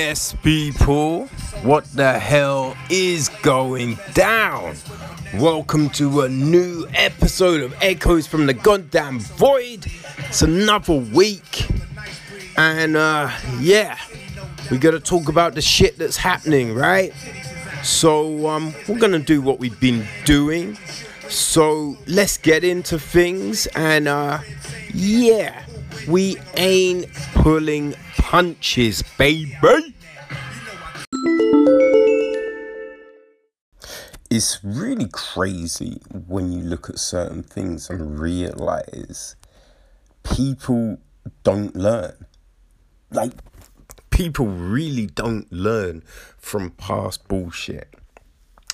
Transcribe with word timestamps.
Yes, 0.00 0.32
people, 0.44 1.26
what 1.64 1.84
the 1.86 2.20
hell 2.20 2.76
is 2.88 3.30
going 3.42 3.98
down? 4.14 4.76
Welcome 5.34 5.90
to 5.90 6.20
a 6.20 6.28
new 6.28 6.86
episode 6.94 7.62
of 7.62 7.74
Echoes 7.82 8.24
from 8.24 8.46
the 8.46 8.54
Goddamn 8.54 9.18
Void. 9.18 9.86
It's 10.18 10.42
another 10.42 10.94
week, 10.94 11.66
and 12.56 12.96
uh, 12.96 13.28
yeah, 13.58 13.98
we 14.70 14.78
gotta 14.78 15.00
talk 15.00 15.28
about 15.28 15.56
the 15.56 15.62
shit 15.62 15.98
that's 15.98 16.16
happening, 16.16 16.76
right? 16.76 17.12
So, 17.82 18.46
um, 18.46 18.72
we're 18.86 19.00
gonna 19.00 19.18
do 19.18 19.42
what 19.42 19.58
we've 19.58 19.80
been 19.80 20.06
doing. 20.24 20.78
So, 21.28 21.98
let's 22.06 22.38
get 22.38 22.62
into 22.62 23.00
things, 23.00 23.66
and 23.74 24.06
uh, 24.06 24.38
yeah, 24.94 25.64
we 26.08 26.36
ain't 26.56 27.12
pulling 27.34 27.94
punches, 28.16 29.02
baby. 29.18 29.94
It's 34.30 34.58
really 34.62 35.08
crazy 35.12 36.00
when 36.26 36.50
you 36.50 36.60
look 36.60 36.88
at 36.88 36.98
certain 36.98 37.42
things 37.42 37.90
and 37.90 38.18
realize 38.18 39.36
people 40.22 40.98
don't 41.42 41.76
learn. 41.76 42.26
Like, 43.10 43.32
people 44.10 44.46
really 44.46 45.06
don't 45.06 45.50
learn 45.52 46.02
from 46.38 46.70
past 46.70 47.28
bullshit. 47.28 47.94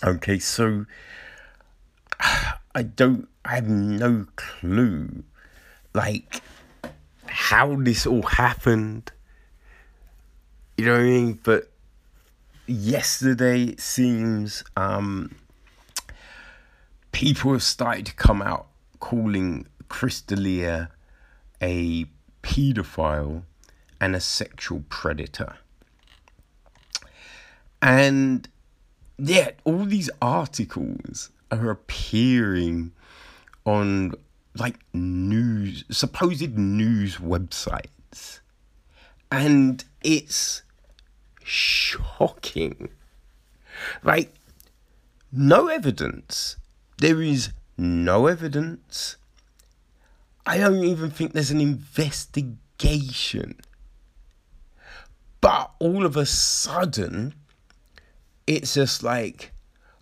Okay, 0.05 0.39
so 0.39 0.87
I 2.21 2.83
don't, 2.83 3.29
I 3.45 3.57
have 3.57 3.69
no 3.69 4.27
clue, 4.37 5.25
like, 5.95 6.43
how 7.35 7.75
this 7.75 8.07
all 8.07 8.23
happened. 8.23 9.11
You 10.77 10.85
know 10.85 10.93
what 10.93 11.01
I 11.01 11.03
mean? 11.03 11.41
But 11.43 11.69
yesterday, 12.69 13.65
it 13.65 13.81
seems, 13.81 14.63
um, 14.77 15.35
people 17.11 17.51
have 17.51 17.65
started 17.65 18.07
to 18.07 18.15
come 18.15 18.41
out 18.41 18.69
calling 19.01 19.67
Chris 19.89 20.21
D'Elia 20.21 20.91
a 21.61 22.07
paedophile 22.45 23.43
and 24.01 24.15
a 24.15 24.21
sexual 24.21 24.85
predator. 24.89 25.57
And 27.83 28.49
yet, 29.19 29.59
all 29.65 29.85
these 29.87 30.09
articles 30.23 31.31
are 31.51 31.69
appearing 31.69 32.93
on 33.67 34.15
like 34.57 34.77
news, 34.93 35.85
supposed 35.91 36.57
news 36.57 37.17
websites. 37.17 38.41
And 39.31 39.85
it's 40.03 40.63
shocking. 41.43 42.89
Like, 44.03 44.33
no 45.33 45.69
evidence. 45.69 46.57
There 46.99 47.21
is 47.21 47.51
no 47.77 48.27
evidence. 48.27 49.17
I 50.47 50.59
don't 50.59 50.85
even 50.85 51.11
think 51.11 51.33
there's 51.33 51.51
an 51.51 51.61
investigation. 51.61 53.57
But 55.41 55.73
all 55.79 56.07
of 56.07 56.17
a 56.17 56.27
sudden, 56.27 57.35
it's 58.47 58.75
just 58.75 59.03
like, 59.03 59.53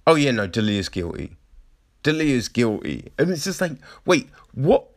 oh 0.07 0.15
yeah, 0.15 0.33
no, 0.33 0.47
D'Elia's 0.47 0.89
guilty. 0.89 1.37
D'Elia's 2.03 2.49
guilty. 2.49 3.13
And 3.19 3.31
it's 3.31 3.45
just 3.45 3.61
like, 3.61 3.73
wait, 4.05 4.29
what 4.53 4.89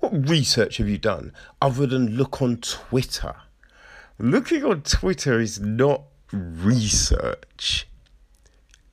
what 0.00 0.28
research 0.28 0.76
have 0.76 0.88
you 0.88 0.98
done 0.98 1.32
other 1.60 1.86
than 1.86 2.16
look 2.16 2.40
on 2.40 2.58
Twitter? 2.58 3.34
Looking 4.18 4.64
on 4.64 4.82
Twitter 4.82 5.40
is 5.40 5.60
not 5.60 6.02
research. 6.32 7.88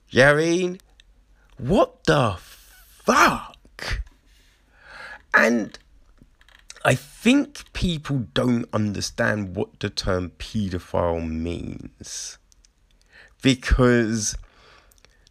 You 0.09 0.21
know 0.21 0.33
what 0.33 0.43
I 0.43 0.45
mean? 0.45 0.79
What 1.57 2.03
the 2.05 2.37
fuck? 2.39 4.01
And 5.33 5.77
I 6.83 6.95
think 6.95 7.71
people 7.73 8.27
don't 8.33 8.67
understand 8.73 9.55
what 9.55 9.79
the 9.79 9.89
term 9.89 10.31
paedophile 10.37 11.27
means. 11.27 12.37
Because 13.41 14.35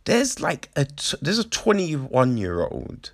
there's 0.04 0.40
like 0.40 0.70
a 0.76 0.86
there's 1.22 1.38
a 1.38 1.48
21 1.48 2.36
year 2.36 2.60
old 2.60 3.12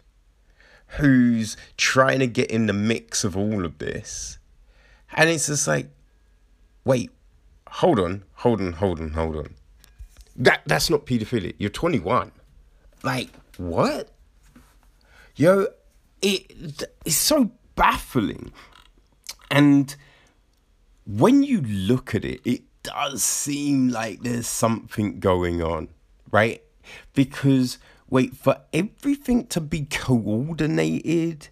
who's 0.98 1.56
trying 1.76 2.18
to 2.18 2.26
get 2.26 2.50
in 2.50 2.66
the 2.66 2.72
mix 2.72 3.24
of 3.24 3.36
all 3.36 3.64
of 3.64 3.78
this. 3.78 4.38
And 5.12 5.28
it's 5.28 5.46
just 5.46 5.66
like, 5.66 5.88
wait, 6.84 7.10
hold 7.68 7.98
on, 7.98 8.24
hold 8.34 8.60
on, 8.60 8.72
hold 8.74 9.00
on, 9.00 9.10
hold 9.10 9.36
on. 9.36 9.54
That 10.36 10.62
that's 10.66 10.90
not 10.90 11.06
paedophilia. 11.06 11.54
You're 11.58 11.70
21. 11.70 12.32
Like, 13.02 13.30
what? 13.56 14.10
Yo, 15.36 15.66
it 16.22 16.84
it's 17.04 17.16
so 17.16 17.52
baffling. 17.74 18.52
And 19.50 19.94
when 21.06 21.42
you 21.42 21.60
look 21.60 22.14
at 22.14 22.24
it, 22.24 22.40
it 22.44 22.62
does 22.82 23.22
seem 23.22 23.88
like 23.88 24.22
there's 24.22 24.46
something 24.46 25.20
going 25.20 25.62
on, 25.62 25.88
right? 26.30 26.62
Because 27.14 27.78
wait, 28.10 28.36
for 28.36 28.60
everything 28.72 29.46
to 29.46 29.60
be 29.60 29.86
coordinated, 29.86 31.48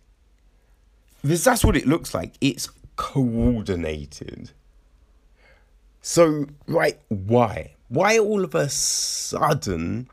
because 1.22 1.44
that's 1.44 1.64
what 1.64 1.76
it 1.76 1.86
looks 1.86 2.12
like. 2.12 2.34
It's 2.40 2.68
coordinated. 2.96 4.50
So, 6.02 6.46
right, 6.66 6.98
why? 7.08 7.74
Why 7.88 8.18
all 8.18 8.44
of 8.44 8.54
a 8.54 8.68
sudden 8.68 10.08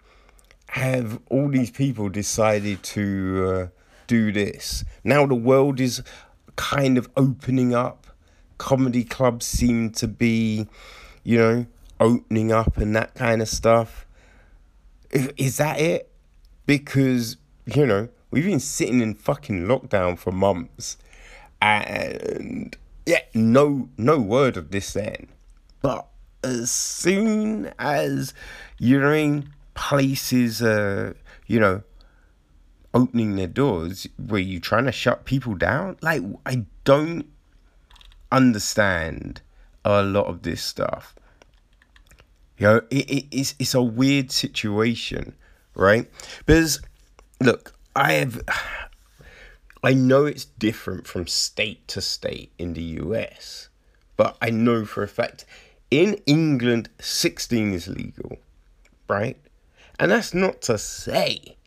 have 0.68 1.20
all 1.30 1.50
these 1.50 1.72
people 1.72 2.10
decided 2.10 2.84
to 2.84 3.50
uh, 3.50 3.68
do 4.08 4.32
this? 4.32 4.86
Now 5.04 5.26
the 5.26 5.36
world 5.36 5.80
is 5.80 6.02
kind 6.56 6.98
of 6.98 7.10
opening 7.18 7.74
up. 7.74 8.08
Comedy 8.58 9.04
clubs 9.04 9.46
seem 9.46 9.90
to 9.92 10.08
be, 10.08 10.68
you 11.24 11.38
know, 11.38 11.66
opening 12.00 12.52
up 12.52 12.78
and 12.78 12.96
that 12.96 13.14
kind 13.16 13.42
of 13.42 13.50
stuff. 13.50 14.06
Is 15.12 15.58
that 15.58 15.80
it? 15.80 16.10
Because, 16.66 17.38
you 17.66 17.86
know, 17.86 18.09
we've 18.31 18.46
been 18.46 18.59
sitting 18.59 19.02
in 19.02 19.14
fucking 19.14 19.66
lockdown 19.66 20.18
for 20.18 20.31
months 20.31 20.98
and 21.62 22.76
yeah, 23.06 23.22
no 23.34 23.90
no 23.98 24.20
word 24.20 24.58
of 24.58 24.72
this 24.72 24.94
then. 24.94 25.28
But 25.81 26.08
as 26.44 26.72
soon 26.72 27.74
as 27.80 28.34
you're 28.78 29.14
in 29.14 29.50
places 29.74 30.62
uh, 30.62 31.14
you 31.47 31.59
know, 31.59 31.84
opening 32.94 33.35
their 33.35 33.47
doors 33.47 34.08
where 34.17 34.41
you're 34.41 34.62
trying 34.62 34.85
to 34.85 34.91
shut 34.91 35.26
people 35.26 35.56
down, 35.56 35.97
like 36.02 36.22
I 36.46 36.66
don't 36.84 37.26
understand 38.32 39.41
a 39.84 40.02
lot 40.03 40.26
of 40.26 40.41
this 40.41 40.62
stuff. 40.62 41.16
You 42.58 42.67
know, 42.67 42.82
it, 42.90 43.09
it, 43.09 43.26
it's 43.32 43.56
it's 43.59 43.73
a 43.73 43.82
weird 43.82 44.32
situation, 44.32 45.35
right? 45.76 46.10
Because 46.46 46.82
look, 47.42 47.74
I 47.96 48.14
have 48.14 48.42
I 49.84 49.94
know 49.94 50.26
it's 50.26 50.46
different 50.46 51.08
from 51.08 51.28
state 51.28 51.88
to 51.90 52.02
state 52.02 52.52
in 52.58 52.74
the 52.74 52.82
US, 53.04 53.70
but 54.18 54.38
I 54.42 54.50
know 54.50 54.86
for 54.86 55.04
a 55.04 55.08
fact 55.08 55.46
in 55.92 56.16
England 56.26 56.90
16 57.00 57.74
is 57.74 57.88
legal, 57.88 58.40
right? 59.08 59.38
And 60.00 60.12
that's 60.12 60.34
not 60.34 60.62
to 60.64 60.78
say 60.78 61.58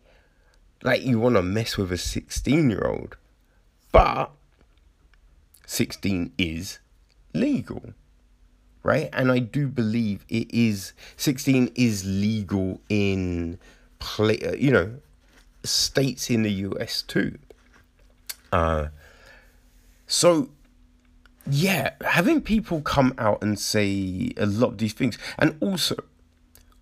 like 0.82 1.02
you 1.02 1.18
want 1.18 1.36
to 1.36 1.42
mess 1.42 1.76
with 1.76 1.92
a 1.92 1.98
16 1.98 2.70
year 2.70 2.86
old, 2.86 3.16
but 3.92 4.30
16 5.66 6.32
is 6.38 6.78
legal 7.34 7.92
right? 8.82 9.10
And 9.12 9.30
I 9.30 9.38
do 9.38 9.68
believe 9.68 10.24
it 10.30 10.50
is 10.50 10.94
16 11.16 11.72
is 11.74 12.06
legal 12.06 12.80
in 12.88 13.58
play, 13.98 14.38
uh, 14.40 14.52
you 14.54 14.70
know, 14.70 14.94
states 15.64 16.30
in 16.30 16.42
the 16.42 16.50
US 16.50 17.02
too. 17.02 17.38
Uh, 18.52 18.88
so 20.06 20.48
yeah, 21.50 21.90
having 22.02 22.40
people 22.40 22.80
come 22.80 23.14
out 23.18 23.42
and 23.42 23.58
say 23.58 24.32
a 24.36 24.46
lot 24.46 24.68
of 24.68 24.78
these 24.78 24.92
things, 24.92 25.18
and 25.38 25.56
also 25.60 25.96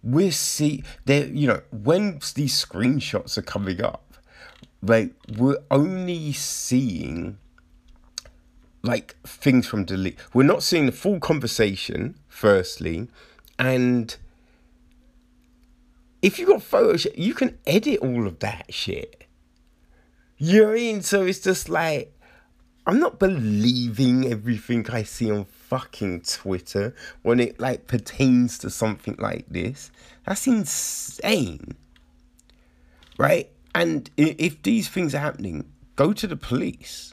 we're 0.02 0.32
see 0.32 0.84
there, 1.04 1.26
you 1.26 1.46
know, 1.46 1.62
when 1.70 2.20
these 2.34 2.64
screenshots 2.64 3.36
are 3.36 3.42
coming 3.42 3.82
up, 3.82 4.14
like 4.82 5.12
we're 5.36 5.58
only 5.70 6.32
seeing 6.32 7.38
like 8.82 9.16
things 9.24 9.66
from 9.66 9.84
delete. 9.84 10.18
We're 10.32 10.44
not 10.44 10.62
seeing 10.62 10.86
the 10.86 10.92
full 10.92 11.18
conversation, 11.18 12.16
firstly, 12.28 13.08
and 13.58 14.16
if 16.22 16.38
you've 16.38 16.48
got 16.48 16.60
Photoshop, 16.60 17.16
you 17.16 17.34
can 17.34 17.58
edit 17.66 18.00
all 18.00 18.26
of 18.26 18.38
that 18.40 18.72
shit. 18.72 19.24
You 20.38 20.62
know 20.62 20.66
what 20.68 20.72
I 20.72 20.76
mean? 20.76 21.02
So 21.02 21.24
it's 21.24 21.40
just 21.40 21.68
like 21.68 22.12
I'm 22.86 23.00
not 23.00 23.18
believing 23.18 24.30
everything 24.30 24.88
I 24.90 25.02
see 25.02 25.28
on 25.30 25.44
fucking 25.44 26.20
Twitter 26.20 26.94
when 27.22 27.40
it 27.40 27.58
like 27.58 27.88
pertains 27.88 28.58
to 28.58 28.70
something 28.70 29.16
like 29.18 29.46
this. 29.48 29.90
That's 30.24 30.46
insane. 30.46 31.74
Right? 33.18 33.50
And 33.74 34.08
if 34.16 34.62
these 34.62 34.88
things 34.88 35.14
are 35.14 35.20
happening, 35.20 35.64
go 35.96 36.12
to 36.12 36.26
the 36.28 36.36
police. 36.36 37.12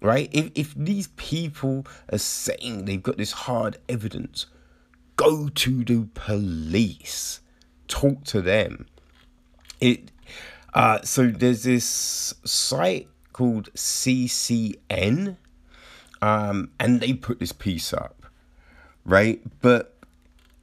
Right? 0.00 0.30
If 0.32 0.50
if 0.54 0.74
these 0.76 1.08
people 1.16 1.86
are 2.12 2.18
saying 2.18 2.84
they've 2.84 3.02
got 3.02 3.16
this 3.16 3.32
hard 3.32 3.78
evidence, 3.88 4.46
go 5.16 5.48
to 5.48 5.84
the 5.84 6.08
police. 6.14 7.40
Talk 7.90 8.24
to 8.24 8.40
them. 8.40 8.86
It 9.80 10.10
uh, 10.72 11.02
so 11.02 11.26
there's 11.26 11.64
this 11.64 12.34
site 12.44 13.08
called 13.32 13.72
CCN, 13.74 15.36
um, 16.22 16.70
and 16.78 17.00
they 17.00 17.12
put 17.12 17.40
this 17.40 17.52
piece 17.52 17.92
up, 17.92 18.26
right? 19.04 19.42
But 19.60 19.96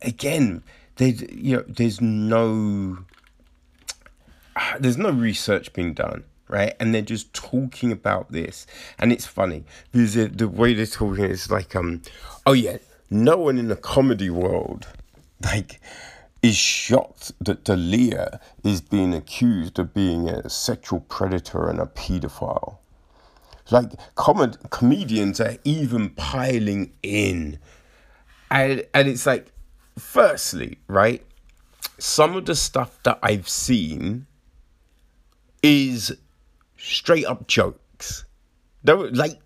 again, 0.02 0.64
there's 0.96 1.22
you 1.24 1.58
know, 1.58 1.64
there's 1.68 2.00
no 2.00 3.00
there's 4.80 4.98
no 4.98 5.12
research 5.12 5.74
being 5.74 5.94
done, 5.94 6.24
right? 6.48 6.74
And 6.80 6.94
they're 6.94 7.02
just 7.02 7.34
talking 7.34 7.92
about 7.92 8.32
this, 8.32 8.66
and 8.98 9.12
it's 9.12 9.26
funny 9.26 9.66
because 9.92 10.14
the 10.14 10.48
way 10.48 10.74
they're 10.74 10.86
talking 10.86 11.26
is 11.26 11.52
like, 11.52 11.76
um, 11.76 12.02
oh 12.46 12.54
yeah, 12.54 12.78
no 13.10 13.38
one 13.38 13.58
in 13.58 13.68
the 13.68 13.76
comedy 13.76 14.30
world, 14.30 14.88
like 15.44 15.82
is 16.42 16.56
shocked 16.56 17.32
that 17.44 17.64
D'Elia 17.64 18.40
is 18.64 18.82
being 18.82 19.14
accused 19.14 19.80
of 19.80 19.94
being 19.94 20.30
a 20.30 20.50
sexual 20.50 21.00
predator 21.02 21.70
and 21.70 21.80
a 21.80 21.86
pedophile. 21.86 22.78
Like 23.70 23.92
com- 24.16 24.54
comedians 24.70 25.42
are 25.42 25.58
even 25.64 26.12
piling 26.12 26.94
in. 27.04 27.60
And, 28.50 28.86
and 28.94 29.08
it's 29.08 29.26
like, 29.26 29.52
firstly, 29.98 30.78
right? 30.88 31.26
Some 32.00 32.36
of 32.36 32.46
the 32.46 32.56
stuff 32.56 32.98
that 33.04 33.20
I've 33.24 33.50
seen 33.50 34.28
is 35.64 36.16
straight 36.78 37.26
up 37.26 37.48
jokes. 37.48 38.26
They're 38.84 38.96
like, 38.96 39.40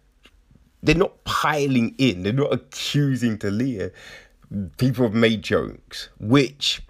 they're 0.84 0.96
not 0.96 1.24
piling 1.24 1.96
in, 1.98 2.24
they're 2.24 2.34
not 2.34 2.54
accusing 2.54 3.38
D'Elia 3.38 3.92
people 4.78 5.06
have 5.06 5.14
made 5.14 5.42
jokes, 5.44 6.10
which, 6.20 6.82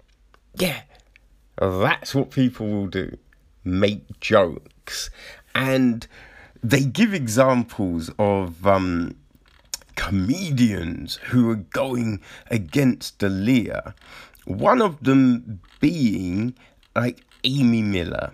yeah, 0.54 0.82
that's 1.56 2.14
what 2.14 2.30
people 2.30 2.68
will 2.68 2.86
do 2.86 3.16
make 3.64 4.20
jokes. 4.20 5.10
And 5.54 6.06
they 6.62 6.82
give 6.82 7.14
examples 7.14 8.10
of 8.18 8.66
um, 8.66 9.16
comedians 9.96 11.16
who 11.16 11.50
are 11.50 11.56
going 11.56 12.20
against 12.50 13.18
D'Elia. 13.18 13.94
One 14.44 14.82
of 14.82 15.02
them 15.04 15.60
being 15.80 16.54
like 16.96 17.24
Amy 17.44 17.82
Miller. 17.82 18.32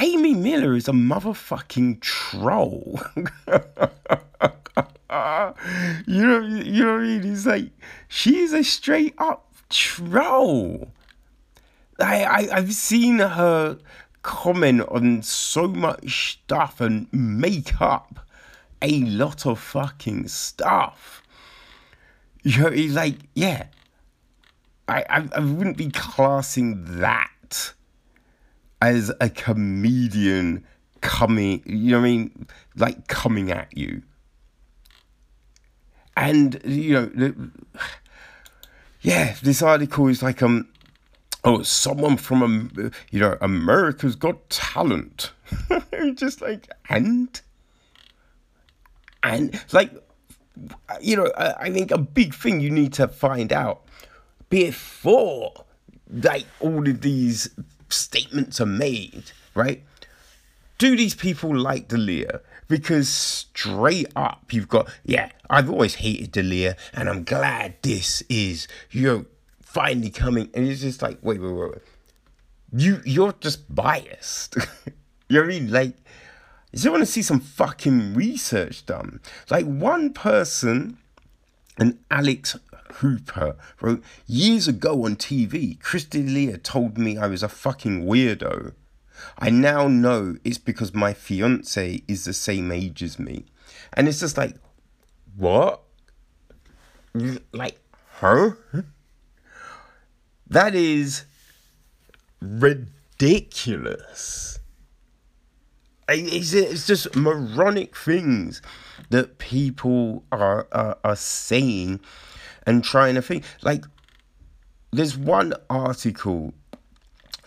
Amy 0.00 0.34
Miller 0.34 0.76
is 0.76 0.86
a 0.86 0.92
motherfucking 0.92 2.00
troll. 2.00 3.00
you 6.06 6.26
know, 6.26 6.40
you 6.40 6.84
know 6.84 6.92
what 6.94 7.00
I 7.00 7.06
mean? 7.06 7.32
It's 7.32 7.46
like 7.46 7.70
she's 8.08 8.52
a 8.52 8.62
straight 8.62 9.14
up 9.18 9.50
troll. 9.70 10.88
I, 11.98 12.24
I 12.24 12.48
I've 12.52 12.74
seen 12.74 13.18
her 13.18 13.78
comment 14.22 14.82
on 14.88 15.22
so 15.22 15.66
much 15.66 16.42
stuff 16.42 16.80
and 16.80 17.06
make 17.10 17.80
up 17.80 18.20
a 18.82 19.00
lot 19.04 19.46
of 19.46 19.58
fucking 19.58 20.28
stuff. 20.28 21.22
You 22.42 22.62
know, 22.62 22.68
it's 22.68 22.94
like, 22.94 23.16
yeah, 23.34 23.66
I, 24.88 25.04
I, 25.08 25.28
I 25.36 25.40
wouldn't 25.40 25.78
be 25.78 25.90
classing 25.90 27.00
that 27.00 27.72
as 28.82 29.10
a 29.20 29.30
comedian 29.30 30.64
coming, 31.00 31.62
you 31.64 31.92
know 31.92 31.98
what 31.98 32.06
I 32.06 32.10
mean? 32.10 32.46
Like 32.76 33.08
coming 33.08 33.50
at 33.50 33.76
you 33.76 34.02
and 36.18 36.60
you 36.64 36.94
know, 36.94 37.06
the, 37.06 37.50
yeah, 39.02 39.36
this 39.40 39.62
article 39.62 40.08
is 40.08 40.20
like 40.20 40.42
um, 40.42 40.68
oh, 41.44 41.62
someone 41.62 42.16
from 42.16 42.42
um, 42.42 42.92
you 43.10 43.20
know, 43.20 43.38
America's 43.40 44.16
Got 44.16 44.50
Talent, 44.50 45.30
just 46.14 46.42
like 46.42 46.68
and 46.88 47.40
and 49.22 49.62
like 49.72 49.92
you 51.00 51.14
know, 51.14 51.30
I, 51.38 51.54
I 51.60 51.70
think 51.70 51.92
a 51.92 51.98
big 51.98 52.34
thing 52.34 52.58
you 52.60 52.70
need 52.70 52.92
to 52.94 53.06
find 53.06 53.52
out 53.52 53.82
before 54.50 55.52
like 56.10 56.46
all 56.58 56.88
of 56.88 57.00
these 57.00 57.48
statements 57.90 58.60
are 58.60 58.66
made, 58.66 59.30
right? 59.54 59.84
Do 60.78 60.96
these 60.96 61.14
people 61.14 61.56
like 61.56 61.86
D'Elia? 61.86 62.40
Because 62.68 63.08
straight 63.08 64.08
up 64.14 64.52
you've 64.52 64.68
got 64.68 64.90
yeah 65.04 65.30
i've 65.48 65.70
always 65.70 65.96
hated 65.96 66.32
D'Elia 66.32 66.76
and 66.92 67.08
i'm 67.08 67.24
glad 67.24 67.76
this 67.82 68.22
is 68.28 68.68
you 68.90 69.02
know 69.02 69.26
finally 69.62 70.10
coming. 70.10 70.50
And 70.54 70.66
it's 70.66 70.80
just 70.80 71.02
like 71.02 71.18
wait 71.22 71.40
wait 71.40 71.52
wait, 71.52 71.70
wait. 71.70 71.82
you 72.72 73.00
you're 73.04 73.34
just 73.40 73.74
biased. 73.74 74.56
You 75.30 75.34
know 75.34 75.42
what 75.42 75.54
i 75.54 75.58
mean? 75.60 75.70
Like 75.70 75.94
you 76.72 76.78
just 76.78 76.88
want 76.88 77.02
to 77.02 77.06
see 77.06 77.20
some 77.20 77.40
fucking 77.40 78.14
research 78.14 78.86
done. 78.86 79.20
Like 79.50 79.66
one 79.66 80.14
person 80.14 80.96
and 81.78 81.98
alex 82.10 82.56
hooper 82.94 83.56
wrote 83.80 84.02
years 84.26 84.66
ago 84.66 85.04
on 85.04 85.16
tv 85.16 85.78
chris 85.80 86.04
D'Elia 86.04 86.58
told 86.58 86.98
me 86.98 87.16
i 87.16 87.26
was 87.26 87.42
a 87.42 87.48
fucking 87.48 88.04
weirdo 88.04 88.72
I 89.38 89.50
now 89.50 89.88
know 89.88 90.36
it's 90.44 90.58
because 90.58 90.94
my 90.94 91.14
fiance 91.14 92.02
is 92.08 92.24
the 92.24 92.32
same 92.32 92.72
age 92.72 93.02
as 93.02 93.18
me. 93.18 93.44
And 93.92 94.08
it's 94.08 94.20
just 94.20 94.36
like, 94.36 94.56
what? 95.36 95.82
Like, 97.52 97.80
huh? 98.20 98.52
That 100.46 100.74
is 100.74 101.24
ridiculous. 102.40 104.58
It's, 106.08 106.54
it's 106.54 106.86
just 106.86 107.14
moronic 107.14 107.96
things 107.96 108.62
that 109.10 109.38
people 109.38 110.24
are, 110.32 110.66
are, 110.72 110.98
are 111.04 111.16
saying 111.16 112.00
and 112.66 112.82
trying 112.82 113.14
to 113.14 113.22
think. 113.22 113.44
Like, 113.62 113.84
there's 114.90 115.18
one 115.18 115.52
article 115.68 116.54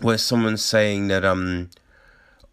where 0.04 0.18
someone's 0.18 0.64
saying 0.64 1.08
that 1.08 1.26
um 1.26 1.70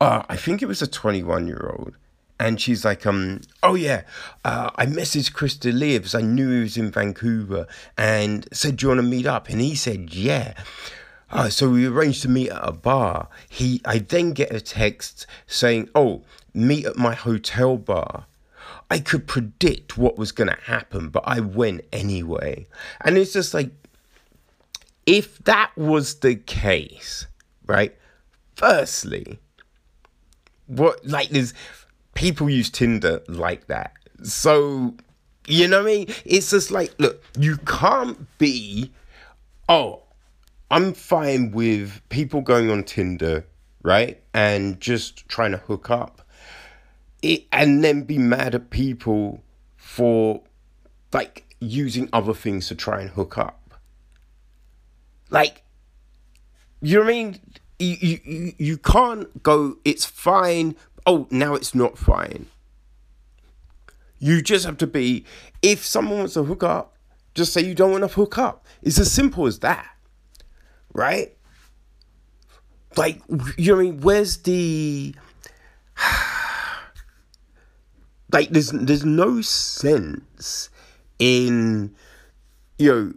uh, 0.01 0.23
I 0.29 0.37
think 0.37 0.63
it 0.63 0.67
was 0.67 0.81
a 0.81 0.87
21 0.87 1.49
year 1.49 1.75
old 1.77 1.97
and 2.41 2.61
she's 2.61 2.85
like, 2.85 3.05
um, 3.05 3.41
oh 3.63 3.75
yeah, 3.75 4.03
uh, 4.45 4.71
I 4.77 4.87
messaged 4.87 5.33
Chris 5.33 5.57
D'Elia 5.57 5.99
because 5.99 6.15
I 6.15 6.23
knew 6.23 6.51
he 6.51 6.61
was 6.63 6.77
in 6.77 6.91
Vancouver 6.91 7.67
and 7.97 8.47
said, 8.53 8.77
do 8.77 8.85
you 8.85 8.89
want 8.89 8.99
to 8.99 9.03
meet 9.03 9.27
up? 9.27 9.49
And 9.49 9.61
he 9.61 9.75
said, 9.75 10.15
yeah. 10.15 10.55
Uh, 11.31 11.49
so 11.49 11.69
we 11.69 11.87
arranged 11.87 12.23
to 12.23 12.29
meet 12.29 12.51
at 12.51 12.61
a 12.63 12.73
bar. 12.73 13.29
He, 13.49 13.81
I 13.85 13.99
then 13.99 14.33
get 14.33 14.53
a 14.53 14.61
text 14.61 15.27
saying, 15.47 15.91
oh, 15.95 16.23
meet 16.55 16.87
at 16.87 16.97
my 16.97 17.15
hotel 17.15 17.77
bar. 17.77 18.27
I 18.91 19.01
could 19.01 19.27
predict 19.27 19.99
what 19.99 20.17
was 20.17 20.33
going 20.33 20.49
to 20.49 20.61
happen, 20.63 21.11
but 21.11 21.25
I 21.27 21.41
went 21.41 21.83
anyway. 21.93 22.67
And 23.03 23.19
it's 23.19 23.33
just 23.33 23.53
like, 23.53 23.71
if 25.05 25.39
that 25.41 25.77
was 25.77 26.21
the 26.21 26.37
case, 26.37 27.27
right? 27.69 27.97
Firstly, 28.57 29.39
what 30.67 31.07
like 31.07 31.29
there's 31.29 31.55
people 32.15 32.51
use 32.51 32.71
Tinder 32.71 33.23
like 33.29 33.69
that. 33.69 33.93
So 34.25 34.97
you 35.49 35.67
know 35.67 35.83
what 35.83 35.91
I 35.91 35.95
mean? 35.95 36.07
It's 36.27 36.51
just 36.51 36.71
like, 36.71 36.95
look, 36.99 37.23
you 37.39 37.57
can't 37.59 38.27
be, 38.39 38.93
oh, 39.69 40.03
I'm 40.71 40.93
fine 40.93 41.53
with 41.53 42.03
people 42.11 42.43
going 42.43 42.71
on 42.71 42.85
Tinder, 42.85 43.47
right? 43.83 44.23
And 44.35 44.79
just 44.79 45.27
trying 45.29 45.53
to 45.53 45.57
hook 45.57 45.91
up. 45.91 46.21
It, 47.23 47.47
and 47.51 47.83
then 47.83 48.03
be 48.03 48.19
mad 48.19 48.55
at 48.55 48.69
people 48.71 49.43
for 49.77 50.43
like 51.13 51.47
using 51.61 52.09
other 52.13 52.35
things 52.35 52.69
to 52.69 52.75
try 52.75 53.01
and 53.01 53.11
hook 53.11 53.39
up. 53.39 53.75
Like, 55.31 55.65
you 56.81 56.99
know 56.99 57.05
what 57.05 57.11
I 57.11 57.13
mean? 57.13 57.41
You, 57.79 58.19
you, 58.25 58.53
you 58.59 58.79
can't 58.79 59.43
go, 59.43 59.77
it's 59.85 60.05
fine. 60.05 60.77
Oh, 61.07 61.27
now 61.31 61.55
it's 61.55 61.75
not 61.75 61.97
fine. 61.97 62.47
You 64.19 64.43
just 64.43 64.65
have 64.65 64.79
to 64.79 64.87
be, 64.87 65.25
if 65.63 65.85
someone 65.85 66.19
wants 66.19 66.35
to 66.35 66.43
hook 66.43 66.65
up, 66.65 66.97
just 67.35 67.53
say 67.53 67.63
you 67.63 67.75
don't 67.75 67.93
want 67.93 68.03
to 68.03 68.09
hook 68.09 68.37
up. 68.37 68.67
It's 68.83 68.99
as 68.99 69.13
simple 69.13 69.47
as 69.47 69.61
that. 69.61 69.89
Right? 70.93 71.39
like 72.99 73.23
you 73.57 73.73
know, 73.73 73.81
I 73.81 73.83
mean, 73.85 74.01
where's 74.01 74.39
the 74.39 75.15
like? 78.33 78.51
There's 78.51 78.71
there's 78.71 79.05
no 79.05 79.41
sense 79.41 80.71
in 81.19 81.95
you 82.79 82.93
know. 82.93 83.15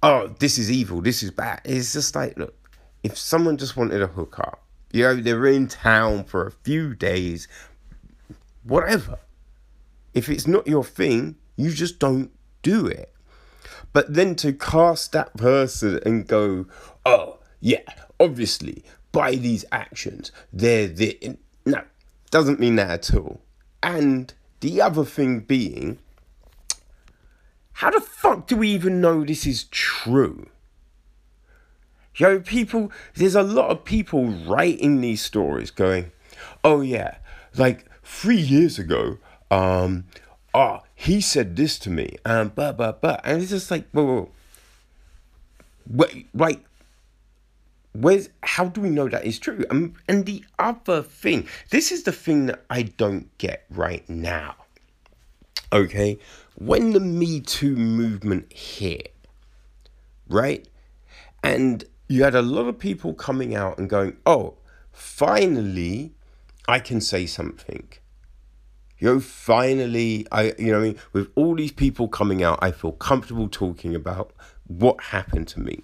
Oh, 0.00 0.28
this 0.38 0.58
is 0.58 0.70
evil. 0.70 1.00
This 1.00 1.22
is 1.22 1.30
bad. 1.30 1.60
It's 1.64 1.92
just 1.92 2.14
like 2.14 2.38
look, 2.38 2.54
if 3.02 3.16
someone 3.16 3.56
just 3.56 3.76
wanted 3.76 4.02
a 4.02 4.06
hookup, 4.06 4.62
you 4.92 5.02
know, 5.02 5.16
they're 5.16 5.46
in 5.46 5.68
town 5.68 6.24
for 6.24 6.46
a 6.46 6.50
few 6.50 6.94
days, 6.94 7.48
whatever. 8.62 9.18
If 10.14 10.28
it's 10.28 10.46
not 10.46 10.66
your 10.66 10.84
thing, 10.84 11.36
you 11.56 11.70
just 11.70 11.98
don't 11.98 12.30
do 12.62 12.86
it. 12.86 13.12
But 13.92 14.14
then 14.14 14.34
to 14.36 14.52
cast 14.52 15.12
that 15.12 15.36
person 15.36 16.00
and 16.04 16.26
go, 16.26 16.66
oh, 17.04 17.38
yeah, 17.60 17.82
obviously, 18.18 18.84
by 19.12 19.34
these 19.34 19.64
actions, 19.72 20.32
they're 20.52 20.88
the. 20.88 21.36
No, 21.64 21.82
doesn't 22.30 22.60
mean 22.60 22.76
that 22.76 22.90
at 23.10 23.14
all. 23.14 23.40
And 23.82 24.32
the 24.60 24.80
other 24.80 25.04
thing 25.04 25.40
being, 25.40 25.98
how 27.72 27.90
the 27.90 28.00
fuck 28.00 28.46
do 28.46 28.56
we 28.56 28.68
even 28.70 29.00
know 29.00 29.24
this 29.24 29.46
is 29.46 29.64
true? 29.64 30.48
Yo, 32.18 32.40
people, 32.40 32.90
there's 33.14 33.36
a 33.36 33.42
lot 33.44 33.70
of 33.70 33.84
people 33.84 34.26
writing 34.26 35.00
these 35.00 35.22
stories 35.22 35.70
going, 35.70 36.10
oh 36.64 36.80
yeah, 36.80 37.18
like 37.56 37.86
three 38.02 38.40
years 38.40 38.76
ago, 38.76 39.18
um, 39.52 40.04
oh, 40.52 40.80
he 40.96 41.20
said 41.20 41.54
this 41.54 41.78
to 41.78 41.90
me, 41.90 42.16
and 42.26 42.52
blah, 42.56 42.72
blah, 42.72 42.90
blah. 42.90 43.18
And 43.22 43.40
it's 43.40 43.50
just 43.50 43.70
like, 43.70 43.88
whoa, 43.92 44.04
whoa. 44.04 44.30
Wait, 45.88 46.26
right. 46.34 46.64
Where's, 47.92 48.28
how 48.42 48.64
do 48.66 48.80
we 48.80 48.90
know 48.90 49.08
that 49.08 49.24
is 49.24 49.38
true? 49.38 49.64
And, 49.70 49.94
and 50.08 50.26
the 50.26 50.44
other 50.58 51.02
thing, 51.02 51.46
this 51.70 51.92
is 51.92 52.02
the 52.02 52.12
thing 52.12 52.46
that 52.46 52.64
I 52.68 52.82
don't 52.82 53.36
get 53.38 53.64
right 53.70 54.08
now. 54.10 54.56
Okay? 55.72 56.18
When 56.56 56.92
the 56.92 57.00
Me 57.00 57.40
Too 57.40 57.76
movement 57.76 58.52
hit, 58.52 59.14
right? 60.28 60.66
And 61.44 61.84
you 62.08 62.24
had 62.24 62.34
a 62.34 62.42
lot 62.42 62.66
of 62.66 62.78
people 62.78 63.12
coming 63.14 63.54
out 63.54 63.78
and 63.78 63.88
going, 63.88 64.16
oh, 64.24 64.54
finally, 64.92 66.14
I 66.66 66.80
can 66.80 67.00
say 67.00 67.26
something. 67.26 67.88
You 68.98 69.14
know, 69.14 69.20
finally, 69.20 70.26
I, 70.32 70.54
you 70.58 70.72
know, 70.72 70.78
I 70.78 70.82
mean, 70.82 70.98
with 71.12 71.30
all 71.36 71.54
these 71.54 71.70
people 71.70 72.08
coming 72.08 72.42
out, 72.42 72.58
I 72.60 72.72
feel 72.72 72.92
comfortable 72.92 73.48
talking 73.48 73.94
about 73.94 74.32
what 74.66 75.00
happened 75.00 75.46
to 75.48 75.60
me. 75.60 75.82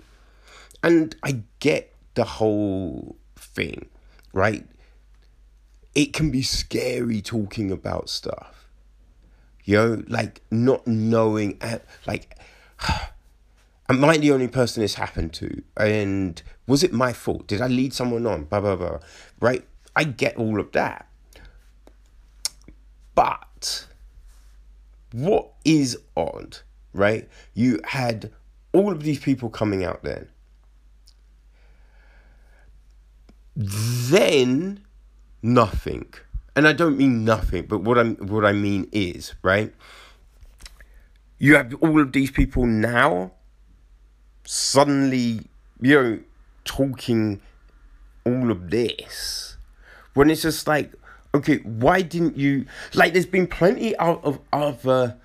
And 0.83 1.15
I 1.23 1.43
get 1.61 1.95
the 2.15 2.25
whole 2.25 3.17
thing, 3.37 3.89
right? 4.33 4.67
It 5.95 6.13
can 6.13 6.31
be 6.31 6.43
scary 6.43 7.23
talking 7.23 7.71
about 7.71 8.09
stuff. 8.09 8.69
You 9.65 9.77
know, 9.77 10.03
like 10.09 10.43
not 10.51 10.87
knowing, 10.87 11.61
like, 12.07 12.37
am 13.89 14.05
I 14.05 14.17
the 14.17 14.33
only 14.33 14.49
person 14.49 14.83
this 14.83 14.95
happened 14.95 15.33
to? 15.35 15.63
And 15.77 16.43
was 16.67 16.83
it 16.83 16.93
my 16.93 17.13
fault? 17.13 17.47
Did 17.47 17.61
I 17.61 17.69
lead 17.69 17.93
someone 17.93 18.27
on? 18.27 18.45
Blah, 18.45 18.61
blah, 18.61 18.77
blah. 18.77 18.99
Right? 19.41 19.65
I 19.97 20.05
get 20.05 20.37
all 20.37 20.59
of 20.59 20.73
that. 20.73 21.07
But 23.15 23.87
what 25.13 25.53
is 25.65 25.97
odd, 26.17 26.59
right? 26.93 27.29
You 27.55 27.81
had 27.85 28.33
all 28.73 28.91
of 28.91 29.03
these 29.03 29.21
people 29.21 29.51
coming 29.51 29.85
out 29.85 30.03
then. 30.03 30.29
Then 33.55 34.85
nothing. 35.43 36.13
And 36.57 36.67
I 36.67 36.73
don't 36.73 36.97
mean 36.97 37.25
nothing, 37.25 37.67
but 37.67 37.83
what 37.83 37.99
I'm 37.99 38.17
what 38.17 38.45
I 38.45 38.53
mean 38.53 38.89
is, 38.93 39.35
right? 39.43 39.73
You 41.39 41.57
have 41.57 41.75
all 41.81 42.01
of 42.01 42.13
these 42.13 42.31
people 42.31 42.67
now 42.67 43.33
suddenly, 44.45 45.41
you 45.81 46.03
know, 46.03 46.21
talking 46.65 47.41
all 48.25 48.51
of 48.51 48.71
this. 48.71 49.57
When 50.15 50.31
it's 50.31 50.43
just 50.43 50.67
like, 50.67 50.93
okay, 51.35 51.57
why 51.59 52.03
didn't 52.03 52.37
you 52.37 52.67
like 52.95 53.13
there's 53.13 53.27
been 53.27 53.47
plenty 53.47 53.97
of, 53.97 54.39
other 54.53 55.17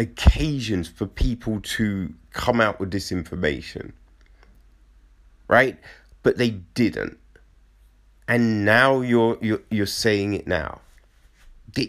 occasions 0.00 0.88
for 0.88 1.06
people 1.06 1.60
to 1.60 2.12
come 2.32 2.60
out 2.60 2.80
with 2.80 2.90
this 2.90 3.12
information. 3.12 3.92
Right? 5.48 5.78
But 6.22 6.38
they 6.38 6.50
didn't. 6.50 7.18
And 8.28 8.64
now 8.64 9.00
you're 9.00 9.38
you're 9.40 9.62
you're 9.70 9.86
saying 9.86 10.34
it 10.34 10.46
now. 10.46 10.80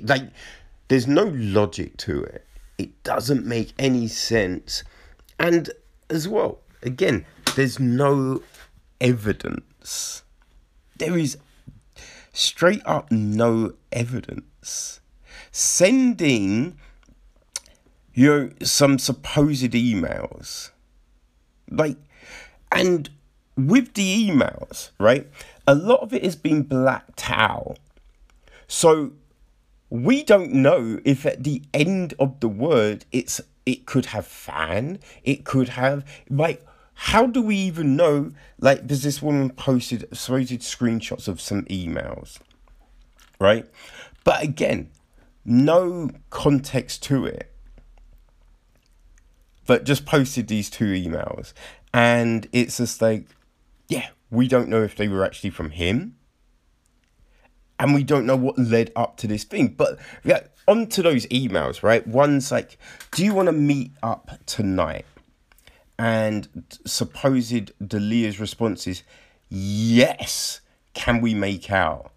Like 0.04 0.30
there's 0.88 1.08
no 1.08 1.32
logic 1.36 1.98
to 1.98 2.24
it. 2.24 2.46
It 2.78 3.04
doesn't 3.04 3.46
make 3.46 3.74
any 3.78 4.08
sense. 4.08 4.84
And 5.40 5.70
as 6.12 6.28
well, 6.28 6.60
again, 6.84 7.26
there's 7.56 7.80
no 7.80 8.44
evidence. 9.00 10.24
There 10.98 11.18
is 11.18 11.38
straight 12.34 12.82
up 12.86 13.12
no 13.12 13.74
evidence. 13.92 15.00
Sending 15.52 16.78
you 18.14 18.28
know 18.28 18.50
some 18.62 19.00
supposed 19.00 19.72
emails. 19.72 20.72
Like 21.70 21.98
and 22.72 23.10
with 23.58 23.94
the 23.94 24.30
emails, 24.30 24.92
right? 25.00 25.28
A 25.68 25.76
lot 25.76 26.02
of 26.02 26.14
it 26.14 26.24
has 26.24 26.36
been 26.36 26.64
blacked 26.64 27.30
out. 27.30 27.78
So 28.68 29.14
we 29.90 30.24
don't 30.24 30.54
know 30.54 31.00
if 31.04 31.26
at 31.26 31.44
the 31.44 31.62
end 31.74 32.14
of 32.20 32.40
the 32.40 32.48
word 32.48 33.06
it's 33.12 33.42
it 33.66 33.86
could 33.86 34.08
have 34.08 34.26
fan, 34.26 35.00
it 35.24 35.44
could 35.44 35.70
have 35.70 36.06
like 36.30 36.66
how 37.04 37.26
do 37.26 37.42
we 37.42 37.56
even 37.56 37.96
know? 37.96 38.32
Like, 38.60 38.86
does 38.86 39.02
this 39.02 39.24
woman 39.24 39.50
posted 39.50 40.08
supposed 40.16 40.60
screenshots 40.60 41.28
of 41.28 41.42
some 41.42 41.64
emails, 41.64 42.38
right? 43.40 43.66
But 44.24 44.44
again, 44.44 44.92
no 45.44 46.12
context 46.30 47.02
to 47.06 47.26
it. 47.26 47.52
But 49.66 49.84
just 49.84 50.06
posted 50.06 50.48
these 50.48 50.70
two 50.70 50.94
emails, 50.94 51.54
and 51.92 52.48
it's 52.52 52.78
just 52.78 53.02
like, 53.02 53.26
yeah, 53.88 54.10
we 54.30 54.48
don't 54.48 54.70
know 54.70 54.84
if 54.84 54.96
they 54.96 55.08
were 55.08 55.26
actually 55.26 55.50
from 55.50 55.72
him, 55.72 56.18
and 57.80 57.96
we 57.96 58.04
don't 58.04 58.28
know 58.28 58.36
what 58.36 58.60
led 58.60 58.92
up 58.96 59.18
to 59.18 59.28
this 59.28 59.44
thing. 59.44 59.70
But 59.70 59.98
yeah, 60.24 60.42
onto 60.68 61.02
those 61.02 61.26
emails, 61.28 61.84
right? 61.84 62.06
One's 62.08 62.52
like, 62.52 62.78
do 63.12 63.24
you 63.24 63.34
want 63.34 63.48
to 63.48 63.54
meet 63.54 63.92
up 64.02 64.32
tonight? 64.46 65.06
And 66.00 66.48
supposed 66.86 67.72
D'Elia's 67.86 68.40
response 68.40 68.88
is, 68.88 69.04
yes, 69.50 70.62
can 70.94 71.22
we 71.22 71.34
make 71.34 71.72
out? 71.72 72.12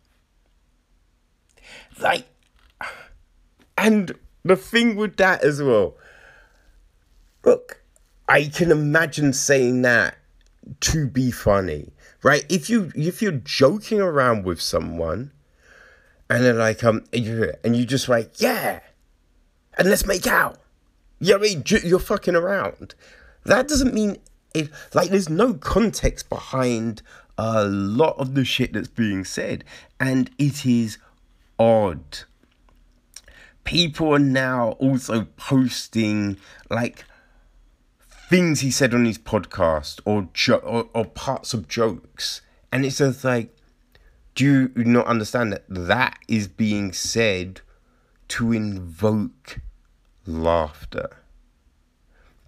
Like, 2.00 2.26
and 3.76 4.14
the 4.44 4.56
thing 4.56 4.96
with 4.96 5.16
that 5.16 5.42
as 5.42 5.62
well, 5.62 5.96
look, 7.44 7.82
I 8.28 8.44
can 8.46 8.70
imagine 8.70 9.32
saying 9.32 9.82
that 9.82 10.16
to 10.80 11.06
be 11.06 11.30
funny, 11.30 11.92
right? 12.22 12.44
If 12.48 12.70
you 12.70 12.90
if 12.94 13.20
you're 13.20 13.32
joking 13.32 14.00
around 14.00 14.44
with 14.44 14.60
someone, 14.60 15.32
and 16.34 16.44
they're 16.44 16.52
like, 16.52 16.82
um, 16.82 17.04
and 17.12 17.76
you 17.76 17.86
just 17.86 18.08
like, 18.08 18.40
yeah, 18.40 18.80
and 19.78 19.88
let's 19.88 20.04
make 20.04 20.26
out. 20.26 20.58
You 21.20 21.34
know 21.34 21.38
I 21.38 21.42
mean? 21.42 21.62
You're 21.84 22.00
fucking 22.00 22.34
around. 22.34 22.96
That 23.44 23.68
doesn't 23.68 23.94
mean 23.94 24.16
it, 24.52 24.68
like, 24.94 25.10
there's 25.10 25.28
no 25.28 25.54
context 25.54 26.28
behind 26.28 27.02
a 27.38 27.64
lot 27.66 28.16
of 28.18 28.34
the 28.34 28.44
shit 28.44 28.72
that's 28.72 28.88
being 28.88 29.24
said, 29.24 29.62
and 30.00 30.28
it 30.36 30.66
is 30.66 30.98
odd. 31.56 32.24
People 33.62 34.12
are 34.12 34.18
now 34.18 34.70
also 34.80 35.28
posting 35.36 36.36
like 36.68 37.04
things 38.28 38.58
he 38.58 38.72
said 38.72 38.92
on 38.92 39.04
his 39.04 39.18
podcast 39.18 40.00
or 40.04 40.28
jo- 40.34 40.56
or, 40.56 40.88
or 40.94 41.04
parts 41.04 41.54
of 41.54 41.68
jokes, 41.68 42.42
and 42.72 42.84
it's 42.84 42.98
just 42.98 43.22
like, 43.22 43.53
do 44.34 44.70
you 44.76 44.84
not 44.84 45.06
understand 45.06 45.52
that 45.52 45.64
that 45.68 46.18
is 46.28 46.48
being 46.48 46.92
said 46.92 47.60
to 48.28 48.52
invoke 48.52 49.60
laughter? 50.26 51.10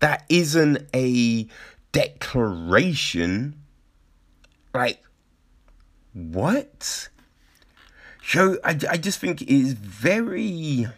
that 0.00 0.24
isn't 0.28 0.86
a 0.94 1.46
declaration. 1.92 3.54
Like, 4.74 5.02
what? 6.12 7.08
So 8.24 8.58
I, 8.64 8.78
I 8.90 8.96
just 8.96 9.18
think 9.18 9.42
it 9.42 9.52
is 9.52 9.72
very. 9.72 10.86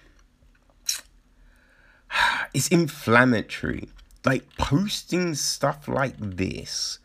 It's 2.55 2.69
inflammatory. 2.69 3.91
Like, 4.25 4.57
posting 4.57 5.35
stuff 5.35 5.87
like 5.87 6.15
this 6.19 6.99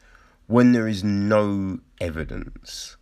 when 0.48 0.72
there 0.72 0.88
is 0.88 1.04
no 1.04 1.80
evidence. 2.00 2.96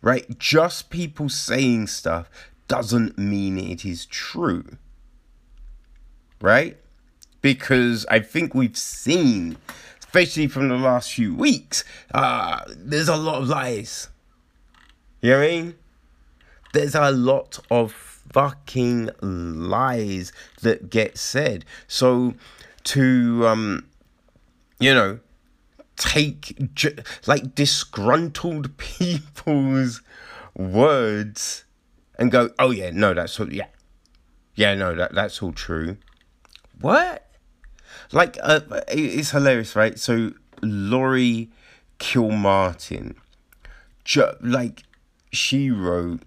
Right? 0.00 0.38
Just 0.38 0.90
people 0.90 1.28
saying 1.28 1.88
stuff 1.88 2.30
doesn't 2.68 3.18
mean 3.18 3.58
it 3.58 3.84
is 3.84 4.06
true. 4.06 4.64
Right? 6.40 6.76
Because 7.40 8.06
I 8.10 8.20
think 8.20 8.54
we've 8.54 8.76
seen, 8.76 9.56
especially 9.98 10.46
from 10.46 10.68
the 10.68 10.76
last 10.76 11.12
few 11.12 11.34
weeks, 11.34 11.84
uh, 12.14 12.60
there's 12.68 13.08
a 13.08 13.16
lot 13.16 13.42
of 13.42 13.48
lies. 13.48 14.08
You 15.20 15.30
know 15.30 15.38
what 15.38 15.44
I 15.44 15.48
mean? 15.48 15.74
There's 16.72 16.94
a 16.94 17.10
lot 17.10 17.58
of 17.70 17.92
fucking 18.32 19.10
lies 19.20 20.32
that 20.62 20.90
get 20.90 21.18
said. 21.18 21.64
So 21.86 22.34
to 22.84 23.46
um 23.46 23.86
you 24.78 24.94
know 24.94 25.18
take 25.98 26.56
like 27.26 27.54
disgruntled 27.54 28.76
people's 28.78 30.00
words 30.54 31.64
and 32.18 32.30
go, 32.30 32.50
"Oh 32.58 32.70
yeah, 32.70 32.90
no, 32.92 33.14
that's 33.14 33.38
all, 33.38 33.52
yeah, 33.52 33.66
yeah, 34.54 34.74
no, 34.74 34.94
that 34.94 35.14
that's 35.14 35.42
all 35.42 35.52
true." 35.52 35.98
What? 36.80 37.24
Like, 38.12 38.38
uh, 38.42 38.60
it's 38.88 39.30
hilarious, 39.30 39.76
right? 39.76 39.98
So 39.98 40.32
Laurie 40.62 41.50
Kilmartin, 41.98 43.16
ju- 44.04 44.36
like, 44.40 44.84
she 45.32 45.70
wrote 45.70 46.22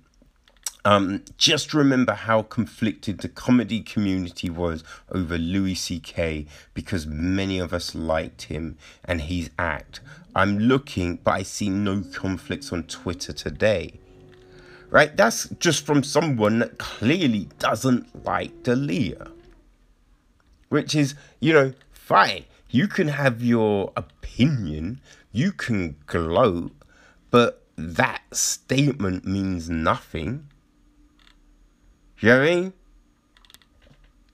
um, 0.83 1.23
just 1.37 1.73
remember 1.73 2.13
how 2.13 2.41
conflicted 2.41 3.19
the 3.19 3.29
comedy 3.29 3.81
community 3.81 4.49
was 4.49 4.83
over 5.11 5.37
Louis 5.37 5.75
C.K. 5.75 6.47
because 6.73 7.05
many 7.05 7.59
of 7.59 7.73
us 7.73 7.93
liked 7.93 8.43
him 8.43 8.77
and 9.05 9.21
his 9.21 9.51
act. 9.59 9.99
I'm 10.35 10.57
looking, 10.57 11.17
but 11.17 11.31
I 11.31 11.43
see 11.43 11.69
no 11.69 12.03
conflicts 12.13 12.73
on 12.73 12.83
Twitter 12.83 13.31
today. 13.33 13.99
Right? 14.89 15.15
That's 15.15 15.49
just 15.59 15.85
from 15.85 16.03
someone 16.03 16.59
that 16.59 16.79
clearly 16.79 17.47
doesn't 17.59 18.25
like 18.25 18.63
D'Elia. 18.63 19.31
Which 20.69 20.95
is, 20.95 21.15
you 21.39 21.53
know, 21.53 21.73
fine. 21.91 22.45
You 22.69 22.87
can 22.87 23.09
have 23.09 23.43
your 23.43 23.91
opinion, 23.95 25.01
you 25.31 25.51
can 25.51 25.97
gloat, 26.07 26.71
but 27.29 27.61
that 27.77 28.21
statement 28.31 29.25
means 29.25 29.69
nothing 29.69 30.47
you 32.21 32.29
know 32.29 32.39
what 32.39 32.47
I 32.47 32.55
mean? 32.55 32.73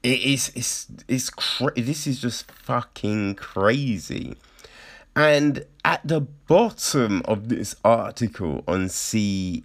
It 0.03 0.22
is 0.22 0.51
it's 0.56 0.88
it's 1.08 1.29
cra- 1.29 1.74
this 1.75 2.06
is 2.06 2.20
just 2.20 2.51
fucking 2.51 3.36
crazy. 3.36 4.36
And 5.15 5.65
at 5.84 6.08
the 6.08 6.22
bottom 6.22 7.24
of 7.25 7.50
this 7.50 7.75
article 7.84 8.63
on 8.67 8.86
CCN, 8.86 9.63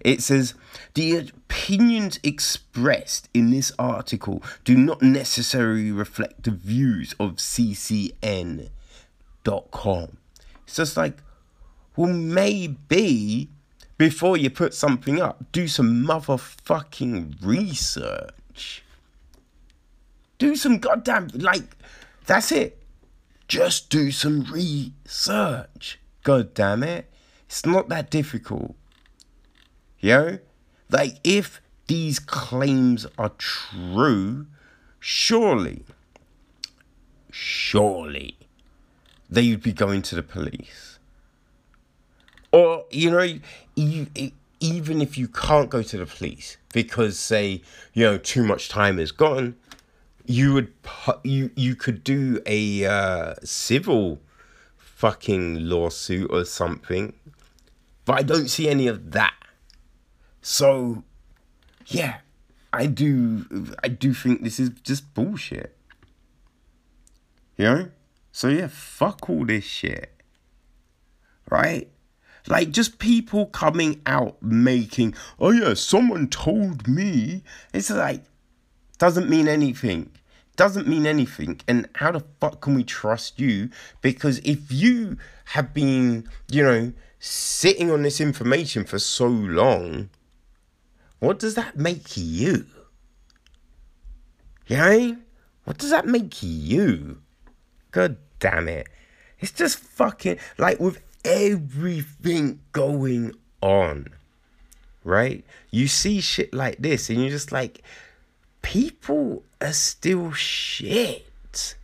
it 0.00 0.22
says 0.22 0.54
the 0.94 1.16
opinions 1.16 2.20
expressed 2.22 3.28
in 3.34 3.50
this 3.50 3.72
article 3.78 4.40
do 4.64 4.76
not 4.76 5.02
necessarily 5.02 5.90
reflect 5.90 6.44
the 6.44 6.52
views 6.52 7.14
of 7.18 7.36
CCN.com. 7.36 8.68
It's 10.64 10.76
just 10.76 10.96
like, 10.96 11.18
well, 11.96 12.12
maybe 12.12 13.50
before 14.02 14.36
you 14.36 14.50
put 14.50 14.74
something 14.74 15.20
up, 15.20 15.52
do 15.52 15.68
some 15.68 16.04
motherfucking 16.04 17.36
research. 17.40 18.82
Do 20.38 20.56
some 20.56 20.78
goddamn, 20.78 21.28
like, 21.34 21.62
that's 22.26 22.50
it. 22.50 22.82
Just 23.46 23.90
do 23.90 24.10
some 24.10 24.42
research. 24.50 26.00
God 26.24 26.52
damn 26.52 26.82
it. 26.82 27.12
It's 27.46 27.64
not 27.64 27.88
that 27.90 28.10
difficult. 28.10 28.74
You 30.00 30.10
know? 30.10 30.38
Like, 30.90 31.18
if 31.22 31.60
these 31.86 32.18
claims 32.18 33.06
are 33.16 33.30
true, 33.38 34.48
surely, 34.98 35.84
surely, 37.30 38.36
they'd 39.30 39.62
be 39.62 39.72
going 39.72 40.02
to 40.02 40.16
the 40.16 40.24
police 40.24 40.91
or, 42.52 42.84
you 42.90 43.10
know, 43.10 43.38
you, 43.74 44.06
even 44.60 45.00
if 45.00 45.18
you 45.18 45.28
can't 45.28 45.70
go 45.70 45.82
to 45.82 45.98
the 45.98 46.06
police 46.06 46.56
because, 46.72 47.18
say, 47.18 47.62
you 47.92 48.04
know, 48.04 48.18
too 48.18 48.44
much 48.44 48.68
time 48.68 48.98
is 48.98 49.10
gone, 49.10 49.56
you 50.24 50.54
would 50.54 50.72
you 51.24 51.50
you 51.56 51.74
could 51.74 52.04
do 52.04 52.40
a 52.46 52.84
uh, 52.84 53.34
civil 53.42 54.20
fucking 54.76 55.68
lawsuit 55.68 56.30
or 56.30 56.44
something, 56.44 57.12
but 58.04 58.18
I 58.18 58.22
don't 58.22 58.48
see 58.48 58.68
any 58.68 58.86
of 58.86 59.10
that. 59.12 59.34
So, 60.40 61.02
yeah, 61.86 62.18
I 62.72 62.86
do 62.86 63.74
I 63.82 63.88
do 63.88 64.14
think 64.14 64.42
this 64.42 64.60
is 64.60 64.70
just 64.82 65.12
bullshit. 65.14 65.76
You 67.56 67.64
know? 67.64 67.88
So 68.32 68.48
yeah, 68.48 68.68
fuck 68.68 69.28
all 69.28 69.44
this 69.44 69.64
shit. 69.64 70.10
Right? 71.50 71.91
Like 72.48 72.70
just 72.70 72.98
people 72.98 73.46
coming 73.46 74.00
out 74.06 74.42
making, 74.42 75.14
oh 75.38 75.50
yeah, 75.50 75.74
someone 75.74 76.28
told 76.28 76.88
me. 76.88 77.42
It's 77.72 77.90
like, 77.90 78.24
doesn't 78.98 79.30
mean 79.30 79.48
anything. 79.48 80.10
Doesn't 80.56 80.86
mean 80.86 81.06
anything. 81.06 81.60
And 81.66 81.88
how 81.94 82.12
the 82.12 82.24
fuck 82.40 82.60
can 82.60 82.74
we 82.74 82.84
trust 82.84 83.38
you? 83.38 83.70
Because 84.00 84.38
if 84.40 84.70
you 84.70 85.16
have 85.46 85.72
been, 85.72 86.28
you 86.50 86.62
know, 86.62 86.92
sitting 87.18 87.90
on 87.90 88.02
this 88.02 88.20
information 88.20 88.84
for 88.84 88.98
so 88.98 89.26
long, 89.26 90.10
what 91.20 91.38
does 91.38 91.54
that 91.54 91.78
make 91.78 92.16
you? 92.16 92.66
You 94.66 94.76
know 94.76 94.82
what 94.82 94.92
I 94.92 94.96
mean? 94.96 95.22
What 95.64 95.78
does 95.78 95.90
that 95.90 96.06
make 96.06 96.42
you? 96.42 97.22
God 97.92 98.16
damn 98.40 98.68
it. 98.68 98.88
It's 99.38 99.52
just 99.52 99.78
fucking 99.78 100.38
like 100.58 100.80
with 100.80 101.00
everything 101.24 102.60
going 102.72 103.34
on, 103.60 104.08
right? 105.04 105.44
You 105.70 105.88
see 105.88 106.20
shit 106.20 106.52
like 106.52 106.78
this 106.78 107.10
and 107.10 107.20
you're 107.20 107.30
just 107.30 107.52
like, 107.52 107.82
people 108.62 109.42
are 109.60 109.72
still 109.72 110.32
shit. 110.32 111.76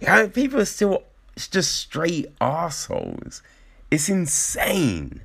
Yeah, 0.00 0.26
people 0.28 0.60
are 0.60 0.66
still 0.66 1.02
just 1.36 1.74
straight 1.76 2.26
assholes. 2.40 3.42
It's 3.90 4.08
insane. 4.08 5.22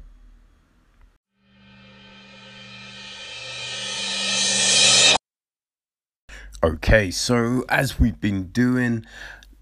Okay, 6.63 7.09
so 7.09 7.65
as 7.69 7.99
we've 7.99 8.21
been 8.21 8.49
doing, 8.49 9.03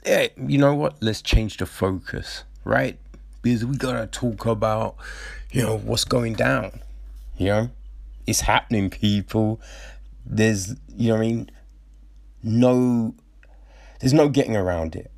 yeah, 0.05 0.27
you 0.35 0.57
know 0.57 0.75
what? 0.75 1.01
Let's 1.01 1.21
change 1.21 1.55
the 1.57 1.65
focus 1.65 2.43
right? 2.69 2.97
Because 3.41 3.65
we 3.65 3.75
gotta 3.75 4.05
talk 4.07 4.45
about, 4.45 4.95
you 5.51 5.63
know, 5.63 5.77
what's 5.77 6.05
going 6.05 6.33
down. 6.33 6.81
You 7.37 7.47
know, 7.47 7.69
it's 8.27 8.41
happening, 8.41 8.89
people. 8.89 9.59
There's, 10.25 10.75
you 10.95 11.09
know, 11.09 11.17
I 11.17 11.19
mean, 11.19 11.51
no, 12.43 13.15
there's 13.99 14.13
no 14.13 14.29
getting 14.29 14.55
around 14.55 14.95
it, 14.95 15.11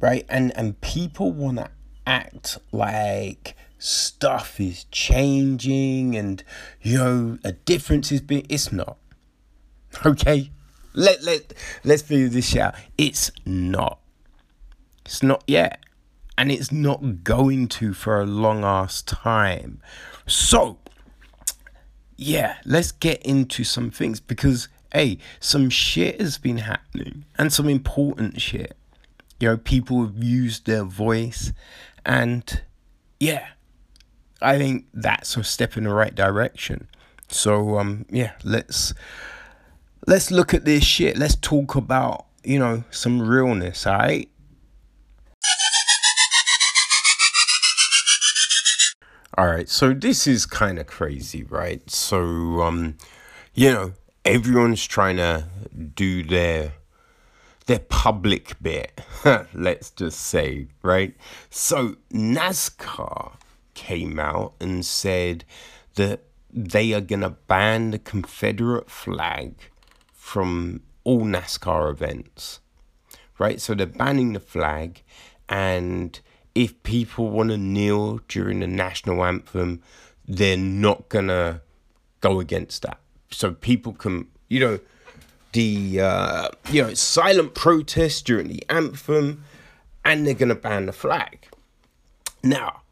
right? 0.00 0.26
And 0.28 0.54
and 0.56 0.80
people 0.80 1.32
wanna 1.32 1.70
act 2.06 2.58
like 2.72 3.54
stuff 3.78 4.58
is 4.58 4.84
changing 4.90 6.16
and 6.16 6.42
you 6.82 6.98
know 6.98 7.38
a 7.44 7.52
difference 7.52 8.10
is 8.10 8.20
being. 8.20 8.44
It's 8.48 8.72
not. 8.72 8.98
Okay, 10.04 10.50
let 10.94 11.22
let 11.22 11.54
let's 11.84 12.02
figure 12.02 12.28
this 12.28 12.54
out. 12.56 12.74
It's 12.98 13.30
not. 13.46 14.00
It's 15.06 15.22
not 15.22 15.42
yet 15.46 15.80
and 16.38 16.52
it's 16.52 16.70
not 16.70 17.24
going 17.24 17.66
to 17.66 17.92
for 17.92 18.20
a 18.20 18.24
long 18.24 18.62
ass 18.62 19.02
time. 19.02 19.82
So, 20.24 20.78
yeah, 22.16 22.58
let's 22.64 22.92
get 22.92 23.20
into 23.22 23.64
some 23.64 23.90
things 23.90 24.20
because, 24.20 24.68
hey, 24.92 25.18
some 25.40 25.68
shit 25.68 26.20
has 26.20 26.38
been 26.38 26.58
happening 26.58 27.24
and 27.36 27.52
some 27.52 27.68
important 27.68 28.40
shit. 28.40 28.76
You 29.40 29.48
know, 29.48 29.56
people 29.56 30.02
have 30.02 30.22
used 30.22 30.64
their 30.66 30.84
voice, 30.84 31.52
and 32.06 32.62
yeah, 33.18 33.48
I 34.40 34.58
think 34.58 34.86
that's 34.94 35.36
a 35.36 35.42
step 35.42 35.76
in 35.76 35.84
the 35.84 35.92
right 35.92 36.14
direction. 36.14 36.88
So, 37.28 37.78
um, 37.78 38.06
yeah, 38.10 38.32
let's 38.44 38.94
let's 40.06 40.30
look 40.30 40.54
at 40.54 40.64
this 40.64 40.84
shit. 40.84 41.18
Let's 41.18 41.36
talk 41.36 41.74
about 41.74 42.26
you 42.44 42.60
know 42.60 42.84
some 42.90 43.20
realness, 43.20 43.88
alright? 43.88 44.30
All 49.38 49.46
right, 49.46 49.68
so 49.68 49.94
this 49.94 50.26
is 50.26 50.46
kind 50.46 50.80
of 50.80 50.88
crazy, 50.88 51.44
right? 51.44 51.88
So, 51.88 52.60
um, 52.60 52.96
you 53.54 53.70
know, 53.72 53.92
everyone's 54.24 54.84
trying 54.84 55.18
to 55.18 55.44
do 55.94 56.24
their 56.24 56.72
their 57.66 57.78
public 57.78 58.60
bit, 58.60 59.00
let's 59.54 59.92
just 59.92 60.18
say, 60.18 60.66
right? 60.82 61.14
So 61.50 61.98
NASCAR 62.12 63.34
came 63.74 64.18
out 64.18 64.54
and 64.58 64.84
said 64.84 65.44
that 65.94 66.24
they 66.52 66.92
are 66.92 67.00
going 67.00 67.20
to 67.20 67.30
ban 67.30 67.92
the 67.92 68.00
Confederate 68.00 68.90
flag 68.90 69.54
from 70.12 70.80
all 71.04 71.20
NASCAR 71.20 71.88
events, 71.92 72.58
right? 73.38 73.60
So 73.60 73.76
they're 73.76 73.86
banning 73.86 74.32
the 74.32 74.40
flag, 74.40 75.04
and 75.48 76.18
if 76.54 76.82
people 76.82 77.30
want 77.30 77.50
to 77.50 77.56
kneel 77.58 78.20
during 78.28 78.60
the 78.60 78.66
national 78.66 79.24
anthem, 79.24 79.82
they're 80.26 80.56
not 80.56 81.08
to 81.28 81.60
go 82.20 82.40
against 82.40 82.82
that. 82.82 82.98
So 83.30 83.52
people 83.52 83.92
can, 83.92 84.26
you 84.48 84.60
know, 84.60 84.80
the 85.52 86.00
uh, 86.00 86.48
you 86.70 86.82
know 86.82 86.94
silent 86.94 87.54
protest 87.54 88.26
during 88.26 88.48
the 88.48 88.62
anthem, 88.68 89.44
and 90.04 90.26
they're 90.26 90.34
gonna 90.34 90.54
ban 90.54 90.86
the 90.86 90.92
flag. 90.92 91.48
Now, 92.42 92.82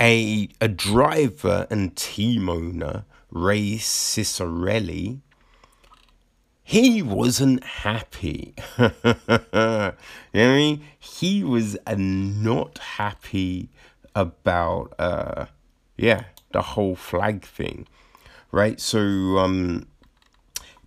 a 0.00 0.48
a 0.60 0.68
driver 0.68 1.66
and 1.70 1.94
team 1.96 2.48
owner, 2.48 3.04
Ray 3.30 3.74
Ciccarelli, 3.74 5.20
he 6.68 7.00
wasn't 7.00 7.62
happy. 7.62 8.52
you 8.76 8.90
know 8.98 9.22
what 9.22 9.94
I 10.34 10.34
mean? 10.34 10.82
He 10.98 11.44
was 11.44 11.78
uh, 11.86 11.94
not 11.96 12.78
happy 12.78 13.70
about 14.16 14.92
uh 14.98 15.46
yeah 15.96 16.24
the 16.50 16.62
whole 16.62 16.96
flag 16.96 17.44
thing, 17.44 17.86
right? 18.50 18.80
So 18.80 18.98
um 19.38 19.86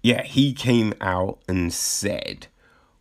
yeah, 0.03 0.23
he 0.23 0.51
came 0.51 0.93
out 0.99 1.39
and 1.47 1.73
said, 1.73 2.47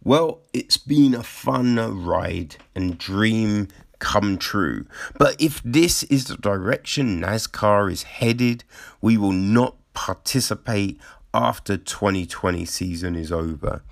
Well, 0.05 0.43
it's 0.53 0.77
been 0.77 1.17
a 1.17 1.25
fun 1.25 2.05
ride 2.05 2.59
and 2.77 2.97
dream 2.97 3.67
come 3.99 4.39
true. 4.39 4.87
But 5.19 5.35
if 5.41 5.61
this 5.65 6.05
is 6.05 6.27
the 6.27 6.37
direction 6.37 7.21
NASCAR 7.21 7.91
is 7.91 8.05
headed, 8.05 8.63
we 9.01 9.17
will 9.17 9.33
not 9.33 9.75
participate 9.95 11.01
after 11.35 11.77
2020 11.77 12.65
season 12.65 13.15
is 13.15 13.33
over. 13.33 13.83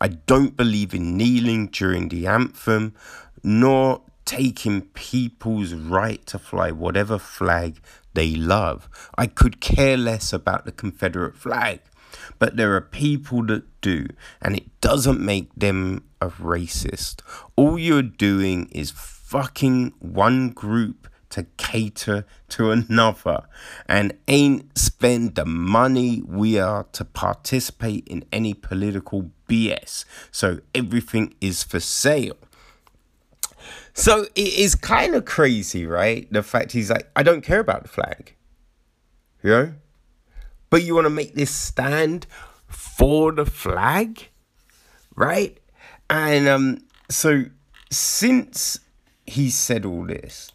I 0.00 0.08
don't 0.08 0.56
believe 0.56 0.94
in 0.94 1.16
kneeling 1.16 1.68
during 1.68 2.08
the 2.08 2.26
anthem, 2.26 2.94
nor 3.42 4.02
taking 4.24 4.82
people's 4.82 5.72
right 5.72 6.24
to 6.26 6.38
fly 6.38 6.70
whatever 6.70 7.18
flag 7.18 7.80
they 8.14 8.34
love. 8.34 8.88
I 9.16 9.26
could 9.26 9.60
care 9.60 9.96
less 9.96 10.32
about 10.32 10.64
the 10.64 10.72
Confederate 10.72 11.36
flag. 11.36 11.80
But 12.38 12.56
there 12.56 12.74
are 12.74 12.80
people 12.80 13.44
that 13.46 13.64
do, 13.80 14.06
and 14.40 14.56
it 14.56 14.80
doesn't 14.80 15.20
make 15.20 15.54
them 15.54 16.04
a 16.20 16.28
racist. 16.28 17.20
All 17.56 17.78
you're 17.78 18.02
doing 18.02 18.68
is 18.72 18.90
fucking 18.90 19.92
one 19.98 20.50
group 20.50 21.08
to 21.30 21.44
cater 21.56 22.24
to 22.48 22.70
another 22.70 23.44
and 23.88 24.16
ain't 24.28 24.76
spend 24.78 25.34
the 25.34 25.44
money 25.44 26.22
we 26.26 26.58
are 26.58 26.84
to 26.92 27.04
participate 27.04 28.06
in 28.08 28.24
any 28.32 28.54
political 28.54 29.30
BS. 29.48 30.04
So 30.30 30.60
everything 30.74 31.34
is 31.40 31.62
for 31.62 31.80
sale. 31.80 32.36
So 33.94 34.26
it 34.34 34.54
is 34.54 34.74
kind 34.74 35.14
of 35.14 35.24
crazy, 35.24 35.86
right? 35.86 36.30
The 36.30 36.42
fact 36.42 36.72
he's 36.72 36.90
like, 36.90 37.10
I 37.16 37.22
don't 37.22 37.42
care 37.42 37.60
about 37.60 37.82
the 37.82 37.88
flag. 37.88 38.34
You 39.42 39.50
know? 39.50 39.74
but 40.70 40.82
you 40.82 40.94
want 40.94 41.06
to 41.06 41.10
make 41.10 41.34
this 41.34 41.50
stand 41.50 42.26
for 42.68 43.32
the 43.32 43.46
flag, 43.46 44.28
right? 45.14 45.58
And 46.10 46.48
um, 46.48 46.78
so 47.08 47.46
since 47.90 48.80
he 49.26 49.50
said 49.50 49.84
all 49.84 50.04
this, 50.04 50.52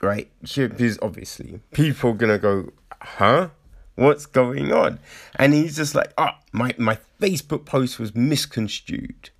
right? 0.00 0.30
Because 0.42 0.98
obviously 1.02 1.60
people 1.72 2.10
are 2.10 2.14
gonna 2.14 2.38
go, 2.38 2.72
huh? 3.00 3.48
What's 3.96 4.26
going 4.26 4.72
on? 4.72 4.98
And 5.36 5.54
he's 5.54 5.76
just 5.76 5.94
like, 5.94 6.12
oh, 6.18 6.30
my, 6.52 6.74
my 6.78 6.98
Facebook 7.20 7.64
post 7.64 8.00
was 8.00 8.14
misconstrued, 8.14 9.30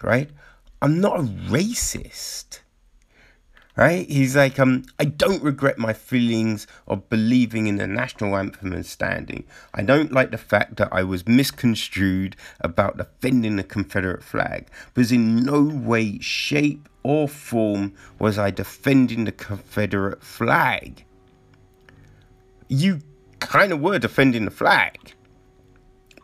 right? 0.00 0.30
I'm 0.80 1.00
not 1.00 1.18
a 1.18 1.22
racist 1.22 2.60
right? 3.76 4.08
He's 4.08 4.36
like, 4.36 4.58
um, 4.58 4.84
I 4.98 5.04
don't 5.04 5.42
regret 5.42 5.78
my 5.78 5.92
feelings 5.92 6.66
of 6.86 7.08
believing 7.08 7.66
in 7.66 7.76
the 7.76 7.86
national 7.86 8.36
anthem 8.36 8.72
and 8.72 8.84
standing. 8.84 9.44
I 9.74 9.82
don't 9.82 10.12
like 10.12 10.30
the 10.30 10.38
fact 10.38 10.76
that 10.76 10.88
I 10.92 11.02
was 11.02 11.26
misconstrued 11.26 12.36
about 12.60 12.98
defending 12.98 13.56
the 13.56 13.64
Confederate 13.64 14.22
flag, 14.22 14.68
because 14.92 15.12
in 15.12 15.44
no 15.44 15.62
way, 15.62 16.18
shape, 16.18 16.88
or 17.02 17.28
form 17.28 17.94
was 18.18 18.38
I 18.38 18.50
defending 18.50 19.24
the 19.24 19.32
Confederate 19.32 20.22
flag. 20.22 21.04
You 22.68 23.00
kind 23.38 23.72
of 23.72 23.80
were 23.80 23.98
defending 23.98 24.44
the 24.44 24.50
flag, 24.50 25.14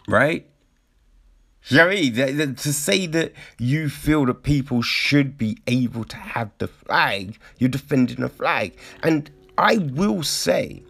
right? 0.06 0.46
You 1.68 1.78
know 1.78 1.88
I 1.88 1.94
mean? 1.94 2.54
To 2.54 2.72
say 2.72 3.06
that 3.06 3.32
you 3.58 3.88
feel 3.88 4.26
that 4.26 4.42
people 4.42 4.82
should 4.82 5.36
be 5.36 5.58
able 5.66 6.04
to 6.04 6.16
have 6.16 6.50
the 6.58 6.68
flag, 6.68 7.38
you're 7.58 7.68
defending 7.68 8.20
the 8.20 8.28
flag. 8.28 8.76
And 9.02 9.30
I 9.58 9.78
will 9.78 10.22
say, 10.22 10.82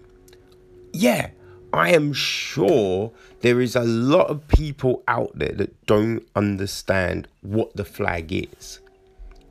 yeah, 0.93 1.31
I 1.73 1.91
am 1.95 2.13
sure 2.13 3.13
there 3.41 3.61
is 3.61 3.75
a 3.75 3.85
lot 3.85 4.29
of 4.29 4.47
people 4.49 5.03
out 5.09 5.31
there 5.39 5.53
that 5.53 5.87
don't 5.87 6.27
understand 6.35 7.29
what 7.41 7.75
the 7.77 7.85
flag 7.85 8.33
is, 8.33 8.81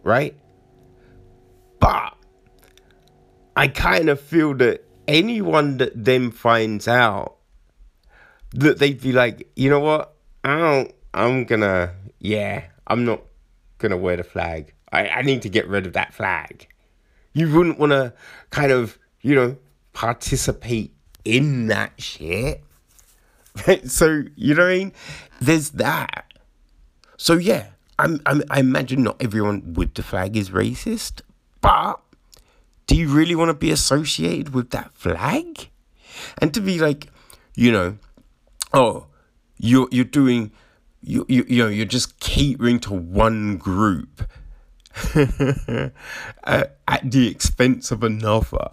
right? 0.04 0.36
But 1.80 2.16
I 3.56 3.68
kind 3.68 4.10
of 4.10 4.20
feel 4.20 4.54
that 4.56 4.84
anyone 5.08 5.78
that 5.78 5.92
then 5.96 6.32
finds 6.32 6.88
out 6.88 7.38
that 8.52 8.80
they'd 8.80 9.02
be 9.02 9.12
like, 9.12 9.50
you 9.56 9.70
know 9.70 9.80
what? 9.80 10.16
I 10.44 10.58
don't 10.58 10.96
I'm 11.16 11.46
gonna, 11.46 11.94
yeah, 12.20 12.66
I'm 12.86 13.06
not 13.06 13.22
gonna 13.78 13.98
wear 13.98 14.18
the 14.18 14.24
flag. 14.24 14.74
I, 14.92 15.08
I 15.08 15.22
need 15.22 15.42
to 15.44 15.50
get 15.50 15.68
rid 15.68 15.88
of 15.88 15.94
that 15.94 16.14
flag. 16.14 16.68
You 17.34 17.52
wouldn't 17.54 17.80
want 17.80 17.92
to 17.92 18.14
kind 18.50 18.72
of, 18.72 19.00
you 19.22 19.34
know, 19.34 19.58
participate 19.94 20.94
in 21.24 21.68
that 21.68 22.00
shit. 22.02 22.64
so, 23.86 24.24
you 24.36 24.56
know 24.56 24.64
what 24.64 24.72
I 24.72 24.78
mean? 24.78 24.94
There's 25.40 25.72
that. 25.72 26.34
So, 27.18 27.34
yeah, 27.34 27.68
I'm, 27.98 28.22
I'm, 28.26 28.44
I 28.50 28.60
imagine 28.60 29.04
not 29.04 29.22
everyone 29.22 29.74
with 29.74 29.94
the 29.94 30.04
flag 30.04 30.36
is 30.36 30.50
racist, 30.50 31.22
but 31.62 32.00
do 32.88 32.96
you 32.96 33.08
really 33.08 33.36
want 33.36 33.50
to 33.50 33.54
be 33.54 33.72
associated 33.72 34.54
with 34.54 34.72
that 34.72 34.94
flag? 34.94 35.70
And 36.38 36.54
to 36.54 36.62
be 36.62 36.80
like, 36.80 37.08
you 37.56 37.72
know, 37.72 37.98
oh, 38.74 39.08
you're, 39.58 39.88
you're 39.92 40.06
doing 40.06 40.52
you, 41.06 41.26
you, 41.30 41.46
you 41.48 41.64
know, 41.64 41.70
you're 41.70 41.86
just 41.86 42.20
catering 42.20 42.80
to 42.80 42.94
one 42.94 43.58
group 43.58 44.28
uh, 45.16 46.64
at 46.88 47.12
the 47.12 47.28
expense 47.30 47.92
of 47.92 48.04
another. 48.04 48.70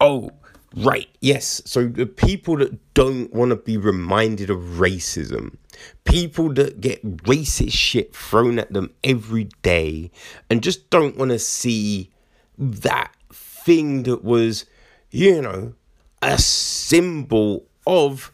Oh, 0.00 0.30
right, 0.74 1.08
yes. 1.20 1.60
So 1.66 1.86
the 1.86 2.06
people 2.06 2.56
that 2.58 2.94
don't 2.94 3.32
want 3.32 3.50
to 3.50 3.56
be 3.56 3.76
reminded 3.76 4.48
of 4.48 4.58
racism, 4.58 5.56
people 6.04 6.52
that 6.54 6.80
get 6.80 7.04
racist 7.24 7.72
shit 7.72 8.16
thrown 8.16 8.58
at 8.58 8.72
them 8.72 8.92
every 9.04 9.48
day 9.62 10.10
and 10.48 10.62
just 10.62 10.88
don't 10.88 11.16
want 11.16 11.30
to 11.30 11.38
see 11.38 12.10
that 12.58 13.12
thing 13.30 14.04
that 14.04 14.24
was, 14.24 14.64
you 15.10 15.42
know, 15.42 15.74
a 16.22 16.38
symbol 16.38 17.66
of 17.86 18.32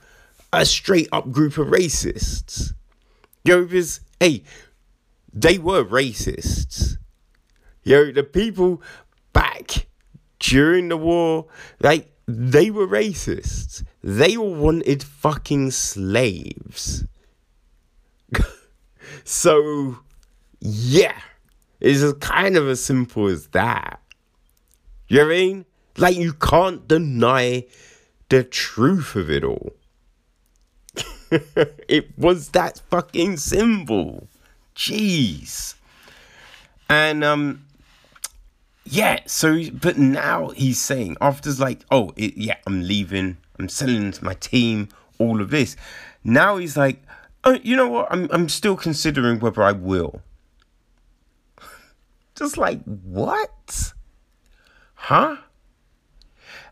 a 0.53 0.65
straight 0.65 1.09
up 1.11 1.33
group 1.33 1.59
of 1.59 1.69
racists. 1.69 2.73
Yo, 3.45 3.65
because, 3.65 4.01
hey, 4.21 4.45
they 5.33 5.59
were 5.59 5.85
racists. 5.85 6.97
Yo, 7.83 8.13
the 8.13 8.23
people 8.23 8.81
back 9.33 9.87
during 10.39 10.89
the 10.89 10.97
war, 10.97 11.47
like, 11.81 12.13
they 12.27 12.71
were 12.71 12.87
racists. 12.87 13.85
They 14.03 14.37
all 14.37 14.55
wanted 14.55 15.03
fucking 15.03 15.73
slaves. 15.73 17.05
so, 19.25 19.99
yeah, 20.61 21.19
it's 21.81 22.13
kind 22.19 22.57
of 22.57 22.69
as 22.69 22.85
simple 22.85 23.27
as 23.27 23.49
that. 23.49 24.01
You 25.09 25.19
know 25.19 25.27
I 25.27 25.29
mean? 25.29 25.65
Like, 25.99 26.17
you 26.17 26.33
can't 26.33 26.87
deny 26.87 27.67
the 28.29 28.45
truth 28.45 29.17
of 29.17 29.31
it 29.31 29.45
all. 29.45 29.73
it 31.89 32.17
was 32.19 32.51
that 32.51 32.81
fucking 32.91 33.37
symbol. 33.39 34.29
Jeez. 34.77 35.75
And 36.89 37.25
um 37.25 37.65
yeah, 38.85 39.21
so 39.27 39.71
but 39.71 39.97
now 39.97 40.49
he's 40.51 40.81
saying 40.81 41.17
after's 41.21 41.61
like, 41.61 41.85
oh 41.91 42.13
it, 42.17 42.37
yeah, 42.37 42.57
I'm 42.67 42.83
leaving, 42.83 43.39
I'm 43.59 43.69
selling 43.69 44.11
to 44.13 44.25
my 44.25 44.35
team, 44.35 44.89
all 45.19 45.41
of 45.41 45.51
this. 45.51 45.77
Now 46.25 46.59
he's 46.59 46.77
like, 46.77 47.03
Oh, 47.45 47.59
you 47.63 47.77
know 47.77 47.89
what? 47.89 48.07
I'm 48.11 48.29
I'm 48.31 48.49
still 48.49 48.77
considering 48.77 49.41
whether 49.41 49.63
I 49.63 49.73
will. 49.73 50.23
Just 52.37 52.57
like 52.57 52.83
what? 52.85 53.93
Huh? 54.95 55.37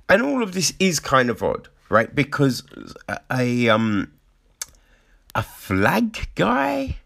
And 0.08 0.22
all 0.22 0.42
of 0.42 0.54
this 0.54 0.72
is 0.78 1.00
kind 1.00 1.30
of 1.30 1.42
odd, 1.42 1.68
right? 1.88 2.14
Because 2.14 2.62
a, 3.08 3.20
a 3.32 3.68
um 3.68 4.12
a 5.34 5.42
flag 5.42 6.28
guy, 6.34 6.98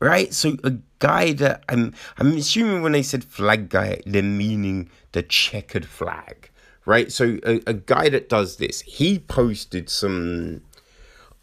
right? 0.00 0.32
So 0.32 0.56
a 0.64 0.74
guy 0.98 1.32
that 1.34 1.64
I'm 1.68 1.92
I'm 2.18 2.36
assuming 2.36 2.82
when 2.82 2.92
they 2.92 3.02
said 3.02 3.24
flag 3.24 3.68
guy, 3.68 4.00
they're 4.06 4.22
meaning 4.22 4.90
the 5.12 5.22
checkered 5.22 5.86
flag, 5.86 6.50
right? 6.86 7.12
So 7.12 7.38
a, 7.44 7.60
a 7.66 7.74
guy 7.74 8.08
that 8.08 8.28
does 8.28 8.56
this, 8.56 8.80
he 8.82 9.18
posted 9.18 9.88
some 9.88 10.62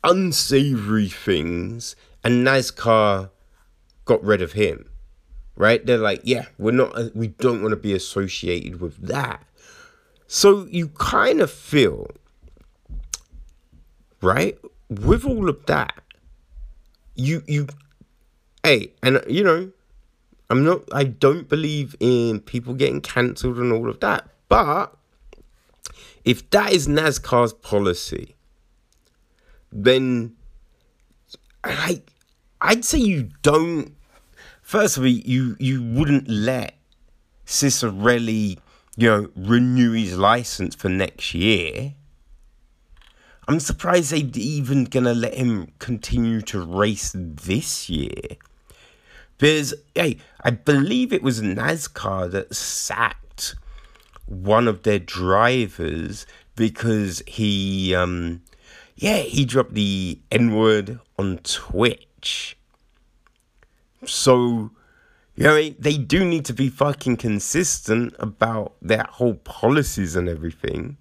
unsavory 0.03 1.09
things, 1.09 1.95
and 2.23 2.45
NASCAR 2.45 3.29
got 4.05 4.23
rid 4.23 4.41
of 4.41 4.53
him. 4.53 4.85
Right? 5.57 5.85
They're 5.85 5.97
like, 5.97 6.21
yeah, 6.23 6.45
we're 6.57 6.71
not, 6.71 6.97
uh, 6.97 7.09
we 7.13 7.27
don't 7.27 7.61
want 7.61 7.73
to 7.73 7.75
be 7.75 7.93
associated 7.93 8.81
with 8.81 8.95
that. 9.05 9.45
So 10.25 10.65
you 10.71 10.87
kind 10.87 11.39
of 11.39 11.51
feel, 11.51 12.07
right, 14.21 14.57
with 14.91 15.25
all 15.25 15.47
of 15.47 15.65
that, 15.67 15.93
you 17.15 17.43
you, 17.47 17.67
hey, 18.63 18.91
and 19.01 19.17
uh, 19.17 19.21
you 19.27 19.43
know, 19.43 19.71
I'm 20.49 20.63
not, 20.65 20.81
I 20.91 21.05
don't 21.05 21.47
believe 21.47 21.95
in 21.99 22.41
people 22.41 22.73
getting 22.73 22.99
cancelled 22.99 23.57
and 23.57 23.71
all 23.71 23.89
of 23.89 24.01
that, 24.01 24.27
but 24.49 24.95
if 26.25 26.49
that 26.49 26.73
is 26.73 26.87
NASCAR's 26.87 27.53
policy, 27.53 28.35
then 29.71 30.35
like 31.65 32.11
I'd 32.59 32.83
say 32.83 32.99
you 32.99 33.29
don't. 33.41 33.95
Firstly, 34.61 35.11
you 35.25 35.55
you 35.59 35.81
wouldn't 35.81 36.27
let 36.27 36.75
Ciccarelli, 37.45 38.59
you 38.97 39.09
know, 39.09 39.29
renew 39.35 39.93
his 39.93 40.17
license 40.17 40.75
for 40.75 40.89
next 40.89 41.33
year. 41.33 41.93
I'm 43.47 43.59
surprised 43.59 44.11
they're 44.11 44.29
even 44.35 44.85
gonna 44.85 45.13
let 45.13 45.33
him 45.33 45.71
continue 45.79 46.41
to 46.43 46.61
race 46.61 47.11
this 47.15 47.89
year. 47.89 48.37
Because 49.37 49.73
hey, 49.95 50.17
I 50.41 50.51
believe 50.51 51.11
it 51.11 51.23
was 51.23 51.41
NASCAR 51.41 52.31
that 52.31 52.55
sacked 52.55 53.55
one 54.25 54.67
of 54.67 54.83
their 54.83 54.99
drivers 54.99 56.25
because 56.55 57.23
he 57.25 57.95
um 57.95 58.41
yeah, 58.95 59.17
he 59.17 59.45
dropped 59.45 59.73
the 59.73 60.19
N 60.31 60.55
word 60.55 60.99
on 61.17 61.39
Twitch. 61.39 62.55
So, 64.05 64.71
you 65.35 65.43
know, 65.43 65.69
they 65.79 65.97
do 65.97 66.23
need 66.23 66.45
to 66.45 66.53
be 66.53 66.69
fucking 66.69 67.17
consistent 67.17 68.15
about 68.19 68.75
their 68.81 69.05
whole 69.09 69.35
policies 69.35 70.15
and 70.15 70.29
everything. 70.29 70.97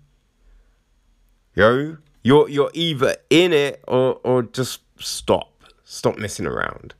Yo, 1.55 1.99
you're 2.23 2.49
you're 2.49 2.71
either 2.75 3.17
in 3.31 3.53
it 3.53 3.83
or 3.87 4.21
or 4.25 4.43
just 4.43 4.81
stop. 4.99 5.65
Stop 5.85 6.19
messing 6.19 6.47
around. 6.47 6.95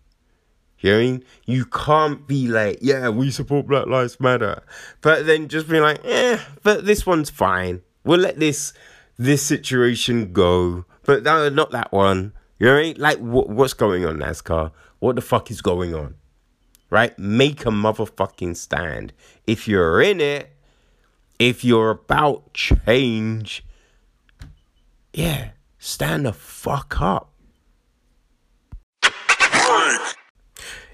You 0.81 0.91
know 0.91 0.97
what 0.97 1.03
I 1.03 1.05
mean? 1.05 1.25
You 1.45 1.65
can't 1.67 2.27
be 2.27 2.49
like, 2.49 2.79
yeah, 2.81 3.11
we 3.11 3.31
support 3.31 3.67
Black 3.67 3.87
Lives 3.87 4.19
Matter. 4.19 4.63
But 5.03 5.27
then 5.27 5.49
just 5.49 5.69
be 5.69 5.79
like, 5.79 6.01
eh, 6.05 6.39
but 6.63 6.87
this 6.87 7.05
one's 7.05 7.29
fine. 7.29 7.83
We'll 8.03 8.21
let 8.21 8.41
this 8.41 8.73
this 9.19 9.43
situation 9.43 10.33
go 10.33 10.87
but 11.11 11.23
no, 11.23 11.49
not 11.49 11.73
that 11.73 11.93
one. 11.93 12.33
You 12.59 12.67
know 12.67 12.75
what 12.75 12.79
I 12.79 12.83
mean? 12.83 12.97
Like, 12.99 13.19
what, 13.19 13.49
what's 13.49 13.73
going 13.75 14.05
on, 14.05 14.19
NASCAR? 14.19 14.71
What 14.99 15.17
the 15.17 15.23
fuck 15.23 15.51
is 15.51 15.61
going 15.61 15.95
on? 15.95 16.15
Right? 16.91 17.19
Make 17.19 17.63
a 17.63 17.71
motherfucking 17.71 18.57
stand. 18.57 19.13
If 19.47 19.67
you're 19.67 20.01
in 20.01 20.21
it, 20.21 20.55
if 21.39 21.65
you're 21.65 21.91
about 21.91 22.53
change, 22.53 23.65
yeah, 25.13 25.51
stand 25.79 26.27
the 26.27 26.33
fuck 26.33 27.01
up. 27.01 27.33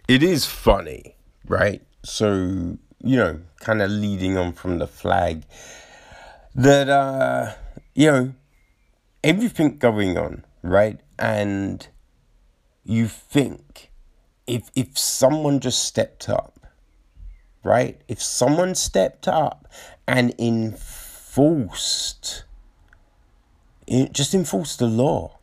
It 0.08 0.22
is 0.22 0.46
funny, 0.46 1.16
right? 1.46 1.82
So, 2.04 2.78
you 3.02 3.16
know, 3.16 3.40
kind 3.60 3.82
of 3.82 3.90
leading 3.90 4.36
on 4.36 4.52
from 4.52 4.78
the 4.78 4.86
flag 4.86 5.42
that, 6.54 6.88
uh, 6.88 7.54
you 7.94 8.10
know, 8.10 8.34
everything 9.24 9.78
going 9.78 10.16
on, 10.16 10.44
right? 10.62 11.00
And 11.18 11.86
you 12.84 13.08
think 13.08 13.90
if 14.46 14.70
if 14.76 14.96
someone 14.96 15.58
just 15.60 15.84
stepped 15.84 16.28
up, 16.28 16.66
right? 17.64 18.00
If 18.06 18.22
someone 18.22 18.76
stepped 18.76 19.26
up 19.26 19.66
and 20.06 20.32
enforced 20.38 21.96
just 23.88 24.34
enforced 24.34 24.78
the 24.78 24.86
law. 24.86 25.38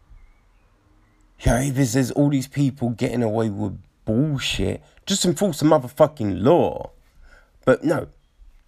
Yeah, 1.39 1.67
because 1.69 1.93
there's 1.93 2.11
all 2.11 2.29
these 2.29 2.47
people 2.47 2.89
getting 2.91 3.23
away 3.23 3.49
with 3.49 3.79
bullshit. 4.05 4.81
Just 5.05 5.25
enforce 5.25 5.59
the 5.59 5.65
motherfucking 5.65 6.41
law. 6.41 6.91
But 7.65 7.83
no, 7.83 8.07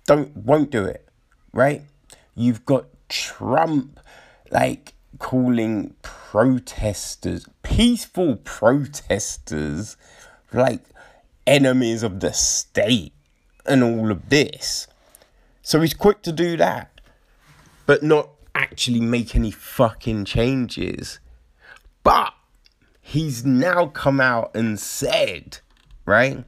don't 0.06 0.36
won't 0.36 0.72
do 0.72 0.86
it. 0.86 1.08
Right? 1.54 1.84
You've 2.36 2.66
got 2.66 2.86
Trump 3.08 4.00
like 4.52 4.94
calling 5.20 5.96
protesters, 6.02 7.48
peaceful 7.64 8.38
protesters, 8.38 9.96
like 10.52 10.82
enemies 11.48 12.04
of 12.04 12.20
the 12.20 12.34
state 12.34 13.14
and 13.66 13.84
all 13.84 14.12
of 14.12 14.30
this. 14.30 14.88
So 15.62 15.82
he's 15.82 15.94
quick 15.94 16.22
to 16.24 16.32
do 16.32 16.58
that, 16.58 17.02
but 17.86 18.04
not 18.04 18.30
actually 18.76 19.00
make 19.00 19.38
any 19.38 19.52
fucking 19.52 20.26
changes. 20.26 21.22
But 22.04 22.34
he's 23.00 23.46
now 23.46 23.86
come 23.86 24.20
out 24.20 24.54
and 24.54 24.78
said, 24.78 25.60
right? 26.06 26.44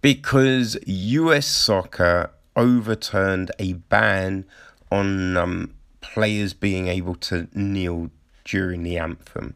Because 0.00 0.78
US 0.86 1.46
soccer 1.46 2.30
overturned 2.56 3.50
a 3.58 3.74
ban 3.74 4.46
on 4.90 5.36
um, 5.36 5.74
players 6.00 6.54
being 6.54 6.88
able 6.88 7.16
to 7.16 7.46
kneel 7.52 8.10
during 8.46 8.82
the 8.82 8.96
anthem, 8.96 9.54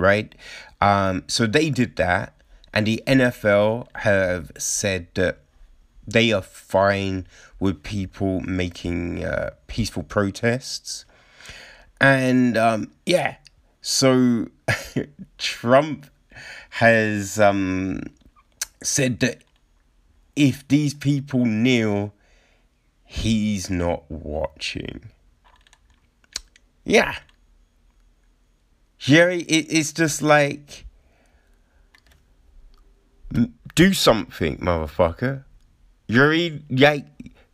right? 0.00 0.34
Um, 0.80 1.22
so 1.28 1.46
they 1.46 1.70
did 1.70 1.94
that, 1.94 2.34
and 2.74 2.88
the 2.88 3.00
NFL 3.06 3.86
have 3.98 4.50
said 4.58 5.06
that 5.14 5.41
they 6.06 6.32
are 6.32 6.42
fine 6.42 7.26
with 7.60 7.82
people 7.82 8.40
making 8.40 9.24
uh, 9.24 9.50
peaceful 9.66 10.02
protests. 10.02 11.04
And 12.00 12.56
um, 12.56 12.90
yeah, 13.06 13.36
so 13.80 14.48
Trump 15.38 16.06
has 16.70 17.38
um, 17.38 18.00
said 18.82 19.20
that 19.20 19.42
if 20.34 20.66
these 20.68 20.94
people 20.94 21.44
kneel, 21.44 22.12
he's 23.04 23.70
not 23.70 24.10
watching. 24.10 25.10
Yeah. 26.84 27.16
Jerry, 28.98 29.42
it, 29.42 29.66
it's 29.68 29.92
just 29.92 30.22
like 30.22 30.86
do 33.74 33.92
something, 33.92 34.58
motherfucker. 34.58 35.44
You're 36.06 36.50
like 36.70 37.06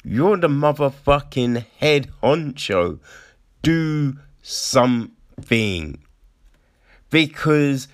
you're 0.04 0.36
the 0.36 0.48
motherfucking 0.48 1.66
head 1.78 2.10
honcho. 2.22 2.98
Do 3.62 4.16
something. 4.42 5.98
Because 7.10 7.88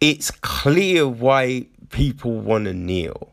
it's 0.00 0.30
clear 0.30 1.08
why 1.08 1.66
people 1.90 2.38
want 2.38 2.66
to 2.66 2.74
kneel. 2.74 3.32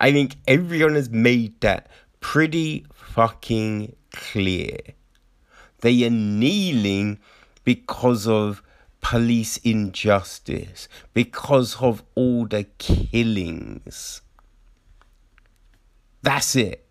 I 0.00 0.12
think 0.12 0.36
everyone 0.46 0.94
has 0.94 1.10
made 1.10 1.60
that 1.60 1.88
pretty 2.20 2.86
fucking 2.94 3.94
clear. 4.12 4.78
They 5.80 6.04
are 6.04 6.10
kneeling 6.10 7.18
because 7.64 8.26
of 8.26 8.62
police 9.00 9.58
injustice, 9.58 10.88
because 11.12 11.76
of 11.82 12.02
all 12.14 12.46
the 12.46 12.64
killings. 12.78 14.22
That's 16.24 16.56
it. 16.56 16.90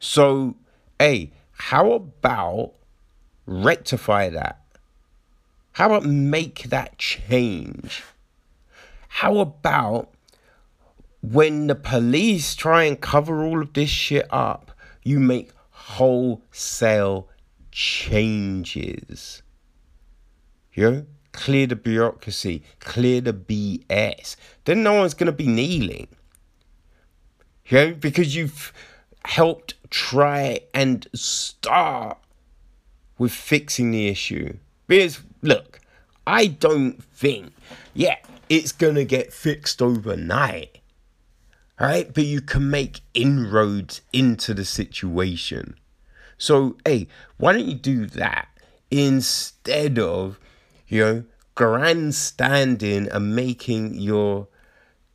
So, 0.00 0.56
hey, 0.98 1.30
how 1.52 1.92
about 1.92 2.72
rectify 3.46 4.30
that? 4.30 4.60
How 5.72 5.86
about 5.86 6.04
make 6.04 6.64
that 6.64 6.98
change? 6.98 8.02
How 9.06 9.38
about 9.38 10.12
when 11.22 11.68
the 11.68 11.76
police 11.76 12.56
try 12.56 12.82
and 12.82 13.00
cover 13.00 13.44
all 13.44 13.62
of 13.62 13.74
this 13.74 13.90
shit 13.90 14.26
up, 14.30 14.72
you 15.04 15.20
make 15.20 15.52
wholesale 15.70 17.28
changes. 17.70 19.42
You 20.72 20.90
know, 20.90 21.06
clear 21.30 21.68
the 21.68 21.76
bureaucracy, 21.76 22.64
clear 22.80 23.20
the 23.20 23.32
BS. 23.32 24.34
Then 24.64 24.82
no 24.82 24.94
one's 24.94 25.14
gonna 25.14 25.30
be 25.30 25.46
kneeling. 25.46 26.08
You 27.68 27.78
know, 27.78 27.94
because 27.94 28.34
you've 28.34 28.72
helped 29.24 29.74
try 29.90 30.60
and 30.72 31.06
start 31.14 32.18
with 33.18 33.32
fixing 33.32 33.90
the 33.90 34.08
issue. 34.08 34.56
Because 34.86 35.20
look, 35.42 35.80
I 36.26 36.46
don't 36.46 37.02
think, 37.04 37.52
yeah, 37.94 38.16
it's 38.48 38.72
gonna 38.72 39.04
get 39.04 39.32
fixed 39.32 39.82
overnight. 39.82 40.78
Right? 41.78 42.12
But 42.12 42.24
you 42.24 42.40
can 42.40 42.70
make 42.70 43.02
inroads 43.14 44.00
into 44.12 44.52
the 44.54 44.64
situation. 44.64 45.76
So, 46.36 46.76
hey, 46.84 47.06
why 47.36 47.52
don't 47.52 47.66
you 47.66 47.74
do 47.74 48.06
that 48.06 48.48
instead 48.90 49.98
of, 49.98 50.40
you 50.88 51.04
know, 51.04 51.24
grandstanding 51.54 53.08
and 53.08 53.36
making 53.36 53.94
your 53.94 54.48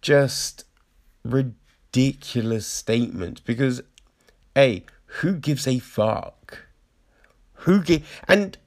just 0.01 0.65
ridiculous 1.23 1.62
statements? 2.65 3.41
Because, 3.41 3.81
hey, 4.55 4.85
who 5.05 5.33
gives 5.35 5.67
a 5.67 5.79
fuck? 5.79 6.59
Who 7.53 7.81
give 7.81 8.05
and 8.27 8.57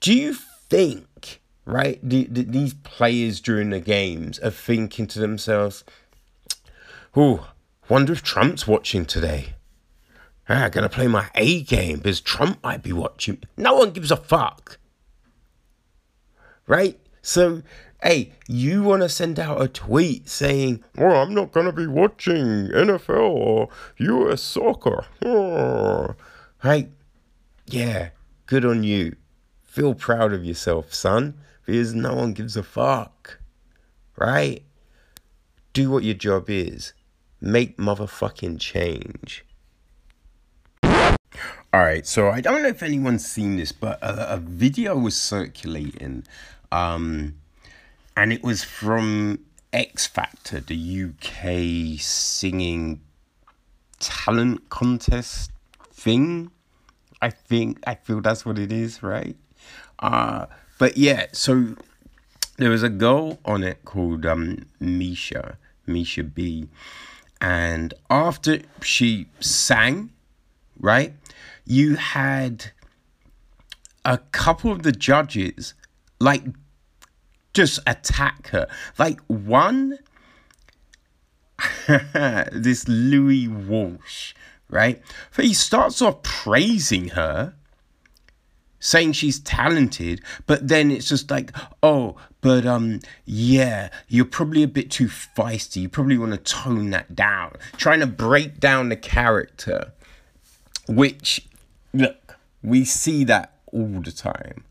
do 0.00 0.14
you 0.14 0.34
think 0.34 1.40
right 1.64 1.98
the, 2.02 2.24
the, 2.30 2.42
these 2.42 2.74
players 2.74 3.40
during 3.40 3.70
the 3.70 3.80
games 3.80 4.38
are 4.38 4.50
thinking 4.50 5.06
to 5.08 5.18
themselves, 5.18 5.84
"Oh, 7.14 7.50
wonder 7.88 8.12
if 8.12 8.22
Trump's 8.22 8.66
watching 8.66 9.04
today." 9.04 9.54
Ah, 10.48 10.64
I'm 10.64 10.70
gonna 10.70 10.88
play 10.88 11.08
my 11.08 11.28
A 11.34 11.62
game 11.62 11.98
because 11.98 12.20
Trump 12.20 12.62
might 12.62 12.82
be 12.82 12.92
watching. 12.92 13.42
No 13.56 13.74
one 13.74 13.90
gives 13.90 14.10
a 14.10 14.16
fuck. 14.16 14.78
Right? 16.66 16.98
So, 17.20 17.62
hey, 18.02 18.32
you 18.46 18.82
want 18.82 19.02
to 19.02 19.08
send 19.08 19.38
out 19.38 19.60
a 19.60 19.68
tweet 19.68 20.28
saying, 20.28 20.84
Oh, 20.96 21.06
I'm 21.06 21.34
not 21.34 21.52
gonna 21.52 21.72
be 21.72 21.86
watching 21.86 22.68
NFL 22.68 23.30
or 23.30 23.68
US 23.98 24.42
soccer. 24.42 25.06
Oh. 25.24 26.14
Right? 26.62 26.90
Yeah, 27.66 28.10
good 28.46 28.64
on 28.64 28.82
you. 28.82 29.16
Feel 29.62 29.94
proud 29.94 30.32
of 30.32 30.44
yourself, 30.44 30.92
son, 30.92 31.34
because 31.64 31.94
no 31.94 32.14
one 32.14 32.32
gives 32.32 32.56
a 32.56 32.62
fuck. 32.62 33.38
Right? 34.16 34.62
Do 35.72 35.90
what 35.90 36.02
your 36.02 36.14
job 36.14 36.48
is. 36.48 36.94
Make 37.40 37.76
motherfucking 37.76 38.58
change. 38.58 39.44
All 41.70 41.80
right, 41.80 42.06
so 42.06 42.30
I 42.30 42.40
don't 42.40 42.62
know 42.62 42.68
if 42.68 42.82
anyone's 42.82 43.26
seen 43.26 43.58
this, 43.58 43.72
but 43.72 44.02
a, 44.02 44.34
a 44.34 44.36
video 44.38 44.96
was 44.96 45.20
circulating, 45.20 46.24
um, 46.72 47.34
and 48.18 48.32
it 48.32 48.42
was 48.42 48.64
from 48.64 49.38
X 49.72 50.08
Factor, 50.08 50.58
the 50.58 51.04
UK 51.04 52.00
singing 52.00 53.00
talent 54.00 54.68
contest 54.70 55.52
thing. 55.92 56.50
I 57.22 57.30
think 57.30 57.78
I 57.86 57.94
feel 57.94 58.20
that's 58.20 58.44
what 58.44 58.58
it 58.58 58.72
is, 58.72 59.04
right? 59.04 59.36
Uh, 60.00 60.46
but 60.78 60.96
yeah, 60.96 61.26
so 61.30 61.76
there 62.56 62.70
was 62.70 62.82
a 62.82 62.88
girl 62.88 63.38
on 63.44 63.62
it 63.62 63.84
called 63.84 64.26
um, 64.26 64.66
Misha, 64.80 65.56
Misha 65.86 66.24
B, 66.24 66.68
and 67.40 67.94
after 68.10 68.62
she 68.82 69.28
sang, 69.38 70.10
right? 70.80 71.12
You 71.64 71.94
had 71.94 72.72
a 74.04 74.18
couple 74.32 74.72
of 74.72 74.82
the 74.82 74.90
judges 74.90 75.74
like 76.18 76.42
just 77.58 77.80
attack 77.88 78.50
her. 78.50 78.68
Like 78.98 79.20
one, 79.26 79.98
this 82.52 82.86
Louis 82.86 83.48
Walsh, 83.48 84.32
right? 84.70 85.02
But 85.34 85.44
he 85.44 85.54
starts 85.54 86.00
off 86.00 86.22
praising 86.22 87.08
her, 87.08 87.54
saying 88.78 89.14
she's 89.14 89.40
talented, 89.40 90.20
but 90.46 90.68
then 90.68 90.92
it's 90.92 91.08
just 91.08 91.32
like, 91.32 91.50
oh, 91.82 92.14
but 92.42 92.64
um, 92.64 93.00
yeah, 93.24 93.88
you're 94.06 94.24
probably 94.24 94.62
a 94.62 94.68
bit 94.68 94.88
too 94.88 95.08
feisty. 95.08 95.82
You 95.82 95.88
probably 95.88 96.16
want 96.16 96.30
to 96.32 96.38
tone 96.38 96.90
that 96.90 97.16
down, 97.16 97.56
trying 97.76 97.98
to 97.98 98.06
break 98.06 98.60
down 98.60 98.88
the 98.88 98.96
character, 98.96 99.92
which 100.86 101.44
look, 101.92 102.36
we 102.62 102.84
see 102.84 103.24
that 103.24 103.54
all 103.72 104.00
the 104.00 104.12
time, 104.12 104.62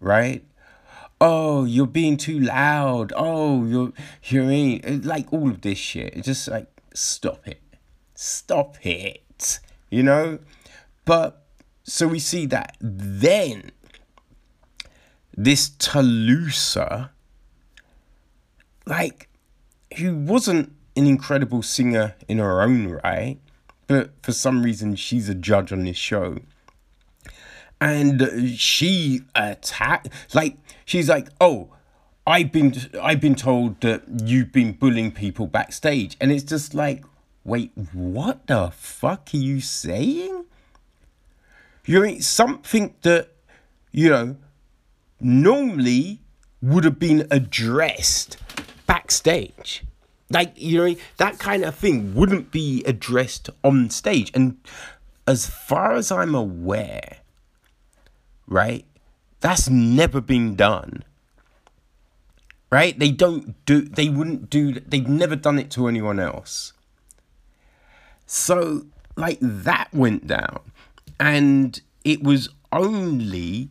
right? 0.00 0.44
Oh, 1.20 1.64
you're 1.64 1.86
being 1.86 2.16
too 2.16 2.38
loud. 2.38 3.12
Oh, 3.16 3.64
you're 3.64 3.92
you're 4.24 4.98
like 5.00 5.32
all 5.32 5.48
of 5.48 5.62
this 5.62 5.78
shit. 5.78 6.14
It's 6.14 6.26
just 6.26 6.48
like 6.48 6.68
stop 6.92 7.46
it, 7.48 7.62
stop 8.14 8.84
it. 8.84 9.60
You 9.90 10.02
know, 10.02 10.38
but 11.04 11.46
so 11.84 12.08
we 12.08 12.18
see 12.18 12.46
that 12.46 12.76
then 12.80 13.70
this 15.36 15.70
Tulisa, 15.70 17.10
like, 18.86 19.28
who 19.98 20.16
wasn't 20.16 20.72
an 20.96 21.06
incredible 21.06 21.62
singer 21.62 22.14
in 22.26 22.38
her 22.38 22.62
own 22.62 22.88
right, 23.04 23.38
but 23.86 24.12
for 24.22 24.32
some 24.32 24.62
reason 24.62 24.96
she's 24.96 25.28
a 25.28 25.34
judge 25.34 25.72
on 25.72 25.84
this 25.84 25.96
show 25.96 26.38
and 27.80 28.56
she 28.58 29.22
attacked 29.34 30.08
like 30.34 30.56
she's 30.84 31.08
like 31.08 31.28
oh 31.40 31.68
i've 32.26 32.50
been 32.50 32.74
i've 33.02 33.20
been 33.20 33.34
told 33.34 33.80
that 33.80 34.02
you've 34.24 34.52
been 34.52 34.72
bullying 34.72 35.12
people 35.12 35.46
backstage. 35.46 36.16
And 36.20 36.32
it's 36.32 36.44
just 36.44 36.74
like 36.74 37.04
wait 37.44 37.70
what 37.92 38.46
the 38.46 38.70
fuck 38.70 39.30
are 39.32 39.36
you 39.36 39.60
saying? 39.60 40.44
You 41.84 42.00
mean 42.00 42.20
something 42.20 42.94
that 43.02 43.28
you 43.92 44.10
know 44.10 44.36
normally 45.20 46.20
would 46.60 46.84
have 46.84 46.98
been 46.98 47.26
addressed 47.30 48.38
backstage. 48.86 49.84
Like 50.30 50.52
you 50.56 50.78
know 50.78 50.96
that 51.18 51.38
kind 51.38 51.64
of 51.64 51.74
thing 51.76 52.14
wouldn't 52.14 52.50
be 52.50 52.82
addressed 52.84 53.50
on 53.62 53.90
stage. 53.90 54.32
And 54.34 54.56
as 55.28 55.48
far 55.48 55.94
as 55.94 56.12
i'm 56.12 56.34
aware 56.34 57.18
right? 58.46 58.84
That's 59.40 59.68
never 59.68 60.20
been 60.20 60.56
done. 60.56 61.04
Right? 62.70 62.98
They 62.98 63.10
don't 63.10 63.64
do, 63.64 63.82
they 63.82 64.08
wouldn't 64.08 64.50
do, 64.50 64.80
they've 64.80 65.08
never 65.08 65.36
done 65.36 65.58
it 65.58 65.70
to 65.72 65.86
anyone 65.86 66.18
else. 66.18 66.72
So, 68.26 68.86
like, 69.16 69.38
that 69.40 69.88
went 69.92 70.26
down. 70.26 70.60
And 71.20 71.80
it 72.04 72.22
was 72.22 72.48
only 72.72 73.70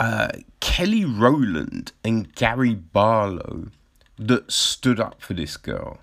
uh, 0.00 0.30
Kelly 0.60 1.04
Rowland 1.04 1.92
and 2.04 2.34
Gary 2.34 2.74
Barlow 2.74 3.68
that 4.18 4.50
stood 4.50 4.98
up 4.98 5.22
for 5.22 5.34
this 5.34 5.56
girl. 5.56 5.98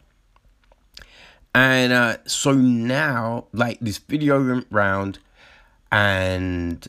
And 1.54 1.94
uh, 1.94 2.18
so 2.26 2.54
now, 2.54 3.46
like, 3.54 3.80
this 3.80 3.98
video 3.98 4.46
went 4.46 4.68
round, 4.70 5.20
and 5.92 6.86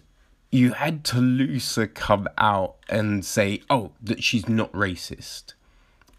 you 0.56 0.72
had 0.72 1.04
Tulisa 1.04 1.92
come 1.92 2.28
out 2.38 2.76
and 2.88 3.24
say, 3.24 3.60
oh, 3.68 3.92
that 4.02 4.24
she's 4.24 4.48
not 4.48 4.72
racist, 4.72 5.52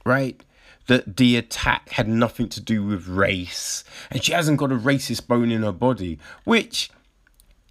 right? 0.05 0.39
That 0.85 1.17
the 1.17 1.35
attack 1.35 1.89
had 1.89 2.07
nothing 2.07 2.47
to 2.49 2.61
do 2.61 2.85
with 2.85 3.07
race 3.07 3.83
and 4.11 4.23
she 4.23 4.33
hasn't 4.33 4.59
got 4.59 4.71
a 4.71 4.75
racist 4.75 5.27
bone 5.27 5.51
in 5.51 5.63
her 5.63 5.71
body, 5.71 6.19
which, 6.43 6.91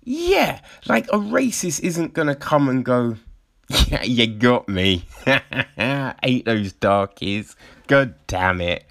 yeah, 0.03 0.61
like 0.87 1.07
a 1.09 1.19
racist 1.19 1.81
isn't 1.81 2.15
gonna 2.15 2.35
come 2.35 2.69
and 2.69 2.85
go, 2.85 3.17
yeah, 3.87 4.03
you 4.03 4.27
got 4.27 4.69
me. 4.69 5.05
Ain't 5.79 6.45
those 6.45 6.73
darkies. 6.73 7.55
God 7.87 8.15
damn 8.27 8.61
it. 8.61 8.85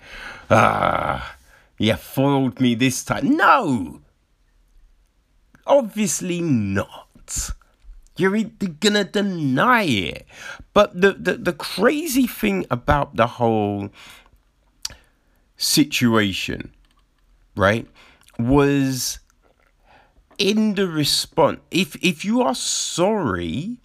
Ah, 0.49 1.35
you 1.77 1.95
foiled 1.95 2.59
me 2.61 2.75
this 2.75 3.03
time. 3.03 3.35
No! 3.35 4.01
Obviously 5.67 6.41
not. 6.41 7.51
You're 8.17 8.43
gonna 8.79 9.03
deny 9.03 9.83
it. 9.83 10.25
But 10.73 10.99
the, 10.99 11.13
the, 11.13 11.33
the 11.33 11.53
crazy 11.53 12.27
thing 12.27 12.65
about 12.71 13.15
the 13.15 13.27
whole 13.27 13.89
situation, 15.57 16.71
right, 17.55 17.87
was 18.39 19.19
in 20.37 20.75
the 20.75 20.87
response. 20.87 21.59
If 21.71 21.95
if 22.03 22.23
you 22.23 22.41
are 22.41 22.55
sorry, 22.55 23.77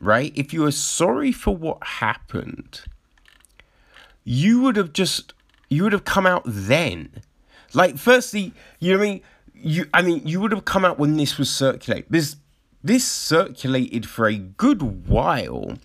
right, 0.00 0.32
if 0.36 0.52
you 0.52 0.64
are 0.64 0.72
sorry 0.72 1.32
for 1.32 1.56
what 1.56 1.82
happened, 1.82 2.82
you 4.24 4.60
would 4.62 4.76
have 4.76 4.92
just 4.92 5.32
you 5.68 5.82
would 5.84 5.92
have 5.92 6.04
come 6.04 6.26
out 6.26 6.42
then. 6.46 7.22
Like, 7.74 7.98
firstly, 7.98 8.52
you 8.78 8.92
know 8.92 8.98
what 8.98 9.04
I 9.04 9.08
mean? 9.10 9.20
You 9.54 9.86
I 9.92 10.02
mean 10.02 10.22
you 10.26 10.40
would 10.40 10.52
have 10.52 10.64
come 10.64 10.84
out 10.84 10.98
when 10.98 11.16
this 11.16 11.38
was 11.38 11.50
circulated. 11.50 12.06
This 12.86 13.06
circulated 13.06 14.08
for 14.08 14.26
a 14.26 14.36
good 14.36 15.08
while 15.08 15.78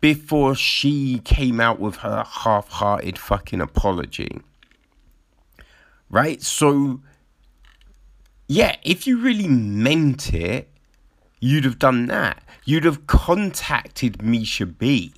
before 0.00 0.54
she 0.54 1.20
came 1.20 1.60
out 1.60 1.78
with 1.78 1.96
her 1.96 2.24
half-hearted 2.26 3.16
fucking 3.18 3.60
apology. 3.60 4.40
Right? 6.10 6.42
So 6.42 7.00
yeah, 8.48 8.76
if 8.82 9.06
you 9.06 9.18
really 9.18 9.48
meant 9.48 10.34
it, 10.34 10.68
you'd 11.40 11.64
have 11.64 11.78
done 11.78 12.06
that. 12.06 12.42
You'd 12.64 12.84
have 12.84 13.06
contacted 13.06 14.22
Misha 14.22 14.66
B. 14.66 15.14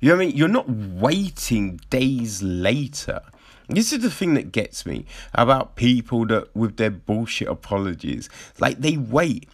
You 0.00 0.10
know 0.10 0.16
what 0.16 0.22
I 0.22 0.26
mean? 0.26 0.36
You're 0.36 0.48
not 0.48 0.68
waiting 0.68 1.80
days 1.88 2.42
later. 2.42 3.22
This 3.68 3.92
is 3.92 4.00
the 4.00 4.10
thing 4.10 4.34
that 4.34 4.52
gets 4.52 4.84
me 4.84 5.06
about 5.32 5.76
people 5.76 6.26
that 6.26 6.54
with 6.54 6.76
their 6.76 6.90
bullshit 6.90 7.48
apologies. 7.48 8.28
Like 8.58 8.80
they 8.80 8.98
wait 8.98 9.48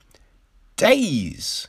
days, 0.81 1.69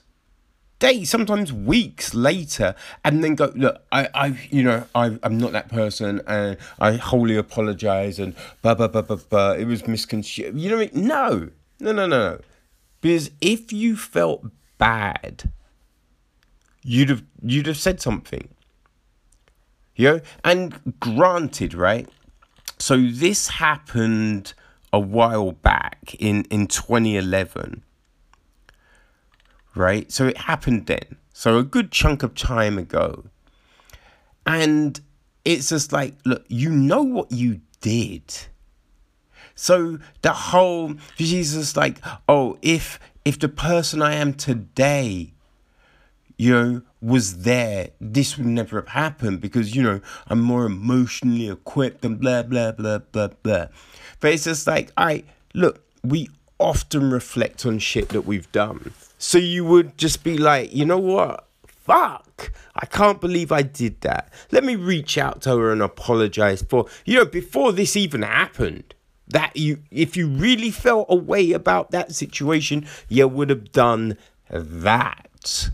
days, 0.80 1.10
sometimes 1.10 1.52
weeks 1.52 2.14
later, 2.14 2.76
and 3.04 3.22
then 3.22 3.36
go, 3.36 3.52
look, 3.56 3.84
I, 3.92 4.08
I, 4.16 4.28
you 4.50 4.64
know, 4.64 4.86
I, 4.96 5.20
I'm 5.22 5.38
not 5.38 5.52
that 5.52 5.68
person, 5.68 6.22
and 6.26 6.58
I 6.80 6.94
wholly 6.94 7.36
apologize, 7.36 8.20
and 8.20 8.34
blah 8.62 8.74
blah 8.76 8.88
blah 8.88 9.02
blah 9.02 9.18
blah. 9.18 9.52
It 9.52 9.66
was 9.66 9.86
misconstrued. 9.86 10.58
You 10.58 10.70
know 10.70 10.78
what 10.78 10.92
I 10.94 10.96
mean? 10.96 11.08
No, 11.08 11.50
no, 11.82 11.92
no, 11.92 12.08
no. 12.08 12.40
Because 13.02 13.32
if 13.42 13.74
you 13.74 13.98
felt 13.98 14.46
bad, 14.78 15.52
you'd 16.84 17.10
have 17.10 17.24
you'd 17.44 17.68
have 17.68 17.78
said 17.78 18.00
something. 18.00 18.48
You 19.98 20.08
know, 20.08 20.22
and 20.46 20.96
granted, 21.02 21.74
right? 21.74 22.08
So 22.80 22.96
this 22.98 23.50
happened 23.50 24.54
a 24.94 25.00
while 25.02 25.52
back 25.52 26.16
in 26.18 26.46
in 26.46 26.68
2011 26.68 27.84
right? 29.76 30.12
So 30.12 30.28
it 30.28 30.38
happened 30.38 30.88
then. 30.88 31.18
So 31.34 31.58
a 31.58 31.64
good 31.64 31.92
chunk 31.92 32.24
of 32.24 32.36
time 32.36 32.78
ago. 32.78 33.26
And 34.46 35.00
it's 35.46 35.70
just 35.70 35.92
like, 35.92 36.16
look, 36.26 36.46
you 36.48 36.70
know 36.70 37.04
what 37.04 37.32
you 37.32 37.62
did. 37.80 38.24
So 39.56 40.00
the 40.22 40.34
whole 40.34 40.96
Jesus 41.18 41.76
like, 41.76 41.98
oh, 42.28 42.58
if 42.62 43.00
if 43.24 43.38
the 43.38 43.50
person 43.50 44.02
I 44.02 44.16
am 44.16 44.34
today, 44.34 45.34
you 46.38 46.52
know, 46.52 46.82
was 47.02 47.44
there, 47.44 47.90
this 48.00 48.38
would 48.38 48.48
never 48.48 48.80
have 48.80 48.90
happened 48.90 49.42
because, 49.42 49.76
you 49.76 49.84
know, 49.84 50.02
I'm 50.28 50.42
more 50.42 50.66
emotionally 50.66 51.50
equipped 51.50 52.04
and 52.04 52.20
blah 52.20 52.44
blah 52.44 52.72
blah 52.72 53.00
blah 53.00 53.30
blah. 53.44 53.68
But 54.20 54.34
it's 54.34 54.46
just 54.46 54.66
like, 54.68 54.92
I 54.98 55.24
look, 55.54 55.84
we 56.04 56.30
often 56.58 57.12
reflect 57.12 57.66
on 57.66 57.80
shit 57.80 58.10
that 58.10 58.22
we've 58.22 58.52
done. 58.52 58.94
So 59.22 59.38
you 59.38 59.64
would 59.66 60.00
just 60.00 60.24
be 60.24 60.36
like, 60.40 60.74
you 60.74 60.84
know 60.84 60.98
what? 60.98 61.48
Fuck. 61.68 62.52
I 62.76 62.88
can't 62.88 63.22
believe 63.22 63.52
I 63.52 63.62
did 63.62 64.02
that. 64.02 64.34
Let 64.52 64.64
me 64.64 64.76
reach 64.76 65.16
out 65.16 65.44
to 65.44 65.52
her 65.58 65.72
and 65.72 65.80
apologize 65.80 66.64
for, 66.64 66.88
you 67.06 67.20
know, 67.20 67.26
before 67.26 67.72
this 67.72 67.96
even 67.96 68.24
happened. 68.24 68.96
That 69.28 69.56
you, 69.56 69.84
if 69.92 70.18
you 70.18 70.28
really 70.28 70.72
felt 70.72 71.06
a 71.08 71.16
way 71.16 71.52
about 71.52 71.92
that 71.92 72.16
situation, 72.16 72.88
you 73.10 73.28
would 73.28 73.52
have 73.52 73.72
done 73.72 74.18
that. 74.50 75.70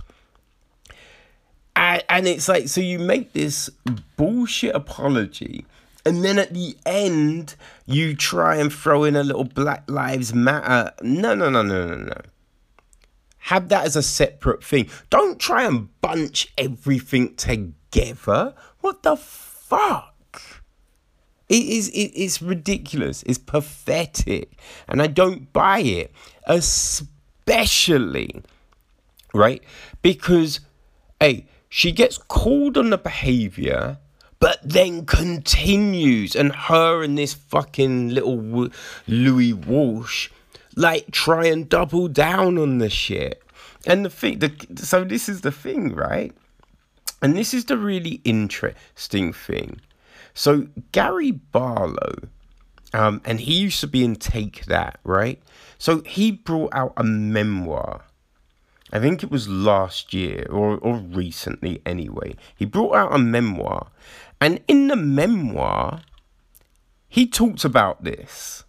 And, 1.73 2.03
and 2.09 2.27
it's 2.27 2.49
like, 2.49 2.67
so 2.67 2.81
you 2.81 2.99
make 2.99 3.31
this 3.31 3.69
bullshit 4.17 4.75
apology 4.75 5.65
and 6.05 6.23
then 6.23 6.37
at 6.37 6.53
the 6.53 6.75
end 6.85 7.55
you 7.85 8.13
try 8.13 8.57
and 8.57 8.71
throw 8.73 9.05
in 9.05 9.15
a 9.15 9.23
little 9.23 9.43
black 9.43 9.83
lives 9.89 10.33
matter 10.33 10.91
no 11.01 11.33
no 11.33 11.49
no 11.49 11.61
no 11.61 11.85
no 11.85 11.95
no 11.95 12.21
have 13.47 13.69
that 13.69 13.85
as 13.85 13.95
a 13.95 14.03
separate 14.03 14.61
thing. 14.61 14.89
Don't 15.09 15.39
try 15.39 15.63
and 15.63 15.87
bunch 16.01 16.51
everything 16.57 17.33
together. 17.35 18.53
What 18.81 19.03
the 19.03 19.15
fuck? 19.15 20.13
It 21.47 21.65
is 21.65 21.87
it 21.89 22.13
is 22.13 22.41
ridiculous. 22.41 23.23
It's 23.23 23.37
pathetic. 23.37 24.59
And 24.89 25.01
I 25.01 25.07
don't 25.07 25.53
buy 25.53 25.79
it. 25.79 26.11
Especially 26.45 27.07
right? 29.33 29.63
Because 30.01 30.59
hey, 31.21 31.45
she 31.69 31.93
gets 31.93 32.17
called 32.17 32.77
on 32.77 32.89
the 32.89 32.97
behavior 32.97 33.97
but 34.39 34.59
then 34.61 35.05
continues 35.05 36.35
and 36.35 36.53
her 36.53 37.01
and 37.01 37.17
this 37.17 37.33
fucking 37.33 38.09
little 38.09 38.69
Louis 39.07 39.53
Walsh 39.53 40.29
like 40.77 41.09
try 41.09 41.47
and 41.47 41.67
double 41.67 42.07
down 42.07 42.57
on 42.57 42.77
the 42.77 42.89
shit. 42.89 43.43
And 43.85 44.05
the 44.05 44.09
thing, 44.09 44.39
the, 44.39 44.51
so 44.75 45.03
this 45.03 45.27
is 45.27 45.41
the 45.41 45.51
thing, 45.51 45.93
right? 45.93 46.33
And 47.21 47.35
this 47.35 47.53
is 47.53 47.65
the 47.65 47.77
really 47.77 48.21
interesting 48.23 49.33
thing. 49.33 49.81
So 50.35 50.67
Gary 50.91 51.31
Barlow, 51.31 52.29
um, 52.93 53.21
and 53.25 53.39
he 53.39 53.55
used 53.55 53.81
to 53.81 53.87
be 53.87 54.03
in 54.05 54.17
Take 54.17 54.65
That, 54.65 54.99
right? 55.03 55.41
So 55.79 56.01
he 56.01 56.31
brought 56.31 56.73
out 56.75 56.93
a 56.95 57.03
memoir. 57.03 58.03
I 58.93 58.99
think 58.99 59.23
it 59.23 59.31
was 59.31 59.49
last 59.49 60.13
year 60.13 60.45
or, 60.49 60.77
or 60.77 60.97
recently 60.97 61.81
anyway. 61.87 62.35
He 62.55 62.65
brought 62.65 62.95
out 62.95 63.15
a 63.15 63.17
memoir. 63.17 63.87
And 64.39 64.61
in 64.67 64.87
the 64.87 64.95
memoir, 64.95 66.01
he 67.09 67.25
talks 67.25 67.65
about 67.65 68.03
this. 68.03 68.63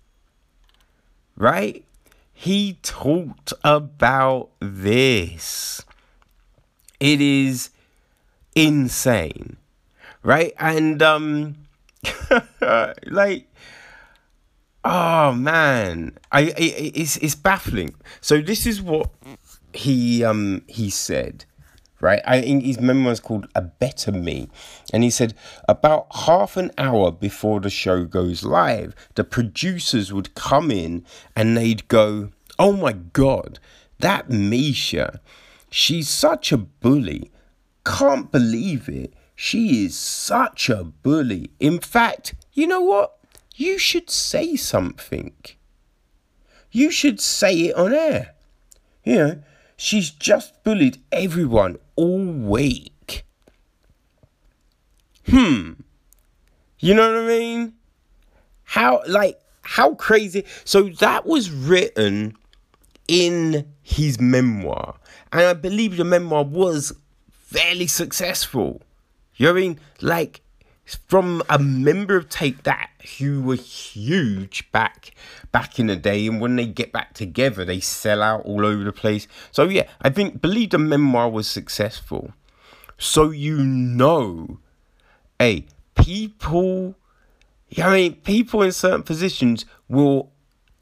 Right? 1.36 1.84
He 2.41 2.78
talked 2.84 3.53
about 3.64 4.51
this. 4.61 5.84
It 7.01 7.20
is 7.20 7.70
insane, 8.55 9.57
right? 10.22 10.53
And 10.57 11.03
um, 11.03 11.57
like, 13.07 13.53
oh 14.84 15.32
man, 15.32 16.16
I, 16.30 16.43
I 16.43 16.55
it's 16.57 17.16
it's 17.16 17.34
baffling. 17.34 17.97
So 18.20 18.41
this 18.41 18.66
is 18.66 18.80
what 18.80 19.11
he 19.72 20.22
um 20.22 20.62
he 20.68 20.91
said 20.91 21.45
right? 22.01 22.20
I 22.24 22.40
think 22.40 22.64
his 22.64 22.80
memoir 22.80 23.12
is 23.12 23.20
called 23.20 23.49
A 23.55 23.62
Better 23.62 24.12
Me. 24.12 24.49
And 24.92 25.03
he 25.03 25.11
said, 25.11 25.34
about 25.68 26.07
half 26.14 26.57
an 26.57 26.70
hour 26.78 27.11
before 27.11 27.61
the 27.61 27.70
show 27.70 28.05
goes 28.05 28.44
live, 28.44 28.94
the 29.14 29.24
producers 29.24 30.12
would 30.12 30.34
come 30.34 30.70
in 30.70 31.05
and 31.34 31.57
they'd 31.57 31.88
go, 31.88 32.30
Oh 32.59 32.72
my 32.72 32.92
God, 32.92 33.61
that 34.01 34.30
Misha, 34.30 35.20
she's 35.70 36.09
such 36.09 36.51
a 36.51 36.59
bully. 36.59 37.30
Can't 37.84 38.30
believe 38.32 38.88
it. 38.88 39.14
She 39.36 39.84
is 39.84 39.96
such 39.96 40.68
a 40.68 40.82
bully. 40.82 41.51
In 41.61 41.78
fact, 41.78 42.34
you 42.53 42.66
know 42.66 42.80
what? 42.80 43.16
You 43.55 43.78
should 43.78 44.11
say 44.11 44.57
something. 44.57 45.34
You 46.72 46.90
should 46.90 47.20
say 47.20 47.55
it 47.55 47.76
on 47.76 47.92
air. 47.92 48.34
You 49.05 49.16
know, 49.16 49.42
she's 49.76 50.11
just 50.11 50.62
bullied 50.64 50.99
everyone 51.12 51.78
week. 52.07 53.24
Hmm. 55.26 55.72
You 56.78 56.94
know 56.94 57.12
what 57.12 57.24
I 57.24 57.26
mean? 57.26 57.74
How, 58.64 59.03
like, 59.07 59.40
how 59.62 59.94
crazy. 59.94 60.44
So 60.64 60.84
that 61.01 61.26
was 61.26 61.51
written 61.51 62.36
in 63.09 63.66
his 63.82 64.20
memoir. 64.20 64.96
And 65.32 65.42
I 65.42 65.55
believe 65.55 65.96
the 65.96 66.05
memoir 66.05 66.44
was 66.44 66.92
fairly 67.30 67.86
successful. 67.86 68.82
You 69.36 69.46
know 69.46 69.53
what 69.53 69.59
I 69.59 69.62
mean? 69.62 69.80
Like, 70.01 70.42
from 71.07 71.42
a 71.51 71.59
member 71.59 72.16
of 72.16 72.28
Take 72.28 72.62
That 72.62 72.90
who 73.18 73.42
were 73.42 73.57
huge 73.57 74.70
back 74.72 75.14
back 75.53 75.78
in 75.78 75.86
the 75.86 75.96
day, 75.96 76.26
and 76.26 76.40
when 76.40 76.57
they 76.57 76.66
get 76.66 76.92
back 76.92 77.14
together, 77.14 77.64
they 77.64 77.80
sell 77.80 78.22
out 78.22 78.44
all 78.44 78.64
over 78.64 78.84
the 78.84 78.92
place. 78.92 79.26
So 79.51 79.64
yeah, 79.64 79.88
I 80.01 80.11
think 80.11 80.40
believe 80.40 80.70
the 80.70 80.78
memoir 80.78 81.30
was 81.30 81.49
successful. 81.49 82.32
So 82.99 83.30
you 83.30 83.59
know, 83.59 84.59
hey, 85.38 85.66
people, 85.94 86.94
I 87.76 87.92
mean, 87.92 88.14
people 88.16 88.62
in 88.62 88.72
certain 88.72 89.03
positions 89.03 89.64
will 89.88 90.32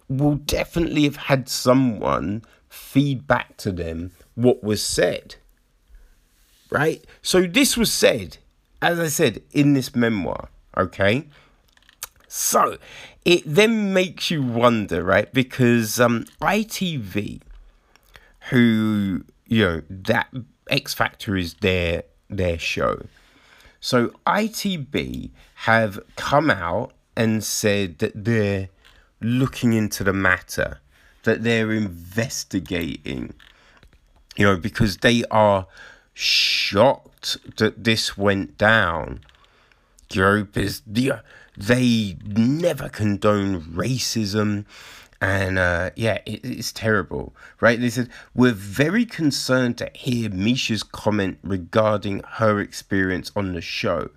will 0.08 0.36
definitely 0.36 1.04
have 1.04 1.16
had 1.16 1.48
someone 1.48 2.42
feed 2.68 3.26
back 3.26 3.56
to 3.56 3.72
them 3.72 4.12
what 4.34 4.62
was 4.62 4.82
said. 4.82 5.36
Right? 6.70 7.04
So 7.22 7.46
this 7.46 7.76
was 7.76 7.92
said 7.92 8.38
as 8.82 9.00
I 9.00 9.08
said, 9.08 9.42
in 9.52 9.72
this 9.72 9.94
memoir, 9.94 10.48
okay? 10.76 11.26
So 12.28 12.78
it 13.26 13.42
then 13.44 13.92
makes 13.92 14.30
you 14.30 14.40
wonder, 14.40 15.02
right? 15.02 15.30
Because 15.34 15.98
um, 15.98 16.26
ITV, 16.40 17.42
who, 18.50 19.24
you 19.46 19.64
know, 19.64 19.82
that 19.90 20.32
X 20.70 20.94
Factor 20.94 21.36
is 21.36 21.54
their 21.54 22.04
their 22.30 22.56
show. 22.56 23.06
So 23.80 24.12
ITV 24.28 25.30
have 25.56 25.98
come 26.14 26.52
out 26.52 26.92
and 27.16 27.42
said 27.42 27.98
that 27.98 28.12
they're 28.14 28.68
looking 29.20 29.72
into 29.72 30.04
the 30.04 30.12
matter, 30.12 30.78
that 31.24 31.42
they're 31.42 31.72
investigating, 31.72 33.34
you 34.36 34.46
know, 34.46 34.56
because 34.56 34.98
they 34.98 35.24
are 35.32 35.66
shocked 36.14 37.38
that 37.56 37.82
this 37.82 38.16
went 38.16 38.56
down. 38.56 39.20
Europe 40.12 40.56
is 40.56 40.82
the, 40.86 41.12
they 41.56 42.16
never 42.24 42.88
condone 42.88 43.62
racism. 43.62 44.64
And 45.20 45.58
uh, 45.58 45.90
yeah, 45.96 46.18
it, 46.26 46.44
it's 46.44 46.72
terrible, 46.72 47.34
right? 47.60 47.80
They 47.80 47.90
said, 47.90 48.10
We're 48.34 48.52
very 48.52 49.06
concerned 49.06 49.78
to 49.78 49.90
hear 49.94 50.28
Misha's 50.28 50.82
comment 50.82 51.38
regarding 51.42 52.22
her 52.34 52.60
experience 52.60 53.32
on 53.34 53.54
the 53.54 53.62
show. 53.62 54.10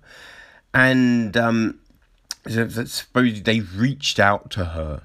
And 0.74 1.36
um, 1.36 1.80
suppose 2.46 3.42
they 3.42 3.60
reached 3.60 4.20
out 4.20 4.50
to 4.52 4.66
her, 4.66 5.02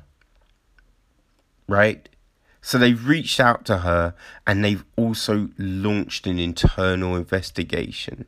right? 1.68 2.08
So 2.62 2.78
they've 2.78 3.08
reached 3.08 3.40
out 3.40 3.64
to 3.66 3.80
her 3.80 4.16
and 4.48 4.66
they've 4.66 4.84
also 4.96 5.50
launched 5.58 6.26
an 6.26 6.40
internal 6.40 7.16
investigation. 7.16 8.26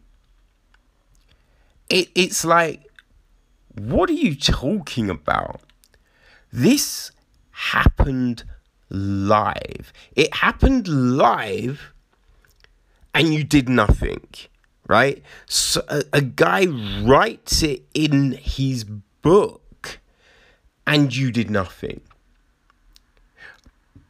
It, 1.89 2.09
it's 2.13 2.45
like, 2.45 2.86
what 3.77 4.09
are 4.09 4.13
you 4.13 4.35
talking 4.35 5.09
about? 5.09 5.61
This 6.51 7.11
happened 7.51 8.43
live. 8.89 9.93
It 10.15 10.33
happened 10.35 10.87
live 10.87 11.93
and 13.13 13.33
you 13.33 13.43
did 13.43 13.69
nothing, 13.69 14.25
right? 14.87 15.21
So 15.47 15.83
a, 15.87 16.03
a 16.13 16.21
guy 16.21 16.65
writes 16.65 17.61
it 17.63 17.83
in 17.93 18.33
his 18.33 18.83
book 18.83 19.99
and 20.85 21.15
you 21.15 21.31
did 21.31 21.49
nothing. 21.49 22.01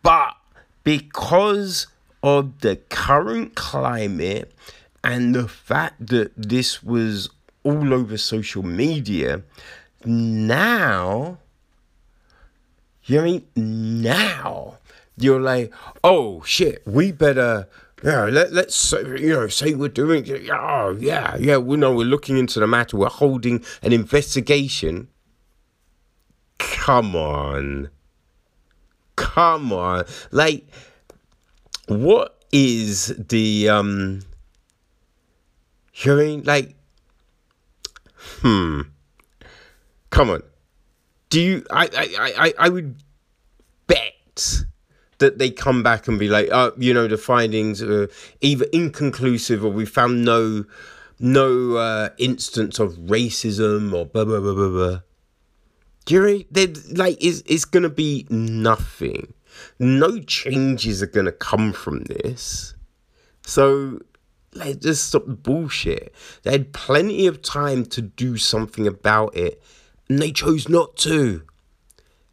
But 0.01 0.35
because 0.83 1.87
of 2.23 2.61
the 2.61 2.77
current 2.89 3.55
climate 3.55 4.53
and 5.03 5.35
the 5.35 5.47
fact 5.47 6.07
that 6.07 6.31
this 6.35 6.83
was 6.83 7.29
all 7.67 7.93
over 7.93 8.17
social 8.17 8.63
media, 8.63 9.41
now, 10.05 11.37
you 13.03 13.17
know 13.17 13.21
I 13.21 13.25
mean? 13.25 14.01
Now, 14.01 14.77
you're 15.17 15.39
like, 15.39 15.73
oh 16.03 16.41
shit, 16.43 16.81
we 16.85 17.11
better. 17.11 17.67
Yeah, 18.03 18.25
let, 18.25 18.53
let's 18.53 18.91
you 18.91 19.29
know 19.29 19.47
say 19.47 19.73
we're 19.73 19.89
doing 19.89 20.23
oh 20.51 20.95
yeah 20.99 21.35
yeah 21.37 21.57
we 21.57 21.77
know 21.77 21.95
we're 21.95 22.05
looking 22.05 22.37
into 22.37 22.59
the 22.59 22.67
matter 22.67 22.95
we're 22.95 23.09
holding 23.09 23.65
an 23.81 23.91
investigation 23.91 25.07
come 26.59 27.15
on 27.15 27.89
come 29.17 29.73
on. 29.73 30.05
Like, 30.31 30.65
what 31.87 32.41
is 32.53 33.13
the 33.17 33.67
um 33.67 34.21
you 35.93 36.15
mean? 36.15 36.43
Like 36.43 36.76
hmm. 38.41 38.81
Come 40.09 40.29
on. 40.29 40.43
Do 41.29 41.41
you 41.41 41.65
I 41.69 41.89
I, 41.95 42.33
I, 42.37 42.53
I 42.59 42.69
would 42.69 42.95
bet 43.87 44.63
that 45.19 45.37
they 45.37 45.49
come 45.49 45.83
back 45.83 46.07
and 46.07 46.19
be 46.19 46.29
like, 46.29 46.49
uh, 46.51 46.71
you 46.77 46.93
know, 46.93 47.07
the 47.07 47.17
findings 47.17 47.81
are 47.81 48.09
either 48.41 48.65
inconclusive 48.71 49.63
or 49.65 49.71
we 49.71 49.85
found 49.85 50.23
no 50.23 50.65
no 51.19 51.75
uh, 51.75 52.09
instance 52.17 52.79
of 52.79 52.93
racism 52.93 53.93
or 53.93 54.05
blah 54.05 54.25
blah 54.25 54.39
blah 54.39 54.53
blah 54.53 54.69
blah. 54.69 54.99
Jerry, 56.05 56.47
like 56.91 57.17
it's 57.19 57.43
it's 57.45 57.65
gonna 57.65 57.89
be 57.89 58.25
nothing. 58.29 59.33
No 59.79 60.19
changes 60.19 61.01
are 61.01 61.07
gonna 61.07 61.31
come 61.31 61.73
from 61.73 62.03
this. 62.03 62.75
So 63.45 63.99
let's 64.57 64.77
just 64.77 65.07
stop 65.07 65.25
the 65.25 65.33
bullshit. 65.33 66.13
They 66.43 66.51
had 66.51 66.73
plenty 66.73 67.27
of 67.27 67.41
time 67.41 67.85
to 67.87 68.01
do 68.01 68.37
something 68.37 68.87
about 68.87 69.35
it, 69.35 69.61
and 70.09 70.19
they 70.19 70.31
chose 70.31 70.69
not 70.69 70.95
to. 70.97 71.43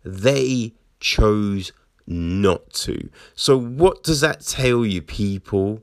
They 0.04 0.74
chose 1.00 1.72
not 2.06 2.72
to. 2.74 3.08
So 3.34 3.58
what 3.58 4.02
does 4.02 4.20
that 4.20 4.40
tell 4.40 4.84
you, 4.84 5.02
people? 5.02 5.82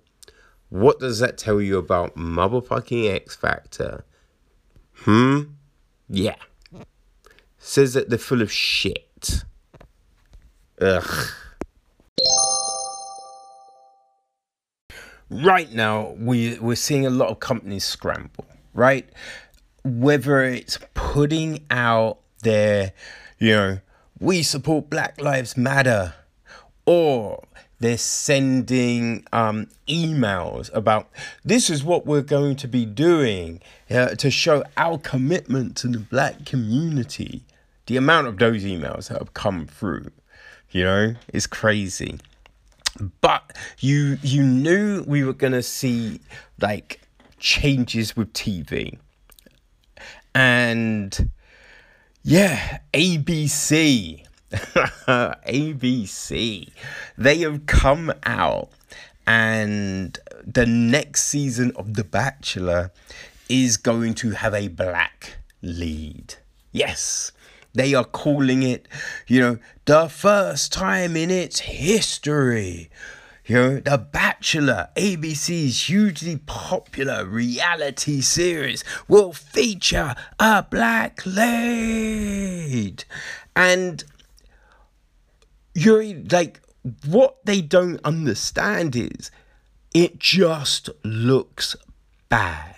What 0.70 1.00
does 1.00 1.20
that 1.20 1.38
tell 1.38 1.62
you 1.62 1.78
about 1.78 2.16
motherfucking 2.16 3.12
X 3.12 3.36
Factor? 3.36 4.06
Hmm? 4.94 5.42
Yeah 6.08 6.36
says 7.62 7.94
that 7.94 8.10
they're 8.10 8.18
full 8.18 8.42
of 8.42 8.52
shit. 8.52 9.44
Ugh. 10.82 11.28
Right 15.32 15.72
now, 15.72 16.14
we, 16.20 16.60
we're 16.60 16.76
seeing 16.76 17.06
a 17.06 17.10
lot 17.10 17.30
of 17.30 17.40
companies 17.40 17.86
scramble, 17.86 18.46
right? 18.74 19.08
Whether 19.86 20.44
it's 20.44 20.78
putting 20.94 21.66
out 21.72 22.18
their, 22.44 22.92
you 23.40 23.52
know, 23.52 23.80
we 24.20 24.44
support 24.44 24.90
Black 24.90 25.22
Lives 25.22 25.56
Matter, 25.56 26.16
or 26.86 27.46
they're 27.80 27.98
sending 27.98 29.26
um, 29.32 29.70
emails 29.88 30.70
about 30.74 31.10
this 31.46 31.70
is 31.70 31.82
what 31.82 32.06
we're 32.06 32.22
going 32.22 32.58
to 32.58 32.68
be 32.68 32.86
doing 32.86 33.62
uh, 33.90 34.10
to 34.16 34.30
show 34.30 34.66
our 34.76 34.98
commitment 34.98 35.78
to 35.78 35.88
the 35.88 36.00
black 36.00 36.46
community 36.46 37.46
the 37.86 37.96
amount 37.96 38.28
of 38.28 38.38
those 38.38 38.66
emails 38.66 39.08
that 39.08 39.18
have 39.20 39.34
come 39.34 39.66
through, 39.66 40.12
you 40.72 40.84
know, 40.84 41.16
is 41.34 41.48
crazy. 41.48 42.20
But 43.22 43.56
you 43.80 44.18
you 44.22 44.44
knew 44.44 45.04
we 45.08 45.24
were 45.24 45.34
gonna 45.34 45.64
see 45.64 46.20
like 46.60 47.02
changes 47.40 48.16
with 48.16 48.34
TV. 48.34 48.98
And 50.34 51.30
yeah, 52.24 52.80
ABC. 52.94 54.26
ABC. 55.08 56.72
They 57.18 57.40
have 57.40 57.66
come 57.66 58.14
out 58.24 58.70
and 59.28 60.18
the 60.46 60.66
next 60.66 61.24
season 61.26 61.72
of 61.76 61.94
The 61.94 62.04
Bachelor 62.04 62.92
is 63.48 63.78
going 63.78 64.14
to 64.16 64.32
have 64.32 64.54
a 64.54 64.68
black 64.68 65.38
lead. 65.62 66.36
Yes. 66.72 67.32
They 67.74 67.94
are 67.94 68.04
calling 68.04 68.64
it, 68.64 68.88
you 69.28 69.40
know, 69.40 69.58
the 69.86 70.10
first 70.10 70.74
time 70.74 71.16
in 71.16 71.32
its 71.32 71.60
history. 71.60 72.90
You 73.46 73.56
know, 73.56 73.80
The 73.80 73.98
Bachelor, 73.98 74.90
ABC's 74.96 75.90
hugely 75.90 76.38
popular 76.38 77.26
reality 77.26 78.22
series, 78.22 78.84
will 79.08 79.34
feature 79.34 80.16
a 80.40 80.64
black 80.64 81.26
lead. 81.26 83.04
And 83.56 84.04
you're 85.74 86.04
like, 86.32 86.62
what 87.06 87.38
they 87.46 87.62
don't 87.62 88.00
understand 88.04 88.96
is 88.96 89.32
it 89.94 90.20
just 90.20 90.90
looks 91.04 91.76
bad. 92.30 92.71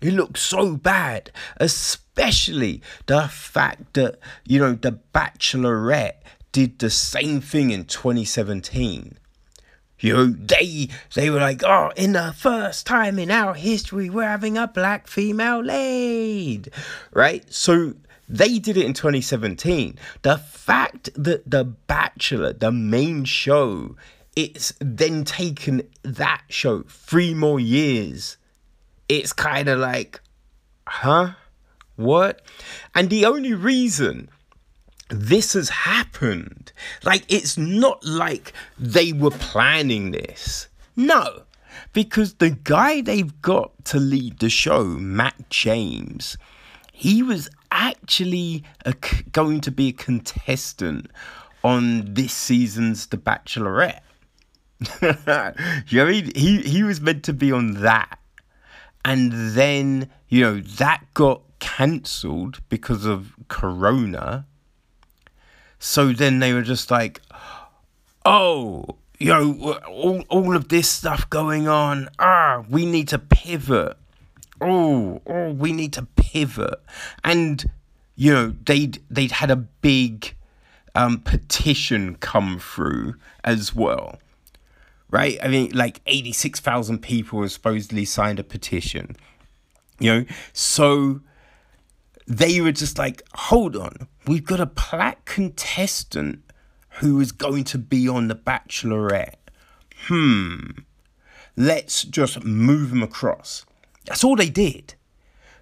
It 0.00 0.14
looks 0.14 0.40
so 0.40 0.76
bad, 0.76 1.30
especially 1.58 2.82
the 3.06 3.28
fact 3.28 3.94
that, 3.94 4.18
you 4.46 4.58
know, 4.58 4.72
The 4.72 4.98
Bachelorette 5.14 6.22
did 6.52 6.78
the 6.78 6.90
same 6.90 7.40
thing 7.40 7.70
in 7.70 7.84
2017. 7.84 9.18
You 10.00 10.14
know, 10.14 10.26
they 10.26 10.88
they 11.14 11.28
were 11.28 11.40
like, 11.40 11.62
oh, 11.62 11.92
in 11.94 12.12
the 12.12 12.34
first 12.36 12.86
time 12.86 13.18
in 13.18 13.30
our 13.30 13.52
history, 13.52 14.08
we're 14.08 14.24
having 14.24 14.56
a 14.56 14.66
black 14.66 15.06
female 15.06 15.60
lead, 15.60 16.70
right? 17.12 17.44
So 17.52 17.94
they 18.26 18.58
did 18.58 18.78
it 18.78 18.86
in 18.86 18.94
2017. 18.94 19.98
The 20.22 20.38
fact 20.38 21.10
that 21.16 21.50
The 21.50 21.64
Bachelor, 21.64 22.54
the 22.54 22.72
main 22.72 23.24
show, 23.24 23.96
it's 24.34 24.72
then 24.78 25.24
taken 25.24 25.82
that 26.02 26.42
show 26.48 26.82
three 26.88 27.34
more 27.34 27.60
years. 27.60 28.38
It's 29.10 29.32
kind 29.32 29.68
of 29.68 29.80
like, 29.80 30.20
huh? 30.86 31.32
What? 31.96 32.42
And 32.94 33.10
the 33.10 33.26
only 33.26 33.54
reason 33.54 34.30
this 35.08 35.54
has 35.54 35.68
happened, 35.68 36.72
like, 37.02 37.24
it's 37.28 37.58
not 37.58 38.04
like 38.04 38.52
they 38.78 39.12
were 39.12 39.32
planning 39.32 40.12
this. 40.12 40.68
No, 40.94 41.42
because 41.92 42.34
the 42.34 42.50
guy 42.50 43.00
they've 43.00 43.42
got 43.42 43.84
to 43.86 43.98
lead 43.98 44.38
the 44.38 44.48
show, 44.48 44.84
Matt 44.84 45.50
James, 45.50 46.38
he 46.92 47.20
was 47.20 47.50
actually 47.72 48.62
a, 48.86 48.94
going 49.32 49.60
to 49.62 49.72
be 49.72 49.88
a 49.88 49.92
contestant 49.92 51.10
on 51.64 52.14
this 52.14 52.32
season's 52.32 53.08
The 53.08 53.16
Bachelorette. 53.16 54.02
you 55.88 55.98
know, 55.98 56.06
he, 56.06 56.30
he 56.36 56.62
he 56.62 56.82
was 56.84 57.00
meant 57.00 57.24
to 57.24 57.32
be 57.32 57.50
on 57.50 57.82
that, 57.82 58.19
and 59.04 59.32
then 59.54 60.10
you 60.28 60.42
know 60.42 60.60
that 60.60 61.04
got 61.14 61.42
cancelled 61.58 62.60
because 62.68 63.04
of 63.04 63.34
Corona. 63.48 64.46
So 65.78 66.12
then 66.12 66.40
they 66.40 66.52
were 66.52 66.62
just 66.62 66.90
like, 66.90 67.22
oh, 68.24 68.84
you 69.18 69.28
know, 69.28 69.78
all, 69.88 70.22
all 70.28 70.56
of 70.56 70.68
this 70.68 70.88
stuff 70.88 71.28
going 71.30 71.68
on. 71.68 72.08
Ah, 72.18 72.64
we 72.68 72.84
need 72.84 73.08
to 73.08 73.18
pivot. 73.18 73.96
Oh, 74.60 75.22
oh, 75.26 75.52
we 75.52 75.72
need 75.72 75.92
to 75.94 76.02
pivot. 76.16 76.80
And, 77.24 77.64
you 78.16 78.32
know, 78.32 78.54
they'd, 78.66 79.02
they'd 79.10 79.32
had 79.32 79.50
a 79.50 79.56
big 79.56 80.34
um, 80.94 81.20
petition 81.20 82.16
come 82.16 82.58
through 82.58 83.14
as 83.42 83.74
well. 83.74 84.18
Right? 85.10 85.38
I 85.42 85.48
mean, 85.48 85.72
like 85.72 86.00
86,000 86.06 87.00
people 87.00 87.42
have 87.42 87.52
supposedly 87.52 88.04
signed 88.04 88.38
a 88.38 88.44
petition. 88.44 89.16
You 89.98 90.14
know, 90.14 90.24
so 90.52 91.20
they 92.26 92.60
were 92.60 92.72
just 92.72 92.96
like, 92.96 93.22
hold 93.34 93.76
on, 93.76 94.08
we've 94.26 94.44
got 94.44 94.60
a 94.60 94.66
black 94.66 95.24
contestant 95.24 96.42
who 97.00 97.20
is 97.20 97.32
going 97.32 97.64
to 97.64 97.78
be 97.78 98.08
on 98.08 98.28
The 98.28 98.34
Bachelorette. 98.34 99.34
Hmm. 100.06 100.70
Let's 101.56 102.04
just 102.04 102.44
move 102.44 102.92
him 102.92 103.02
across. 103.02 103.66
That's 104.06 104.24
all 104.24 104.36
they 104.36 104.48
did. 104.48 104.94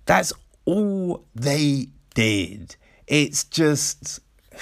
That's 0.06 0.32
all 0.64 1.24
they 1.34 1.88
did. 2.14 2.76
It's 3.06 3.44
just. 3.44 4.20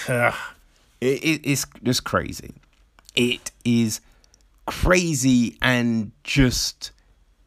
Uh, 0.08 0.32
it, 1.00 1.24
it, 1.24 1.40
it's 1.44 1.66
just 1.82 2.04
crazy. 2.04 2.54
It 3.14 3.50
is 3.64 4.00
crazy 4.66 5.56
and 5.62 6.12
just 6.24 6.92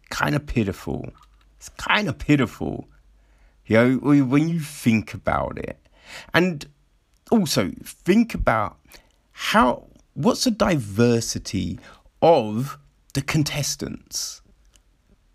kind 0.10 0.36
of 0.36 0.46
pitiful. 0.46 1.12
It's 1.58 1.70
kind 1.70 2.08
of 2.08 2.18
pitiful. 2.18 2.88
You 3.66 3.78
know, 3.78 4.24
when 4.26 4.50
you 4.50 4.60
think 4.60 5.14
about 5.14 5.58
it. 5.60 5.78
And 6.34 6.66
also, 7.32 7.72
think 7.84 8.34
about 8.34 8.78
how 9.32 9.88
what's 10.14 10.44
the 10.44 10.52
diversity 10.52 11.80
of 12.22 12.78
the 13.14 13.22
contestants 13.22 14.42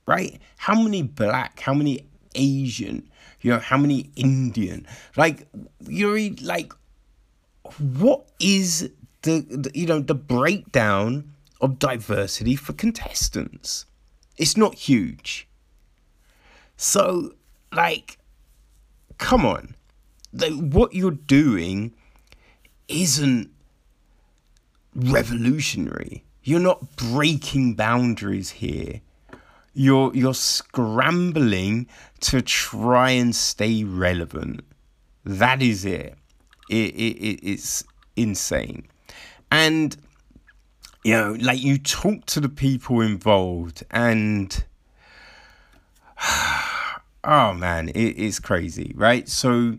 right 0.06 0.38
how 0.58 0.80
many 0.80 1.02
black 1.02 1.58
how 1.60 1.72
many 1.72 2.06
asian 2.34 3.08
you 3.40 3.50
know 3.50 3.58
how 3.58 3.78
many 3.78 4.10
indian 4.16 4.86
like 5.16 5.46
you're 5.88 6.18
like 6.42 6.72
what 7.78 8.26
is 8.38 8.90
the, 9.22 9.40
the 9.48 9.70
you 9.74 9.86
know 9.86 10.00
the 10.00 10.14
breakdown 10.14 11.33
of 11.64 11.78
diversity 11.78 12.56
for 12.56 12.72
contestants 12.72 13.86
it's 14.36 14.56
not 14.56 14.74
huge 14.74 15.48
so 16.76 17.32
like 17.72 18.18
come 19.18 19.44
on 19.44 19.74
like, 20.34 20.52
what 20.52 20.94
you're 20.94 21.12
doing 21.12 21.94
isn't 22.88 23.50
revolutionary. 24.94 26.24
You're 26.42 26.60
not 26.60 26.96
breaking 26.96 27.74
boundaries 27.74 28.50
here. 28.50 29.00
You're 29.72 30.14
you're 30.14 30.34
scrambling 30.34 31.88
to 32.20 32.42
try 32.42 33.10
and 33.10 33.34
stay 33.34 33.82
relevant. 33.82 34.60
That 35.24 35.62
is 35.62 35.84
it. 35.84 36.16
It, 36.70 36.94
it, 36.94 37.16
it 37.16 37.40
it's 37.42 37.82
insane. 38.14 38.86
And 39.50 39.96
you 41.04 41.12
know, 41.12 41.36
like 41.40 41.62
you 41.62 41.78
talk 41.78 42.24
to 42.26 42.40
the 42.40 42.48
people 42.48 43.00
involved 43.02 43.84
and 43.90 44.64
oh 47.24 47.52
man, 47.54 47.90
it, 47.90 48.18
it's 48.18 48.40
crazy, 48.40 48.92
right? 48.96 49.28
So 49.28 49.76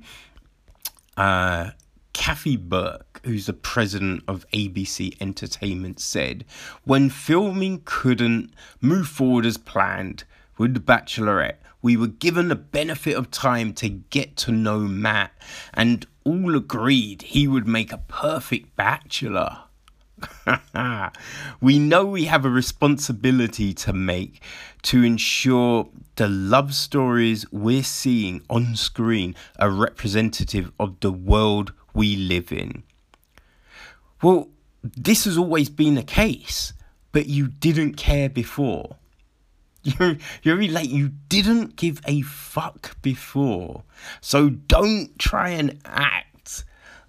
uh 1.18 1.72
Kathy 2.14 2.56
Burke, 2.56 3.20
who's 3.26 3.48
the 3.48 3.54
president 3.54 4.24
of 4.28 4.46
ABC 4.54 5.18
Entertainment, 5.20 6.00
said 6.00 6.46
when 6.86 7.10
filming 7.10 7.82
couldn't 7.84 8.54
move 8.80 9.08
forward 9.08 9.46
as 9.46 9.58
planned 9.58 10.24
with 10.58 10.74
The 10.74 10.80
Bachelorette, 10.80 11.58
we 11.82 11.98
were 11.98 12.08
given 12.08 12.48
the 12.48 12.56
benefit 12.56 13.16
of 13.16 13.30
time 13.32 13.74
to 13.74 13.90
get 13.90 14.38
to 14.38 14.52
know 14.52 14.80
Matt, 14.80 15.34
and 15.74 16.08
all 16.24 16.56
agreed 16.56 17.22
he 17.22 17.48
would 17.48 17.68
make 17.68 17.92
a 17.92 18.00
perfect 18.08 18.76
bachelor. 18.76 19.65
we 21.62 21.80
know 21.80 22.06
we 22.06 22.26
have 22.26 22.46
a 22.46 22.50
responsibility 22.50 23.74
to 23.74 23.94
make 23.94 24.42
to 24.84 25.04
ensure 25.04 25.90
the 26.16 26.28
love 26.28 26.74
stories 26.74 27.50
we're 27.52 27.84
seeing 27.84 28.42
on 28.50 28.76
screen 28.76 29.36
are 29.60 29.70
representative 29.70 30.72
of 30.80 31.00
the 31.02 31.12
world 31.12 31.74
we 31.94 32.16
live 32.16 32.52
in. 32.52 32.84
Well, 34.22 34.50
this 34.84 35.26
has 35.26 35.38
always 35.38 35.70
been 35.70 35.96
the 35.96 36.04
case, 36.04 36.74
but 37.12 37.28
you 37.28 37.48
didn't 37.48 37.96
care 37.96 38.30
before. 38.30 38.98
You're, 39.84 40.18
you're 40.42 40.56
really 40.56 40.74
like, 40.74 40.90
you 40.90 41.12
didn't 41.30 41.76
give 41.76 42.02
a 42.06 42.22
fuck 42.22 43.00
before. 43.04 43.84
So 44.20 44.50
don't 44.50 45.18
try 45.20 45.50
and 45.50 45.80
act 45.86 46.25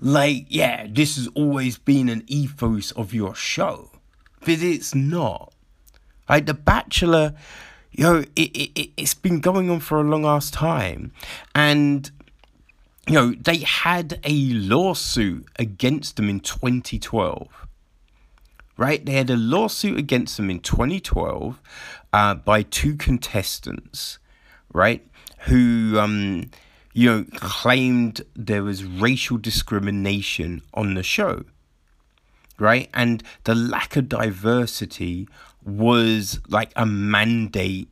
like, 0.01 0.47
yeah, 0.49 0.86
this 0.88 1.16
has 1.16 1.28
always 1.28 1.78
been 1.78 2.09
an 2.09 2.24
ethos 2.26 2.92
of 2.92 3.14
your 3.14 3.34
show. 3.34 3.90
But 4.40 4.62
it's 4.62 4.94
not. 4.94 5.53
Like, 6.28 6.47
The 6.47 6.55
Bachelor, 6.55 7.34
you 7.90 8.05
know, 8.05 8.24
it, 8.36 8.40
it, 8.57 8.90
it's 8.97 9.14
been 9.14 9.40
going 9.40 9.70
on 9.70 9.80
for 9.80 10.01
a 10.01 10.05
long 10.05 10.24
ass 10.24 10.51
time. 10.51 11.12
And 11.55 12.11
you 13.07 13.14
know, 13.14 13.34
they 13.40 13.59
had 13.59 14.18
a 14.24 14.51
lawsuit 14.53 15.47
against 15.57 16.16
them 16.16 16.28
in 16.28 16.40
2012. 16.40 17.49
Right? 18.76 19.05
They 19.05 19.12
had 19.12 19.30
a 19.30 19.36
lawsuit 19.36 19.99
against 19.99 20.36
them 20.36 20.51
in 20.51 20.61
2012 20.61 21.62
uh, 22.12 22.34
by 22.34 22.62
two 22.62 22.97
contestants, 22.97 24.18
right? 24.72 25.07
Who, 25.47 25.99
um, 25.99 26.51
you 26.97 27.11
know, 27.11 27.26
claimed 27.34 28.22
there 28.34 28.62
was 28.62 28.82
racial 28.82 29.36
discrimination 29.36 30.62
on 30.72 30.94
the 30.94 31.03
show, 31.03 31.44
right? 32.59 32.88
And 32.94 33.22
the 33.44 33.55
lack 33.55 33.97
of 33.97 34.09
diversity 34.09 35.28
was 35.62 36.40
like 36.49 36.72
a 36.74 36.86
mandate 36.86 37.90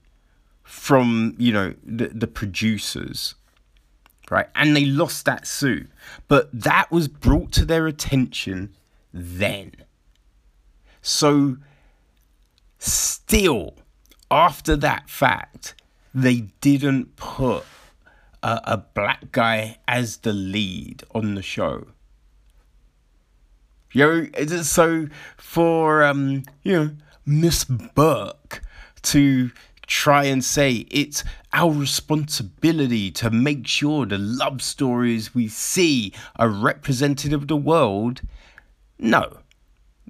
from, 0.62 1.34
you 1.36 1.52
know, 1.52 1.74
the, 1.84 2.08
the 2.08 2.26
producers 2.26 3.34
right? 4.30 4.46
And 4.54 4.74
they 4.74 4.86
lost 4.86 5.26
that 5.26 5.46
suit. 5.46 5.90
But 6.28 6.48
that 6.58 6.90
was 6.90 7.08
brought 7.08 7.52
to 7.52 7.66
their 7.66 7.86
attention 7.86 8.74
then. 9.12 9.72
So, 11.02 11.58
still, 12.78 13.74
after 14.30 14.76
that 14.76 15.10
fact, 15.10 15.74
they 16.14 16.46
didn't 16.62 17.16
put 17.16 17.64
a, 18.44 18.60
a 18.64 18.76
black 18.76 19.32
guy 19.32 19.78
as 19.88 20.18
the 20.18 20.32
lead 20.32 21.02
on 21.14 21.34
the 21.34 21.42
show. 21.42 21.86
You 23.92 24.30
know, 24.36 24.62
so 24.62 25.08
for 25.36 26.04
um, 26.04 26.44
you 26.62 26.72
know, 26.72 26.90
Miss 27.24 27.64
Burke 27.64 28.60
to 29.02 29.50
try 29.86 30.24
and 30.24 30.44
say 30.44 30.86
it's 30.90 31.24
our 31.52 31.72
responsibility 31.72 33.10
to 33.12 33.30
make 33.30 33.66
sure 33.66 34.04
the 34.04 34.18
love 34.18 34.60
stories 34.60 35.34
we 35.34 35.48
see 35.48 36.12
are 36.36 36.48
representative 36.48 37.32
of 37.42 37.48
the 37.48 37.56
world. 37.56 38.20
No. 38.98 39.38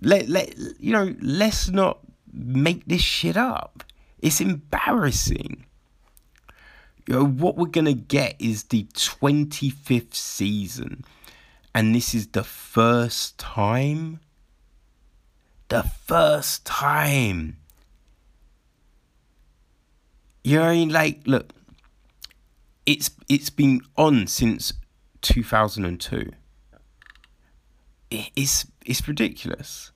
Let, 0.00 0.28
let 0.28 0.56
you 0.80 0.92
know, 0.92 1.14
let's 1.20 1.68
not 1.68 2.00
make 2.32 2.86
this 2.86 3.02
shit 3.02 3.36
up. 3.36 3.84
It's 4.18 4.40
embarrassing. 4.40 5.66
You 7.06 7.14
know, 7.14 7.26
what 7.26 7.56
we're 7.56 7.66
gonna 7.66 7.92
get 7.92 8.36
is 8.40 8.64
the 8.64 8.84
25th 8.94 10.14
season, 10.14 11.04
and 11.74 11.94
this 11.94 12.14
is 12.14 12.28
the 12.28 12.44
first 12.44 13.38
time. 13.38 14.20
The 15.68 15.82
first 15.82 16.64
time 16.64 17.56
you 20.44 20.58
know, 20.58 20.64
I 20.64 20.74
mean, 20.74 20.90
like, 20.90 21.22
look, 21.24 21.52
it's 22.84 23.10
it's 23.30 23.48
been 23.48 23.80
on 23.96 24.26
since 24.26 24.74
two 25.22 25.42
thousand 25.42 25.86
and 25.86 25.98
two. 25.98 26.30
It's 28.10 28.66
it's 28.84 29.08
ridiculous. 29.08 29.90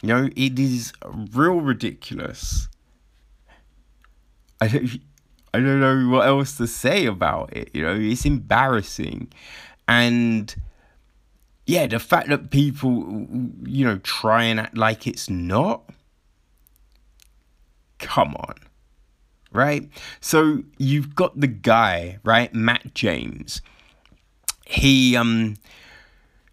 You 0.00 0.08
know, 0.08 0.30
it 0.34 0.58
is 0.58 0.92
real 1.04 1.60
ridiculous. 1.60 2.66
I 4.60 4.68
don't, 4.68 5.00
I 5.54 5.58
don't 5.58 5.80
know 5.80 6.08
what 6.08 6.26
else 6.26 6.56
to 6.56 6.66
say 6.66 7.06
about 7.06 7.54
it. 7.54 7.70
You 7.74 7.82
know, 7.82 7.94
it's 7.98 8.24
embarrassing, 8.24 9.32
and 9.86 10.54
yeah, 11.66 11.86
the 11.86 11.98
fact 11.98 12.28
that 12.28 12.50
people, 12.50 13.26
you 13.64 13.84
know, 13.84 13.98
try 13.98 14.44
and 14.44 14.60
act 14.60 14.76
like 14.76 15.06
it's 15.06 15.28
not. 15.28 15.82
Come 17.98 18.34
on 18.36 18.54
right? 19.52 19.88
So 20.20 20.62
you've 20.78 21.14
got 21.14 21.38
the 21.38 21.46
guy, 21.46 22.18
right, 22.24 22.52
Matt 22.54 22.94
James. 22.94 23.60
He 24.66 25.16
um 25.16 25.56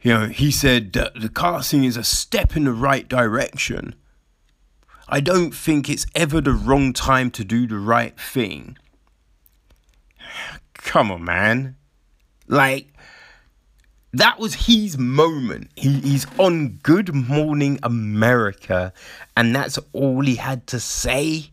you 0.02 0.14
know, 0.14 0.28
he 0.28 0.50
said 0.50 0.94
that 0.94 1.20
the 1.20 1.30
casting 1.30 1.84
is 1.84 1.98
a 1.98 2.04
step 2.04 2.56
in 2.56 2.64
the 2.64 2.72
right 2.72 3.08
direction. 3.08 3.96
I 5.10 5.20
don't 5.20 5.52
think 5.52 5.90
it's 5.90 6.06
ever 6.16 6.40
the 6.40 6.54
wrong 6.54 6.94
time 6.94 7.32
to 7.32 7.44
do 7.44 7.68
the 7.68 7.80
right 7.80 8.18
thing. 8.18 8.78
Come 10.74 11.12
on, 11.12 11.24
man. 11.24 11.76
Like, 12.48 12.94
that 14.14 14.40
was 14.40 14.56
his 14.56 14.98
moment. 14.98 15.70
He, 15.76 16.00
he's 16.00 16.26
on 16.38 16.80
Good 16.82 17.14
Morning 17.14 17.80
America, 17.84 18.92
and 19.38 19.56
that's 19.56 19.78
all 19.94 20.22
he 20.22 20.36
had 20.36 20.66
to 20.68 20.80
say. 20.80 21.52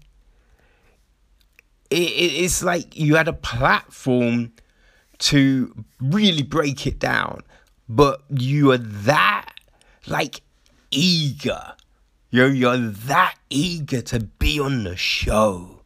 It, 1.91 1.97
it, 1.97 2.33
it's 2.45 2.63
like 2.63 2.97
you 2.97 3.17
had 3.17 3.29
a 3.29 3.33
platform 3.33 4.53
to 5.19 5.85
really 6.01 6.43
break 6.43 6.87
it 6.87 6.99
down, 6.99 7.43
but 7.89 8.23
you 8.31 8.73
are 8.73 8.79
that 8.79 9.51
like 10.07 10.41
eager. 10.91 11.75
You're, 12.31 12.49
you're 12.49 12.77
that 12.77 13.37
eager 13.51 14.03
to 14.03 14.21
be 14.21 14.59
on 14.59 14.85
the 14.85 14.97
show. 14.97 15.83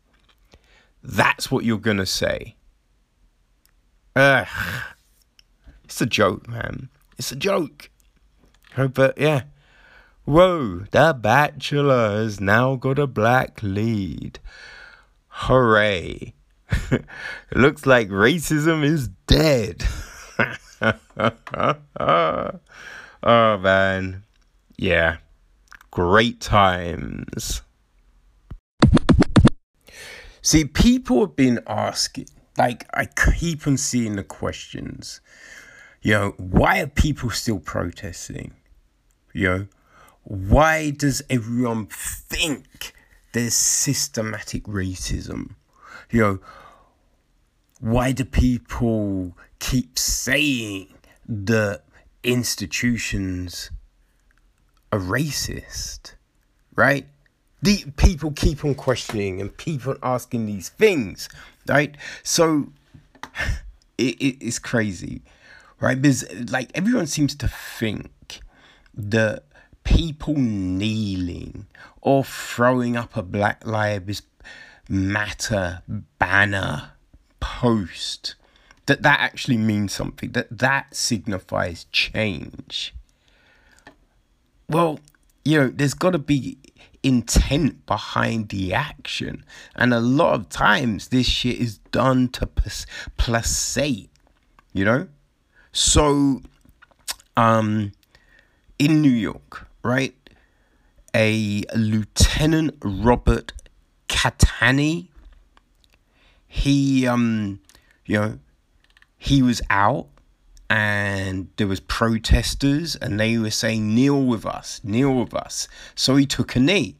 That's 1.02 1.50
what 1.50 1.64
you're 1.64 1.78
gonna 1.78 2.06
say. 2.06 2.56
Ugh. 4.16 4.46
It's 5.84 6.00
a 6.00 6.06
joke, 6.06 6.48
man. 6.48 6.88
It's 7.18 7.32
a 7.32 7.36
joke. 7.36 7.90
But 8.76 9.18
yeah. 9.18 9.42
Whoa, 10.24 10.84
The 10.90 11.14
Bachelor 11.18 12.22
has 12.22 12.40
now 12.40 12.76
got 12.76 12.98
a 12.98 13.06
black 13.06 13.62
lead. 13.62 14.38
Hooray. 15.28 16.34
looks 17.54 17.86
like 17.86 18.08
racism 18.08 18.84
is 18.84 19.08
dead. 19.26 19.84
oh 23.22 23.58
man. 23.58 24.22
Yeah. 24.76 25.16
Great 25.90 26.40
times. 26.40 27.62
See, 30.42 30.64
people 30.64 31.20
have 31.20 31.36
been 31.36 31.60
asking, 31.66 32.28
like, 32.60 32.86
I 32.94 33.06
keep 33.06 33.66
on 33.66 33.76
seeing 33.76 34.16
the 34.16 34.24
questions 34.24 35.20
you 36.02 36.12
know, 36.14 36.34
why 36.38 36.80
are 36.80 36.86
people 36.86 37.30
still 37.30 37.58
protesting? 37.58 38.54
You 39.32 39.48
know, 39.48 39.66
why 40.24 40.90
does 40.90 41.22
everyone 41.28 41.86
think 41.86 42.94
there's 43.32 43.54
systematic 43.54 44.64
racism? 44.64 45.54
You 46.10 46.20
know, 46.20 46.38
why 47.80 48.12
do 48.12 48.24
people 48.24 49.36
keep 49.58 49.98
saying 49.98 50.88
that 51.28 51.82
institutions 52.22 53.70
are 54.92 55.00
racist? 55.00 56.14
Right? 56.74 57.06
The 57.62 57.84
people 57.98 58.32
keep 58.32 58.64
on 58.64 58.74
questioning 58.74 59.40
and 59.40 59.54
people 59.54 59.96
asking 60.02 60.46
these 60.46 60.70
things, 60.70 61.28
right? 61.68 61.96
So 62.22 62.72
it, 63.98 64.16
it, 64.20 64.36
it's 64.40 64.58
crazy 64.58 65.22
right? 65.80 66.00
Because 66.00 66.50
like 66.50 66.70
everyone 66.74 67.06
seems 67.06 67.34
to 67.36 67.48
think 67.48 68.40
that 68.94 69.44
people 69.82 70.34
kneeling 70.36 71.66
or 72.00 72.22
throwing 72.22 72.96
up 72.96 73.16
a 73.16 73.22
Black 73.22 73.66
Lives 73.66 74.22
Matter 74.88 75.82
banner 76.18 76.92
post 77.38 78.34
that 78.86 79.02
that 79.02 79.20
actually 79.20 79.56
means 79.56 79.92
something 79.92 80.32
that 80.32 80.48
that 80.50 80.96
signifies 80.96 81.86
change 81.92 82.92
well 84.68 84.98
you 85.44 85.58
know 85.58 85.68
there's 85.68 85.94
got 85.94 86.10
to 86.10 86.18
be 86.18 86.58
intent 87.02 87.86
behind 87.86 88.50
the 88.50 88.74
action. 88.74 89.44
And 89.74 89.94
a 89.94 90.00
lot 90.00 90.34
of 90.34 90.48
times 90.48 91.08
this 91.08 91.26
shit 91.26 91.58
is 91.58 91.78
done 91.78 92.28
to 92.28 92.48
placate 93.16 94.10
you 94.72 94.84
know? 94.84 95.08
So, 95.72 96.42
um, 97.36 97.92
in 98.78 99.02
New 99.02 99.10
York, 99.10 99.66
right, 99.82 100.14
a 101.14 101.62
Lieutenant 101.74 102.76
Robert 102.82 103.52
Cattani, 104.08 105.08
he, 106.46 107.06
um, 107.06 107.60
you 108.06 108.18
know, 108.18 108.38
he 109.18 109.42
was 109.42 109.60
out 109.70 110.08
and 110.70 111.48
there 111.56 111.66
was 111.66 111.80
protesters 111.80 112.96
and 112.96 113.20
they 113.20 113.36
were 113.36 113.50
saying 113.50 113.94
kneel 113.94 114.22
with 114.22 114.46
us 114.46 114.80
kneel 114.82 115.12
with 115.12 115.34
us 115.34 115.68
so 115.94 116.16
he 116.16 116.24
took 116.24 116.56
a 116.56 116.60
knee 116.60 116.96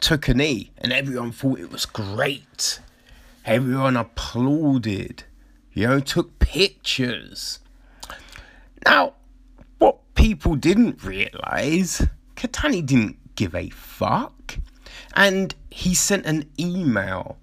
took 0.00 0.28
a 0.28 0.34
knee 0.34 0.70
and 0.78 0.92
everyone 0.92 1.32
thought 1.32 1.58
it 1.58 1.72
was 1.72 1.86
great 1.86 2.80
everyone 3.46 3.96
applauded 3.96 5.24
you 5.78 5.86
know, 5.86 6.00
took 6.00 6.40
pictures. 6.40 7.60
Now, 8.84 9.12
what 9.78 9.98
people 10.16 10.56
didn't 10.56 11.04
realize, 11.04 12.04
Cattani 12.34 12.84
didn't 12.84 13.36
give 13.36 13.54
a 13.54 13.70
fuck. 13.70 14.58
And 15.14 15.54
he 15.70 15.94
sent 15.94 16.26
an 16.26 16.50
email, 16.58 17.38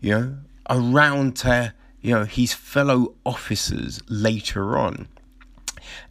you 0.00 0.12
know, 0.12 0.38
around 0.70 1.36
to, 1.36 1.74
you 2.08 2.14
know, 2.14 2.24
his 2.24 2.52
fellow 2.52 3.14
officers 3.24 4.00
later 4.08 4.78
on. 4.78 5.08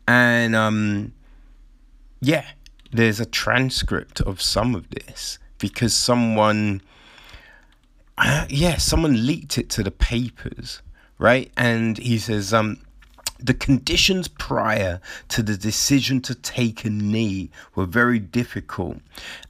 And, 0.07 0.55
um, 0.55 1.13
yeah, 2.21 2.45
there's 2.91 3.19
a 3.19 3.25
transcript 3.25 4.21
of 4.21 4.41
some 4.41 4.75
of 4.75 4.89
this 4.89 5.39
because 5.57 5.93
someone, 5.93 6.81
uh, 8.17 8.45
yeah, 8.49 8.77
someone 8.77 9.25
leaked 9.25 9.57
it 9.57 9.69
to 9.71 9.83
the 9.83 9.91
papers 9.91 10.81
right? 11.17 11.51
And 11.57 11.97
he 11.97 12.17
says, 12.17 12.53
um, 12.53 12.77
the 13.39 13.53
conditions 13.53 14.27
prior 14.27 14.99
to 15.29 15.43
the 15.43 15.57
decision 15.57 16.21
to 16.21 16.33
take 16.33 16.85
a 16.85 16.89
knee 16.89 17.51
were 17.75 17.85
very 17.85 18.19
difficult 18.19 18.97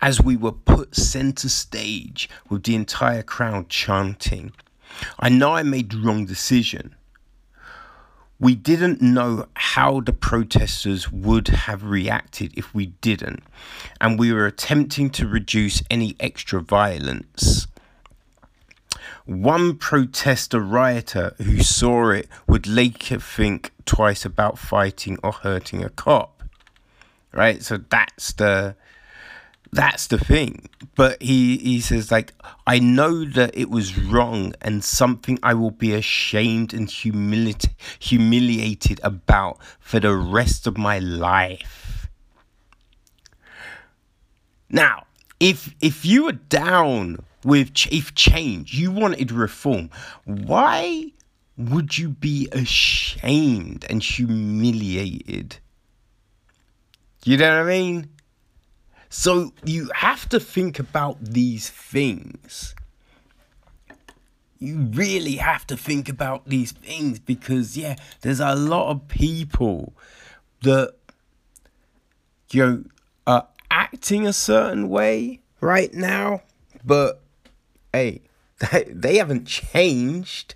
as 0.02 0.22
we 0.22 0.36
were 0.36 0.52
put 0.52 0.96
center 0.96 1.48
stage 1.50 2.30
with 2.50 2.64
the 2.64 2.76
entire 2.76 3.24
crowd 3.24 3.70
chanting. 3.70 4.52
I 5.20 5.30
know 5.30 5.54
I 5.54 5.64
made 5.64 5.92
the 5.92 5.98
wrong 5.98 6.26
decision. 6.26 6.96
We 8.40 8.54
didn't 8.54 9.02
know 9.02 9.48
how 9.56 10.02
the 10.02 10.14
protesters 10.14 11.12
would 11.12 11.48
have 11.48 11.84
reacted 11.84 12.54
if 12.56 12.74
we 12.74 12.88
didn't, 13.02 13.44
and 14.00 14.20
we 14.20 14.32
were 14.32 14.46
attempting 14.46 15.10
to 15.12 15.28
reduce 15.28 15.82
any 15.90 16.16
extra 16.20 16.62
violence. 16.62 17.68
One 19.26 19.78
protester 19.78 20.60
rioter 20.60 21.34
who 21.38 21.62
saw 21.62 22.12
it 22.12 22.30
would 22.48 22.68
later 22.68 23.20
think 23.20 23.72
twice 23.86 24.24
about 24.24 24.60
fighting 24.60 25.18
or 25.24 25.32
hurting 25.32 25.84
a 25.84 25.90
cop. 25.90 26.44
Right? 27.34 27.62
So 27.64 27.78
that's 27.78 28.34
the 28.34 28.76
that's 29.72 30.08
the 30.08 30.18
thing. 30.18 30.70
But 30.96 31.22
he, 31.22 31.58
he 31.58 31.82
says, 31.82 32.12
like, 32.12 32.34
I 32.66 32.80
know 32.80 33.26
that 33.26 33.56
it 33.56 33.70
was 33.70 33.98
wrong 33.98 34.54
and 34.62 34.84
something 34.84 35.38
I 35.44 35.54
will 35.54 35.72
be 35.72 35.94
ashamed 35.94 36.74
and 36.74 36.88
humili- 36.88 37.74
humiliated 38.00 39.00
about 39.04 39.60
for 39.80 40.00
the 40.00 40.16
rest 40.16 40.68
of 40.68 40.78
my 40.78 41.00
life. 41.00 42.10
Now, 44.70 45.06
if 45.40 45.74
if 45.82 46.06
you 46.06 46.26
were 46.26 46.34
down 46.34 47.24
with 47.44 47.72
if 47.92 48.14
change, 48.16 48.74
you 48.74 48.92
wanted 48.92 49.32
reform, 49.32 49.90
why 50.26 51.12
would 51.58 51.98
you 51.98 52.10
be 52.10 52.50
ashamed 52.52 53.86
and 53.90 54.04
humiliated? 54.04 55.58
You 57.24 57.38
know 57.38 57.50
what 57.50 57.68
I 57.68 57.70
mean? 57.70 58.10
So 59.10 59.54
you 59.64 59.90
have 59.96 60.28
to 60.30 60.40
think 60.40 60.80
about 60.80 61.24
these 61.24 61.70
things. 61.70 62.76
You 64.60 64.78
really 64.92 65.36
have 65.36 65.68
to 65.68 65.78
think 65.78 66.10
about 66.10 66.48
these 66.48 66.72
things 66.72 67.20
because, 67.20 67.78
yeah, 67.78 67.96
there's 68.22 68.40
a 68.40 68.56
lot 68.56 68.90
of 68.90 69.08
people 69.08 69.94
that, 70.64 70.96
you 72.52 72.66
know, 72.66 72.84
are 73.28 73.48
acting 73.70 74.26
a 74.26 74.34
certain 74.34 74.90
way 74.90 75.42
right 75.62 75.94
now, 75.94 76.42
but 76.84 77.22
hey, 77.94 78.22
they 78.88 79.18
haven't 79.18 79.46
changed. 79.46 80.56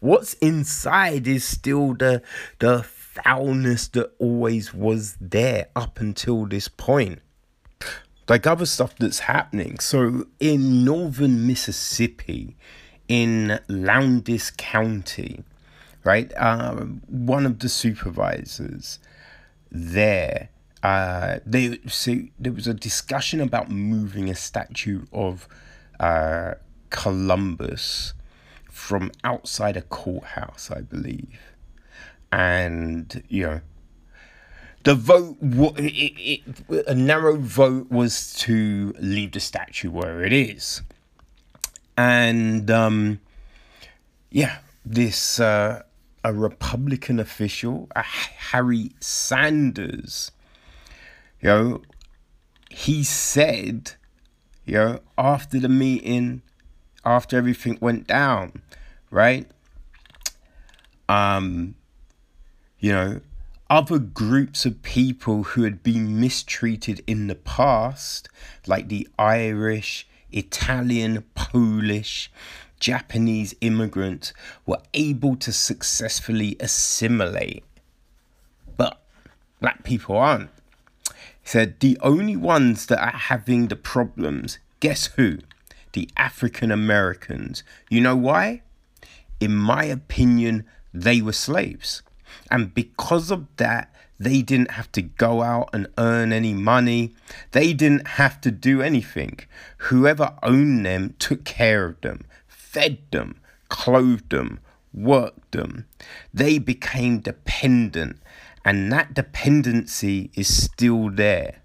What's 0.00 0.34
inside 0.34 1.26
is 1.26 1.44
still 1.44 1.94
the 1.94 2.22
the 2.58 2.84
foulness 2.84 3.88
that 3.88 4.12
always 4.18 4.72
was 4.72 5.16
there 5.20 5.68
up 5.74 6.00
until 6.00 6.46
this 6.46 6.68
point. 6.68 7.20
Like 8.28 8.46
other 8.46 8.66
stuff 8.66 8.94
that's 8.96 9.20
happening. 9.20 9.78
So 9.78 10.26
in 10.38 10.84
northern 10.84 11.46
Mississippi, 11.46 12.56
in 13.08 13.58
Lowndes 13.68 14.50
County, 14.56 15.44
right? 16.04 16.30
Um, 16.36 17.02
one 17.08 17.46
of 17.46 17.58
the 17.60 17.68
supervisors 17.68 18.98
there, 19.70 20.50
uh, 20.82 21.38
they 21.44 21.78
so 21.88 22.16
there 22.38 22.52
was 22.52 22.66
a 22.66 22.74
discussion 22.74 23.40
about 23.40 23.70
moving 23.70 24.28
a 24.28 24.34
statue 24.34 25.06
of 25.12 25.48
uh, 25.98 26.54
Columbus 26.90 28.14
from 28.70 29.10
outside 29.24 29.76
a 29.76 29.82
courthouse, 29.82 30.70
I 30.70 30.82
believe, 30.82 31.40
and 32.30 33.22
you 33.28 33.42
know. 33.46 33.60
The 34.84 34.94
vote, 34.94 35.36
it, 35.42 36.42
it, 36.68 36.86
a 36.86 36.94
narrow 36.94 37.36
vote 37.36 37.90
was 37.90 38.34
to 38.34 38.94
leave 39.00 39.32
the 39.32 39.40
statue 39.40 39.90
where 39.90 40.22
it 40.22 40.32
is. 40.32 40.82
And 41.96 42.70
um, 42.70 43.20
yeah, 44.30 44.58
this 44.84 45.40
uh, 45.40 45.82
a 46.24 46.32
Republican 46.32 47.18
official, 47.18 47.88
a 47.96 48.02
Harry 48.02 48.92
Sanders, 49.00 50.30
you 51.40 51.48
know, 51.48 51.82
he 52.70 53.02
said, 53.02 53.92
you 54.64 54.74
know, 54.74 55.00
after 55.16 55.58
the 55.58 55.68
meeting, 55.68 56.42
after 57.04 57.36
everything 57.36 57.78
went 57.80 58.06
down, 58.06 58.62
right? 59.10 59.50
Um, 61.08 61.74
you 62.78 62.92
know, 62.92 63.20
other 63.70 63.98
groups 63.98 64.64
of 64.64 64.82
people 64.82 65.42
who 65.42 65.62
had 65.62 65.82
been 65.82 66.20
mistreated 66.20 67.02
in 67.06 67.26
the 67.26 67.34
past, 67.34 68.28
like 68.66 68.88
the 68.88 69.06
Irish, 69.18 70.06
Italian, 70.32 71.24
Polish, 71.34 72.30
Japanese 72.80 73.54
immigrants 73.60 74.32
were 74.64 74.80
able 74.94 75.36
to 75.36 75.52
successfully 75.52 76.56
assimilate. 76.60 77.64
But 78.76 79.00
black 79.60 79.84
people 79.84 80.16
aren't. 80.16 80.50
He 81.08 81.14
said 81.44 81.80
the 81.80 81.98
only 82.00 82.36
ones 82.36 82.86
that 82.86 83.02
are 83.02 83.18
having 83.18 83.68
the 83.68 83.76
problems, 83.76 84.58
guess 84.80 85.06
who? 85.16 85.38
The 85.92 86.08
African 86.16 86.70
Americans. 86.70 87.62
You 87.90 88.00
know 88.00 88.16
why? 88.16 88.62
In 89.40 89.54
my 89.56 89.84
opinion, 89.84 90.64
they 90.94 91.20
were 91.20 91.32
slaves. 91.32 92.02
And 92.50 92.74
because 92.74 93.30
of 93.30 93.46
that, 93.56 93.92
they 94.18 94.42
didn't 94.42 94.72
have 94.72 94.90
to 94.92 95.02
go 95.02 95.42
out 95.42 95.70
and 95.72 95.86
earn 95.96 96.32
any 96.32 96.54
money. 96.54 97.14
They 97.52 97.72
didn't 97.72 98.08
have 98.08 98.40
to 98.40 98.50
do 98.50 98.82
anything. 98.82 99.38
Whoever 99.78 100.34
owned 100.42 100.84
them 100.84 101.14
took 101.18 101.44
care 101.44 101.84
of 101.84 102.00
them 102.00 102.24
fed 102.68 102.98
them, 103.10 103.40
clothed 103.68 104.30
them, 104.30 104.60
worked 104.92 105.52
them. 105.52 105.86
They 106.34 106.58
became 106.58 107.20
dependent, 107.20 108.18
and 108.64 108.92
that 108.92 109.14
dependency 109.14 110.30
is 110.34 110.62
still 110.64 111.10
there. 111.10 111.62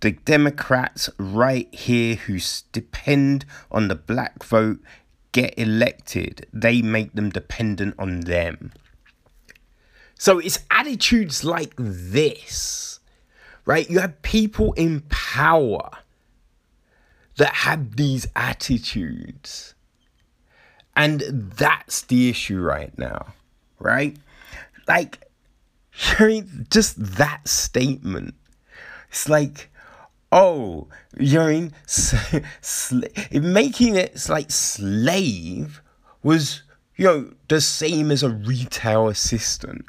The 0.00 0.12
Democrats 0.12 1.10
right 1.18 1.72
here 1.74 2.14
who 2.14 2.38
depend 2.72 3.44
on 3.70 3.88
the 3.88 3.94
black 3.94 4.42
vote 4.42 4.78
get 5.32 5.52
elected, 5.58 6.46
they 6.52 6.80
make 6.80 7.12
them 7.12 7.28
dependent 7.28 7.94
on 7.98 8.20
them. 8.20 8.72
So 10.20 10.38
it's 10.38 10.58
attitudes 10.70 11.44
like 11.44 11.72
this, 11.78 13.00
right? 13.64 13.88
You 13.88 14.00
have 14.00 14.20
people 14.20 14.74
in 14.74 15.00
power 15.08 15.88
that 17.38 17.54
have 17.54 17.96
these 17.96 18.26
attitudes. 18.36 19.74
And 20.94 21.22
that's 21.22 22.02
the 22.02 22.28
issue 22.28 22.60
right 22.60 22.92
now, 22.98 23.32
right? 23.78 24.14
Like, 24.86 25.26
just 26.68 27.02
that 27.16 27.48
statement, 27.48 28.34
it's 29.08 29.26
like, 29.26 29.70
oh, 30.30 30.88
you 31.18 31.38
know, 31.38 31.68
sl- 31.86 33.06
making 33.32 33.96
it 33.96 34.28
like 34.28 34.50
slave 34.50 35.80
was, 36.22 36.62
you 36.96 37.06
know, 37.06 37.32
the 37.48 37.62
same 37.62 38.10
as 38.10 38.22
a 38.22 38.28
retail 38.28 39.08
assistant, 39.08 39.86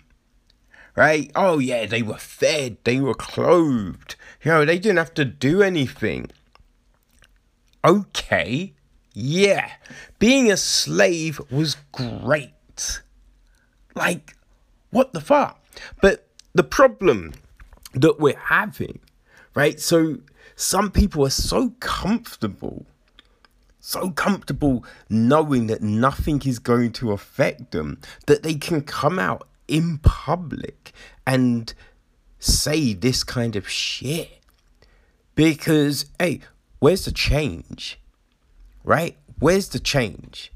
right? 0.96 1.32
Oh, 1.36 1.60
yeah, 1.60 1.86
they 1.86 2.02
were 2.02 2.18
fed, 2.18 2.78
they 2.84 3.00
were 3.00 3.14
clothed, 3.14 4.16
you 4.44 4.52
know, 4.52 4.66
they 4.66 4.80
didn't 4.80 4.98
have 4.98 5.14
to 5.16 5.26
do 5.26 5.62
anything 5.62 6.30
okay, 7.84 8.74
yeah, 9.14 9.72
being 10.20 10.52
a 10.52 10.58
slave 10.58 11.42
was 11.50 11.78
great. 11.92 13.02
Like, 13.96 14.36
what 14.92 15.14
the 15.14 15.22
fuck? 15.22 15.62
But 16.02 16.28
the 16.54 16.64
problem 16.64 17.34
that 17.94 18.20
we're 18.20 18.38
having, 18.38 19.00
right? 19.56 19.80
So, 19.80 20.20
some 20.56 20.92
people 20.92 21.26
are 21.26 21.32
so 21.32 21.72
comfortable, 21.80 22.86
so 23.80 24.12
comfortable 24.12 24.86
knowing 25.10 25.68
that 25.68 25.82
nothing 25.82 26.42
is 26.46 26.60
going 26.60 26.94
to 26.94 27.12
affect 27.12 27.72
them 27.72 28.00
that 28.28 28.44
they 28.44 28.54
can 28.54 28.82
come 28.82 29.18
out 29.18 29.48
in 29.72 29.98
public 30.00 30.92
and 31.26 31.74
say 32.38 32.94
this 32.94 33.24
kind 33.24 33.56
of 33.56 33.70
shit. 33.70 34.40
Because, 35.34 36.06
hey, 36.20 36.42
where's 36.80 37.06
the 37.06 37.12
change? 37.12 38.00
Right? 38.84 39.18
Where's 39.40 39.70
the 39.70 39.80
change? 39.80 40.52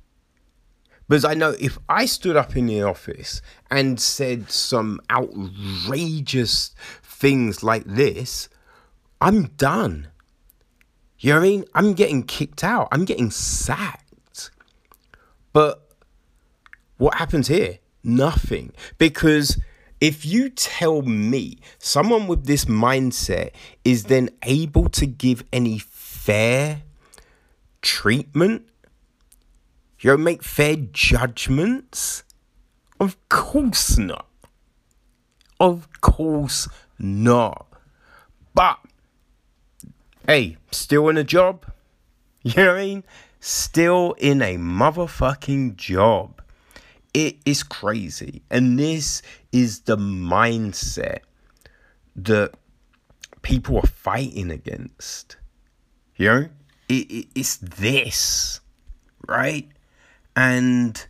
Because 1.08 1.24
I 1.24 1.34
know 1.34 1.56
if 1.60 1.78
I 1.88 2.06
stood 2.06 2.36
up 2.36 2.58
in 2.58 2.66
the 2.66 2.82
office 2.82 3.42
and 3.72 4.00
said 4.00 4.52
some 4.52 5.00
outrageous 5.10 6.76
things 7.04 7.64
like 7.64 7.86
this, 7.86 8.50
I'm 9.22 9.46
done. 9.58 10.08
You 11.20 11.34
know 11.34 11.40
what 11.40 11.46
I 11.46 11.50
mean? 11.50 11.66
I'm 11.74 11.94
getting 11.94 12.24
kicked 12.24 12.64
out. 12.64 12.90
I'm 12.92 13.06
getting 13.06 13.32
sacked. 13.32 14.52
But 15.54 15.88
what 16.98 17.16
happens 17.16 17.48
here? 17.48 17.80
Nothing. 18.06 18.72
Because 19.00 19.60
if 20.00 20.26
you 20.26 20.50
tell 20.50 21.02
me 21.02 21.58
someone 21.80 22.28
with 22.28 22.46
this 22.46 22.66
mindset 22.66 23.50
is 23.84 24.06
then 24.06 24.30
able 24.44 24.90
to 24.90 25.08
give 25.08 25.44
any 25.52 25.80
fair 25.80 26.84
treatment? 27.82 28.68
You 30.00 30.12
don't 30.12 30.24
make 30.24 30.44
fair 30.44 30.76
judgments? 30.76 32.24
Of 33.00 33.18
course 33.30 33.98
not. 33.98 34.28
Of 35.60 35.88
course 36.02 36.68
not. 37.00 37.66
But, 38.54 38.80
hey, 40.28 40.58
still 40.72 41.10
in 41.10 41.18
a 41.18 41.24
job? 41.24 41.66
You 42.44 42.54
know 42.58 42.74
what 42.74 42.80
I 42.80 42.86
mean? 42.86 43.04
Still 43.40 44.14
in 44.20 44.44
a 44.44 44.58
motherfucking 44.58 45.78
job. 45.78 46.35
It 47.16 47.38
is 47.46 47.64
crazy. 47.64 48.42
And 48.52 48.78
this 48.78 49.22
is 49.54 49.80
the 49.84 49.96
mindset 49.96 51.20
that 52.18 52.56
people 53.42 53.78
are 53.78 53.88
fighting 53.88 54.52
against. 54.52 55.38
You 56.18 56.28
know, 56.28 56.50
it, 56.90 57.10
it, 57.10 57.28
it's 57.34 57.56
this, 57.56 58.60
right? 59.26 59.66
And, 60.36 61.06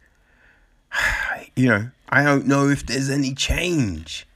you 1.56 1.70
know, 1.70 1.90
I 2.10 2.24
don't 2.24 2.46
know 2.46 2.70
if 2.70 2.86
there's 2.86 3.10
any 3.10 3.34
change. 3.34 4.28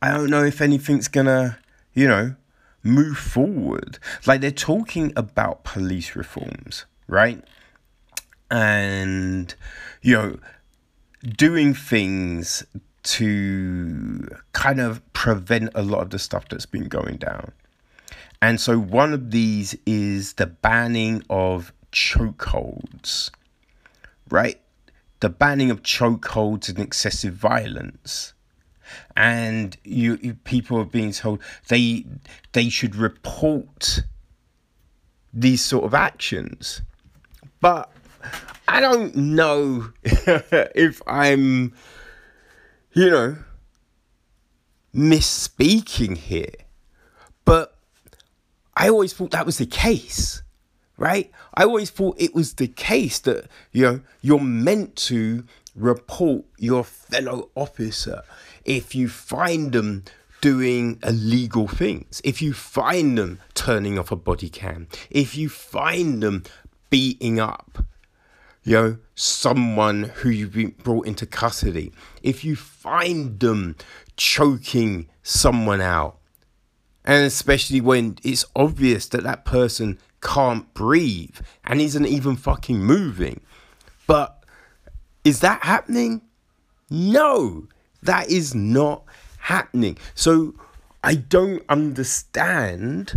I 0.00 0.10
don't 0.10 0.30
know 0.30 0.42
if 0.42 0.62
anything's 0.62 1.08
gonna, 1.08 1.58
you 1.92 2.08
know, 2.08 2.34
move 2.82 3.18
forward. 3.18 3.98
Like 4.26 4.40
they're 4.40 4.50
talking 4.50 5.12
about 5.16 5.64
police 5.64 6.16
reforms, 6.16 6.86
right? 7.08 7.44
And, 8.50 9.54
you 10.02 10.14
know, 10.14 10.38
doing 11.36 11.74
things 11.74 12.64
to 13.04 14.28
kind 14.52 14.80
of 14.80 15.00
prevent 15.12 15.70
a 15.74 15.82
lot 15.82 16.02
of 16.02 16.10
the 16.10 16.18
stuff 16.18 16.48
that's 16.48 16.66
been 16.66 16.88
going 16.88 17.16
down. 17.16 17.52
And 18.40 18.60
so 18.60 18.78
one 18.78 19.12
of 19.12 19.30
these 19.30 19.76
is 19.86 20.34
the 20.34 20.46
banning 20.46 21.22
of 21.30 21.72
chokeholds, 21.92 23.30
right? 24.28 24.60
The 25.20 25.30
banning 25.30 25.70
of 25.70 25.82
chokeholds 25.82 26.68
and 26.68 26.78
excessive 26.78 27.34
violence. 27.34 28.34
And 29.16 29.76
you, 29.84 30.18
you 30.20 30.34
people 30.34 30.78
are 30.78 30.84
being 30.84 31.12
told 31.12 31.40
they 31.68 32.04
they 32.52 32.68
should 32.68 32.96
report 32.96 34.02
these 35.32 35.64
sort 35.64 35.84
of 35.84 35.94
actions. 35.94 36.82
But 37.60 37.90
I 38.66 38.80
don't 38.80 39.14
know 39.14 39.92
if 40.02 41.02
I'm, 41.06 41.74
you 42.92 43.10
know, 43.10 43.36
misspeaking 44.94 46.16
here. 46.16 46.54
But 47.44 47.76
I 48.76 48.88
always 48.88 49.12
thought 49.12 49.32
that 49.32 49.46
was 49.46 49.58
the 49.58 49.66
case, 49.66 50.42
right? 50.96 51.30
I 51.54 51.64
always 51.64 51.90
thought 51.90 52.16
it 52.18 52.34
was 52.34 52.54
the 52.54 52.68
case 52.68 53.18
that, 53.20 53.48
you 53.72 53.82
know, 53.82 54.00
you're 54.22 54.40
meant 54.40 54.96
to 54.96 55.44
report 55.74 56.44
your 56.58 56.84
fellow 56.84 57.50
officer 57.54 58.22
if 58.64 58.94
you 58.94 59.08
find 59.08 59.72
them 59.72 60.04
doing 60.40 60.98
illegal 61.02 61.66
things, 61.66 62.20
if 62.22 62.42
you 62.42 62.52
find 62.52 63.16
them 63.16 63.40
turning 63.54 63.98
off 63.98 64.10
a 64.10 64.16
body 64.16 64.48
cam, 64.48 64.88
if 65.10 65.36
you 65.36 65.48
find 65.48 66.22
them 66.22 66.44
beating 66.90 67.40
up, 67.40 67.84
you 68.64 68.74
know, 68.74 68.98
someone 69.14 70.04
who 70.04 70.30
you've 70.30 70.54
been 70.54 70.74
brought 70.82 71.06
into 71.06 71.26
custody, 71.26 71.92
if 72.22 72.44
you 72.44 72.56
find 72.56 73.38
them 73.38 73.76
choking 74.16 75.08
someone 75.22 75.80
out, 75.80 76.18
and 77.04 77.24
especially 77.24 77.82
when 77.82 78.18
it's 78.22 78.46
obvious 78.56 79.06
that 79.08 79.22
that 79.22 79.44
person 79.44 79.98
can't 80.22 80.72
breathe 80.72 81.36
and 81.64 81.80
isn't 81.80 82.06
even 82.06 82.34
fucking 82.34 82.78
moving. 82.78 83.42
But 84.06 84.42
is 85.22 85.40
that 85.40 85.62
happening? 85.62 86.22
No, 86.88 87.68
that 88.02 88.30
is 88.30 88.54
not 88.54 89.04
happening. 89.38 89.98
So 90.14 90.54
I 91.02 91.16
don't 91.16 91.62
understand 91.68 93.14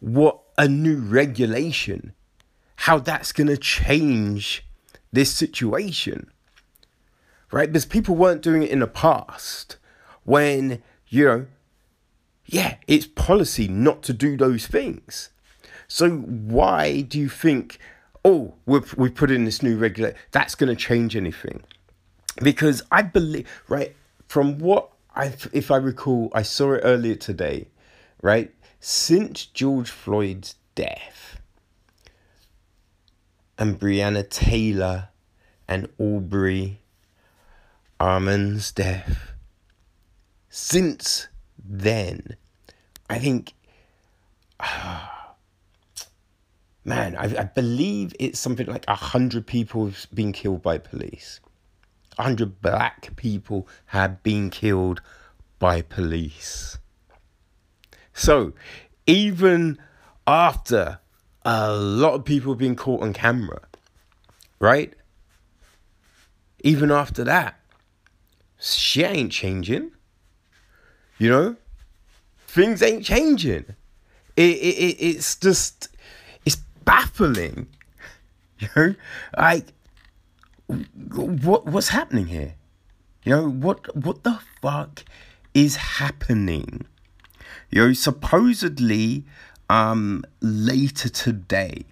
what 0.00 0.40
a 0.56 0.66
new 0.66 0.96
regulation, 0.96 2.12
how 2.74 2.98
that's 2.98 3.30
going 3.30 3.46
to 3.46 3.56
change 3.56 4.64
this 5.12 5.32
situation. 5.32 6.30
Right? 7.50 7.70
Because 7.70 7.86
people 7.86 8.14
weren't 8.14 8.42
doing 8.42 8.62
it 8.62 8.70
in 8.70 8.80
the 8.80 8.86
past 8.86 9.76
when, 10.24 10.82
you 11.08 11.24
know, 11.24 11.46
yeah, 12.44 12.76
it's 12.86 13.06
policy 13.06 13.68
not 13.68 14.02
to 14.04 14.12
do 14.12 14.36
those 14.36 14.66
things. 14.66 15.30
So 15.86 16.10
why 16.10 17.02
do 17.02 17.18
you 17.18 17.28
think, 17.28 17.78
oh, 18.24 18.54
we've, 18.66 18.94
we 18.96 19.08
put 19.08 19.30
in 19.30 19.44
this 19.44 19.62
new 19.62 19.76
regulation, 19.76 20.18
that's 20.30 20.54
going 20.54 20.68
to 20.68 20.76
change 20.76 21.16
anything? 21.16 21.62
Because 22.42 22.82
I 22.90 23.02
believe, 23.02 23.48
right, 23.68 23.94
from 24.28 24.58
what 24.58 24.90
I, 25.14 25.34
if 25.52 25.70
I 25.70 25.76
recall, 25.76 26.30
I 26.34 26.42
saw 26.42 26.74
it 26.74 26.82
earlier 26.84 27.14
today, 27.14 27.68
right, 28.22 28.54
since 28.80 29.46
George 29.46 29.90
Floyd's 29.90 30.54
death 30.74 31.27
and 33.58 33.78
Breonna 33.78 34.28
Taylor 34.28 35.08
and 35.66 35.88
Aubrey 35.98 36.80
Armand's 38.00 38.70
death, 38.70 39.32
since 40.48 41.28
then, 41.58 42.36
I 43.10 43.18
think, 43.18 43.52
uh, 44.60 45.06
man, 46.84 47.16
I, 47.16 47.24
I 47.24 47.44
believe 47.44 48.14
it's 48.18 48.38
something 48.38 48.66
like 48.66 48.84
a 48.86 48.94
hundred 48.94 49.46
people 49.46 49.86
have 49.86 50.06
been 50.14 50.32
killed 50.32 50.62
by 50.62 50.78
police. 50.78 51.40
A 52.18 52.22
hundred 52.22 52.62
black 52.62 53.14
people 53.16 53.68
have 53.86 54.22
been 54.22 54.50
killed 54.50 55.00
by 55.58 55.82
police. 55.82 56.78
So, 58.12 58.52
even 59.06 59.78
after 60.26 61.00
a 61.48 61.72
lot 61.72 62.12
of 62.12 62.26
people 62.26 62.54
been 62.54 62.76
caught 62.76 63.02
on 63.02 63.14
camera, 63.14 63.62
right? 64.58 64.92
Even 66.62 66.90
after 66.90 67.24
that, 67.24 67.58
she 68.60 69.02
ain't 69.02 69.32
changing. 69.32 69.92
You 71.16 71.30
know, 71.30 71.56
things 72.46 72.82
ain't 72.82 73.02
changing. 73.02 73.64
It, 74.36 74.56
it, 74.58 74.76
it 74.76 74.96
it's 75.02 75.36
just 75.36 75.88
it's 76.44 76.56
baffling. 76.84 77.68
You 78.60 78.68
know, 78.74 78.94
like 79.36 79.66
what 81.14 81.64
what's 81.66 81.90
happening 81.90 82.26
here? 82.26 82.56
You 83.22 83.36
know 83.36 83.48
what 83.48 83.94
what 83.94 84.24
the 84.24 84.40
fuck 84.60 85.04
is 85.54 85.76
happening? 85.76 86.84
You 87.70 87.86
know, 87.86 87.92
supposedly, 87.92 89.24
um, 89.68 90.24
later 90.40 91.08
today, 91.08 91.84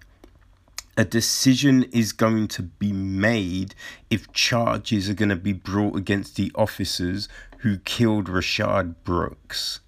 a 0.97 1.05
decision 1.05 1.83
is 1.91 2.11
going 2.11 2.47
to 2.47 2.63
be 2.63 2.91
made 2.91 3.75
if 4.09 4.31
charges 4.33 5.09
are 5.09 5.13
going 5.13 5.29
to 5.29 5.35
be 5.35 5.53
brought 5.53 5.95
against 5.95 6.35
the 6.35 6.51
officers 6.55 7.29
who 7.59 7.77
killed 7.79 8.25
Rayshard 8.25 8.95
Brooks. 9.03 9.79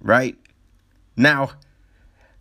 Right? 0.00 0.36
Now, 1.16 1.52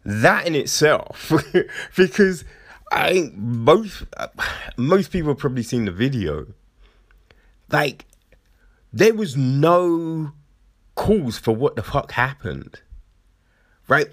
that 0.03 0.45
in 0.45 0.53
itself, 0.53 1.31
because 1.97 2.43
I 2.91 3.13
think 3.13 3.35
most 3.35 4.03
most 4.77 5.11
people 5.11 5.29
have 5.31 5.39
probably 5.39 5.63
seen 5.63 5.85
the 5.85 5.91
video. 5.91 6.47
Like, 7.71 8.05
there 8.93 9.15
was 9.15 9.35
no 9.35 10.33
cause 10.93 11.39
for 11.39 11.55
what 11.55 11.75
the 11.75 11.83
fuck 11.83 12.11
happened. 12.11 12.81
Right? 13.87 14.07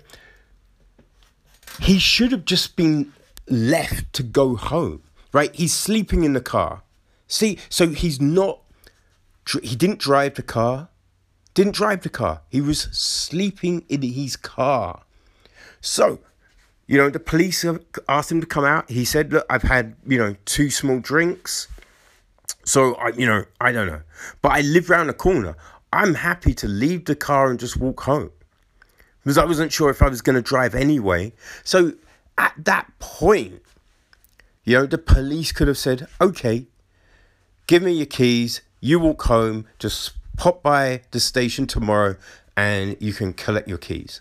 He 1.81 1.99
should 1.99 2.33
have 2.33 2.45
just 2.45 2.77
been 2.77 3.13
left 3.49 4.13
to 4.15 4.23
go 4.23 4.57
home, 4.57 5.03
right? 5.33 5.55
He's 5.55 5.75
sleeping 5.75 6.25
in 6.25 6.33
the 6.33 6.41
car. 6.41 6.83
See, 7.29 7.59
so 7.69 7.89
he's 7.89 8.21
not, 8.21 8.61
he 9.63 9.75
didn't 9.77 9.99
drive 9.99 10.35
the 10.35 10.43
car, 10.43 10.89
didn't 11.55 11.75
drive 11.75 12.03
the 12.03 12.09
car. 12.09 12.43
He 12.51 12.61
was 12.61 12.83
sleeping 12.93 13.85
in 13.89 14.03
his 14.03 14.37
car. 14.37 15.03
So, 15.81 16.21
you 16.87 16.97
know, 16.99 17.11
the 17.11 17.21
police 17.21 17.65
asked 18.09 18.33
him 18.33 18.41
to 18.41 18.47
come 18.47 18.65
out. 18.65 18.91
He 18.91 19.05
said, 19.05 19.33
Look, 19.33 19.47
I've 19.51 19.63
had, 19.63 19.97
you 20.07 20.19
know, 20.19 20.37
two 20.45 20.71
small 20.71 21.01
drinks. 21.01 21.69
So, 22.65 22.95
I, 22.95 23.09
you 23.09 23.27
know, 23.27 23.45
I 23.61 23.73
don't 23.73 23.87
know. 23.87 24.03
But 24.41 24.53
I 24.53 24.61
live 24.61 24.91
around 24.91 25.09
the 25.09 25.15
corner. 25.15 25.57
I'm 25.93 26.15
happy 26.15 26.55
to 26.55 26.69
leave 26.69 27.05
the 27.05 27.17
car 27.17 27.51
and 27.51 27.59
just 27.59 27.77
walk 27.77 28.03
home 28.03 28.31
because 29.23 29.39
I 29.39 29.45
wasn't 29.45 29.73
sure 29.73 29.91
if 29.91 30.03
I 30.03 30.09
was 30.09 30.23
going 30.23 30.37
to 30.37 30.43
drive 30.43 30.75
anyway. 30.75 31.33
So, 31.65 31.95
at 32.39 32.55
that 32.59 32.91
point, 32.99 33.63
you 34.65 34.79
know, 34.79 34.87
the 34.87 34.99
police 34.99 35.53
could 35.53 35.69
have 35.69 35.79
said, 35.79 36.07
okay, 36.21 36.67
give 37.67 37.83
me 37.83 37.93
your 37.93 38.07
keys, 38.07 38.63
you 38.81 39.01
walk 39.01 39.23
home, 39.23 39.67
just 39.79 40.13
pop 40.37 40.63
by 40.63 41.03
the 41.11 41.21
station 41.21 41.67
tomorrow 41.67 42.17
and 42.57 42.97
you 43.01 43.13
can 43.13 43.33
collect 43.33 43.69
your 43.69 43.79
keys. 43.79 44.21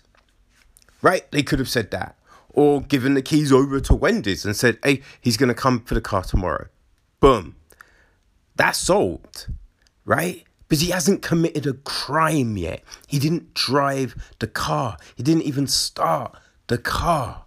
Right? 1.00 1.30
They 1.32 1.42
could 1.42 1.58
have 1.58 1.68
said 1.68 1.90
that. 1.90 2.16
Or 2.50 2.82
given 2.82 3.14
the 3.14 3.22
keys 3.22 3.50
over 3.50 3.80
to 3.80 3.94
Wendy's 3.94 4.44
and 4.44 4.54
said, 4.54 4.78
hey, 4.84 5.02
he's 5.20 5.36
going 5.36 5.48
to 5.48 5.54
come 5.54 5.80
for 5.80 5.94
the 5.94 6.00
car 6.00 6.22
tomorrow. 6.22 6.66
Boom. 7.18 7.56
That's 8.56 8.78
solved. 8.78 9.46
Right? 10.04 10.44
Because 10.72 10.86
he 10.86 10.90
hasn't 10.90 11.20
committed 11.20 11.66
a 11.66 11.74
crime 11.74 12.56
yet. 12.56 12.82
He 13.06 13.18
didn't 13.18 13.52
drive 13.52 14.16
the 14.38 14.46
car, 14.46 14.96
he 15.14 15.22
didn't 15.22 15.42
even 15.42 15.66
start 15.66 16.34
the 16.68 16.78
car. 16.78 17.44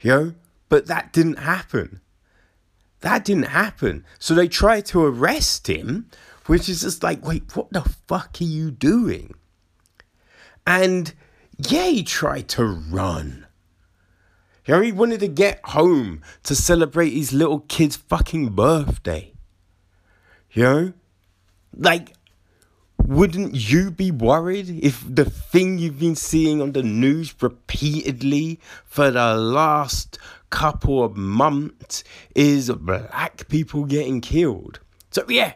You 0.00 0.10
know? 0.10 0.34
But 0.70 0.86
that 0.86 1.12
didn't 1.12 1.40
happen. 1.40 2.00
That 3.00 3.22
didn't 3.22 3.48
happen. 3.48 4.06
So 4.18 4.34
they 4.34 4.48
tried 4.48 4.86
to 4.86 5.04
arrest 5.04 5.68
him, 5.68 6.08
which 6.46 6.70
is 6.70 6.80
just 6.80 7.02
like, 7.02 7.22
wait, 7.22 7.54
what 7.54 7.70
the 7.70 7.82
fuck 7.82 8.38
are 8.40 8.44
you 8.44 8.70
doing? 8.70 9.34
And 10.66 11.12
yeah, 11.58 11.88
he 11.88 12.02
tried 12.02 12.48
to 12.48 12.64
run. 12.64 13.46
You 14.64 14.72
know, 14.72 14.80
he 14.80 14.92
wanted 14.92 15.20
to 15.20 15.28
get 15.28 15.60
home 15.64 16.22
to 16.44 16.54
celebrate 16.54 17.10
his 17.10 17.34
little 17.34 17.60
kid's 17.60 17.96
fucking 17.96 18.52
birthday. 18.52 19.34
You 20.50 20.62
know? 20.62 20.92
Like, 21.76 22.14
wouldn't 22.98 23.54
you 23.54 23.90
be 23.90 24.10
worried 24.10 24.68
if 24.84 25.04
the 25.08 25.24
thing 25.24 25.78
you've 25.78 25.98
been 25.98 26.16
seeing 26.16 26.60
on 26.60 26.72
the 26.72 26.82
news 26.82 27.34
repeatedly 27.40 28.60
for 28.84 29.10
the 29.10 29.34
last 29.34 30.18
couple 30.50 31.02
of 31.02 31.16
months 31.16 32.04
is 32.34 32.70
black 32.70 33.48
people 33.48 33.84
getting 33.84 34.20
killed? 34.20 34.80
So, 35.10 35.24
yeah, 35.28 35.54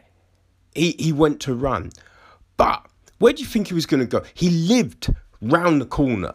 he, 0.73 0.95
he 0.97 1.11
went 1.11 1.39
to 1.41 1.53
run. 1.53 1.91
But 2.57 2.87
where 3.19 3.33
do 3.33 3.41
you 3.41 3.47
think 3.47 3.67
he 3.67 3.73
was 3.73 3.85
going 3.85 3.99
to 3.99 4.07
go? 4.07 4.23
He 4.33 4.49
lived 4.49 5.13
round 5.41 5.81
the 5.81 5.85
corner, 5.85 6.33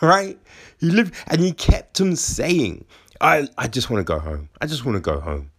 right? 0.00 0.38
He 0.78 0.90
lived, 0.90 1.14
and 1.26 1.40
he 1.40 1.52
kept 1.52 2.00
on 2.00 2.16
saying, 2.16 2.84
I, 3.20 3.48
I 3.58 3.66
just 3.68 3.90
want 3.90 4.06
to 4.06 4.12
go 4.12 4.18
home. 4.18 4.50
I 4.60 4.66
just 4.66 4.84
want 4.84 4.96
to 4.96 5.00
go 5.00 5.20
home. 5.20 5.50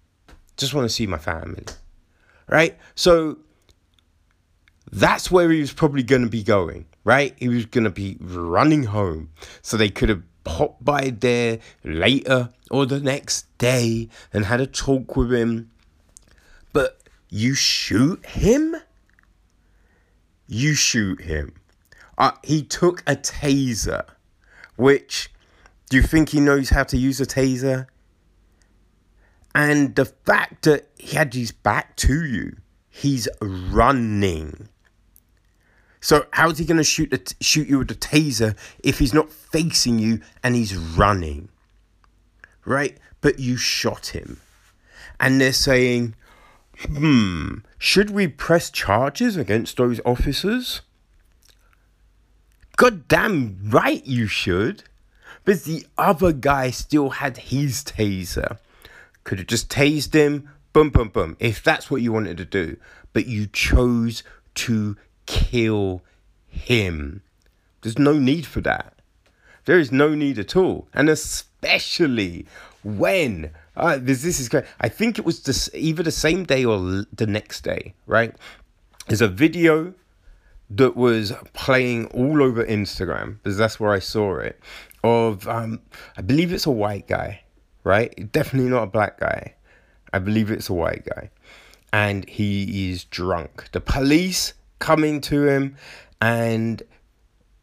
Just 0.55 0.74
want 0.74 0.86
to 0.86 0.93
see 0.93 1.05
my 1.05 1.18
family, 1.18 1.66
right? 2.48 2.78
So, 2.95 3.38
that's 4.91 5.30
where 5.30 5.52
he 5.52 5.60
was 5.60 5.74
probably 5.74 6.04
going 6.04 6.24
to 6.24 6.30
be 6.30 6.43
going, 6.43 6.86
right? 7.04 7.36
He 7.38 7.50
was 7.50 7.66
going 7.66 7.84
to 7.84 7.89
be 7.89 8.18
running 8.20 8.84
home. 8.84 9.32
So 9.62 9.76
they 9.78 9.89
could 9.89 10.10
have 10.10 10.24
popped 10.43 10.84
by 10.84 11.10
there 11.10 11.60
later 11.84 12.50
or 12.72 12.86
the 12.86 13.00
next 13.00 13.45
day 13.58 14.08
and 14.32 14.45
had 14.45 14.62
a 14.62 14.68
talk 14.68 15.16
with 15.18 15.34
him. 15.34 15.72
But 16.72 17.02
you 17.30 17.54
shoot 17.54 18.26
him? 18.26 18.78
You 20.48 20.74
shoot 20.74 21.22
him. 21.22 21.56
Uh, 22.18 22.32
he 22.43 22.64
took 22.64 23.02
a 23.02 23.16
taser, 23.16 24.06
which 24.76 25.30
Do 25.89 25.98
you 25.98 26.04
think 26.04 26.30
he 26.30 26.39
knows 26.39 26.70
how 26.70 26.84
to 26.84 26.98
use 26.98 27.22
a 27.22 27.26
taser? 27.26 27.88
And 29.58 29.95
the 29.95 30.05
fact 30.05 30.66
that 30.66 30.88
he 30.99 31.16
had 31.16 31.34
his 31.34 31.51
back 31.51 31.95
to 31.95 32.24
you, 32.24 32.58
he's 32.91 33.28
running. 33.41 34.70
So 35.99 36.28
how's 36.32 36.60
he 36.60 36.66
going 36.66 36.78
to 36.78 36.84
shoot 36.84 37.10
the 37.10 37.18
t- 37.18 37.36
shoot 37.41 37.68
you 37.68 37.80
with 37.80 37.88
the 37.88 37.95
taser 37.95 38.55
if 38.84 38.99
he's 38.99 39.16
not 39.16 39.32
facing 39.32 39.97
you 39.97 40.22
and 40.43 40.53
he's 40.53 40.76
running? 40.78 41.49
Right? 42.66 42.99
But 43.20 43.39
you 43.39 43.58
shot 43.58 44.14
him. 44.14 44.39
And 45.20 45.41
they're 45.41 45.53
saying, 45.53 46.14
"Hmm, 46.80 47.62
should 47.80 48.12
we 48.12 48.28
press 48.28 48.70
charges 48.70 49.38
against 49.38 49.78
those 49.78 49.99
officers?" 50.05 50.82
God 52.76 53.08
damn 53.08 53.58
right 53.72 54.05
you 54.05 54.28
should. 54.28 54.84
But 55.45 55.64
the 55.64 55.88
other 55.97 56.32
guy 56.32 56.70
still 56.70 57.10
had 57.10 57.38
his 57.38 57.84
taser. 57.84 58.60
Could 59.28 59.40
have 59.40 59.48
just 59.48 59.70
tased 59.70 60.14
him, 60.14 60.50
boom, 60.72 60.90
boom, 60.90 61.10
boom, 61.10 61.36
if 61.38 61.62
that's 61.62 61.92
what 61.92 62.02
you 62.02 62.14
wanted 62.14 62.38
to 62.38 62.46
do. 62.46 62.78
But 63.12 63.28
you 63.28 63.46
chose 63.48 64.24
to 64.56 64.96
kill 65.26 66.02
him. 66.48 67.24
There's 67.82 68.00
no 68.00 68.14
need 68.14 68.46
for 68.46 68.62
that. 68.62 68.94
There 69.66 69.80
is 69.80 69.92
no 69.92 70.16
need 70.16 70.40
at 70.40 70.56
all. 70.56 70.88
And 70.94 71.10
especially 71.10 72.46
when 72.86 73.52
uh, 73.76 73.98
this, 74.00 74.22
this 74.22 74.40
is 74.40 74.48
great. 74.48 74.64
I 74.80 74.88
think 74.88 75.20
it 75.20 75.26
was 75.26 75.44
this, 75.44 75.70
either 75.74 76.04
the 76.04 76.12
same 76.12 76.46
day 76.46 76.64
or 76.64 76.78
the 77.12 77.28
next 77.28 77.66
day, 77.66 77.96
right? 78.06 78.34
There's 79.08 79.20
a 79.20 79.28
video 79.28 79.94
that 80.70 80.96
was 80.96 81.34
playing 81.52 82.06
all 82.08 82.42
over 82.42 82.64
Instagram 82.64 83.40
because 83.44 83.58
that's 83.58 83.78
where 83.78 83.92
I 83.92 84.00
saw 84.00 84.38
it. 84.38 84.58
Of 85.04 85.50
um, 85.50 85.82
I 86.16 86.22
believe 86.22 86.54
it's 86.54 86.66
a 86.66 86.72
white 86.72 87.10
guy, 87.10 87.42
right? 87.88 88.32
Definitely 88.32 88.70
not 88.70 88.84
a 88.84 88.88
black 88.88 89.20
guy. 89.20 89.56
I 90.14 90.20
believe 90.20 90.52
it's 90.52 90.70
a 90.70 90.74
white 90.74 91.06
guy, 91.06 91.30
and 91.92 92.28
he 92.30 92.92
is 92.92 93.06
drunk. 93.06 93.72
The 93.72 93.82
police 93.82 94.54
coming 94.80 95.22
to 95.22 95.48
him, 95.48 95.76
and 96.22 96.84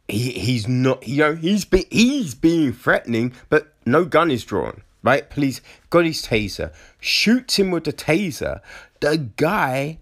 he 0.07 0.31
he's 0.31 0.67
not. 0.67 1.07
You 1.07 1.17
know 1.17 1.35
he's 1.35 1.65
be, 1.65 1.85
he's 1.91 2.35
being 2.35 2.73
threatening, 2.73 3.33
but 3.49 3.73
no 3.85 4.03
gun 4.03 4.31
is 4.31 4.43
drawn. 4.43 4.81
Right? 5.03 5.29
Police 5.29 5.61
got 5.91 6.05
his 6.05 6.23
taser, 6.23 6.73
shoots 6.99 7.57
him 7.59 7.69
with 7.69 7.83
the 7.83 7.93
taser. 7.93 8.61
The 9.01 9.17
guy 9.37 9.99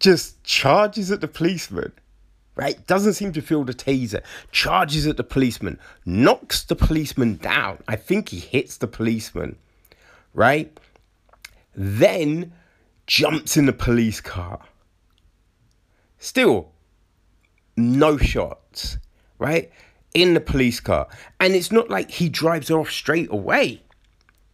just 0.00 0.42
charges 0.42 1.12
at 1.12 1.20
the 1.20 1.28
policeman, 1.28 1.92
right? 2.58 2.84
Doesn't 2.88 3.14
seem 3.14 3.32
to 3.34 3.40
feel 3.40 3.62
the 3.62 3.72
taser, 3.72 4.20
charges 4.50 5.06
at 5.06 5.16
the 5.16 5.22
policeman, 5.22 5.78
knocks 6.04 6.64
the 6.64 6.74
policeman 6.74 7.36
down. 7.36 7.78
I 7.86 7.94
think 7.94 8.30
he 8.30 8.40
hits 8.40 8.76
the 8.76 8.88
policeman, 8.88 9.56
right? 10.34 10.76
Then 11.72 12.52
jumps 13.06 13.56
in 13.56 13.66
the 13.66 13.72
police 13.72 14.20
car. 14.20 14.60
Still, 16.18 16.72
no 17.76 18.18
shots, 18.18 18.98
right? 19.38 19.70
In 20.12 20.34
the 20.34 20.40
police 20.40 20.80
car. 20.80 21.06
And 21.38 21.54
it's 21.54 21.70
not 21.70 21.88
like 21.88 22.10
he 22.10 22.28
drives 22.28 22.72
off 22.72 22.90
straight 22.90 23.30
away. 23.30 23.82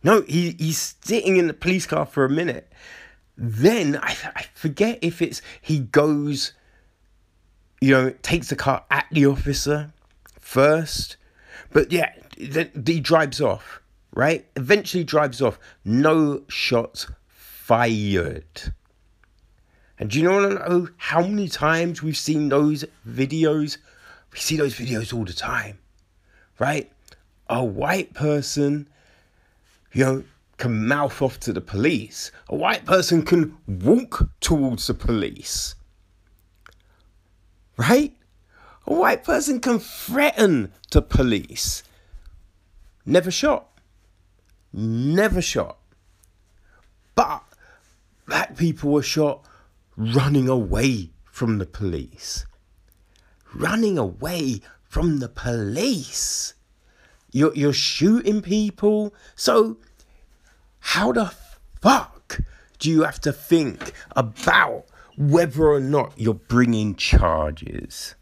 No, 0.02 0.20
he, 0.28 0.54
he's 0.58 0.94
sitting 1.00 1.38
in 1.38 1.46
the 1.46 1.54
police 1.54 1.86
car 1.86 2.04
for 2.04 2.26
a 2.26 2.30
minute 2.30 2.70
then 3.36 3.96
I, 3.96 4.16
I 4.36 4.46
forget 4.54 4.98
if 5.02 5.20
it's 5.20 5.42
he 5.60 5.80
goes, 5.80 6.52
you 7.84 7.90
know, 7.90 8.10
takes 8.22 8.48
the 8.48 8.56
car 8.56 8.82
at 8.90 9.04
the 9.12 9.26
officer 9.26 9.92
first, 10.40 11.18
but 11.70 11.92
yeah, 11.92 12.12
then 12.38 12.70
he 12.86 12.98
drives 12.98 13.42
off, 13.42 13.82
right? 14.14 14.46
Eventually 14.56 15.04
drives 15.04 15.42
off. 15.42 15.58
No 15.84 16.44
shots 16.48 17.08
fired. 17.28 18.72
And 19.98 20.08
do 20.08 20.18
you 20.18 20.24
know, 20.24 20.88
how 20.96 21.20
many 21.20 21.46
times 21.46 22.02
we've 22.02 22.16
seen 22.16 22.48
those 22.48 22.86
videos? 23.06 23.76
We 24.32 24.38
see 24.38 24.56
those 24.56 24.74
videos 24.74 25.12
all 25.12 25.26
the 25.26 25.34
time, 25.34 25.78
right? 26.58 26.90
A 27.50 27.62
white 27.62 28.14
person, 28.14 28.88
you 29.92 30.04
know, 30.06 30.24
can 30.56 30.86
mouth 30.86 31.20
off 31.20 31.38
to 31.40 31.52
the 31.52 31.60
police. 31.60 32.32
A 32.48 32.56
white 32.56 32.86
person 32.86 33.22
can 33.22 33.58
walk 33.68 34.26
towards 34.40 34.86
the 34.86 34.94
police. 34.94 35.74
Right? 37.76 38.14
A 38.86 38.94
white 38.94 39.24
person 39.24 39.60
can 39.60 39.78
threaten 39.78 40.72
the 40.90 41.02
police. 41.02 41.82
Never 43.06 43.30
shot. 43.30 43.68
Never 44.72 45.40
shot. 45.40 45.78
But 47.14 47.42
black 48.26 48.56
people 48.56 48.90
were 48.90 49.02
shot 49.02 49.44
running 49.96 50.48
away 50.48 51.10
from 51.24 51.58
the 51.58 51.66
police. 51.66 52.46
Running 53.54 53.98
away 53.98 54.60
from 54.84 55.18
the 55.18 55.28
police. 55.28 56.54
You're, 57.32 57.54
you're 57.54 57.72
shooting 57.72 58.42
people. 58.42 59.14
So 59.34 59.78
how 60.78 61.12
the 61.12 61.32
fuck 61.80 62.40
do 62.78 62.90
you 62.90 63.02
have 63.02 63.20
to 63.22 63.32
think 63.32 63.92
about 64.14 64.86
whether 65.16 65.66
or 65.66 65.80
not 65.80 66.12
you're 66.16 66.34
bringing 66.34 66.94
charges? 66.94 68.14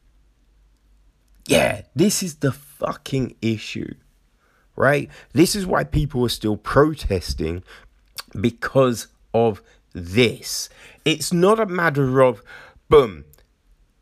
Yeah, 1.46 1.82
this 1.94 2.22
is 2.22 2.36
the 2.36 2.52
fucking 2.52 3.36
issue, 3.42 3.94
right? 4.76 5.10
This 5.32 5.56
is 5.56 5.66
why 5.66 5.84
people 5.84 6.24
are 6.24 6.30
still 6.30 6.56
protesting 6.56 7.64
because 8.40 9.08
of 9.34 9.62
this. 9.92 10.68
It's 11.04 11.32
not 11.32 11.58
a 11.58 11.66
matter 11.66 12.22
of, 12.22 12.42
boom, 12.88 13.24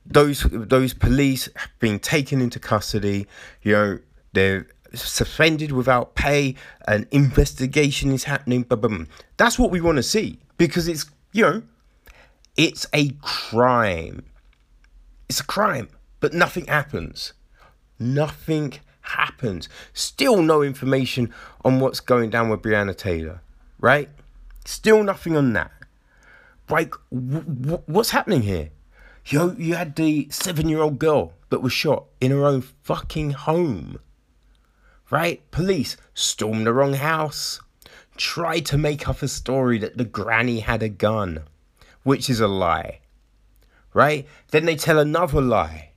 those 0.04 0.42
those 0.50 0.92
police 0.92 1.48
have 1.56 1.70
been 1.78 1.98
taken 1.98 2.40
into 2.40 2.58
custody. 2.58 3.26
You 3.62 3.72
know, 3.72 3.98
they're 4.32 4.66
suspended 4.94 5.72
without 5.72 6.14
pay, 6.14 6.56
an 6.88 7.06
investigation 7.10 8.12
is 8.12 8.24
happening. 8.24 8.62
Boom. 8.62 9.08
That's 9.36 9.58
what 9.58 9.70
we 9.70 9.80
want 9.80 9.96
to 9.96 10.02
see 10.02 10.40
because 10.58 10.88
it's, 10.88 11.06
you 11.32 11.42
know, 11.42 11.62
it's 12.56 12.86
a 12.92 13.10
crime. 13.20 14.24
It's 15.28 15.40
a 15.40 15.46
crime, 15.46 15.88
but 16.20 16.32
nothing 16.32 16.66
happens. 16.66 17.32
Nothing 17.98 18.74
happens. 19.00 19.68
Still 19.92 20.42
no 20.42 20.62
information 20.62 21.32
on 21.64 21.80
what's 21.80 22.00
going 22.00 22.30
down 22.30 22.48
with 22.48 22.62
Breonna 22.62 22.96
Taylor, 22.96 23.40
right? 23.78 24.08
Still 24.64 25.02
nothing 25.02 25.36
on 25.36 25.52
that. 25.52 25.70
Like, 26.68 26.94
w- 27.12 27.42
w- 27.42 27.82
what's 27.86 28.10
happening 28.10 28.42
here? 28.42 28.70
Yo, 29.26 29.52
you 29.52 29.74
had 29.74 29.96
the 29.96 30.28
seven 30.30 30.68
year 30.68 30.80
old 30.80 30.98
girl 30.98 31.34
that 31.50 31.60
was 31.60 31.72
shot 31.72 32.06
in 32.20 32.30
her 32.30 32.44
own 32.44 32.62
fucking 32.62 33.32
home 33.32 33.98
right? 35.10 35.48
Police 35.50 35.96
stormed 36.14 36.66
the 36.66 36.72
wrong 36.72 36.94
house, 36.94 37.60
tried 38.16 38.66
to 38.66 38.78
make 38.78 39.08
up 39.08 39.22
a 39.22 39.28
story 39.28 39.78
that 39.78 39.96
the 39.96 40.04
granny 40.04 40.60
had 40.60 40.82
a 40.82 40.88
gun, 40.88 41.42
which 42.02 42.30
is 42.30 42.40
a 42.40 42.48
lie, 42.48 43.00
right? 43.92 44.26
Then 44.50 44.64
they 44.64 44.76
tell 44.76 44.98
another 44.98 45.40
lie. 45.40 45.90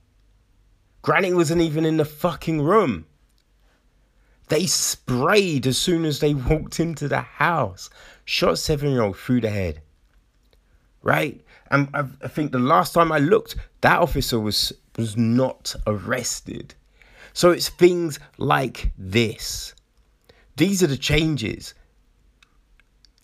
Granny 1.02 1.32
wasn't 1.32 1.60
even 1.60 1.84
in 1.84 1.96
the 1.96 2.04
fucking 2.04 2.62
room. 2.62 3.06
They 4.48 4.66
sprayed 4.66 5.66
as 5.66 5.78
soon 5.78 6.04
as 6.04 6.20
they 6.20 6.34
walked 6.34 6.80
into 6.80 7.08
the 7.08 7.20
house, 7.20 7.90
shot 8.24 8.58
seven 8.58 8.90
year 8.90 9.02
old 9.02 9.18
through 9.18 9.40
the 9.42 9.50
head. 9.50 9.80
Right? 11.02 11.44
And 11.70 11.88
I, 11.94 12.04
I 12.22 12.28
think 12.28 12.52
the 12.52 12.58
last 12.58 12.94
time 12.94 13.12
I 13.12 13.18
looked, 13.18 13.56
that 13.80 14.00
officer 14.00 14.38
was 14.38 14.72
was 14.96 15.16
not 15.16 15.74
arrested. 15.86 16.74
So 17.32 17.50
it's 17.50 17.68
things 17.68 18.20
like 18.38 18.92
this. 18.96 19.74
These 20.56 20.82
are 20.82 20.86
the 20.86 20.96
changes. 20.96 21.74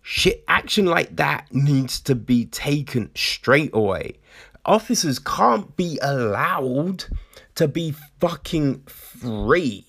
Shit, 0.02 0.44
action 0.48 0.86
like 0.86 1.16
that 1.16 1.47
needs 1.52 2.01
to 2.01 2.14
be 2.14 2.47
taken 2.47 3.10
straight 3.14 3.70
away. 3.72 4.14
Officers 4.64 5.18
can't 5.18 5.77
be 5.77 5.98
allowed 6.02 7.05
to 7.55 7.68
be 7.68 7.94
fucking 8.20 8.82
free. 8.82 9.86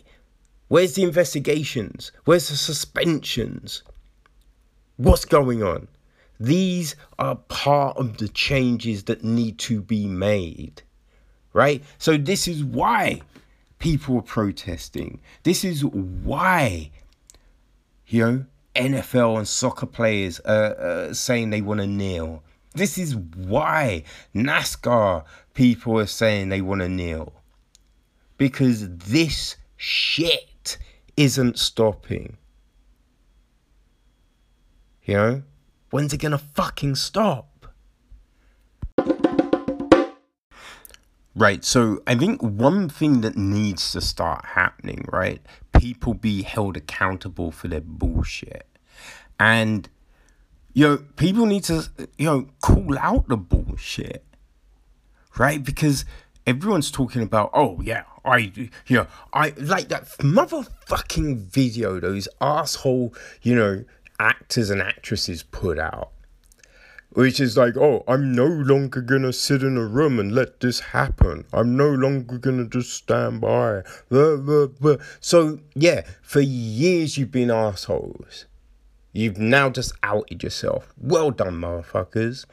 Where's 0.67 0.95
the 0.95 1.03
investigations? 1.03 2.11
Where's 2.25 2.49
the 2.49 2.55
suspensions? 2.55 3.83
What's 4.97 5.25
going 5.25 5.63
on? 5.63 5.87
These 6.39 6.95
are 7.19 7.35
part 7.35 7.97
of 7.97 8.17
the 8.17 8.27
changes 8.27 9.03
that 9.03 9.23
need 9.23 9.59
to 9.59 9.81
be 9.81 10.07
made. 10.07 10.81
Right? 11.53 11.83
So, 11.97 12.17
this 12.17 12.47
is 12.47 12.63
why 12.63 13.21
people 13.79 14.17
are 14.17 14.21
protesting. 14.21 15.19
This 15.43 15.65
is 15.65 15.83
why, 15.83 16.91
you 18.07 18.25
know, 18.25 18.45
NFL 18.75 19.37
and 19.37 19.47
soccer 19.47 19.85
players 19.85 20.39
are, 20.41 21.13
saying 21.13 21.49
they 21.49 21.61
want 21.61 21.79
to 21.81 21.87
kneel. 21.87 22.43
This 22.73 22.97
is 22.97 23.15
why 23.15 24.03
NASCAR 24.33 25.25
people 25.53 25.99
are 25.99 26.05
saying 26.05 26.49
they 26.49 26.61
want 26.61 26.81
to 26.81 26.89
kneel. 26.89 27.33
Because 28.37 28.89
this 28.97 29.57
shit 29.77 30.77
isn't 31.17 31.59
stopping. 31.59 32.37
You 35.03 35.13
know? 35.15 35.43
When's 35.89 36.13
it 36.13 36.19
gonna 36.19 36.37
fucking 36.37 36.95
stop? 36.95 37.47
Right, 41.33 41.63
so 41.63 42.01
I 42.05 42.15
think 42.15 42.41
one 42.41 42.89
thing 42.89 43.21
that 43.21 43.37
needs 43.37 43.91
to 43.93 44.01
start 44.01 44.45
happening, 44.45 45.05
right? 45.11 45.41
People 45.81 46.13
be 46.13 46.43
held 46.43 46.77
accountable 46.77 47.51
for 47.51 47.67
their 47.67 47.81
bullshit. 47.81 48.67
And, 49.39 49.89
you 50.73 50.87
know, 50.87 50.97
people 51.15 51.47
need 51.47 51.63
to, 51.63 51.89
you 52.19 52.25
know, 52.27 52.49
call 52.61 52.99
out 52.99 53.27
the 53.27 53.35
bullshit, 53.35 54.23
right? 55.39 55.63
Because 55.63 56.05
everyone's 56.45 56.91
talking 56.91 57.23
about, 57.23 57.49
oh, 57.55 57.81
yeah, 57.81 58.03
I, 58.23 58.51
you 58.85 58.95
know, 58.95 59.07
I 59.33 59.55
like 59.57 59.89
that 59.89 60.03
motherfucking 60.19 61.47
video 61.47 61.99
those 61.99 62.27
asshole, 62.39 63.15
you 63.41 63.55
know, 63.55 63.83
actors 64.19 64.69
and 64.69 64.83
actresses 64.83 65.41
put 65.41 65.79
out 65.79 66.11
which 67.13 67.39
is 67.39 67.57
like, 67.57 67.75
oh, 67.75 68.03
I'm 68.07 68.33
no 68.33 68.45
longer 68.45 69.01
gonna 69.01 69.33
sit 69.33 69.63
in 69.63 69.77
a 69.77 69.85
room 69.85 70.19
and 70.19 70.33
let 70.33 70.61
this 70.61 70.79
happen. 70.79 71.45
I'm 71.51 71.75
no 71.75 71.89
longer 71.89 72.37
gonna 72.37 72.65
just 72.65 72.93
stand 72.93 73.41
by. 73.41 73.83
So, 75.19 75.59
yeah, 75.75 76.01
for 76.21 76.39
years 76.39 77.17
you've 77.17 77.31
been 77.31 77.51
assholes. 77.51 78.45
You've 79.11 79.37
now 79.37 79.69
just 79.69 79.91
outed 80.03 80.41
yourself. 80.41 80.93
Well 80.97 81.31
done, 81.31 81.59
motherfuckers. 81.59 82.45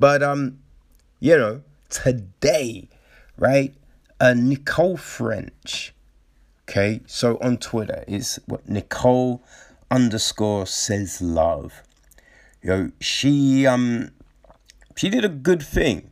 But, 0.00 0.24
um, 0.24 0.58
you 1.20 1.36
know, 1.38 1.62
today, 1.88 2.88
right, 3.38 3.72
uh, 4.18 4.34
Nicole 4.34 4.96
French, 4.96 5.94
okay, 6.68 7.00
so 7.06 7.38
on 7.40 7.58
Twitter 7.58 8.02
is 8.08 8.40
what 8.46 8.68
Nicole 8.68 9.44
underscore 9.88 10.66
says 10.66 11.22
love 11.22 11.84
you 12.64 12.70
know, 12.70 12.90
she 12.98 13.66
um 13.66 14.10
she 14.96 15.10
did 15.10 15.24
a 15.24 15.28
good 15.28 15.62
thing. 15.62 16.10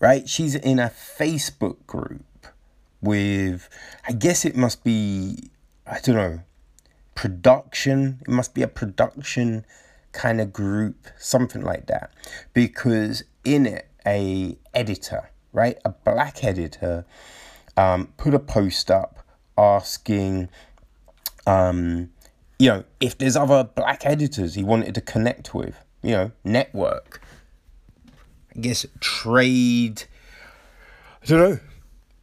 Right? 0.00 0.28
She's 0.28 0.54
in 0.54 0.78
a 0.78 0.90
Facebook 0.90 1.86
group 1.86 2.46
with 3.00 3.68
I 4.08 4.12
guess 4.12 4.44
it 4.44 4.56
must 4.56 4.82
be 4.82 5.50
I 5.86 6.00
don't 6.00 6.16
know, 6.16 6.40
production. 7.14 8.18
It 8.22 8.30
must 8.30 8.54
be 8.54 8.62
a 8.62 8.68
production 8.68 9.64
kind 10.12 10.40
of 10.40 10.52
group, 10.52 11.06
something 11.16 11.62
like 11.62 11.86
that. 11.86 12.12
Because 12.52 13.22
in 13.44 13.66
it 13.66 13.86
a 14.04 14.58
editor, 14.74 15.30
right? 15.52 15.78
A 15.84 15.90
black 15.90 16.42
editor 16.42 17.04
um, 17.76 18.08
put 18.16 18.34
a 18.34 18.40
post 18.40 18.90
up 18.90 19.24
asking 19.56 20.48
um, 21.46 22.10
you 22.60 22.68
know, 22.68 22.84
if 23.00 23.16
there's 23.16 23.36
other 23.36 23.64
black 23.64 24.04
editors 24.04 24.54
he 24.54 24.62
wanted 24.62 24.94
to 24.94 25.00
connect 25.00 25.54
with, 25.54 25.82
you 26.02 26.10
know, 26.10 26.30
network, 26.44 27.22
I 28.54 28.60
guess 28.60 28.84
trade, 29.00 30.04
I 31.22 31.26
don't 31.26 31.38
know, 31.38 31.58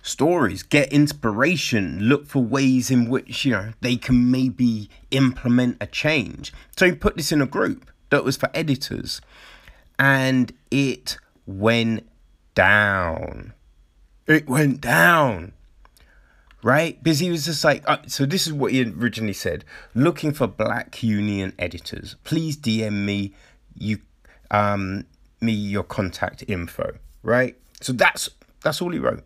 stories, 0.04 0.62
get 0.62 0.94
inspiration, 0.94 2.02
look 2.02 2.28
for 2.28 2.44
ways 2.44 2.92
in 2.92 3.10
which, 3.10 3.46
you 3.46 3.52
know, 3.52 3.74
they 3.82 3.96
can 3.96 4.30
maybe 4.30 4.92
implement 5.10 5.78
a 5.82 5.88
change. 5.88 6.54
So 6.78 6.86
he 6.86 6.92
put 6.92 7.18
this 7.18 7.32
in 7.32 7.42
a 7.42 7.48
group 7.48 7.90
that 8.12 8.24
was 8.24 8.38
for 8.38 8.52
editors 8.54 9.22
and 9.98 10.54
it 10.70 11.18
went 11.48 12.08
down. 12.54 13.54
It 14.28 14.48
went 14.48 14.82
down 14.82 15.54
right? 16.64 17.02
Because 17.02 17.20
he 17.20 17.30
was 17.30 17.46
just 17.46 17.64
like, 17.64 17.84
uh, 17.88 17.98
so 18.08 18.26
this 18.26 18.48
is 18.48 18.54
what 18.54 18.72
he 18.72 18.84
originally 18.84 19.34
said: 19.34 19.66
looking 19.94 20.34
for 20.34 20.48
Black 20.48 21.02
Union 21.04 21.54
editors. 21.60 22.16
Please 22.24 22.58
DM 22.58 23.06
me, 23.06 23.34
you, 23.76 24.00
um, 24.52 25.06
me 25.42 25.52
your 25.52 25.84
contact 25.84 26.44
info, 26.48 26.98
right? 27.24 27.56
So 27.82 27.94
that's 27.94 28.30
that's 28.64 28.82
all 28.82 28.92
he 28.92 29.00
wrote, 29.00 29.24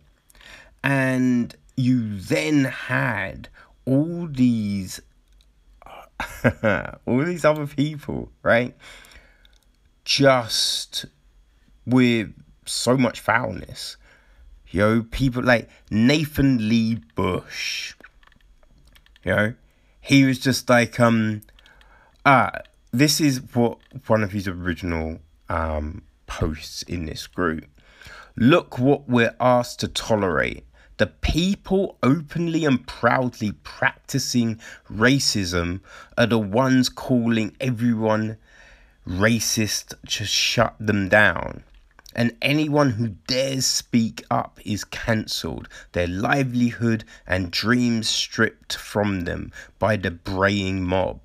and 0.83 1.55
you 1.77 2.17
then 2.19 2.65
had 2.65 3.49
all 3.85 4.27
these, 4.27 5.01
all 7.05 7.17
these 7.23 7.45
other 7.45 7.67
people, 7.67 8.31
right? 8.43 8.75
Just 10.03 11.05
with 11.85 12.33
so 12.65 12.97
much 12.97 13.19
foulness 13.19 13.97
you 14.71 14.79
know, 14.79 15.05
people 15.11 15.43
like 15.43 15.69
Nathan 15.89 16.69
Lee 16.69 16.95
Bush. 17.15 17.93
You 19.23 19.35
know, 19.35 19.53
he 19.99 20.23
was 20.23 20.39
just 20.39 20.69
like, 20.69 20.99
um, 20.99 21.41
ah, 22.25 22.51
this 22.91 23.19
is 23.21 23.41
what 23.53 23.77
one 24.07 24.23
of 24.23 24.31
his 24.31 24.47
original 24.47 25.19
um, 25.49 26.03
posts 26.25 26.83
in 26.83 27.05
this 27.05 27.27
group. 27.27 27.65
Look 28.37 28.79
what 28.79 29.09
we're 29.09 29.35
asked 29.39 29.81
to 29.81 29.87
tolerate. 29.89 30.65
The 30.97 31.07
people 31.07 31.97
openly 32.01 32.63
and 32.63 32.85
proudly 32.87 33.53
practicing 33.63 34.59
racism 34.89 35.81
are 36.17 36.27
the 36.27 36.39
ones 36.39 36.89
calling 36.89 37.55
everyone 37.59 38.37
racist 39.07 39.95
to 40.07 40.25
shut 40.25 40.75
them 40.79 41.09
down 41.09 41.63
and 42.15 42.35
anyone 42.41 42.91
who 42.91 43.09
dares 43.27 43.65
speak 43.65 44.23
up 44.29 44.59
is 44.65 44.83
cancelled, 44.83 45.67
their 45.93 46.07
livelihood 46.07 47.03
and 47.25 47.51
dreams 47.51 48.09
stripped 48.09 48.75
from 48.75 49.21
them 49.21 49.51
by 49.79 49.95
the 49.95 50.11
braying 50.11 50.83
mob. 50.83 51.19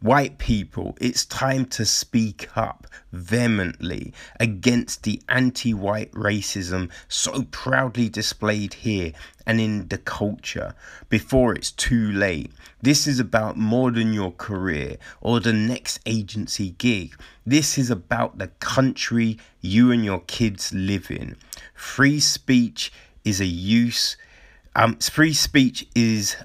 White 0.00 0.36
people, 0.36 0.94
it's 1.00 1.24
time 1.24 1.64
to 1.66 1.86
speak 1.86 2.54
up 2.54 2.86
vehemently 3.12 4.12
against 4.38 5.04
the 5.04 5.22
anti 5.26 5.72
white 5.72 6.12
racism 6.12 6.90
so 7.08 7.44
proudly 7.50 8.10
displayed 8.10 8.74
here 8.74 9.12
and 9.46 9.58
in 9.58 9.88
the 9.88 9.96
culture 9.96 10.74
before 11.08 11.54
it's 11.54 11.70
too 11.70 12.12
late. 12.12 12.52
This 12.82 13.06
is 13.06 13.18
about 13.18 13.56
more 13.56 13.90
than 13.90 14.12
your 14.12 14.32
career 14.32 14.98
or 15.22 15.40
the 15.40 15.54
next 15.54 16.00
agency 16.04 16.72
gig. 16.76 17.16
This 17.46 17.78
is 17.78 17.90
about 17.90 18.36
the 18.36 18.48
country 18.60 19.38
you 19.62 19.90
and 19.90 20.04
your 20.04 20.20
kids 20.20 20.74
live 20.74 21.10
in. 21.10 21.36
Free 21.74 22.20
speech 22.20 22.92
is 23.24 23.40
a 23.40 23.46
use. 23.46 24.18
Um, 24.74 24.96
free 24.96 25.32
speech 25.32 25.86
is 25.94 26.36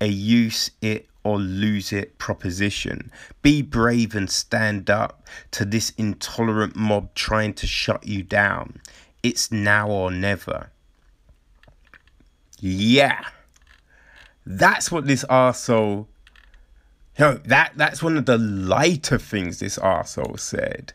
a 0.00 0.06
use 0.06 0.70
it 0.80 1.06
or 1.24 1.38
lose 1.38 1.92
it 1.92 2.18
proposition. 2.18 3.10
Be 3.42 3.62
brave 3.62 4.14
and 4.14 4.30
stand 4.30 4.90
up 4.90 5.26
to 5.52 5.64
this 5.64 5.90
intolerant 5.96 6.76
mob 6.76 7.14
trying 7.14 7.54
to 7.54 7.66
shut 7.66 8.06
you 8.06 8.22
down. 8.22 8.80
It's 9.22 9.50
now 9.50 9.88
or 9.88 10.10
never. 10.10 10.70
Yeah. 12.60 13.24
That's 14.44 14.92
what 14.92 15.06
this 15.06 15.24
arsehole. 15.24 16.06
You 17.18 17.24
know, 17.24 17.34
that, 17.46 17.72
that's 17.76 18.02
one 18.02 18.18
of 18.18 18.26
the 18.26 18.38
lighter 18.38 19.18
things 19.18 19.60
this 19.60 19.78
arsehole 19.78 20.38
said. 20.38 20.92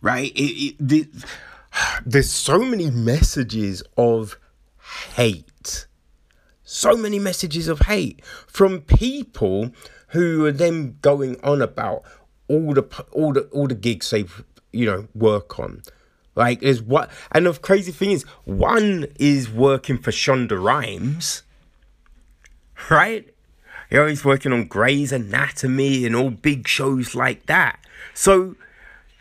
Right? 0.00 0.30
It, 0.36 0.40
it, 0.40 0.76
the, 0.78 1.08
there's 2.06 2.30
so 2.30 2.60
many 2.60 2.90
messages 2.90 3.82
of 3.96 4.38
hate 5.14 5.48
so 6.66 6.96
many 6.96 7.18
messages 7.18 7.68
of 7.68 7.78
hate 7.82 8.22
from 8.46 8.82
people 8.82 9.70
who 10.08 10.44
are 10.44 10.52
then 10.52 10.98
going 11.00 11.40
on 11.42 11.62
about 11.62 12.02
all 12.48 12.74
the 12.74 12.82
all 13.12 13.32
the 13.32 13.42
all 13.52 13.66
the 13.66 13.74
gigs 13.74 14.10
they 14.10 14.24
you 14.72 14.84
know 14.84 15.08
work 15.14 15.58
on. 15.58 15.82
Like 16.34 16.60
there's 16.60 16.82
what 16.82 17.10
and 17.32 17.46
the 17.46 17.54
crazy 17.54 17.92
thing 17.92 18.10
is 18.10 18.24
one 18.44 19.06
is 19.18 19.48
working 19.50 19.96
for 19.96 20.10
Shonda 20.10 20.62
Rhimes, 20.62 21.44
right? 22.90 23.32
You 23.90 23.98
know, 23.98 24.06
he's 24.06 24.24
working 24.24 24.52
on 24.52 24.66
Grey's 24.66 25.12
Anatomy 25.12 26.04
and 26.04 26.16
all 26.16 26.30
big 26.30 26.66
shows 26.66 27.14
like 27.14 27.46
that. 27.46 27.78
So 28.14 28.56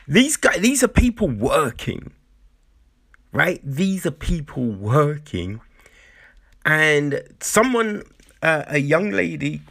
these 0.08 0.36
guys, 0.38 0.60
these 0.60 0.84
are 0.84 0.88
people 0.88 1.28
working, 1.30 2.12
right? 3.32 3.62
These 3.64 4.08
are 4.08 4.12
people 4.12 4.66
working 4.66 5.62
and 6.66 7.22
someone, 7.40 8.04
uh, 8.42 8.64
a 8.68 8.80
young 8.80 9.12
lady, 9.12 9.62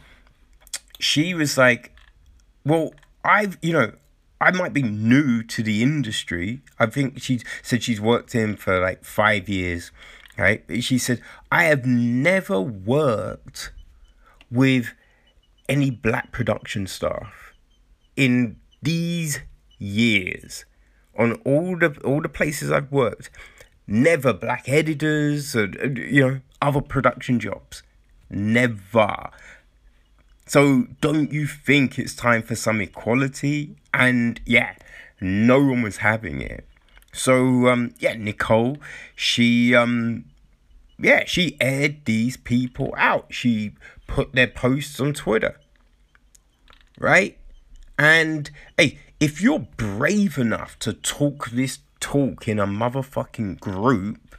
she 0.99 1.33
was 1.33 1.57
like, 1.57 1.91
"Well, 2.65 2.93
I've 3.23 3.57
you 3.61 3.73
know." 3.73 3.91
I 4.41 4.51
might 4.51 4.73
be 4.73 4.83
new 4.83 5.43
to 5.43 5.63
the 5.63 5.81
industry. 5.81 6.61
I 6.77 6.87
think 6.87 7.21
she 7.21 7.39
said 7.63 7.83
she's 7.83 8.01
worked 8.01 8.35
in 8.35 8.57
for 8.57 8.81
like 8.81 9.05
five 9.05 9.47
years, 9.47 9.91
right? 10.37 10.61
She 10.83 10.97
said, 10.97 11.21
I 11.49 11.63
have 11.63 11.85
never 11.85 12.59
worked 12.59 13.71
with 14.51 14.93
any 15.67 15.89
black 15.89 16.31
production 16.31 16.85
staff 16.85 17.53
in 18.15 18.57
these 18.81 19.39
years 19.79 20.65
on 21.17 21.33
all 21.45 21.77
the 21.77 21.97
all 22.03 22.21
the 22.21 22.29
places 22.29 22.71
I've 22.71 22.91
worked 22.91 23.29
never 23.87 24.33
black 24.33 24.67
editors 24.67 25.55
or 25.55 25.67
you 25.95 26.21
know 26.21 26.41
other 26.65 26.81
production 26.81 27.39
jobs 27.39 27.83
Never. 28.29 29.29
So 30.45 30.87
don't 31.01 31.31
you 31.31 31.47
think 31.47 31.97
it's 31.97 32.15
time 32.15 32.41
for 32.43 32.55
some 32.55 32.81
equality? 32.81 33.75
And 33.93 34.39
yeah, 34.45 34.75
no 35.19 35.59
one 35.59 35.81
was 35.81 35.97
having 35.97 36.41
it. 36.41 36.67
So 37.13 37.67
um 37.67 37.93
yeah, 37.99 38.15
Nicole, 38.15 38.77
she 39.15 39.73
um 39.75 40.25
yeah, 40.97 41.23
she 41.25 41.57
aired 41.59 42.05
these 42.05 42.37
people 42.37 42.93
out. 42.97 43.27
She 43.29 43.73
put 44.07 44.33
their 44.33 44.47
posts 44.47 44.99
on 44.99 45.13
Twitter. 45.13 45.59
Right? 46.99 47.37
And 47.97 48.49
hey, 48.77 48.99
if 49.19 49.41
you're 49.41 49.67
brave 49.77 50.37
enough 50.37 50.77
to 50.79 50.93
talk 50.93 51.49
this 51.49 51.79
talk 51.99 52.47
in 52.47 52.59
a 52.59 52.67
motherfucking 52.67 53.59
group, 53.59 54.35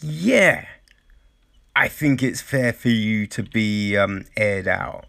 yeah, 0.00 0.66
I 1.76 1.88
think 1.88 2.22
it's 2.22 2.40
fair 2.40 2.72
for 2.72 2.88
you 2.88 3.26
to 3.28 3.42
be 3.42 3.96
um, 3.96 4.24
aired 4.36 4.68
out. 4.68 5.06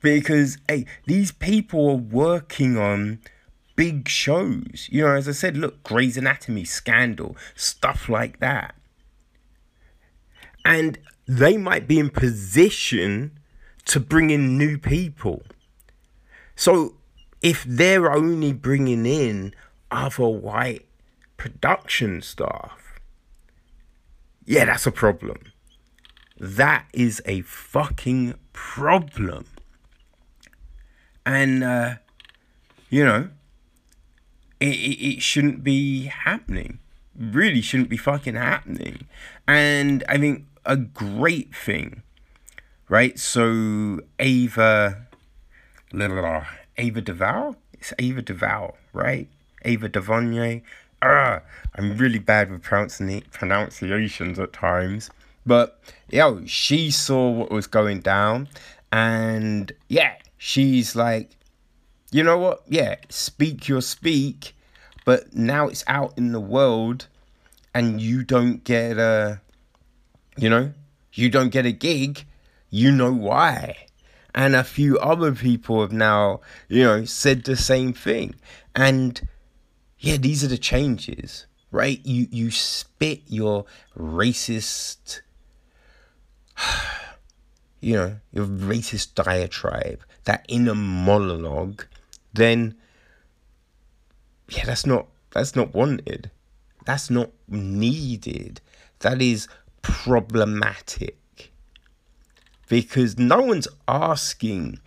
Because, 0.00 0.58
hey, 0.68 0.86
these 1.06 1.32
people 1.32 1.90
are 1.90 1.96
working 1.96 2.76
on 2.76 3.20
big 3.74 4.08
shows. 4.08 4.88
You 4.90 5.02
know, 5.02 5.14
as 5.14 5.28
I 5.28 5.32
said, 5.32 5.56
look, 5.56 5.82
Grey's 5.82 6.16
Anatomy, 6.16 6.64
Scandal, 6.64 7.36
stuff 7.54 8.08
like 8.08 8.38
that. 8.40 8.74
And 10.64 10.98
they 11.26 11.56
might 11.56 11.88
be 11.88 11.98
in 11.98 12.10
position 12.10 13.38
to 13.86 14.00
bring 14.00 14.30
in 14.30 14.56
new 14.56 14.78
people. 14.78 15.42
So 16.56 16.94
if 17.42 17.64
they're 17.64 18.12
only 18.12 18.52
bringing 18.52 19.04
in 19.06 19.54
other 19.90 20.28
white 20.28 20.86
production 21.36 22.22
staff, 22.22 22.83
yeah, 24.46 24.64
that's 24.64 24.86
a 24.86 24.92
problem. 24.92 25.38
That 26.38 26.86
is 26.92 27.22
a 27.24 27.42
fucking 27.42 28.34
problem. 28.52 29.46
And, 31.24 31.64
uh, 31.64 31.94
you 32.90 33.04
know, 33.04 33.30
it, 34.60 34.74
it, 34.74 35.14
it 35.16 35.22
shouldn't 35.22 35.64
be 35.64 36.06
happening. 36.06 36.80
Really 37.16 37.60
shouldn't 37.60 37.88
be 37.88 37.96
fucking 37.96 38.34
happening. 38.34 39.06
And 39.46 40.04
I 40.08 40.18
think 40.18 40.46
a 40.66 40.76
great 40.76 41.54
thing, 41.54 42.02
right? 42.88 43.18
So, 43.18 44.00
Ava, 44.18 45.06
Ava 45.92 47.02
DeVal? 47.02 47.56
It's 47.72 47.92
Ava 47.98 48.22
DeVal, 48.22 48.74
right? 48.92 49.28
Ava 49.64 49.88
DeVonye. 49.88 50.62
Ah, 51.06 51.42
I'm 51.74 51.98
really 51.98 52.18
bad 52.18 52.50
with 52.50 52.62
pronunciations 52.62 54.38
at 54.38 54.54
times. 54.54 55.10
But 55.44 55.78
yo, 56.08 56.42
she 56.46 56.90
saw 56.90 57.28
what 57.28 57.50
was 57.50 57.66
going 57.66 58.00
down, 58.00 58.48
and 58.90 59.70
yeah, 59.88 60.14
she's 60.38 60.96
like, 60.96 61.36
you 62.10 62.22
know 62.22 62.38
what? 62.38 62.62
Yeah, 62.66 62.96
speak 63.10 63.68
your 63.68 63.82
speak, 63.82 64.54
but 65.04 65.34
now 65.34 65.68
it's 65.68 65.84
out 65.88 66.14
in 66.16 66.32
the 66.32 66.40
world, 66.40 67.08
and 67.74 68.00
you 68.00 68.22
don't 68.22 68.64
get 68.64 68.96
a, 68.96 69.42
you 70.38 70.48
know, 70.48 70.72
you 71.12 71.28
don't 71.28 71.50
get 71.50 71.66
a 71.66 71.72
gig. 71.72 72.24
You 72.70 72.90
know 72.90 73.12
why? 73.12 73.76
And 74.34 74.56
a 74.56 74.64
few 74.64 74.98
other 74.98 75.32
people 75.32 75.82
have 75.82 75.92
now, 75.92 76.40
you 76.68 76.82
know, 76.82 77.04
said 77.04 77.44
the 77.44 77.56
same 77.56 77.92
thing. 77.92 78.34
And 78.74 79.20
yeah, 80.04 80.18
these 80.18 80.44
are 80.44 80.48
the 80.48 80.58
changes, 80.58 81.46
right? 81.70 81.98
You 82.04 82.28
you 82.30 82.50
spit 82.50 83.22
your 83.26 83.64
racist, 83.98 85.22
you 87.80 87.94
know, 87.94 88.16
your 88.30 88.44
racist 88.44 89.14
diatribe, 89.14 90.04
that 90.24 90.44
inner 90.46 90.74
monologue, 90.74 91.86
then 92.34 92.74
yeah, 94.50 94.66
that's 94.66 94.84
not 94.84 95.06
that's 95.30 95.56
not 95.56 95.74
wanted. 95.74 96.30
That's 96.84 97.08
not 97.08 97.30
needed. 97.48 98.60
That 98.98 99.22
is 99.22 99.48
problematic. 99.80 101.52
Because 102.68 103.18
no 103.18 103.40
one's 103.40 103.68
asking 103.88 104.80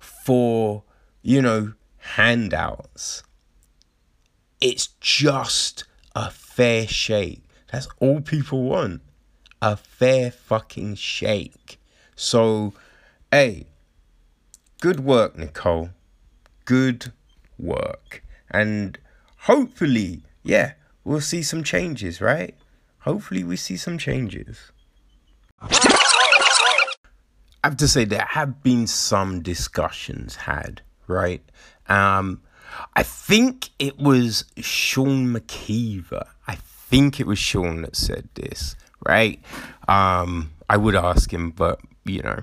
for, 0.00 0.82
you 1.22 1.40
know, 1.40 1.74
handouts. 1.98 3.22
It's 4.68 4.88
just 5.00 5.84
a 6.16 6.28
fair 6.28 6.88
shake. 6.88 7.44
That's 7.70 7.86
all 8.00 8.20
people 8.20 8.64
want. 8.64 9.00
A 9.62 9.76
fair 9.76 10.32
fucking 10.32 10.96
shake. 10.96 11.78
So, 12.16 12.74
hey, 13.30 13.68
good 14.80 14.98
work, 14.98 15.38
Nicole. 15.38 15.90
Good 16.64 17.12
work. 17.56 18.24
And 18.50 18.98
hopefully, 19.42 20.24
yeah, 20.42 20.72
we'll 21.04 21.20
see 21.20 21.44
some 21.44 21.62
changes, 21.62 22.20
right? 22.20 22.56
Hopefully, 23.02 23.44
we 23.44 23.54
see 23.54 23.76
some 23.76 23.98
changes. 23.98 24.72
I 25.60 25.68
have 27.62 27.76
to 27.76 27.86
say, 27.86 28.04
there 28.04 28.26
have 28.30 28.64
been 28.64 28.88
some 28.88 29.42
discussions 29.42 30.34
had, 30.34 30.82
right? 31.06 31.44
Um, 31.88 32.42
I 32.94 33.02
think 33.02 33.70
it 33.78 33.98
was 33.98 34.44
Sean 34.58 35.34
McKeever. 35.34 36.26
I 36.46 36.56
think 36.56 37.20
it 37.20 37.26
was 37.26 37.38
Sean 37.38 37.82
that 37.82 37.96
said 37.96 38.28
this, 38.34 38.76
right? 39.06 39.40
Um, 39.88 40.52
I 40.68 40.76
would 40.76 40.96
ask 40.96 41.32
him, 41.32 41.50
but 41.50 41.80
you 42.04 42.22
know, 42.22 42.42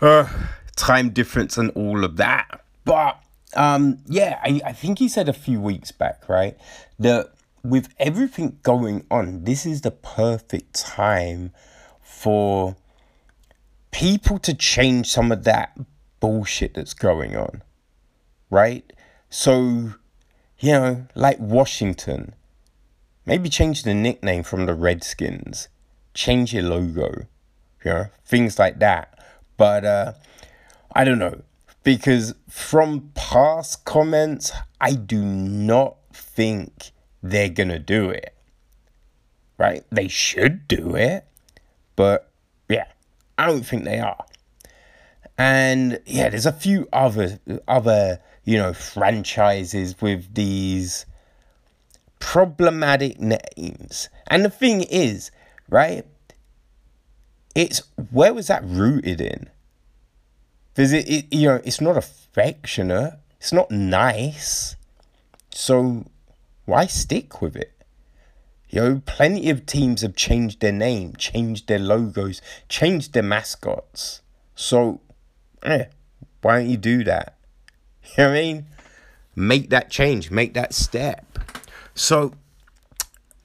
uh, 0.00 0.28
time 0.76 1.10
difference 1.10 1.56
and 1.56 1.70
all 1.70 2.04
of 2.04 2.16
that. 2.16 2.64
But 2.84 3.22
um, 3.54 3.98
yeah, 4.06 4.40
I, 4.42 4.60
I 4.64 4.72
think 4.72 4.98
he 4.98 5.08
said 5.08 5.28
a 5.28 5.32
few 5.32 5.60
weeks 5.60 5.92
back, 5.92 6.28
right, 6.28 6.56
that 6.98 7.32
with 7.62 7.92
everything 7.98 8.58
going 8.62 9.04
on, 9.10 9.44
this 9.44 9.66
is 9.66 9.82
the 9.82 9.90
perfect 9.90 10.74
time 10.74 11.52
for 12.02 12.76
people 13.90 14.38
to 14.38 14.54
change 14.54 15.08
some 15.08 15.30
of 15.30 15.44
that 15.44 15.78
bullshit 16.20 16.74
that's 16.74 16.94
going 16.94 17.36
on 17.36 17.62
right? 18.52 18.92
So, 19.30 19.94
you 20.58 20.72
know, 20.72 21.06
like 21.14 21.38
Washington, 21.40 22.34
maybe 23.24 23.48
change 23.48 23.82
the 23.82 23.94
nickname 23.94 24.42
from 24.42 24.66
the 24.66 24.74
Redskins, 24.74 25.68
change 26.12 26.52
your 26.52 26.64
logo, 26.64 27.26
you 27.82 27.90
know, 27.90 28.06
things 28.26 28.58
like 28.58 28.78
that. 28.78 29.18
But 29.56 29.84
uh, 29.86 30.12
I 30.94 31.04
don't 31.04 31.18
know, 31.18 31.42
because 31.82 32.34
from 32.48 33.10
past 33.14 33.86
comments, 33.86 34.52
I 34.80 34.92
do 34.92 35.22
not 35.22 35.96
think 36.12 36.92
they're 37.22 37.48
gonna 37.48 37.78
do 37.78 38.10
it. 38.10 38.34
Right? 39.56 39.82
They 39.90 40.08
should 40.08 40.68
do 40.68 40.94
it, 40.94 41.26
but 41.96 42.30
yeah, 42.68 42.88
I 43.38 43.46
don't 43.46 43.64
think 43.64 43.84
they 43.84 43.98
are. 43.98 44.26
And 45.38 46.00
yeah, 46.04 46.28
there's 46.28 46.46
a 46.46 46.52
few 46.52 46.86
other 46.92 47.40
other 47.66 48.20
you 48.44 48.58
know, 48.58 48.72
franchises 48.72 50.00
with 50.00 50.34
these 50.34 51.06
problematic 52.18 53.20
names. 53.20 54.08
And 54.28 54.44
the 54.44 54.50
thing 54.50 54.82
is, 54.82 55.30
right? 55.68 56.04
It's 57.54 57.82
where 58.10 58.32
was 58.32 58.46
that 58.46 58.64
rooted 58.64 59.20
in? 59.20 59.50
Because 60.74 60.92
it, 60.92 61.08
it, 61.08 61.26
you 61.30 61.48
know, 61.48 61.60
it's 61.64 61.80
not 61.80 61.96
affectionate. 61.96 63.18
It's 63.38 63.52
not 63.52 63.70
nice. 63.70 64.76
So 65.50 66.06
why 66.64 66.86
stick 66.86 67.42
with 67.42 67.56
it? 67.56 67.72
You 68.70 68.80
know, 68.80 69.02
plenty 69.04 69.50
of 69.50 69.66
teams 69.66 70.00
have 70.00 70.16
changed 70.16 70.60
their 70.60 70.72
name, 70.72 71.14
changed 71.16 71.68
their 71.68 71.78
logos, 71.78 72.40
changed 72.70 73.12
their 73.12 73.22
mascots. 73.22 74.22
So, 74.54 75.00
eh, 75.62 75.86
why 76.40 76.60
don't 76.60 76.70
you 76.70 76.78
do 76.78 77.04
that? 77.04 77.36
You 78.18 78.24
know 78.24 78.30
what 78.30 78.36
I 78.36 78.42
mean? 78.42 78.66
Make 79.34 79.70
that 79.70 79.90
change, 79.90 80.30
make 80.30 80.52
that 80.54 80.74
step. 80.74 81.38
So 81.94 82.34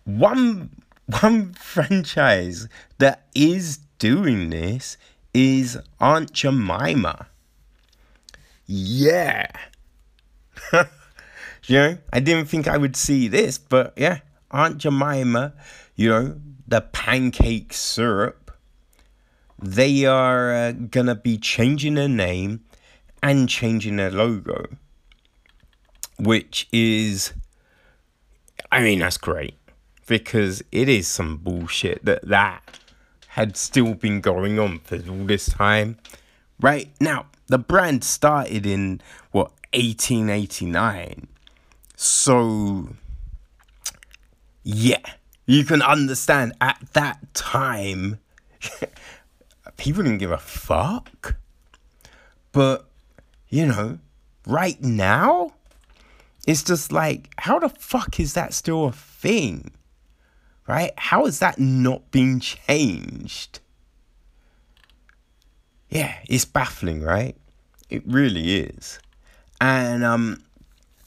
one 0.04 0.70
one 1.22 1.54
franchise 1.54 2.68
that 2.98 3.28
is 3.34 3.78
doing 4.00 4.50
this 4.50 4.98
is 5.34 5.78
Aunt 6.00 6.34
Jemima. 6.34 7.28
Yeah. 8.66 9.48
you 10.74 10.80
know, 11.70 11.98
I 12.12 12.20
didn't 12.20 12.48
think 12.48 12.68
I 12.68 12.78
would 12.78 12.96
see 12.96 13.28
this, 13.28 13.58
but 13.58 13.94
yeah, 13.96 14.20
Aunt 14.52 14.80
Jemima, 14.80 15.54
you 15.96 16.10
know, 16.10 16.40
the 16.68 16.82
pancake 16.82 17.74
syrup, 17.74 18.52
they 19.62 20.06
are 20.06 20.54
uh, 20.54 20.72
gonna 20.74 21.16
be 21.16 21.38
changing 21.38 21.94
their 21.94 22.10
name 22.10 22.62
and 23.22 23.50
changing 23.50 23.98
their 23.98 24.12
logo, 24.12 24.66
which 26.20 26.68
is, 26.72 27.34
I 28.72 28.82
mean, 28.82 29.00
that's 29.00 29.18
great 29.18 29.56
because 30.06 30.64
it 30.72 30.88
is 30.90 31.08
some 31.08 31.38
bullshit 31.38 32.04
that 32.06 32.28
that 32.28 32.80
had 33.30 33.56
still 33.56 33.94
been 33.94 34.22
going 34.22 34.58
on 34.58 34.80
for 34.80 34.96
all 35.10 35.26
this 35.26 35.48
time. 35.48 35.98
Right 36.60 36.90
now, 37.00 37.28
the 37.48 37.60
brand 37.60 38.04
started 38.04 38.66
in 38.66 39.02
what 39.32 39.52
1889. 39.74 41.28
So, 41.96 42.90
yeah, 44.64 45.02
you 45.46 45.64
can 45.64 45.82
understand 45.82 46.54
at 46.60 46.80
that 46.94 47.34
time, 47.34 48.20
people 49.78 50.04
didn't 50.04 50.18
give 50.18 50.32
a 50.32 50.38
fuck. 50.38 51.36
But, 52.52 52.87
you 53.50 53.66
know, 53.66 54.00
right 54.46 54.82
now, 54.82 55.52
it's 56.46 56.64
just 56.64 56.92
like, 56.92 57.34
how 57.38 57.60
the 57.60 57.70
fuck 57.70 58.20
is 58.20 58.34
that 58.34 58.54
still 58.54 58.86
a 58.86 58.92
thing? 58.92 59.72
Right? 60.68 60.92
How 60.98 61.26
has 61.26 61.40
that 61.40 61.60
not 61.60 62.12
been 62.12 62.40
changed? 62.40 63.60
Yeah, 65.90 66.16
it's 66.28 66.46
baffling, 66.46 67.02
right? 67.02 67.36
It 67.90 68.04
really 68.06 68.58
is. 68.58 69.00
And 69.62 70.04
um 70.04 70.44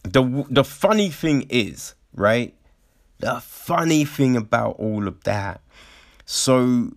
the 0.02 0.46
the 0.48 0.64
funny 0.64 1.10
thing 1.10 1.46
is, 1.50 1.94
right? 2.14 2.54
The 3.18 3.40
funny 3.40 4.06
thing 4.06 4.36
about 4.36 4.76
all 4.78 5.06
of 5.06 5.22
that. 5.24 5.60
So 6.24 6.92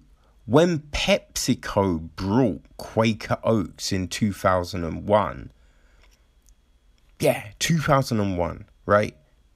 when 0.45 0.80
PepsiCo 0.80 2.10
brought 2.15 2.64
Quaker 2.78 3.38
Oats 3.44 3.91
in 3.91 4.07
2001, 4.07 5.52
yeah, 7.20 7.48
2001, 7.60 8.65
right? 8.86 9.15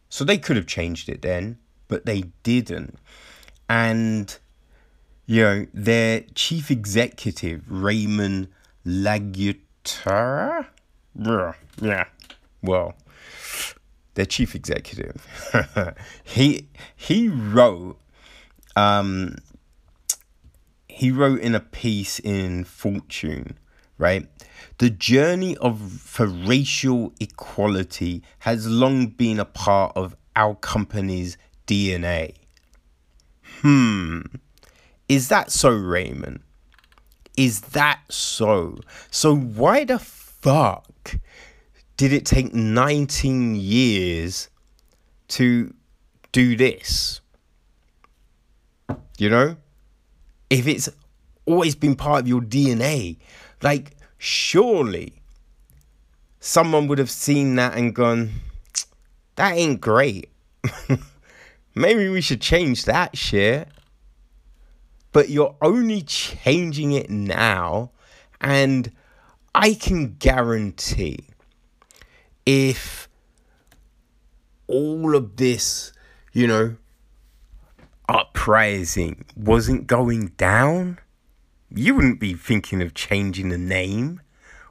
So 0.09 0.23
they 0.23 0.37
could 0.37 0.55
have 0.55 0.67
changed 0.67 1.09
it 1.09 1.21
then, 1.21 1.57
but 1.89 2.05
they 2.05 2.23
didn't. 2.43 2.97
And, 3.67 4.37
you 5.25 5.41
know, 5.43 5.67
their 5.73 6.21
chief 6.33 6.71
executive, 6.71 7.69
Raymond 7.69 8.47
Laguarta, 8.85 10.67
yeah, 11.81 12.05
well, 12.61 12.95
their 14.13 14.25
chief 14.25 14.55
executive, 14.55 15.27
he 16.23 16.69
he 16.95 17.27
wrote, 17.27 17.99
um, 18.77 19.35
he 20.97 21.11
wrote 21.11 21.39
in 21.41 21.53
a 21.53 21.59
piece 21.59 22.17
in 22.17 22.63
Fortune, 22.63 23.55
right? 23.99 24.27
The 24.79 24.89
journey 24.89 25.55
of 25.57 25.79
for 25.79 26.25
racial 26.25 27.13
equality 27.19 28.23
has 28.39 28.65
long 28.65 29.05
been 29.05 29.39
a 29.39 29.45
part 29.45 29.95
of 29.95 30.15
our 30.35 30.55
company's 30.55 31.37
DNA. 31.67 32.33
Hmm. 33.61 34.21
Is 35.07 35.27
that 35.27 35.51
so, 35.51 35.69
Raymond? 35.69 36.39
Is 37.37 37.61
that 37.61 37.99
so? 38.09 38.79
So 39.11 39.35
why 39.35 39.83
the 39.83 39.99
fuck 39.99 41.19
did 41.95 42.11
it 42.11 42.25
take 42.25 42.55
19 42.55 43.55
years 43.55 44.49
to 45.27 45.75
do 46.31 46.57
this? 46.57 47.21
You 49.19 49.29
know? 49.29 49.57
If 50.49 50.67
it's 50.67 50.89
always 51.45 51.75
been 51.75 51.95
part 51.95 52.21
of 52.21 52.27
your 52.27 52.41
DNA, 52.41 53.17
like, 53.61 53.95
surely 54.17 55.21
someone 56.39 56.87
would 56.87 56.99
have 56.99 57.11
seen 57.11 57.55
that 57.55 57.75
and 57.77 57.93
gone, 57.93 58.31
that 59.35 59.55
ain't 59.55 59.81
great. 59.81 60.29
Maybe 61.75 62.09
we 62.09 62.21
should 62.21 62.41
change 62.41 62.85
that 62.85 63.17
shit. 63.17 63.67
But 65.11 65.29
you're 65.29 65.55
only 65.61 66.01
changing 66.01 66.91
it 66.91 67.09
now, 67.09 67.91
and 68.39 68.91
I 69.55 69.73
can 69.73 70.15
guarantee 70.19 71.25
if 72.45 73.09
all 74.67 75.15
of 75.15 75.37
this, 75.37 75.91
you 76.33 76.45
know, 76.45 76.75
uprising 78.07 79.25
wasn't 79.35 79.87
going 79.87 80.27
down, 80.37 80.99
you 81.73 81.95
wouldn't 81.95 82.19
be 82.19 82.33
thinking 82.33 82.81
of 82.81 82.93
changing 82.93 83.49
the 83.49 83.57
name 83.57 84.21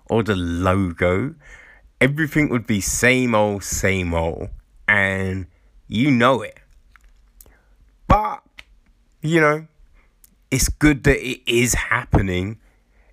or 0.08 0.22
the 0.22 0.36
logo. 0.36 1.34
Everything 2.00 2.48
would 2.48 2.66
be 2.66 2.80
same 2.80 3.34
old, 3.34 3.64
same 3.64 4.14
old. 4.14 4.48
And 4.88 5.46
you 5.88 6.10
know 6.10 6.42
it. 6.42 6.58
But, 8.08 8.42
you 9.22 9.40
know, 9.40 9.66
it's 10.50 10.68
good 10.68 11.04
that 11.04 11.18
it 11.26 11.40
is 11.46 11.74
happening. 11.74 12.60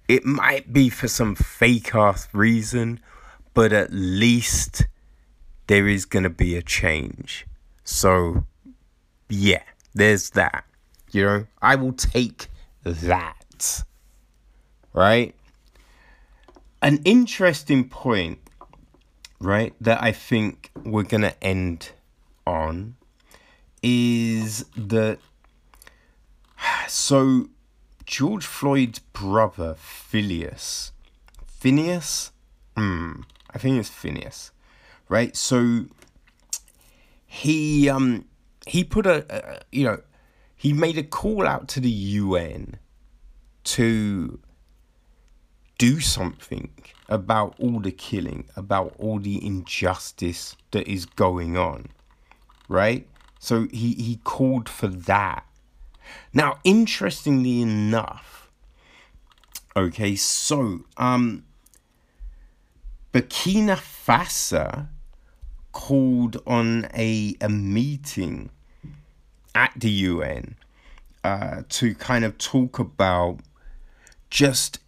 It 0.07 0.25
might 0.25 0.71
be 0.71 0.89
for 0.89 1.07
some 1.07 1.35
fake 1.35 1.95
ass 1.95 2.27
reason 2.33 2.99
but 3.53 3.71
at 3.71 3.91
least 3.91 4.87
there 5.67 5.87
is 5.87 6.05
going 6.05 6.23
to 6.23 6.29
be 6.29 6.55
a 6.55 6.61
change. 6.61 7.45
So, 7.83 8.45
yeah, 9.29 9.63
there's 9.93 10.31
that. 10.31 10.65
You 11.11 11.25
know, 11.25 11.47
I 11.61 11.75
will 11.75 11.93
take 11.93 12.47
that. 12.83 13.83
Right? 14.93 15.35
An 16.81 16.99
interesting 17.05 17.87
point, 17.87 18.39
right, 19.39 19.73
that 19.79 20.01
I 20.01 20.11
think 20.11 20.71
we're 20.83 21.03
going 21.03 21.21
to 21.21 21.43
end 21.43 21.91
on 22.45 22.95
is 23.81 24.65
that. 24.75 25.19
So, 26.87 27.49
George 28.05 28.45
Floyd's 28.45 28.99
brother, 28.99 29.75
Phineas. 29.77 30.91
Phineas? 31.47 32.31
Hmm. 32.77 33.21
I 33.53 33.59
think 33.59 33.79
it's 33.79 33.89
Phineas, 33.89 34.51
right? 35.07 35.35
So 35.35 35.85
he 37.25 37.87
um 37.89 38.25
he 38.65 38.83
put 38.83 39.05
a, 39.05 39.25
a 39.29 39.59
you 39.71 39.83
know 39.83 40.01
he 40.55 40.73
made 40.73 40.97
a 40.97 41.03
call 41.03 41.45
out 41.45 41.67
to 41.69 41.79
the 41.79 41.89
UN 41.89 42.77
to 43.63 44.39
do 45.77 45.99
something 45.99 46.69
about 47.09 47.55
all 47.59 47.79
the 47.79 47.91
killing, 47.91 48.45
about 48.55 48.95
all 48.97 49.19
the 49.19 49.45
injustice 49.45 50.55
that 50.71 50.87
is 50.87 51.05
going 51.05 51.57
on, 51.57 51.89
right? 52.69 53.07
So 53.39 53.67
he, 53.71 53.93
he 53.93 54.21
called 54.23 54.69
for 54.69 54.87
that. 54.87 55.45
Now, 56.33 56.59
interestingly 56.63 57.61
enough, 57.61 58.49
okay, 59.75 60.15
so 60.15 60.85
um, 60.95 61.43
Burkina 63.11 63.75
Faso 63.75 64.87
called 65.73 66.41
on 66.47 66.87
a, 66.93 67.35
a 67.41 67.49
meeting 67.49 68.49
at 69.53 69.73
the 69.75 69.89
UN 69.89 70.55
uh, 71.23 71.63
to 71.69 71.93
kind 71.95 72.23
of 72.23 72.37
talk 72.37 72.79
about 72.79 73.39
just 74.29 74.79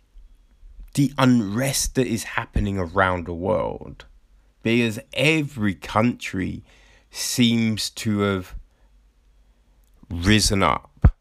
the 0.94 1.12
unrest 1.18 1.95
that 1.95 2.07
is 2.07 2.24
happening 2.24 2.78
around 2.78 3.26
the 3.26 3.34
world. 3.34 4.06
Because 4.64 4.99
every 5.14 5.76
country 5.76 6.64
seems 7.12 7.90
to 7.91 8.20
have 8.20 8.56
risen 10.10 10.64
up. 10.64 11.16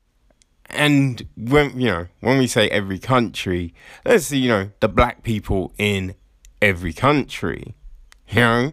And 0.70 1.26
when 1.36 1.78
you 1.78 1.86
know, 1.86 2.06
when 2.20 2.38
we 2.38 2.46
say 2.46 2.68
every 2.70 2.98
country, 2.98 3.74
let's 4.04 4.26
see, 4.26 4.38
you 4.38 4.48
know, 4.48 4.70
the 4.80 4.88
black 4.88 5.22
people 5.22 5.72
in 5.78 6.14
every 6.62 6.92
country. 6.92 7.74
You 8.28 8.40
know? 8.40 8.72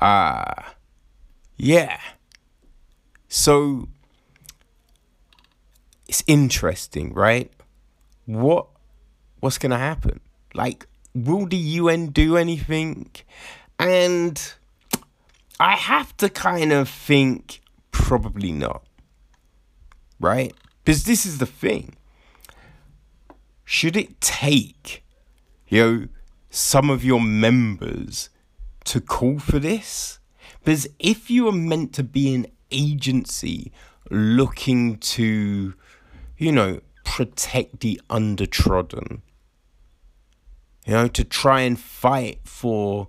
Uh 0.00 0.62
yeah. 1.56 1.98
So 3.28 3.88
it's 6.06 6.22
interesting, 6.26 7.12
right? 7.14 7.50
What 8.26 8.66
what's 9.40 9.58
gonna 9.58 9.78
happen? 9.78 10.20
Like, 10.54 10.86
will 11.14 11.46
the 11.46 11.56
UN 11.56 12.08
do 12.08 12.36
anything? 12.36 13.10
And 13.78 14.40
I 15.58 15.72
have 15.72 16.16
to 16.18 16.28
kind 16.28 16.72
of 16.72 16.88
think 16.88 17.60
probably 17.90 18.52
not. 18.52 18.84
Right? 20.20 20.54
Because 20.84 21.04
this 21.04 21.26
is 21.26 21.38
the 21.38 21.46
thing. 21.46 21.96
Should 23.64 23.96
it 23.96 24.20
take, 24.20 25.02
you 25.68 25.82
know, 25.82 26.08
some 26.50 26.90
of 26.90 27.04
your 27.04 27.20
members 27.20 28.28
to 28.84 29.00
call 29.00 29.38
for 29.38 29.58
this? 29.58 30.18
Because 30.60 30.86
if 30.98 31.30
you 31.30 31.48
are 31.48 31.52
meant 31.52 31.92
to 31.94 32.02
be 32.02 32.34
an 32.34 32.46
agency 32.70 33.72
looking 34.10 34.98
to, 34.98 35.74
you 36.38 36.52
know, 36.52 36.80
protect 37.04 37.80
the 37.80 38.00
undertrodden, 38.08 39.20
you 40.86 40.92
know, 40.92 41.08
to 41.08 41.24
try 41.24 41.60
and 41.60 41.78
fight 41.78 42.40
for 42.44 43.08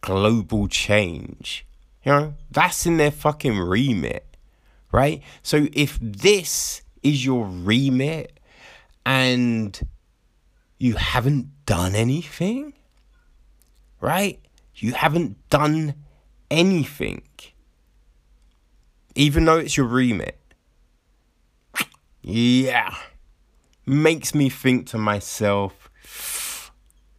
global 0.00 0.68
change, 0.68 1.66
you 2.02 2.12
know, 2.12 2.34
that's 2.50 2.86
in 2.86 2.96
their 2.96 3.10
fucking 3.10 3.58
remit, 3.58 4.36
right? 4.92 5.22
So 5.42 5.66
if 5.72 5.98
this 6.00 6.82
is 7.02 7.24
your 7.24 7.46
remit 7.46 8.38
and 9.04 9.78
you 10.78 10.94
haven't 10.94 11.64
done 11.66 11.94
anything, 11.94 12.74
right? 14.00 14.40
You 14.76 14.92
haven't 14.92 15.48
done 15.48 15.94
anything, 16.50 17.22
even 19.14 19.46
though 19.46 19.56
it's 19.56 19.76
your 19.76 19.86
remit. 19.86 20.38
Yeah, 22.22 22.94
makes 23.86 24.34
me 24.34 24.50
think 24.50 24.86
to 24.88 24.98
myself, 24.98 25.90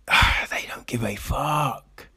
they 0.51 0.65
don't 0.67 0.85
give 0.85 1.03
a 1.03 1.15
fuck. 1.15 2.09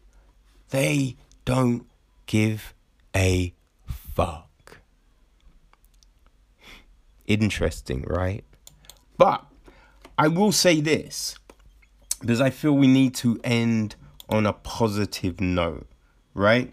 They 0.69 1.17
don't 1.47 1.87
give 2.27 2.75
a 3.17 3.55
fuck. 3.87 4.79
Interesting, 7.27 8.05
right? 8.07 8.45
But 9.17 9.47
I 10.19 10.29
will 10.29 10.53
say 10.53 10.83
this 10.83 11.39
because 12.21 12.43
I 12.43 12.51
feel 12.51 12.73
we 12.73 12.87
need 12.87 13.15
to 13.17 13.41
end 13.43 13.97
on 14.31 14.47
a 14.47 14.53
positive 14.53 15.41
note, 15.41 15.87
right? 16.35 16.73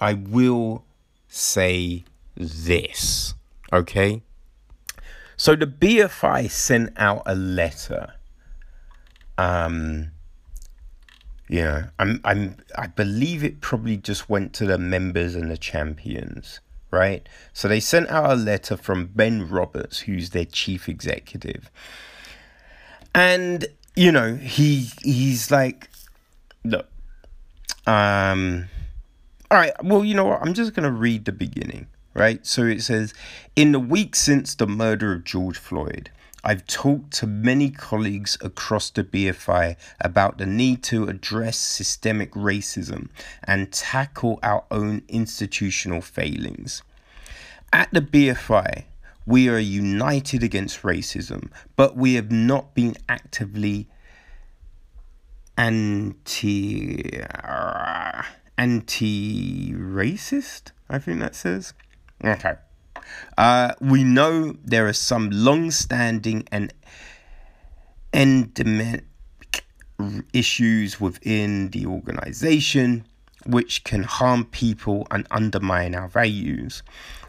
I 0.00 0.14
will 0.14 0.84
say 1.28 2.04
this, 2.36 3.34
okay? 3.72 4.22
So 5.36 5.54
the 5.54 5.66
BFI 5.66 6.50
sent 6.50 6.92
out 6.96 7.22
a 7.26 7.34
letter. 7.34 8.14
Um, 9.36 10.12
you 11.48 11.62
know, 11.62 11.84
I'm, 11.98 12.20
I'm, 12.24 12.56
I 12.76 12.86
believe 12.86 13.44
it 13.44 13.60
probably 13.60 13.96
just 13.96 14.28
went 14.28 14.52
to 14.54 14.66
the 14.66 14.78
members 14.78 15.34
and 15.34 15.50
the 15.50 15.56
champions, 15.56 16.60
right? 16.90 17.28
So 17.52 17.68
they 17.68 17.80
sent 17.80 18.08
out 18.08 18.30
a 18.30 18.34
letter 18.34 18.76
from 18.76 19.06
Ben 19.06 19.48
Roberts, 19.48 20.00
who's 20.00 20.30
their 20.30 20.44
chief 20.44 20.88
executive 20.88 21.70
and 23.14 23.66
you 23.96 24.12
know 24.12 24.34
he 24.36 24.90
he's 25.02 25.50
like 25.50 25.90
look 26.70 26.88
um 27.86 28.68
all 29.50 29.58
right 29.58 29.72
well 29.84 30.04
you 30.04 30.14
know 30.14 30.24
what 30.24 30.40
i'm 30.42 30.54
just 30.54 30.74
gonna 30.74 30.90
read 30.90 31.24
the 31.24 31.32
beginning 31.32 31.86
right 32.14 32.46
so 32.46 32.64
it 32.64 32.82
says 32.82 33.14
in 33.56 33.72
the 33.72 33.80
week 33.80 34.14
since 34.14 34.54
the 34.54 34.66
murder 34.66 35.12
of 35.12 35.24
george 35.24 35.58
floyd 35.58 36.10
I've 36.44 36.66
talked 36.66 37.12
to 37.14 37.26
many 37.26 37.68
colleagues 37.68 38.38
across 38.40 38.90
the 38.90 39.02
BFI 39.02 39.76
about 40.00 40.38
the 40.38 40.46
need 40.46 40.82
to 40.84 41.08
address 41.08 41.58
systemic 41.58 42.30
racism 42.32 43.08
and 43.44 43.72
tackle 43.72 44.38
our 44.42 44.64
own 44.70 45.02
institutional 45.08 46.00
failings. 46.00 46.82
At 47.72 47.92
the 47.92 48.00
BFI, 48.00 48.84
we 49.26 49.48
are 49.48 49.58
united 49.58 50.42
against 50.42 50.82
racism, 50.82 51.50
but 51.76 51.96
we 51.96 52.14
have 52.14 52.30
not 52.30 52.74
been 52.74 52.96
actively 53.08 53.88
anti 55.58 57.22
anti 58.56 59.72
racist. 59.74 60.72
I 60.88 60.98
think 60.98 61.20
that 61.20 61.34
says. 61.34 61.74
Okay. 62.24 62.54
Uh, 63.36 63.74
we 63.80 64.04
know 64.04 64.56
there 64.64 64.86
are 64.86 64.92
some 64.92 65.30
long 65.30 65.70
standing 65.70 66.46
and 66.50 66.72
endemic 68.12 69.04
issues 70.32 71.00
within 71.00 71.70
the 71.70 71.86
organization 71.86 73.04
which 73.46 73.84
can 73.84 74.02
harm 74.02 74.44
people 74.44 75.06
and 75.10 75.26
undermine 75.30 75.94
our 75.94 76.08
values. 76.08 76.82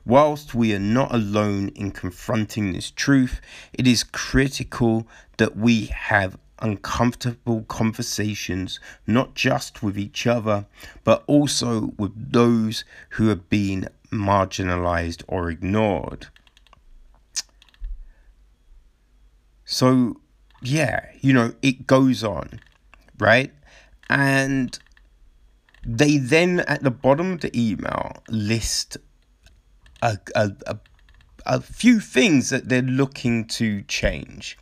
Whilst 0.06 0.54
we 0.54 0.74
are 0.74 0.80
not 0.80 1.14
alone 1.14 1.70
in 1.70 1.92
confronting 1.92 2.74
this 2.74 2.92
truth, 2.92 3.40
it 3.74 3.88
is 3.88 4.04
critical 4.04 5.08
that 5.38 5.56
we 5.56 5.86
have 5.86 6.38
uncomfortable 6.62 7.64
conversations, 7.64 8.80
not 9.08 9.36
just 9.36 9.82
with 9.82 9.98
each 9.98 10.28
other, 10.28 10.66
but 11.04 11.24
also 11.28 11.94
with 11.98 12.32
those 12.32 12.84
who 13.12 13.28
have 13.28 13.50
been 13.50 13.88
marginalized 14.12 15.24
or 15.28 15.50
ignored. 15.50 16.28
So, 19.66 20.20
yeah, 20.62 21.06
you 21.22 21.34
know, 21.34 21.54
it 21.62 21.86
goes 21.86 22.24
on, 22.24 22.60
right? 23.20 23.54
And 24.10 24.78
they 25.86 26.18
then, 26.18 26.62
at 26.62 26.84
the 26.84 26.92
bottom 26.92 27.34
of 27.34 27.42
the 27.42 27.52
email, 27.58 28.24
list 28.28 28.98
a, 30.02 30.18
a, 30.36 30.52
a, 30.66 30.80
a 31.46 31.62
few 31.62 32.00
things 32.00 32.50
that 32.50 32.70
they're 32.70 32.82
looking 32.82 33.46
to 33.46 33.84
change. 33.84 34.58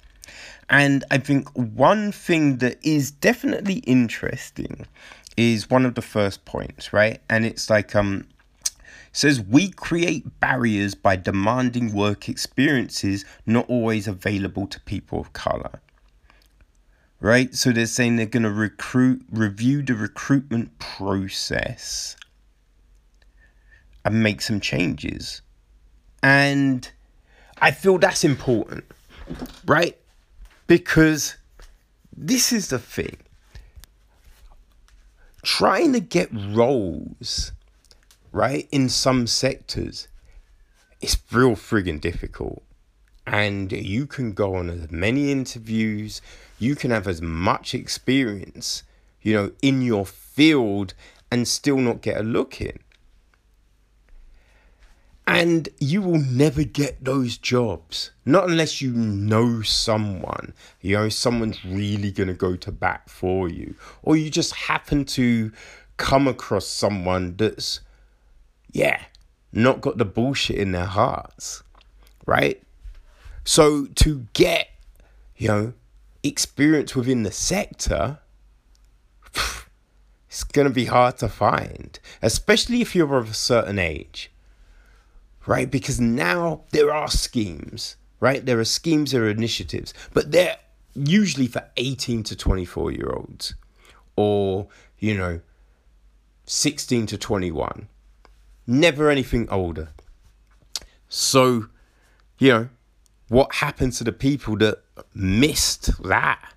And 0.69 1.03
I 1.11 1.18
think 1.18 1.49
one 1.53 2.11
thing 2.11 2.57
that 2.57 2.77
is 2.85 3.11
definitely 3.11 3.76
interesting 3.80 4.85
is 5.38 5.69
one 5.69 5.85
of 5.85 5.95
the 5.95 6.02
first 6.02 6.44
points, 6.45 6.91
right? 6.91 7.22
And 7.30 7.45
it's 7.45 7.69
like 7.69 7.95
um 7.95 8.27
says 9.11 9.41
we 9.41 9.69
create 9.69 10.39
barriers 10.39 10.94
by 10.94 11.15
demanding 11.15 11.94
work 11.94 12.30
experiences 12.30 13.26
not 13.45 13.68
always 13.69 14.07
available 14.07 14.68
to 14.68 14.80
people 14.81 15.19
of 15.19 15.34
color. 15.34 15.81
Right? 17.19 17.56
So 17.56 17.72
they're 17.72 17.88
saying 17.88 18.18
they're 18.18 18.27
going 18.27 18.44
to 18.44 18.52
recruit 18.52 19.23
review 19.31 19.81
the 19.81 19.95
recruitment 19.95 20.77
process 20.77 22.15
and 24.06 24.22
make 24.22 24.41
some 24.41 24.60
changes. 24.60 25.41
And 26.22 26.89
I 27.60 27.72
feel 27.72 27.98
that's 27.98 28.23
important, 28.23 28.84
right? 29.65 29.98
Because 30.68 31.38
this 32.15 32.52
is 32.52 32.68
the 32.68 32.80
thing. 32.80 33.18
Trying 35.44 35.94
to 35.94 36.02
get 36.02 36.30
roles, 36.31 37.53
right, 38.34 38.68
in 38.72 38.89
some 38.89 39.27
sectors, 39.27 40.07
it's 40.99 41.18
real 41.31 41.56
friggin' 41.56 42.02
difficult. 42.02 42.61
And 43.26 43.72
you 43.72 44.06
can 44.07 44.34
go 44.34 44.56
on 44.56 44.69
as 44.69 44.91
many 44.91 45.31
interviews, 45.31 46.22
you 46.60 46.76
can 46.76 46.91
have 46.91 47.07
as 47.07 47.22
much 47.22 47.73
experience, 47.73 48.84
you 49.22 49.34
know, 49.34 49.52
in 49.61 49.81
your 49.81 50.06
field 50.06 50.94
and 51.31 51.48
still 51.48 51.77
not 51.77 52.02
get 52.02 52.19
a 52.19 52.23
look 52.23 52.61
in. 52.61 52.80
And 55.28 55.68
you 55.78 56.02
will 56.02 56.22
never 56.22 56.64
get 56.64 57.04
those 57.04 57.38
jobs. 57.38 58.12
Not 58.26 58.49
unless 58.49 58.82
you 58.82 58.94
know 58.94 59.62
someone. 59.62 60.54
You 60.80 60.95
know, 60.95 61.10
someone's 61.10 61.66
really 61.66 62.12
going 62.12 62.30
to 62.30 62.34
go 62.34 62.56
to 62.56 62.72
bat 62.72 63.10
for 63.10 63.49
you. 63.49 63.76
Or 64.04 64.16
you 64.16 64.30
just 64.30 64.56
happen 64.56 65.04
to 65.04 65.52
come 65.98 66.30
across 66.30 66.66
someone 66.66 67.36
that's, 67.36 67.82
yeah, 68.72 69.02
not 69.52 69.82
got 69.82 69.98
the 69.98 70.06
bullshit 70.06 70.56
in 70.56 70.72
their 70.72 70.86
hearts. 70.86 71.62
Right? 72.26 72.64
So 73.44 73.88
to 73.95 74.28
get, 74.32 74.70
you 75.36 75.49
know, 75.49 75.74
experience 76.24 76.95
within 76.95 77.24
the 77.24 77.34
sector, 77.34 78.20
it's 80.30 80.45
going 80.45 80.70
to 80.70 80.74
be 80.74 80.86
hard 80.86 81.18
to 81.18 81.28
find. 81.28 81.99
Especially 82.22 82.80
if 82.80 82.95
you're 82.95 83.18
of 83.18 83.32
a 83.32 83.34
certain 83.34 83.78
age 83.78 84.32
right? 85.48 85.72
Because 85.72 85.99
now 85.99 86.61
there 86.72 86.94
are 86.94 87.10
schemes, 87.10 87.95
right? 88.19 88.45
There 88.45 88.60
are 88.60 88.65
schemes, 88.65 89.11
there 89.11 89.24
are 89.24 89.30
initiatives, 89.30 89.94
but 90.14 90.32
they're 90.32 90.57
usually 90.94 91.48
for 91.48 91.64
18 91.78 92.24
to 92.24 92.36
24 92.36 92.91
year 92.91 93.10
olds 93.11 93.56
or, 94.15 94.68
you 94.99 95.18
know, 95.18 95.40
16 96.45 97.07
to 97.07 97.18
21. 97.18 97.88
Never 98.68 99.10
anything 99.10 99.48
older. 99.49 99.90
So, 101.07 101.68
you 102.38 102.52
know, 102.52 102.69
what 103.30 103.56
happens 103.56 103.98
to 103.98 104.03
the 104.03 104.11
people 104.11 104.57
that 104.57 104.84
missed 105.14 106.03
that? 106.03 106.53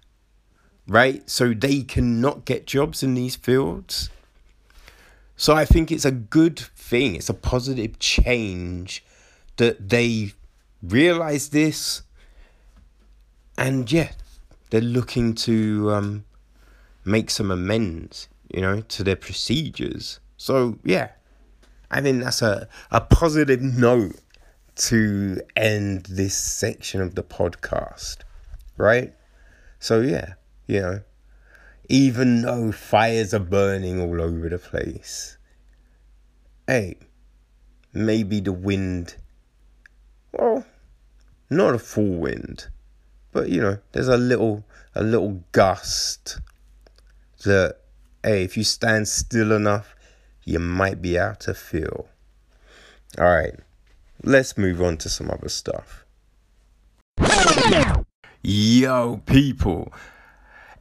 Right? 0.89 1.29
So 1.31 1.55
they 1.55 1.83
cannot 1.83 2.45
get 2.45 2.67
jobs 2.67 3.03
in 3.03 3.15
these 3.15 3.37
fields. 3.37 4.11
So 5.41 5.55
I 5.55 5.65
think 5.65 5.91
it's 5.91 6.05
a 6.05 6.11
good 6.11 6.59
thing. 6.59 7.15
It's 7.15 7.31
a 7.31 7.35
positive 7.35 7.99
change 7.99 9.03
that 9.57 9.89
they 9.89 10.35
realize 10.83 11.49
this, 11.49 12.03
and 13.57 13.91
yeah, 13.91 14.11
they're 14.69 14.83
looking 14.83 15.35
to 15.37 15.93
um, 15.93 16.25
make 17.07 17.31
some 17.31 17.51
amends, 17.51 18.29
you 18.53 18.61
know, 18.61 18.83
to 18.83 19.03
their 19.03 19.17
procedures. 19.17 20.21
So 20.37 20.79
yeah, 20.85 21.13
I 21.91 22.03
think 22.03 22.23
that's 22.23 22.43
a, 22.43 22.69
a 22.91 23.01
positive 23.01 23.63
note 23.63 24.21
to 24.91 25.41
end 25.57 26.05
this 26.05 26.37
section 26.37 27.01
of 27.01 27.15
the 27.15 27.23
podcast, 27.23 28.19
right? 28.77 29.15
So 29.79 30.03
yeah, 30.03 30.35
you 30.67 30.81
know, 30.83 31.01
even 31.91 32.43
though 32.43 32.71
fires 32.71 33.35
are 33.35 33.41
burning 33.41 34.01
all 34.01 34.23
over 34.23 34.49
the 34.49 34.59
place. 34.59 35.37
Hey, 36.69 36.97
maybe 37.93 38.39
the 38.39 38.53
wind, 38.53 39.17
well, 40.31 40.65
not 41.51 41.75
a 41.75 41.81
full 41.81 42.15
wind, 42.15 42.69
but 43.33 43.49
you 43.49 43.61
know, 43.61 43.79
there's 43.91 44.07
a 44.07 44.17
little 44.17 44.65
a 44.95 45.03
little 45.03 45.43
gust 45.51 46.39
that 47.45 47.79
hey, 48.23 48.45
if 48.45 48.57
you 48.57 48.63
stand 48.63 49.09
still 49.09 49.51
enough, 49.51 49.97
you 50.45 50.61
might 50.61 51.03
be 51.03 51.17
able 51.17 51.35
to 51.37 51.55
feel. 51.55 52.09
All 53.19 53.25
right, 53.25 53.55
let's 54.23 54.57
move 54.57 54.81
on 54.81 54.97
to 54.99 55.09
some 55.09 55.29
other 55.29 55.49
stuff. 55.49 56.05
Yo, 58.43 59.23
people, 59.27 59.93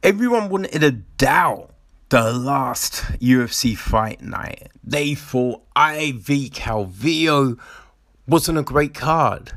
everyone 0.02 0.48
wanted 0.48 0.80
to 0.80 0.92
doubt 0.92 1.70
the 2.08 2.32
last 2.32 3.02
UFC 3.20 3.76
fight 3.76 4.20
night. 4.20 4.68
They 4.82 5.14
thought 5.14 5.62
Eye 5.76 6.14
v 6.16 6.50
Calvillo 6.50 7.58
wasn't 8.26 8.58
a 8.58 8.62
great 8.62 8.94
card. 8.94 9.52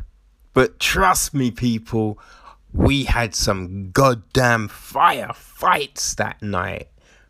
But 0.54 0.80
trust 0.80 1.34
me, 1.34 1.50
people, 1.50 2.20
we 2.74 3.06
had 3.06 3.34
some 3.34 3.92
goddamn 3.92 4.68
fire 4.68 5.32
fights 5.34 6.14
that 6.16 6.42
night, 6.42 6.90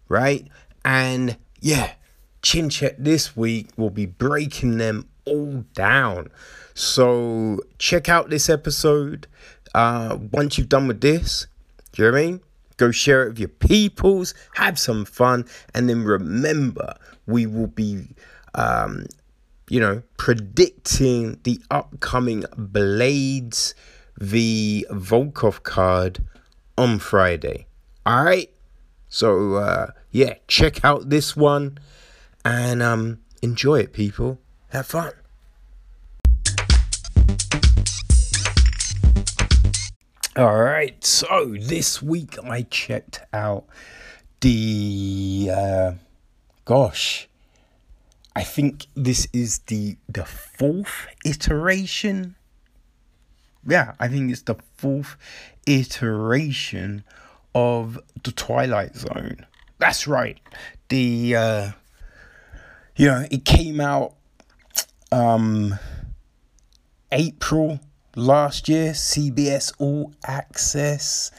right? 0.09 0.47
And 0.83 1.37
yeah, 1.61 1.93
Chin 2.41 2.69
Check 2.69 2.95
this 2.97 3.37
week 3.37 3.69
will 3.77 3.89
be 3.89 4.05
breaking 4.05 4.77
them 4.77 5.07
all 5.25 5.63
down. 5.73 6.29
So 6.73 7.59
check 7.77 8.09
out 8.09 8.29
this 8.29 8.49
episode. 8.49 9.27
Uh, 9.73 10.17
once 10.31 10.57
you've 10.57 10.69
done 10.69 10.87
with 10.87 10.99
this, 10.99 11.47
do 11.93 12.03
you 12.03 12.11
know 12.11 12.17
I 12.17 12.21
mean? 12.21 12.41
Go 12.77 12.91
share 12.91 13.23
it 13.23 13.29
with 13.29 13.39
your 13.39 13.49
peoples, 13.49 14.33
have 14.55 14.79
some 14.79 15.05
fun, 15.05 15.45
and 15.73 15.89
then 15.89 16.03
remember, 16.03 16.95
we 17.25 17.45
will 17.45 17.67
be, 17.67 18.07
um, 18.55 19.05
you 19.69 19.79
know, 19.79 20.03
predicting 20.17 21.39
the 21.43 21.61
upcoming 21.71 22.45
Blades 22.57 23.75
v 24.19 24.85
Volkov 24.89 25.63
card 25.63 26.23
on 26.77 26.99
Friday. 26.99 27.67
All 28.05 28.23
right. 28.23 28.49
So 29.09 29.55
uh, 29.55 29.87
yeah, 30.11 30.35
check 30.47 30.83
out 30.83 31.09
this 31.09 31.35
one 31.35 31.77
and 32.43 32.81
um, 32.81 33.19
enjoy 33.41 33.79
it, 33.81 33.93
people. 33.93 34.39
Have 34.69 34.87
fun. 34.87 35.13
All 40.35 40.57
right, 40.57 41.05
so 41.05 41.53
this 41.59 42.01
week 42.01 42.39
I 42.43 42.63
checked 42.63 43.21
out 43.31 43.65
the 44.41 45.47
uh, 45.53 45.91
gosh, 46.65 47.29
I 48.35 48.41
think 48.41 48.87
this 48.95 49.27
is 49.31 49.59
the 49.67 49.97
the 50.09 50.25
fourth 50.25 51.05
iteration. 51.23 52.33
Yeah, 53.63 53.93
I 53.99 54.07
think 54.07 54.31
it's 54.31 54.41
the 54.41 54.55
fourth 54.75 55.17
iteration 55.67 57.03
of 57.53 57.99
the 58.23 58.31
Twilight 58.31 58.95
Zone. 58.95 59.45
That's 59.77 60.07
right. 60.07 60.39
The 60.89 61.35
uh, 61.35 61.71
you 62.95 63.05
know 63.05 63.27
it 63.29 63.45
came 63.45 63.79
out 63.79 64.15
um 65.11 65.77
April 67.11 67.79
last 68.15 68.69
year, 68.69 68.91
CBS 68.91 69.73
All 69.79 70.13
Access. 70.25 71.31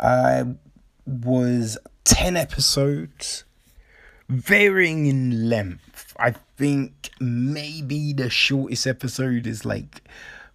Uh, 0.00 0.44
was 1.06 1.78
10 2.04 2.36
episodes, 2.36 3.44
varying 4.28 5.06
in 5.06 5.48
length. 5.48 6.14
I 6.18 6.32
think 6.56 7.10
maybe 7.20 8.12
the 8.12 8.30
shortest 8.30 8.86
episode 8.86 9.46
is 9.46 9.64
like 9.64 10.02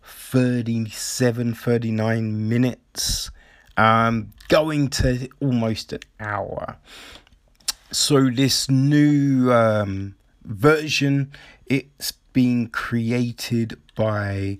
37, 0.03 1.53
39 1.53 2.49
minutes, 2.49 3.31
um, 3.75 4.31
going 4.47 4.89
to 4.89 5.29
almost 5.39 5.93
an 5.93 5.99
hour. 6.19 6.77
So, 7.91 8.29
this 8.29 8.69
new 8.69 9.51
um, 9.51 10.15
version, 10.43 11.31
it's 11.65 12.11
being 12.33 12.67
created 12.67 13.79
by 13.95 14.57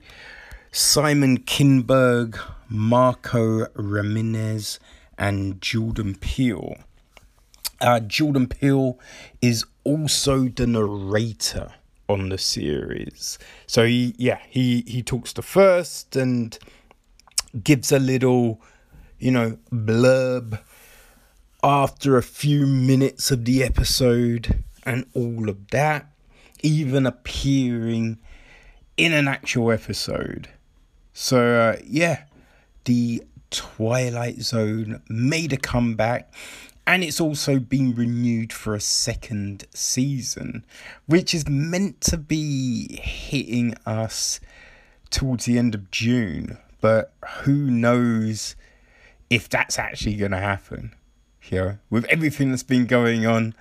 Simon 0.78 1.40
Kinberg, 1.40 2.40
Marco 2.70 3.66
Ramirez, 3.74 4.80
and 5.18 5.60
Jordan 5.60 6.14
Peele. 6.14 6.76
Uh, 7.82 8.00
Jordan 8.02 8.46
Peele 8.46 9.00
is 9.42 9.66
also 9.84 10.50
the 10.50 10.68
narrator 10.68 11.74
on 12.08 12.30
the 12.30 12.38
series. 12.38 13.40
So 13.66 13.88
he, 13.88 14.14
yeah, 14.20 14.38
he 14.48 14.84
he 14.86 15.02
talks 15.02 15.34
the 15.34 15.42
first 15.42 16.16
and 16.16 16.56
gives 17.64 17.92
a 17.92 17.98
little, 17.98 18.62
you 19.18 19.32
know, 19.32 19.58
blurb 19.72 20.60
after 21.64 22.18
a 22.18 22.24
few 22.24 22.68
minutes 22.68 23.32
of 23.32 23.46
the 23.46 23.64
episode 23.64 24.64
and 24.84 25.08
all 25.16 25.50
of 25.50 25.70
that, 25.70 26.06
even 26.62 27.08
appearing 27.08 28.20
in 28.96 29.12
an 29.12 29.28
actual 29.28 29.72
episode. 29.72 30.50
So 31.20 31.40
uh, 31.40 31.82
yeah, 31.84 32.26
the 32.86 33.24
Twilight 33.50 34.40
Zone 34.42 35.02
made 35.10 35.52
a 35.52 35.58
comeback 35.58 36.32
and 36.86 37.04
it's 37.04 37.20
also 37.20 37.58
been 37.58 37.96
renewed 37.96 38.54
for 38.54 38.76
a 38.76 38.80
second 38.80 39.66
season, 39.74 40.64
which 41.08 41.34
is 41.34 41.50
meant 41.50 42.02
to 42.02 42.18
be 42.18 43.00
hitting 43.02 43.74
us 43.84 44.40
towards 45.10 45.46
the 45.46 45.58
end 45.58 45.74
of 45.74 45.90
June. 45.90 46.60
But 46.82 47.12
who 47.42 47.72
knows 47.72 48.56
if 49.32 49.50
that's 49.50 49.80
actually 49.80 50.18
going 50.18 50.32
to 50.32 50.38
happen? 50.38 50.94
You 51.50 51.58
know, 51.58 51.78
with 51.90 52.06
everything 52.06 52.52
that's 52.52 52.62
been 52.62 52.86
going 52.86 53.26
on, 53.26 53.56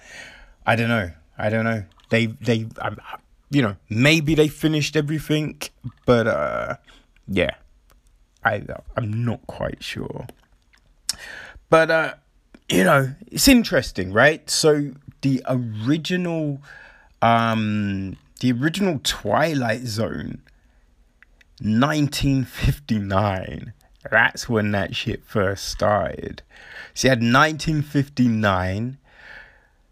I 0.67 0.77
don't 0.77 0.91
know. 0.91 1.11
I 1.39 1.49
don't 1.49 1.65
know. 1.65 1.85
They 2.11 2.27
they, 2.27 2.67
um, 2.83 2.99
you 3.49 3.63
know, 3.63 3.77
maybe 3.89 4.35
they 4.35 4.49
finished 4.49 4.95
everything, 4.95 5.63
but 6.05 6.27
uh, 6.27 6.77
yeah, 7.29 7.55
I 8.45 8.63
I'm 8.97 9.25
not 9.25 9.47
quite 9.47 9.83
sure. 9.83 10.27
But 11.69 11.91
uh, 11.91 12.15
you 12.69 12.85
know, 12.85 13.15
it's 13.27 13.49
interesting, 13.49 14.13
right? 14.13 14.49
So 14.49 14.93
the 15.23 15.43
original, 15.49 16.63
um, 17.23 18.17
the 18.41 18.53
original 18.53 19.01
Twilight 19.03 19.87
Zone, 19.87 20.43
1959. 21.61 23.73
That's 24.11 24.49
when 24.49 24.71
that 24.73 24.95
shit 24.95 25.25
first 25.25 25.69
started. 25.69 26.43
So 26.95 27.09
you 27.09 27.11
had 27.11 27.19
1959, 27.19 28.99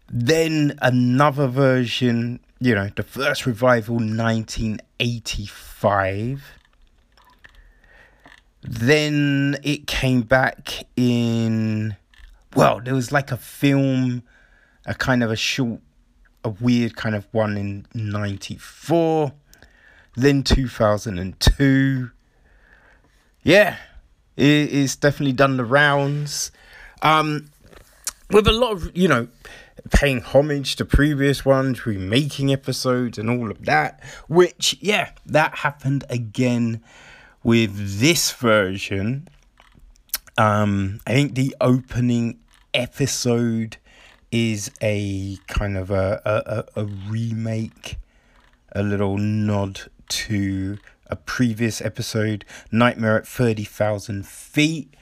then 0.09 0.79
another 0.81 1.47
version, 1.47 2.39
you 2.59 2.73
know, 2.75 2.89
the 2.95 3.03
first 3.03 3.45
revival, 3.45 3.95
1985 3.95 6.55
then 8.67 9.57
it 9.63 9.87
came 9.87 10.21
back 10.21 10.85
in, 10.95 11.95
well, 12.55 12.81
there 12.83 12.95
was 12.95 13.11
like 13.11 13.31
a 13.31 13.37
film, 13.37 14.23
a 14.85 14.95
kind 14.95 15.23
of 15.23 15.31
a 15.31 15.35
short, 15.35 15.81
a 16.43 16.49
weird 16.49 16.95
kind 16.95 17.15
of 17.15 17.27
one 17.31 17.57
in 17.57 17.85
94, 17.93 19.33
then 20.15 20.43
2002. 20.43 22.11
Yeah, 23.43 23.77
it's 24.35 24.95
definitely 24.95 25.33
done 25.33 25.57
the 25.57 25.65
rounds. 25.65 26.51
Um, 27.01 27.51
with 28.31 28.47
a 28.47 28.51
lot 28.51 28.71
of, 28.71 28.97
you 28.97 29.07
know, 29.07 29.27
paying 29.91 30.21
homage 30.21 30.75
to 30.77 30.85
previous 30.85 31.45
ones, 31.45 31.85
remaking 31.85 32.51
episodes, 32.51 33.19
and 33.19 33.29
all 33.29 33.51
of 33.51 33.65
that, 33.65 34.01
which, 34.27 34.77
yeah, 34.81 35.11
that 35.27 35.55
happened 35.57 36.03
again 36.09 36.81
with 37.45 37.99
this 37.99 38.31
version, 38.31 39.27
um, 40.35 40.99
I 41.05 41.13
think 41.13 41.35
the 41.35 41.55
opening 41.61 42.39
episode 42.73 43.77
is 44.31 44.71
a 44.81 45.37
kind 45.47 45.77
of 45.77 45.91
a, 45.91 46.23
a, 46.25 46.81
a 46.81 46.85
remake, 46.85 47.97
a 48.71 48.81
little 48.81 49.19
nod 49.19 49.81
to 50.09 50.79
a 51.05 51.15
previous 51.15 51.81
episode, 51.81 52.45
Nightmare 52.71 53.15
at 53.19 53.27
30,000 53.27 54.25
feet. 54.25 54.95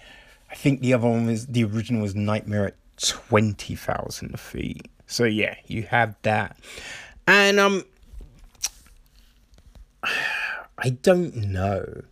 I 0.51 0.55
think 0.55 0.81
the 0.81 0.93
other 0.93 1.07
one 1.07 1.25
was 1.25 1.47
the 1.47 1.63
original 1.63 2.01
was 2.01 2.13
Nightmare 2.13 2.67
at 2.67 2.75
20,000 2.97 4.37
feet. 4.37 4.91
So 5.07 5.23
yeah, 5.23 5.55
you 5.65 5.83
have 5.83 6.15
that. 6.23 6.57
And 7.25 7.57
um 7.61 7.85
I 10.77 10.89
don't 10.89 11.35
know 11.35 12.03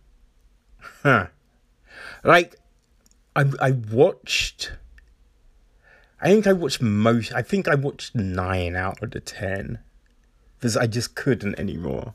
huh. 1.02 1.26
Like, 2.24 2.56
I 3.34 3.44
I 3.60 3.70
watched. 3.72 4.72
I 6.20 6.28
think 6.28 6.46
I 6.46 6.52
watched 6.52 6.80
most. 6.80 7.32
I 7.32 7.42
think 7.42 7.68
I 7.68 7.74
watched 7.74 8.14
nine 8.14 8.76
out 8.76 9.02
of 9.02 9.10
the 9.10 9.20
ten, 9.20 9.80
because 10.58 10.76
I 10.76 10.86
just 10.86 11.14
couldn't 11.14 11.58
anymore. 11.58 12.14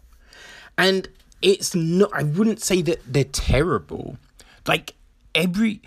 And 0.78 1.10
it's 1.42 1.76
not. 1.76 2.12
I 2.14 2.24
wouldn't 2.24 2.62
say 2.62 2.82
that 2.84 3.02
they're 3.06 3.24
terrible. 3.26 4.18
Like 4.66 4.96
every, 5.36 5.82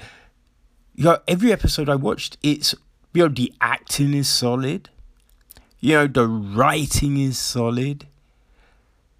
you 0.94 1.05
know, 1.05 1.18
every 1.27 1.52
episode 1.52 1.89
I 1.89 1.94
watched, 1.97 2.36
it's 2.43 2.74
you 3.12 3.22
know 3.22 3.28
the 3.28 3.52
acting 3.60 4.14
is 4.14 4.28
solid. 4.28 4.90
You 5.81 5.94
know 5.94 6.06
the 6.06 6.27
writing 6.28 7.16
is 7.16 7.39
solid. 7.39 8.06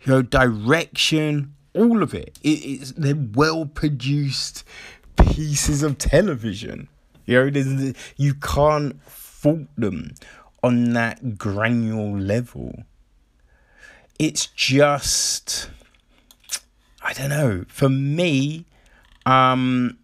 You 0.03 0.13
know 0.13 0.23
direction, 0.23 1.55
all 1.75 2.03
of 2.03 2.15
it. 2.15 2.39
it 2.43 2.49
it's 2.49 2.93
they're 2.93 3.15
well 3.15 3.67
produced 3.67 4.65
pieces 5.17 5.83
of 5.83 5.99
television. 5.99 6.89
You 7.27 7.51
know, 7.51 7.93
you 8.17 8.35
can't 8.35 9.03
fault 9.05 9.69
them 9.77 10.15
on 10.63 10.93
that 10.95 11.39
granular 11.39 12.19
level. 12.19 12.85
It's 14.19 14.47
just 14.47 15.71
I 17.03 17.13
don't 17.13 17.31
know. 17.31 17.65
For 17.69 17.89
me, 17.89 18.67
um, 19.25 19.99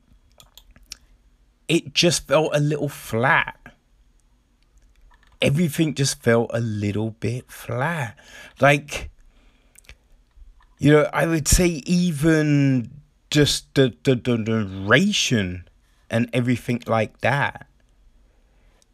it 1.69 1.93
just 1.93 2.27
felt 2.27 2.55
a 2.55 2.61
little 2.61 2.89
flat. 2.89 3.59
Everything 5.43 5.95
just 5.95 6.23
felt 6.23 6.51
a 6.55 6.61
little 6.61 7.11
bit 7.11 7.51
flat. 7.51 8.19
Like, 8.61 9.11
you 10.79 10.93
know, 10.93 11.09
I 11.13 11.27
would 11.27 11.49
say 11.49 11.83
even 11.87 12.91
just 13.31 13.75
the, 13.75 13.95
the, 14.05 14.15
the 14.15 14.39
narration 14.39 15.69
and 16.11 16.31
everything 16.33 16.83
like 16.87 17.21
that. 17.21 17.67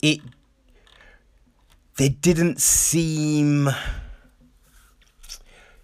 It, 0.01 0.21
they 1.97 2.09
didn't 2.09 2.61
seem 2.61 3.69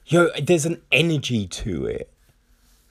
you 0.08 0.18
know, 0.18 0.30
there's 0.42 0.66
an 0.66 0.80
energy 0.90 1.46
to 1.46 1.86
it. 1.86 2.10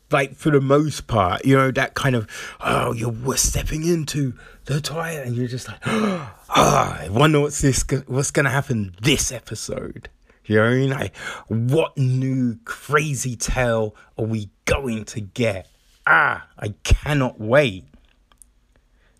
Like 0.09 0.35
for 0.35 0.51
the 0.51 0.61
most 0.61 1.07
part, 1.07 1.43
you 1.43 1.57
know, 1.57 1.69
that 1.71 1.93
kind 1.93 2.15
of 2.15 2.29
oh, 2.61 2.93
you're 2.93 3.09
we're 3.09 3.35
stepping 3.35 3.85
into 3.85 4.33
the 4.63 4.79
twilight, 4.79 5.27
and 5.27 5.35
you're 5.35 5.49
just 5.49 5.67
like, 5.67 5.79
oh, 5.85 6.33
I 6.49 7.09
wonder 7.11 7.41
what's 7.41 7.59
this, 7.59 7.83
what's 8.05 8.31
gonna 8.31 8.51
happen 8.51 8.95
this 9.01 9.33
episode. 9.33 10.07
You 10.47 10.87
know 10.87 11.07
what 11.49 11.97
new 11.97 12.57
crazy 12.63 13.35
tale 13.35 13.95
are 14.17 14.25
we 14.25 14.49
going 14.65 15.03
to 15.05 15.21
get? 15.21 15.69
Ah, 16.05 16.47
I 16.57 16.69
cannot 16.83 17.39
wait. 17.39 17.85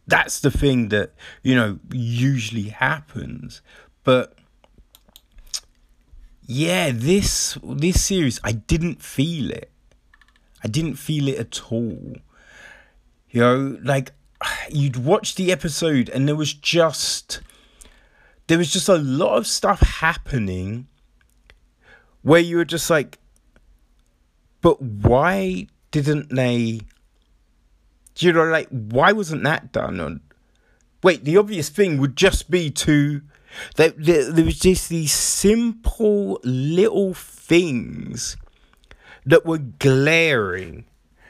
That's 0.07 0.39
the 0.39 0.49
thing 0.49 0.87
that, 0.89 1.13
you 1.43 1.53
know, 1.53 1.79
usually 1.91 2.69
happens. 2.69 3.61
But 4.05 4.35
yeah, 6.45 6.91
this 6.93 7.57
this 7.61 8.01
series 8.01 8.39
I 8.41 8.53
didn't 8.53 9.03
feel 9.03 9.51
it. 9.51 9.69
I 10.63 10.69
didn't 10.69 10.95
feel 10.95 11.27
it 11.27 11.37
at 11.37 11.61
all. 11.69 12.15
You 13.29 13.41
know, 13.41 13.77
like 13.83 14.13
you'd 14.69 14.95
watch 14.95 15.35
the 15.35 15.51
episode 15.51 16.07
and 16.07 16.25
there 16.25 16.37
was 16.37 16.53
just 16.53 17.41
there 18.47 18.57
was 18.57 18.71
just 18.71 18.87
a 18.87 18.97
lot 18.97 19.35
of 19.35 19.45
stuff 19.45 19.81
happening 19.81 20.87
where 22.27 22.41
you 22.41 22.57
were 22.57 22.65
just 22.65 22.89
like 22.89 23.19
but 24.61 24.81
why 24.81 25.65
didn't 25.91 26.29
they 26.29 26.81
you 28.17 28.33
know 28.33 28.43
like 28.43 28.67
why 28.69 29.11
wasn't 29.13 29.41
that 29.43 29.71
done 29.71 29.99
on 29.99 30.19
wait 31.03 31.23
the 31.23 31.37
obvious 31.37 31.69
thing 31.69 31.97
would 31.97 32.15
just 32.17 32.51
be 32.51 32.69
to 32.69 33.21
there, 33.75 33.89
there, 33.91 34.31
there 34.31 34.45
was 34.45 34.59
just 34.59 34.89
these 34.89 35.13
simple 35.13 36.39
little 36.43 37.13
things 37.13 38.37
that 39.25 39.45
were 39.45 39.57
glaring. 39.57 40.85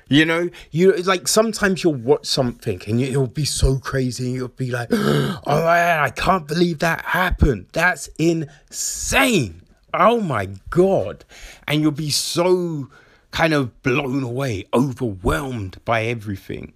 You 0.10 0.26
know, 0.26 0.50
you 0.72 0.94
like 0.94 1.28
sometimes 1.28 1.84
you'll 1.84 1.96
watch 1.96 2.26
something 2.26 2.82
and 2.88 3.02
it'll 3.02 3.28
be 3.28 3.44
so 3.44 3.78
crazy 3.78 4.28
and 4.28 4.36
you'll 4.36 4.48
be 4.48 4.72
like, 4.72 4.88
"Oh 4.92 5.42
I 5.46 6.12
can't 6.16 6.48
believe 6.48 6.80
that 6.80 7.04
happened. 7.04 7.68
That's 7.74 8.08
insane. 8.18 9.62
Oh 10.00 10.22
my 10.22 10.50
god!" 10.70 11.26
And 11.68 11.82
you'll 11.82 11.92
be 11.92 12.10
so 12.10 12.90
kind 13.32 13.54
of 13.54 13.82
blown 13.84 14.24
away, 14.24 14.66
overwhelmed 14.74 15.84
by 15.86 16.06
everything 16.06 16.74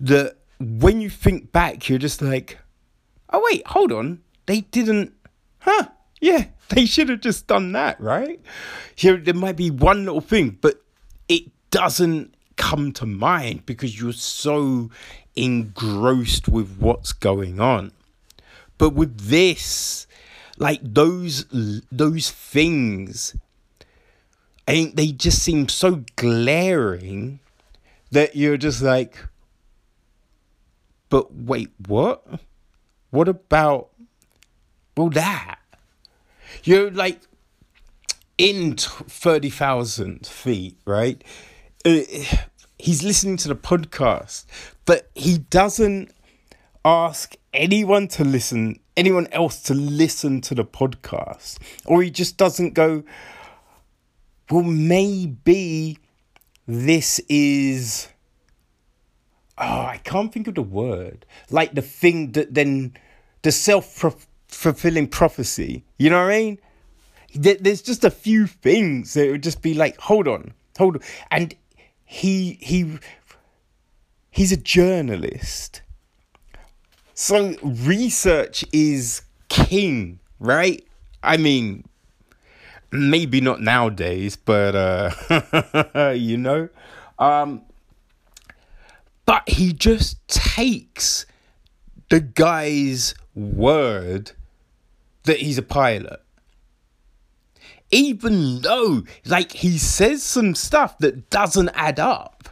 that 0.00 0.36
when 0.58 1.00
you 1.00 1.10
think 1.10 1.52
back, 1.52 1.88
you're 1.88 1.98
just 1.98 2.22
like, 2.22 2.58
"Oh 3.32 3.42
wait, 3.44 3.66
hold 3.66 3.92
on 3.92 4.20
they 4.48 4.62
didn't, 4.62 5.12
huh? 5.60 5.88
Yeah, 6.20 6.46
they 6.70 6.86
should 6.86 7.08
have 7.10 7.20
just 7.20 7.46
done 7.46 7.70
that, 7.72 8.00
right? 8.00 8.40
Here, 8.96 9.16
there 9.16 9.34
might 9.34 9.56
be 9.56 9.70
one 9.70 10.04
little 10.04 10.22
thing, 10.22 10.58
but 10.60 10.82
it 11.28 11.44
doesn't 11.70 12.34
come 12.56 12.90
to 12.92 13.06
mind 13.06 13.64
because 13.66 14.00
you're 14.00 14.12
so 14.12 14.90
engrossed 15.36 16.48
with 16.48 16.78
what's 16.78 17.12
going 17.12 17.60
on. 17.60 17.92
But 18.78 18.94
with 18.94 19.28
this, 19.28 20.07
like 20.58 20.80
those 20.82 21.46
those 21.90 22.30
things, 22.30 23.34
think 24.66 24.96
they 24.96 25.12
just 25.12 25.42
seem 25.42 25.68
so 25.68 26.04
glaring 26.16 27.40
that 28.10 28.36
you're 28.36 28.56
just 28.56 28.82
like, 28.82 29.16
but 31.08 31.34
wait, 31.34 31.70
what? 31.86 32.26
What 33.10 33.28
about 33.28 33.90
well, 34.98 35.10
that. 35.10 35.60
You're 36.64 36.90
like 36.90 37.20
in 38.36 38.74
30,000 38.76 40.26
feet, 40.26 40.76
right? 40.84 41.22
Uh, 41.84 42.00
he's 42.78 43.04
listening 43.04 43.36
to 43.38 43.48
the 43.48 43.54
podcast, 43.54 44.44
but 44.86 45.08
he 45.14 45.38
doesn't 45.38 46.10
ask 46.84 47.36
anyone 47.58 48.08
to 48.08 48.24
listen, 48.24 48.78
anyone 48.96 49.26
else 49.32 49.60
to 49.64 49.74
listen 49.74 50.40
to 50.42 50.54
the 50.54 50.64
podcast. 50.64 51.58
Or 51.84 52.02
he 52.02 52.10
just 52.10 52.36
doesn't 52.38 52.72
go, 52.72 53.02
well, 54.50 54.62
maybe 54.62 55.98
this 56.66 57.20
is. 57.28 58.08
Oh, 59.58 59.64
I 59.64 60.00
can't 60.04 60.32
think 60.32 60.46
of 60.46 60.54
the 60.54 60.62
word. 60.62 61.26
Like 61.50 61.74
the 61.74 61.82
thing 61.82 62.32
that 62.32 62.54
then 62.54 62.94
the 63.42 63.52
self 63.52 64.04
fulfilling 64.46 65.08
prophecy. 65.08 65.84
You 65.98 66.10
know 66.10 66.22
what 66.24 66.32
I 66.32 66.38
mean? 66.38 66.58
There's 67.34 67.82
just 67.82 68.04
a 68.04 68.10
few 68.10 68.46
things 68.46 69.14
that 69.14 69.30
would 69.30 69.42
just 69.42 69.60
be 69.60 69.74
like, 69.74 69.98
hold 69.98 70.28
on, 70.28 70.54
hold 70.78 70.96
on. 70.96 71.02
And 71.30 71.54
he 72.04 72.58
he 72.60 72.98
he's 74.30 74.52
a 74.52 74.56
journalist. 74.56 75.82
So 77.20 77.56
research 77.64 78.64
is 78.72 79.22
king, 79.48 80.20
right? 80.38 80.86
I 81.20 81.36
mean, 81.36 81.82
maybe 82.92 83.40
not 83.40 83.60
nowadays, 83.60 84.36
but 84.36 84.76
uh 84.76 86.12
you 86.16 86.36
know. 86.36 86.68
Um 87.18 87.62
but 89.26 89.48
he 89.48 89.72
just 89.72 90.26
takes 90.28 91.26
the 92.08 92.20
guy's 92.20 93.16
word 93.34 94.30
that 95.24 95.38
he's 95.38 95.58
a 95.58 95.62
pilot. 95.62 96.22
Even 97.90 98.60
though, 98.60 99.02
like, 99.26 99.50
he 99.50 99.76
says 99.76 100.22
some 100.22 100.54
stuff 100.54 100.96
that 100.98 101.30
doesn't 101.30 101.70
add 101.70 101.98
up. 101.98 102.48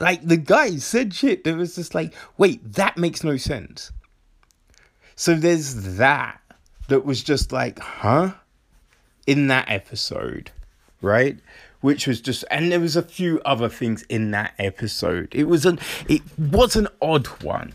Like, 0.00 0.26
the 0.26 0.36
guy 0.36 0.78
said 0.78 1.14
shit 1.14 1.44
that 1.44 1.56
was 1.56 1.76
just 1.76 1.94
like, 1.94 2.12
wait, 2.36 2.72
that 2.72 2.96
makes 2.96 3.22
no 3.22 3.36
sense. 3.36 3.92
So 5.20 5.34
there's 5.34 5.74
that 5.98 6.40
that 6.88 7.04
was 7.04 7.22
just 7.22 7.52
like, 7.52 7.78
huh? 7.78 8.30
In 9.26 9.48
that 9.48 9.66
episode, 9.68 10.50
right? 11.02 11.36
Which 11.82 12.06
was 12.06 12.22
just, 12.22 12.42
and 12.50 12.72
there 12.72 12.80
was 12.80 12.96
a 12.96 13.02
few 13.02 13.38
other 13.44 13.68
things 13.68 14.02
in 14.04 14.30
that 14.30 14.54
episode. 14.58 15.28
It 15.32 15.44
was 15.44 15.66
an, 15.66 15.78
it 16.08 16.22
was 16.38 16.74
an 16.74 16.88
odd 17.02 17.26
one. 17.42 17.74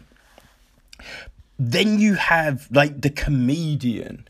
Then 1.60 2.00
you 2.00 2.16
have 2.16 2.68
like 2.72 3.02
the 3.02 3.12
comedian 3.12 4.28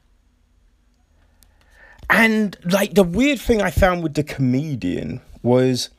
and 2.10 2.58
like 2.66 2.96
the 2.96 3.04
weird 3.04 3.40
thing 3.40 3.62
I 3.62 3.72
found 3.72 4.04
with 4.04 4.16
the 4.16 4.24
comedian 4.24 5.22
was 5.42 5.90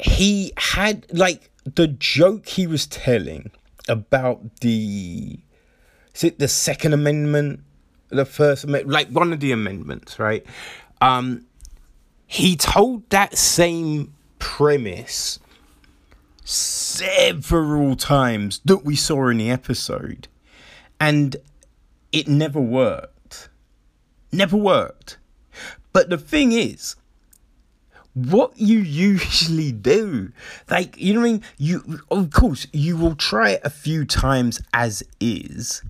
he 0.00 0.52
had 0.56 1.06
like 1.12 1.48
the 1.64 1.86
joke 1.86 2.48
he 2.48 2.66
was 2.66 2.88
telling 2.88 3.52
about 3.88 4.60
the 4.60 5.38
is 6.14 6.24
it 6.24 6.38
the 6.38 6.48
second 6.48 6.92
amendment 6.92 7.60
the 8.10 8.24
first 8.24 8.64
amendment 8.64 8.92
like 8.92 9.08
one 9.08 9.32
of 9.32 9.40
the 9.40 9.52
amendments 9.52 10.18
right 10.18 10.44
um 11.00 11.44
he 12.26 12.56
told 12.56 13.08
that 13.10 13.36
same 13.36 14.14
premise 14.38 15.38
several 16.44 17.94
times 17.96 18.60
that 18.64 18.84
we 18.84 18.96
saw 18.96 19.28
in 19.28 19.38
the 19.38 19.50
episode 19.50 20.28
and 21.00 21.36
it 22.12 22.28
never 22.28 22.60
worked 22.60 23.12
never 24.32 24.56
worked. 24.56 25.18
But 25.92 26.08
the 26.08 26.16
thing 26.16 26.52
is, 26.52 26.96
what 28.14 28.52
you 28.56 28.78
usually 28.78 29.72
do, 29.72 30.32
like, 30.70 30.98
you 30.98 31.14
know 31.14 31.20
what 31.20 31.26
I 31.26 31.32
mean? 31.32 31.42
You, 31.58 32.00
of 32.10 32.30
course, 32.30 32.66
you 32.72 32.96
will 32.96 33.14
try 33.14 33.50
it 33.50 33.62
a 33.64 33.70
few 33.70 34.04
times 34.04 34.60
as 34.74 35.02
is, 35.20 35.82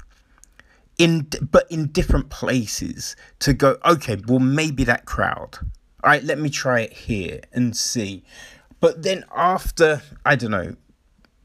in 0.98 1.28
but 1.50 1.70
in 1.70 1.88
different 1.88 2.30
places 2.30 3.16
to 3.40 3.52
go, 3.52 3.78
okay, 3.84 4.16
well, 4.26 4.38
maybe 4.38 4.84
that 4.84 5.04
crowd. 5.04 5.58
All 6.04 6.10
right, 6.10 6.22
let 6.22 6.38
me 6.38 6.50
try 6.50 6.80
it 6.80 6.92
here 6.92 7.40
and 7.52 7.76
see. 7.76 8.24
But 8.80 9.02
then 9.02 9.24
after, 9.34 10.02
I 10.24 10.36
don't 10.36 10.50
know, 10.50 10.76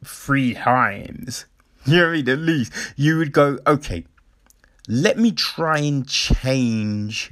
three 0.03 0.53
times, 0.53 1.45
you 1.85 1.97
know 1.97 2.03
what 2.03 2.09
I 2.09 2.13
mean? 2.13 2.29
At 2.29 2.39
least 2.39 2.73
you 2.95 3.17
would 3.17 3.31
go, 3.31 3.59
okay, 3.65 4.05
let 4.87 5.17
me 5.17 5.31
try 5.31 5.79
and 5.79 6.07
change, 6.07 7.31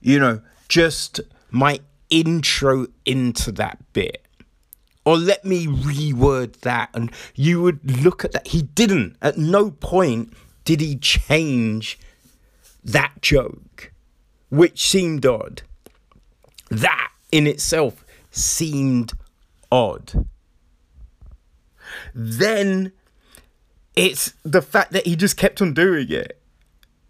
you 0.00 0.18
know, 0.18 0.42
just 0.68 1.20
my 1.50 1.80
intro 2.12 2.86
into 3.04 3.50
that 3.52 3.78
bit. 3.92 4.24
Or 5.04 5.16
let 5.16 5.44
me 5.44 5.66
reword 5.66 6.60
that. 6.60 6.90
And 6.94 7.10
you 7.34 7.60
would 7.62 8.04
look 8.04 8.24
at 8.24 8.32
that. 8.32 8.48
He 8.48 8.62
didn't. 8.62 9.16
At 9.20 9.36
no 9.36 9.72
point 9.72 10.32
did 10.64 10.80
he 10.80 10.96
change 10.96 11.98
that 12.84 13.20
joke, 13.20 13.92
which 14.50 14.86
seemed 14.88 15.26
odd. 15.26 15.62
That 16.70 17.10
in 17.32 17.46
itself 17.48 18.04
seemed 18.30 19.12
odd. 19.72 20.26
Then 22.14 22.92
it's 23.96 24.34
the 24.44 24.62
fact 24.62 24.92
that 24.92 25.06
he 25.06 25.16
just 25.16 25.36
kept 25.36 25.60
on 25.60 25.74
doing 25.74 26.10
it. 26.10 26.40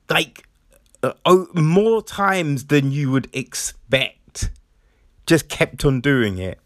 Like, 0.08 0.48
uh, 1.02 1.12
oh, 1.24 1.48
more 1.54 2.02
times 2.02 2.66
than 2.66 2.90
you 2.92 3.10
would 3.10 3.28
expect. 3.32 4.18
Just 5.26 5.48
kept 5.48 5.84
on 5.84 6.00
doing 6.00 6.38
it. 6.38 6.58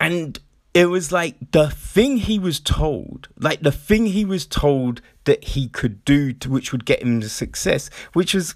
And 0.00 0.38
it 0.74 0.86
was 0.86 1.12
like 1.12 1.36
the 1.52 1.70
thing 1.70 2.16
he 2.16 2.38
was 2.38 2.58
told, 2.58 3.28
like 3.38 3.60
the 3.60 3.72
thing 3.72 4.06
he 4.06 4.24
was 4.24 4.46
told 4.46 5.00
that 5.24 5.44
he 5.44 5.68
could 5.68 6.04
do, 6.04 6.32
to, 6.32 6.50
which 6.50 6.72
would 6.72 6.84
get 6.84 7.02
him 7.02 7.20
to 7.20 7.28
success, 7.28 7.90
which 8.12 8.34
was 8.34 8.54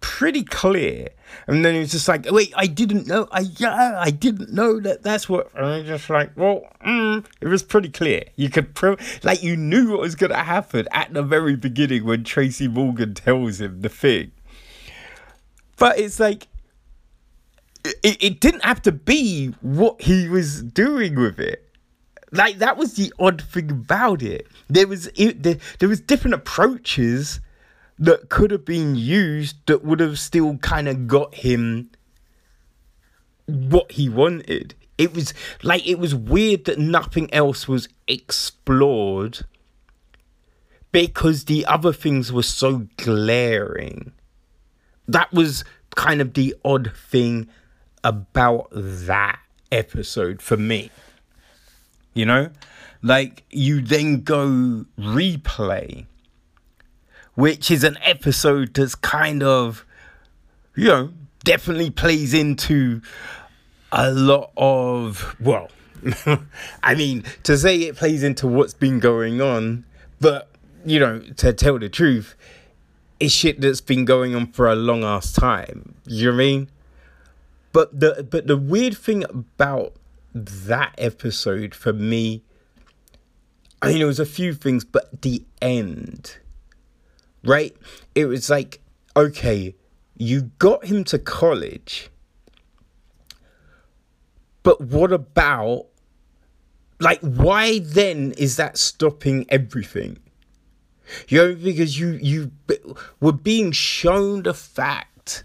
pretty 0.00 0.42
clear. 0.42 1.08
And 1.46 1.64
then 1.64 1.74
he 1.74 1.80
was 1.80 1.92
just 1.92 2.08
like, 2.08 2.30
wait, 2.30 2.52
I 2.56 2.66
didn't 2.66 3.06
know. 3.06 3.28
I 3.30 3.40
yeah, 3.56 3.98
I 3.98 4.10
didn't 4.10 4.52
know 4.52 4.80
that 4.80 5.02
that's 5.02 5.28
what. 5.28 5.54
And 5.54 5.66
I 5.66 5.82
just 5.82 6.10
like, 6.10 6.36
well, 6.36 6.62
mm, 6.84 7.24
it 7.40 7.48
was 7.48 7.62
pretty 7.62 7.90
clear. 7.90 8.24
You 8.36 8.50
could 8.50 8.74
pro 8.74 8.96
like 9.22 9.42
you 9.42 9.56
knew 9.56 9.92
what 9.92 10.00
was 10.00 10.14
gonna 10.14 10.42
happen 10.42 10.88
at 10.92 11.12
the 11.12 11.22
very 11.22 11.56
beginning 11.56 12.04
when 12.04 12.24
Tracy 12.24 12.66
Morgan 12.66 13.14
tells 13.14 13.60
him 13.60 13.82
the 13.82 13.88
thing. 13.88 14.32
But 15.76 15.98
it's 15.98 16.18
like 16.18 16.48
it, 17.84 18.22
it 18.22 18.40
didn't 18.40 18.64
have 18.64 18.82
to 18.82 18.92
be 18.92 19.54
what 19.60 20.00
he 20.02 20.28
was 20.28 20.62
doing 20.62 21.16
with 21.16 21.38
it. 21.38 21.64
Like 22.30 22.58
that 22.58 22.76
was 22.76 22.94
the 22.94 23.12
odd 23.18 23.40
thing 23.40 23.70
about 23.70 24.22
it. 24.22 24.46
There 24.68 24.86
was 24.86 25.06
it, 25.14 25.42
there, 25.42 25.56
there 25.78 25.88
was 25.88 26.00
different 26.00 26.34
approaches 26.34 27.40
that 27.98 28.28
could 28.28 28.50
have 28.50 28.64
been 28.64 28.96
used 28.96 29.56
that 29.66 29.84
would 29.84 30.00
have 30.00 30.18
still 30.18 30.58
kind 30.58 30.88
of 30.88 31.06
got 31.06 31.34
him 31.34 31.90
what 33.46 33.92
he 33.92 34.08
wanted. 34.08 34.74
It 34.98 35.14
was 35.14 35.32
like 35.62 35.86
it 35.86 35.98
was 35.98 36.14
weird 36.14 36.66
that 36.66 36.78
nothing 36.78 37.32
else 37.32 37.66
was 37.66 37.88
explored 38.06 39.46
because 40.92 41.44
the 41.44 41.64
other 41.66 41.92
things 41.92 42.32
were 42.32 42.42
so 42.42 42.88
glaring. 42.96 44.12
That 45.06 45.32
was 45.32 45.64
kind 45.96 46.20
of 46.20 46.34
the 46.34 46.54
odd 46.64 46.92
thing 46.94 47.48
about 48.04 48.68
that 48.72 49.38
episode 49.70 50.42
for 50.42 50.56
me. 50.56 50.90
You 52.14 52.26
know? 52.26 52.50
Like, 53.02 53.44
you 53.50 53.80
then 53.80 54.22
go 54.22 54.84
replay, 54.98 56.06
which 57.34 57.70
is 57.70 57.84
an 57.84 57.96
episode 58.02 58.74
that's 58.74 58.96
kind 58.96 59.42
of, 59.42 59.86
you 60.74 60.88
know, 60.88 61.10
definitely 61.44 61.90
plays 61.90 62.34
into 62.34 63.00
a 63.92 64.10
lot 64.10 64.50
of, 64.56 65.36
well, 65.38 65.70
I 66.82 66.94
mean, 66.96 67.24
to 67.44 67.56
say 67.56 67.76
it 67.82 67.96
plays 67.96 68.22
into 68.22 68.48
what's 68.48 68.74
been 68.74 68.98
going 68.98 69.40
on, 69.40 69.84
but, 70.20 70.50
you 70.84 70.98
know, 70.98 71.20
to 71.36 71.52
tell 71.52 71.78
the 71.78 71.88
truth, 71.88 72.34
it's 73.20 73.32
shit 73.32 73.60
that's 73.60 73.80
been 73.80 74.04
going 74.04 74.34
on 74.34 74.48
for 74.48 74.68
a 74.68 74.74
long 74.74 75.04
ass 75.04 75.32
time. 75.32 75.94
You 76.04 76.26
know 76.26 76.32
what 76.32 76.34
I 76.34 76.38
mean? 76.38 76.68
But 77.72 78.00
the 78.00 78.26
but 78.28 78.46
the 78.46 78.56
weird 78.56 78.96
thing 78.96 79.24
about 79.24 79.94
that 80.34 80.94
episode 80.98 81.74
for 81.74 81.92
me, 81.92 82.42
I 83.82 83.88
mean, 83.88 84.02
it 84.02 84.06
was 84.06 84.20
a 84.20 84.26
few 84.26 84.54
things, 84.54 84.84
but 84.84 85.22
the 85.22 85.44
end, 85.60 86.38
right? 87.44 87.76
It 88.14 88.26
was 88.26 88.48
like, 88.48 88.80
okay, 89.16 89.74
you 90.16 90.50
got 90.58 90.86
him 90.86 91.04
to 91.04 91.18
college, 91.18 92.10
but 94.62 94.80
what 94.80 95.12
about, 95.12 95.86
like, 97.00 97.20
why 97.20 97.78
then 97.80 98.32
is 98.32 98.56
that 98.56 98.78
stopping 98.78 99.46
everything? 99.48 100.18
You 101.28 101.38
know, 101.38 101.54
because 101.54 101.98
you 101.98 102.18
you 102.20 102.50
were 103.20 103.32
being 103.32 103.72
shown 103.72 104.42
the 104.42 104.54
fact 104.54 105.44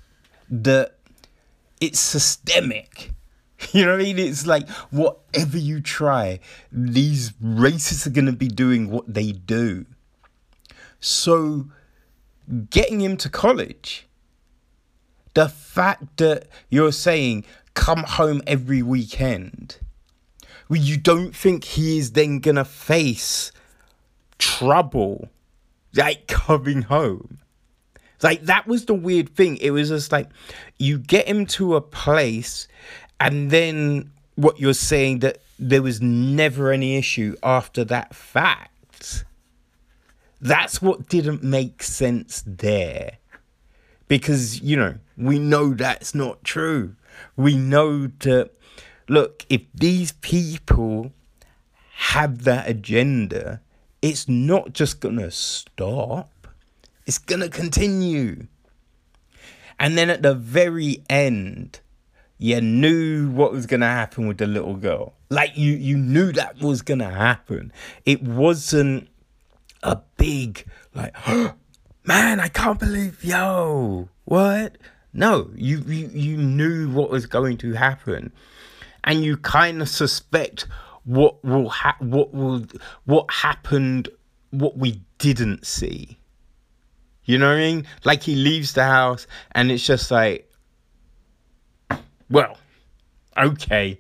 that 0.50 0.93
it's 1.80 2.00
systemic. 2.00 3.12
You 3.72 3.86
know 3.86 3.94
what 3.94 4.02
I 4.02 4.04
mean? 4.04 4.20
It's 4.20 4.46
like 4.46 4.68
whatever 4.92 5.58
you 5.58 5.80
try, 5.80 6.42
these 6.70 7.32
racists 7.42 8.06
are 8.06 8.10
going 8.10 8.26
to 8.26 8.34
be 8.34 8.50
doing 8.50 8.90
what 8.90 9.14
they 9.14 9.32
do. 9.32 9.86
So, 11.00 11.70
getting 12.70 13.00
him 13.00 13.16
to 13.16 13.30
college, 13.30 14.06
the 15.34 15.48
fact 15.48 16.18
that 16.18 16.48
you're 16.70 16.92
saying 16.92 17.46
come 17.74 18.04
home 18.04 18.42
every 18.46 18.84
weekend, 18.84 19.78
well, 20.68 20.82
you 20.82 20.98
don't 20.98 21.34
think 21.34 21.64
he 21.64 21.98
is 21.98 22.12
then 22.12 22.40
going 22.40 22.56
to 22.58 22.66
face 22.66 23.54
trouble 24.38 25.30
like 25.96 26.28
coming 26.28 26.84
home. 26.84 27.40
Like 28.24 28.44
that 28.44 28.66
was 28.66 28.86
the 28.86 28.94
weird 28.94 29.36
thing. 29.36 29.58
It 29.58 29.72
was 29.72 29.90
just 29.90 30.12
like 30.12 30.30
you 30.80 30.98
get 30.98 31.28
him 31.28 31.46
to 31.48 31.76
a 31.76 31.82
place, 31.82 32.68
and 33.20 33.52
then 33.52 34.12
what 34.36 34.60
you're 34.60 34.74
saying 34.74 35.20
that 35.20 35.40
there 35.60 35.82
was 35.82 36.02
never 36.02 36.72
any 36.72 36.96
issue 36.98 37.36
after 37.44 37.84
that 37.86 38.16
fact. 38.16 39.26
That's 40.42 40.82
what 40.82 41.08
didn't 41.08 41.44
make 41.44 41.84
sense 41.84 42.44
there. 42.46 43.18
Because, 44.10 44.62
you 44.62 44.76
know, 44.76 44.96
we 45.18 45.40
know 45.40 45.74
that's 45.74 46.14
not 46.14 46.44
true. 46.44 46.96
We 47.38 47.56
know 47.56 48.08
that, 48.08 48.52
look, 49.08 49.46
if 49.50 49.62
these 49.74 50.12
people 50.12 51.14
have 51.94 52.44
that 52.44 52.68
agenda, 52.68 53.62
it's 54.02 54.28
not 54.28 54.74
just 54.74 55.00
going 55.00 55.18
to 55.18 55.32
stop. 55.32 56.33
It's 57.06 57.18
gonna 57.18 57.50
continue. 57.50 58.48
And 59.80 59.98
then 59.98 60.10
at 60.10 60.22
the 60.22 60.34
very 60.34 61.04
end, 61.10 61.82
you 62.38 62.62
knew 62.62 63.30
what 63.30 63.52
was 63.52 63.66
gonna 63.66 63.88
happen 63.88 64.28
with 64.28 64.38
the 64.38 64.48
little 64.48 64.76
girl. 64.76 65.14
Like 65.30 65.58
you 65.58 65.74
you 65.74 65.98
knew 65.98 66.32
that 66.34 66.60
was 66.60 66.82
gonna 66.82 67.10
happen. 67.10 67.72
It 68.06 68.22
wasn't 68.24 69.10
a 69.82 70.00
big 70.18 70.66
like 70.94 71.16
man, 72.06 72.40
I 72.40 72.48
can't 72.48 72.80
believe 72.80 73.24
yo, 73.24 74.10
what? 74.26 74.78
No, 75.14 75.50
you 75.56 75.80
you, 75.80 76.10
you 76.14 76.38
knew 76.38 76.90
what 76.90 77.10
was 77.10 77.26
going 77.26 77.58
to 77.58 77.74
happen. 77.74 78.32
And 79.04 79.24
you 79.24 79.36
kind 79.36 79.82
of 79.82 79.90
suspect 79.90 80.66
what 81.04 81.44
will 81.44 81.68
ha- 81.70 81.98
what 82.00 82.34
will 82.34 82.66
what 83.04 83.30
happened 83.30 84.08
what 84.52 84.78
we 84.78 85.02
didn't 85.18 85.66
see 85.66 86.18
you 87.26 87.38
know 87.38 87.48
what 87.48 87.58
I 87.58 87.62
mean? 87.62 87.88
Like 88.04 88.24
he 88.24 88.36
leaves 88.36 88.74
the 88.74 88.84
house 88.84 89.28
and 89.54 89.72
it's 89.72 89.86
just 89.86 90.12
like, 90.12 90.50
well, 92.30 92.58
okay. 93.38 94.00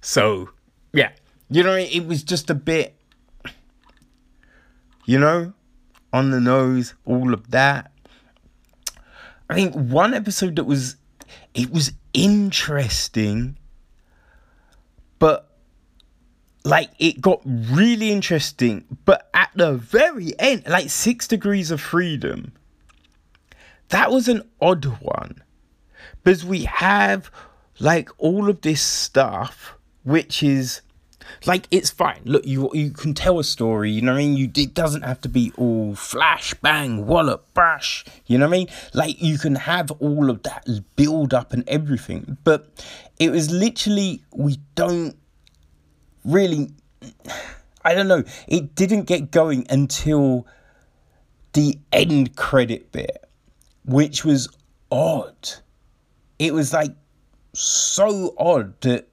So, 0.00 0.50
yeah. 0.92 1.10
You 1.50 1.62
know, 1.62 1.76
it 1.76 2.06
was 2.06 2.22
just 2.22 2.50
a 2.50 2.54
bit, 2.54 2.96
you 5.04 5.18
know, 5.18 5.52
on 6.12 6.30
the 6.30 6.40
nose, 6.40 6.94
all 7.04 7.34
of 7.34 7.50
that. 7.50 7.92
I 9.48 9.54
think 9.54 9.74
one 9.74 10.14
episode 10.14 10.56
that 10.56 10.64
was, 10.64 10.96
it 11.52 11.70
was 11.70 11.92
interesting, 12.12 13.58
but 15.18 15.50
like 16.64 16.90
it 16.98 17.20
got 17.20 17.42
really 17.44 18.10
interesting. 18.10 18.84
But 19.04 19.28
at 19.34 19.50
the 19.54 19.74
very 19.74 20.32
end, 20.38 20.64
like 20.66 20.90
Six 20.90 21.28
Degrees 21.28 21.70
of 21.70 21.80
Freedom 21.80 22.52
that 23.94 24.10
was 24.10 24.26
an 24.26 24.42
odd 24.60 24.84
one 25.00 25.40
because 26.24 26.44
we 26.44 26.64
have 26.64 27.30
like 27.78 28.08
all 28.18 28.50
of 28.50 28.60
this 28.62 28.82
stuff, 28.82 29.76
which 30.02 30.42
is 30.42 30.80
like 31.46 31.68
it's 31.70 31.90
fine. 31.90 32.20
Look, 32.24 32.44
you 32.44 32.68
you 32.72 32.90
can 32.90 33.14
tell 33.14 33.38
a 33.38 33.44
story. 33.44 33.92
You 33.92 34.02
know 34.02 34.12
what 34.12 34.18
I 34.18 34.24
mean. 34.24 34.36
You 34.36 34.50
it 34.56 34.74
doesn't 34.74 35.02
have 35.02 35.20
to 35.20 35.28
be 35.28 35.52
all 35.56 35.94
flash 35.94 36.54
bang 36.54 37.06
wallop 37.06 37.54
bash. 37.54 38.04
You 38.26 38.36
know 38.36 38.48
what 38.48 38.54
I 38.54 38.58
mean. 38.58 38.68
Like 38.94 39.22
you 39.22 39.38
can 39.38 39.54
have 39.54 39.92
all 39.92 40.28
of 40.28 40.42
that 40.42 40.66
build 40.96 41.32
up 41.32 41.52
and 41.52 41.62
everything, 41.68 42.36
but 42.42 42.84
it 43.20 43.30
was 43.30 43.52
literally 43.52 44.24
we 44.32 44.58
don't 44.74 45.16
really. 46.24 46.72
I 47.84 47.94
don't 47.94 48.08
know. 48.08 48.24
It 48.48 48.74
didn't 48.74 49.04
get 49.04 49.30
going 49.30 49.66
until 49.70 50.48
the 51.52 51.78
end 51.92 52.36
credit 52.36 52.92
bit, 52.92 53.23
which 53.84 54.24
was 54.24 54.48
odd. 54.90 55.50
It 56.38 56.54
was 56.54 56.72
like 56.72 56.94
so 57.52 58.34
odd 58.38 58.80
that 58.82 59.08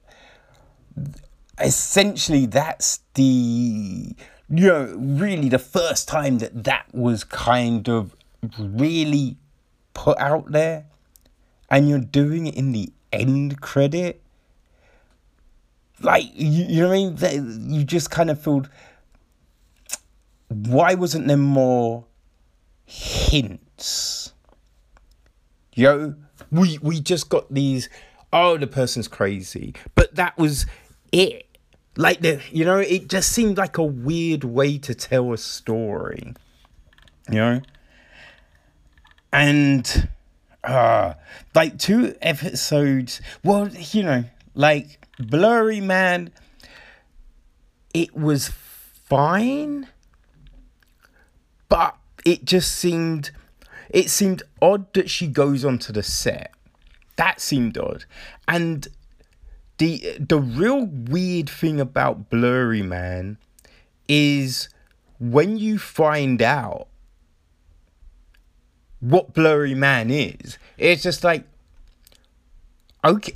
essentially 1.60 2.46
that's 2.46 3.00
the 3.14 4.14
you 4.50 4.66
know 4.66 4.94
really 4.98 5.48
the 5.48 5.58
first 5.58 6.08
time 6.08 6.38
that 6.38 6.64
that 6.64 6.86
was 6.92 7.24
kind 7.24 7.88
of 7.88 8.14
really 8.58 9.36
put 9.94 10.18
out 10.18 10.50
there. 10.50 10.86
And 11.70 11.88
you're 11.88 12.00
doing 12.00 12.46
it 12.46 12.54
in 12.54 12.72
the 12.72 12.92
end 13.12 13.60
credit. 13.60 14.22
Like 16.00 16.24
you, 16.34 16.64
you 16.64 16.80
know 16.82 16.88
what 16.88 17.24
i 17.24 17.38
mean? 17.38 17.72
You 17.72 17.84
just 17.84 18.10
kind 18.10 18.30
of 18.30 18.42
feel 18.42 18.66
why 20.48 20.94
wasn't 20.94 21.28
there 21.28 21.36
more 21.36 22.04
hints 22.84 24.21
know 25.76 26.14
we 26.50 26.78
we 26.78 27.00
just 27.00 27.28
got 27.28 27.52
these 27.52 27.88
oh 28.32 28.56
the 28.56 28.66
person's 28.66 29.08
crazy. 29.08 29.74
But 29.94 30.14
that 30.16 30.36
was 30.38 30.66
it. 31.12 31.46
Like 31.96 32.20
the 32.20 32.40
you 32.50 32.64
know 32.64 32.78
it 32.78 33.08
just 33.08 33.32
seemed 33.32 33.58
like 33.58 33.78
a 33.78 33.84
weird 33.84 34.44
way 34.44 34.78
to 34.78 34.94
tell 34.94 35.32
a 35.32 35.38
story 35.38 36.34
you 37.28 37.36
know? 37.36 37.60
And 39.32 40.08
uh 40.64 41.14
like 41.56 41.76
two 41.76 42.14
episodes 42.22 43.20
well 43.42 43.68
you 43.68 44.00
know 44.04 44.22
like 44.54 45.04
blurry 45.18 45.80
man 45.80 46.30
it 47.92 48.14
was 48.14 48.46
fine 48.46 49.88
but 51.68 51.96
it 52.24 52.44
just 52.44 52.76
seemed 52.76 53.32
it 53.92 54.10
seemed 54.10 54.42
odd 54.60 54.92
that 54.94 55.08
she 55.10 55.26
goes 55.26 55.64
onto 55.64 55.92
the 55.92 56.02
set 56.02 56.52
that 57.16 57.40
seemed 57.40 57.76
odd 57.78 58.04
and 58.48 58.88
the 59.78 60.16
the 60.18 60.38
real 60.38 60.86
weird 60.86 61.48
thing 61.48 61.80
about 61.80 62.30
Blurry 62.30 62.82
Man 62.82 63.38
is 64.08 64.68
when 65.18 65.56
you 65.56 65.78
find 65.78 66.42
out 66.42 66.88
what 69.00 69.34
Blurry 69.34 69.74
Man 69.74 70.10
is, 70.10 70.58
it's 70.78 71.02
just 71.02 71.24
like 71.24 71.44
okay 73.04 73.34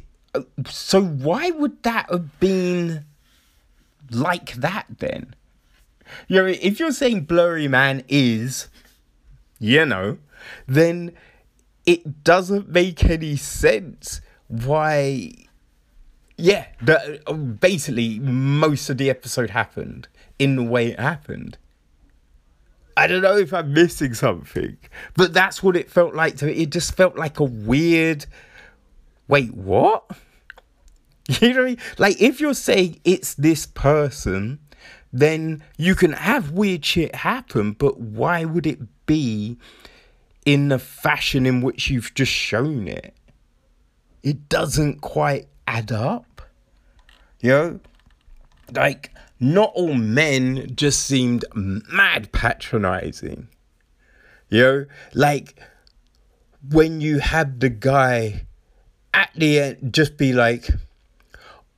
so 0.68 1.02
why 1.02 1.50
would 1.50 1.82
that 1.82 2.10
have 2.10 2.38
been 2.40 3.04
like 4.10 4.54
that 4.54 4.86
then? 4.98 5.34
You 6.28 6.42
know, 6.42 6.46
if 6.46 6.78
you're 6.78 6.92
saying 6.92 7.22
Blurry 7.22 7.68
Man 7.68 8.04
is, 8.08 8.68
you 9.58 9.84
know, 9.84 10.18
then 10.66 11.12
it 11.85 12.24
doesn't 12.24 12.68
make 12.68 13.05
any 13.05 13.36
sense 13.36 14.20
why 14.48 15.32
yeah, 16.39 16.66
the, 16.82 17.56
basically 17.60 18.18
most 18.18 18.90
of 18.90 18.98
the 18.98 19.09
episode 19.09 19.51
happened 19.51 20.09
in 20.39 20.56
the 20.56 20.62
way 20.62 20.89
it 20.89 21.01
happened. 21.01 21.56
I 22.97 23.06
don't 23.06 23.23
know 23.23 23.36
if 23.36 23.52
I'm 23.52 23.73
missing 23.73 24.14
something, 24.14 24.77
but 25.14 25.32
that's 25.32 25.62
what 25.62 25.77
it 25.77 25.90
felt 25.90 26.14
like 26.14 26.36
to 26.39 26.47
me. 26.47 26.52
It 26.52 26.70
just 26.70 26.94
felt 26.94 27.16
like 27.16 27.40
a 27.40 27.44
weird. 27.44 28.27
Wait, 29.28 29.55
what? 29.55 30.10
You 31.40 31.55
know, 31.55 31.62
I 31.62 31.64
mean? 31.64 31.78
like 31.98 32.23
if 32.23 32.40
you're 32.40 32.55
saying 32.55 33.01
it's 33.05 33.35
this 33.35 33.66
person, 33.66 34.60
then 35.12 35.60
you 35.77 35.97
can 35.97 36.12
have 36.12 36.52
weird 36.52 36.85
shit 36.85 37.16
happen, 37.16 37.73
but 37.73 37.98
why 37.98 38.44
would 38.44 38.64
it 38.64 38.78
be 39.06 39.59
in 40.47 40.68
the 40.68 40.78
fashion 40.78 41.44
in 41.44 41.60
which 41.60 41.90
you've 41.90 42.14
just 42.14 42.32
shown 42.32 42.89
it? 42.89 43.14
It 44.23 44.48
doesn't 44.48 45.02
quite 45.02 45.48
add 45.66 45.93
up. 45.93 46.40
You 47.40 47.51
know? 47.51 47.81
Like, 48.73 49.10
not 49.39 49.73
all 49.74 49.93
men 49.94 50.74
just 50.74 51.05
seemed 51.05 51.44
mad 51.55 52.32
patronizing. 52.32 53.48
You 54.48 54.62
know? 54.62 54.86
Like, 55.12 55.60
when 56.70 57.01
you 57.01 57.18
had 57.18 57.60
the 57.60 57.68
guy 57.68 58.47
at 59.12 59.31
the 59.35 59.60
end 59.60 59.93
just 59.93 60.16
be 60.16 60.32
like, 60.32 60.68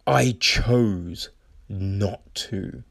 I 0.07 0.37
chose 0.41 1.31
not 1.69 2.23
to. 2.35 2.83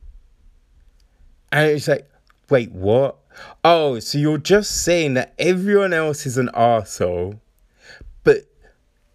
And 1.52 1.72
it's 1.72 1.88
like, 1.88 2.10
wait, 2.50 2.72
what? 2.72 3.18
Oh, 3.64 4.00
so 4.00 4.18
you're 4.18 4.38
just 4.38 4.84
saying 4.84 5.16
that 5.16 5.34
everyone 5.38 5.94
else 5.94 6.26
is 6.26 6.38
an 6.38 6.50
arsehole, 6.54 7.40
but 8.24 8.46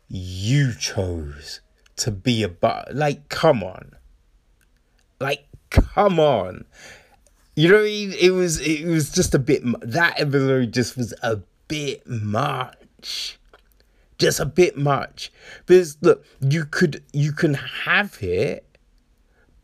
you 0.08 0.72
chose 0.78 1.60
to 1.96 2.10
be 2.10 2.42
a 2.42 2.48
but 2.48 2.94
like 2.94 3.28
come 3.28 3.62
on. 3.62 3.92
Like 5.20 5.46
come 5.70 6.18
on. 6.18 6.64
You 7.54 7.68
know 7.68 7.82
it 7.84 8.30
was 8.30 8.60
it 8.60 8.86
was 8.86 9.10
just 9.10 9.34
a 9.34 9.38
bit 9.38 9.62
that 9.82 10.20
episode 10.20 10.72
just 10.72 10.96
was 10.96 11.14
a 11.22 11.40
bit 11.68 12.06
much. 12.06 13.38
Just 14.18 14.40
a 14.40 14.46
bit 14.46 14.76
much. 14.76 15.32
Because 15.66 15.96
look 16.00 16.24
you 16.40 16.64
could 16.64 17.02
you 17.12 17.32
can 17.32 17.54
have 17.54 18.22
it 18.22 18.66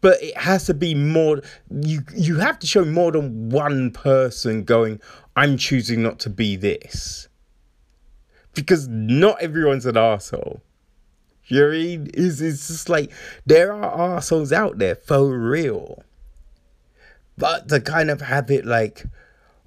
but 0.01 0.23
it 0.23 0.37
has 0.37 0.65
to 0.67 0.75
be 0.75 0.95
more 0.95 1.43
you 1.83 2.01
you 2.15 2.37
have 2.37 2.59
to 2.59 2.67
show 2.67 2.85
more 2.85 3.13
than 3.13 3.51
one 3.51 3.91
person 3.91 4.65
going 4.65 5.01
i'm 5.37 5.57
choosing 5.57 6.03
not 6.03 6.19
to 6.19 6.31
be 6.31 6.57
this 6.57 7.29
because 8.55 8.89
not 8.89 9.41
everyone's 9.41 9.87
an 9.87 9.97
asshole 9.97 10.61
you 11.49 11.61
know 11.61 11.69
I 11.69 11.73
mean? 11.73 12.11
It's, 12.15 12.41
it's 12.41 12.69
just 12.69 12.89
like 12.89 13.11
there 13.47 13.73
are 13.73 14.17
assholes 14.17 14.53
out 14.53 14.79
there 14.79 14.95
for 14.95 15.37
real. 15.37 16.03
But 17.37 17.69
to 17.71 17.81
kind 17.81 18.11
of 18.11 18.21
have 18.21 18.51
it 18.51 18.67
like, 18.67 19.05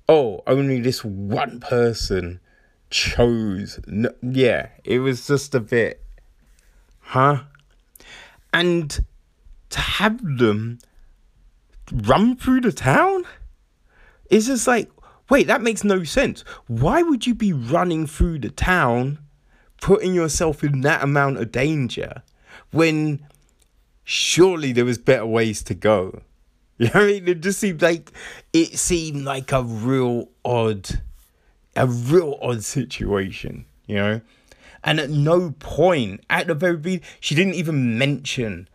oh, 0.07 0.41
only 0.45 0.79
this 0.79 1.03
one 1.03 1.59
person 1.59 2.39
chose. 2.89 3.79
No, 3.87 4.11
yeah, 4.21 4.69
it 4.83 4.99
was 4.99 5.25
just 5.25 5.55
a 5.55 5.59
bit, 5.59 6.03
huh? 6.99 7.43
And 8.53 9.05
to 9.71 9.79
have 9.79 10.37
them 10.37 10.79
run 11.91 12.35
through 12.35 12.61
the 12.61 12.71
town, 12.71 13.25
it's 14.29 14.47
just 14.47 14.67
like, 14.67 14.89
wait, 15.29 15.47
that 15.47 15.61
makes 15.61 15.83
no 15.83 16.03
sense. 16.03 16.43
Why 16.67 17.01
would 17.01 17.27
you 17.27 17.35
be 17.35 17.51
running 17.51 18.07
through 18.07 18.39
the 18.39 18.49
town? 18.49 19.19
putting 19.81 20.13
yourself 20.13 20.63
in 20.63 20.81
that 20.81 21.03
amount 21.03 21.37
of 21.37 21.51
danger 21.51 22.21
when 22.71 23.19
surely 24.05 24.71
there 24.71 24.85
was 24.85 24.97
better 24.97 25.25
ways 25.25 25.61
to 25.63 25.73
go. 25.73 26.21
You 26.77 26.87
know 26.87 26.93
what 26.93 27.03
I 27.03 27.07
mean? 27.07 27.27
It 27.27 27.41
just 27.41 27.59
seemed 27.59 27.83
like 27.83 28.11
it 28.53 28.79
seemed 28.79 29.23
like 29.23 29.51
a 29.51 29.61
real 29.61 30.29
odd, 30.43 30.99
a 31.75 31.85
real 31.85 32.39
odd 32.41 32.63
situation, 32.63 33.65
you 33.85 33.97
know? 33.97 34.21
And 34.83 34.99
at 34.99 35.11
no 35.11 35.51
point, 35.59 36.21
at 36.27 36.47
the 36.47 36.55
very 36.55 36.77
beginning, 36.77 37.05
she 37.19 37.35
didn't 37.35 37.53
even 37.53 37.99
mention, 37.99 38.67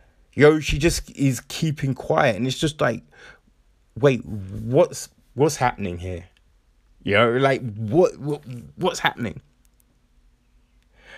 know, 0.43 0.59
she 0.59 0.77
just 0.77 1.09
is 1.15 1.41
keeping 1.47 1.93
quiet. 1.93 2.35
And 2.35 2.45
it's 2.45 2.59
just 2.59 2.79
like, 2.81 3.03
wait, 3.99 4.25
what's 4.25 5.09
what's 5.33 5.57
happening 5.57 5.97
here? 5.97 6.25
You 7.03 7.13
know, 7.15 7.31
like 7.37 7.61
what, 7.75 8.17
what 8.17 8.41
what's 8.75 8.99
happening? 8.99 9.41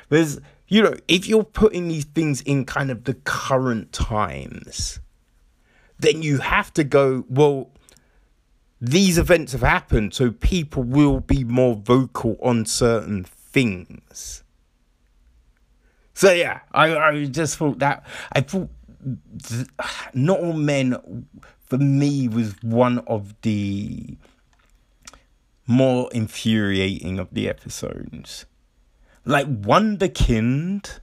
There's, 0.10 0.40
you 0.68 0.82
know, 0.82 0.96
if 1.08 1.28
you're 1.28 1.44
putting 1.44 1.88
these 1.88 2.06
things 2.06 2.42
in 2.42 2.66
kind 2.66 2.92
of 2.92 3.04
the 3.04 3.14
current 3.14 3.92
times, 3.92 5.00
then 6.00 6.22
you 6.22 6.40
have 6.40 6.74
to 6.74 6.84
go, 6.84 7.26
well, 7.30 7.70
these 8.82 9.18
events 9.18 9.52
have 9.52 9.62
happened, 9.62 10.14
so 10.14 10.32
people 10.32 10.84
will 10.84 11.20
be 11.20 11.44
more 11.44 11.76
vocal 11.76 12.38
on 12.42 12.66
certain 12.66 13.24
things. 13.24 14.44
So 16.14 16.32
yeah, 16.32 16.62
I, 16.74 16.96
I 16.98 17.26
just 17.26 17.58
thought 17.58 17.80
that 17.80 18.06
I 18.32 18.42
thought 18.42 18.70
th- 19.44 19.68
not 20.14 20.40
all 20.40 20.54
men 20.54 21.28
for 21.60 21.78
me 21.78 22.28
was 22.28 22.56
one 22.62 23.00
of 23.00 23.34
the 23.42 24.18
more 25.68 26.10
infuriating 26.12 27.20
of 27.20 27.28
the 27.32 27.48
episodes. 27.48 28.46
like 29.26 29.48
Wunderkind. 29.62 31.00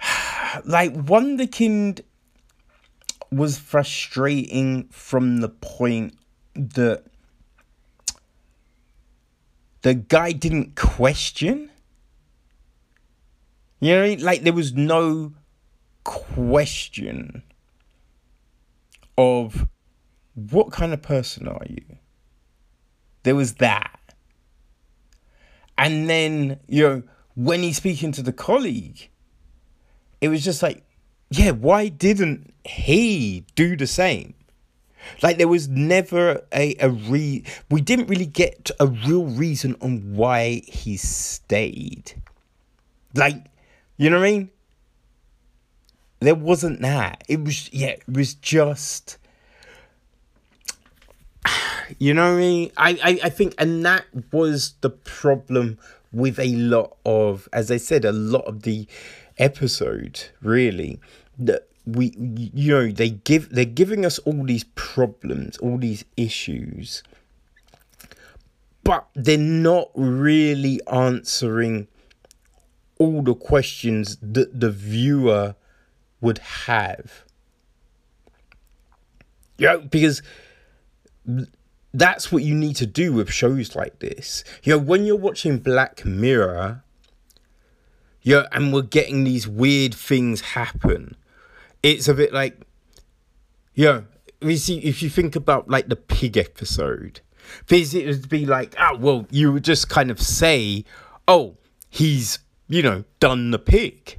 Like 0.64 0.94
Wunderkind 0.94 2.00
was 3.30 3.58
frustrating 3.58 4.88
from 4.90 5.38
the 5.42 5.50
point 5.50 6.14
that 6.54 7.04
the 9.82 9.94
guy 9.94 10.32
didn't 10.32 10.74
question. 10.74 11.67
You 13.80 13.94
know, 13.94 14.24
like 14.24 14.42
there 14.42 14.52
was 14.52 14.72
no 14.72 15.32
question 16.04 17.42
of 19.16 19.68
what 20.34 20.72
kind 20.72 20.92
of 20.92 21.02
person 21.02 21.48
are 21.48 21.62
you? 21.68 21.84
There 23.22 23.34
was 23.34 23.54
that. 23.54 24.14
And 25.76 26.08
then, 26.08 26.60
you 26.66 26.88
know, 26.88 27.02
when 27.34 27.62
he's 27.62 27.76
speaking 27.76 28.10
to 28.12 28.22
the 28.22 28.32
colleague, 28.32 29.10
it 30.20 30.28
was 30.28 30.44
just 30.44 30.62
like, 30.62 30.82
yeah, 31.30 31.50
why 31.50 31.88
didn't 31.88 32.52
he 32.64 33.44
do 33.54 33.76
the 33.76 33.86
same? 33.86 34.34
Like 35.22 35.38
there 35.38 35.48
was 35.48 35.68
never 35.68 36.42
a, 36.52 36.74
a 36.80 36.90
re 36.90 37.44
we 37.70 37.80
didn't 37.80 38.08
really 38.08 38.26
get 38.26 38.70
a 38.80 38.86
real 38.86 39.24
reason 39.24 39.76
on 39.80 40.14
why 40.14 40.62
he 40.66 40.96
stayed. 40.96 42.20
Like, 43.14 43.46
you 43.98 44.08
know 44.08 44.18
what 44.18 44.26
I 44.26 44.30
mean? 44.30 44.50
There 46.20 46.34
wasn't 46.34 46.80
that. 46.80 47.22
It 47.28 47.44
was 47.44 47.72
yeah, 47.72 47.88
it 47.88 48.02
was 48.08 48.34
just 48.34 49.18
you 51.98 52.14
know 52.14 52.32
what 52.32 52.38
I 52.38 52.40
mean? 52.40 52.72
I, 52.76 52.90
I, 53.02 53.20
I 53.24 53.28
think 53.28 53.54
and 53.58 53.84
that 53.84 54.06
was 54.32 54.74
the 54.80 54.90
problem 54.90 55.78
with 56.12 56.38
a 56.38 56.54
lot 56.54 56.96
of 57.04 57.48
as 57.52 57.70
I 57.70 57.76
said, 57.76 58.04
a 58.04 58.12
lot 58.12 58.46
of 58.46 58.62
the 58.62 58.86
episode, 59.36 60.22
really. 60.40 61.00
That 61.38 61.68
we 61.84 62.14
you 62.16 62.72
know 62.72 62.90
they 62.90 63.10
give 63.10 63.50
they're 63.50 63.64
giving 63.64 64.04
us 64.04 64.18
all 64.20 64.44
these 64.44 64.64
problems 64.74 65.56
all 65.58 65.78
these 65.78 66.04
issues 66.18 67.02
but 68.84 69.06
they're 69.14 69.38
not 69.38 69.90
really 69.94 70.80
answering 70.90 71.88
all 72.98 73.22
the 73.22 73.34
questions 73.34 74.18
that 74.20 74.60
the 74.60 74.70
viewer 74.70 75.54
would 76.20 76.38
have. 76.38 77.24
Yeah 79.58 79.74
you 79.74 79.78
know, 79.80 79.86
because 79.86 80.22
that's 81.92 82.30
what 82.30 82.42
you 82.42 82.54
need 82.54 82.76
to 82.76 82.86
do 82.86 83.12
with 83.12 83.32
shows 83.32 83.74
like 83.74 83.98
this. 83.98 84.44
You 84.62 84.74
know 84.74 84.78
when 84.78 85.04
you're 85.04 85.16
watching 85.16 85.58
black 85.58 86.04
mirror 86.04 86.84
yeah 88.22 88.46
and 88.52 88.72
we're 88.72 88.82
getting 88.82 89.24
these 89.24 89.46
weird 89.48 89.94
things 89.94 90.40
happen 90.40 91.16
it's 91.82 92.08
a 92.08 92.14
bit 92.14 92.32
like, 92.32 92.60
yeah, 93.74 94.02
you 94.40 94.56
see, 94.56 94.78
if 94.78 95.02
you 95.02 95.10
think 95.10 95.36
about 95.36 95.68
like 95.68 95.88
the 95.88 95.96
pig 95.96 96.36
episode, 96.36 97.20
because 97.66 97.94
it 97.94 98.06
would 98.06 98.28
be 98.28 98.46
like, 98.46 98.74
oh, 98.78 98.96
well, 98.96 99.26
you 99.30 99.52
would 99.52 99.64
just 99.64 99.88
kind 99.88 100.10
of 100.10 100.20
say, 100.20 100.84
oh, 101.26 101.56
he's, 101.88 102.38
you 102.68 102.82
know, 102.82 103.04
done 103.20 103.50
the 103.50 103.58
pig. 103.58 104.18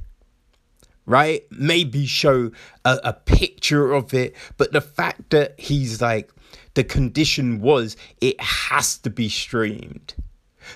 Right? 1.06 1.42
Maybe 1.50 2.06
show 2.06 2.52
a, 2.84 2.98
a 3.02 3.12
picture 3.12 3.92
of 3.92 4.14
it, 4.14 4.36
but 4.56 4.72
the 4.72 4.80
fact 4.80 5.30
that 5.30 5.58
he's 5.58 6.00
like, 6.00 6.30
the 6.74 6.84
condition 6.84 7.60
was 7.60 7.96
it 8.20 8.40
has 8.40 8.96
to 8.98 9.10
be 9.10 9.28
streamed. 9.28 10.14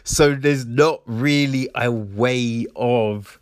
So 0.02 0.34
there's 0.34 0.66
not 0.66 1.02
really 1.06 1.68
a 1.76 1.92
way 1.92 2.66
of 2.74 3.38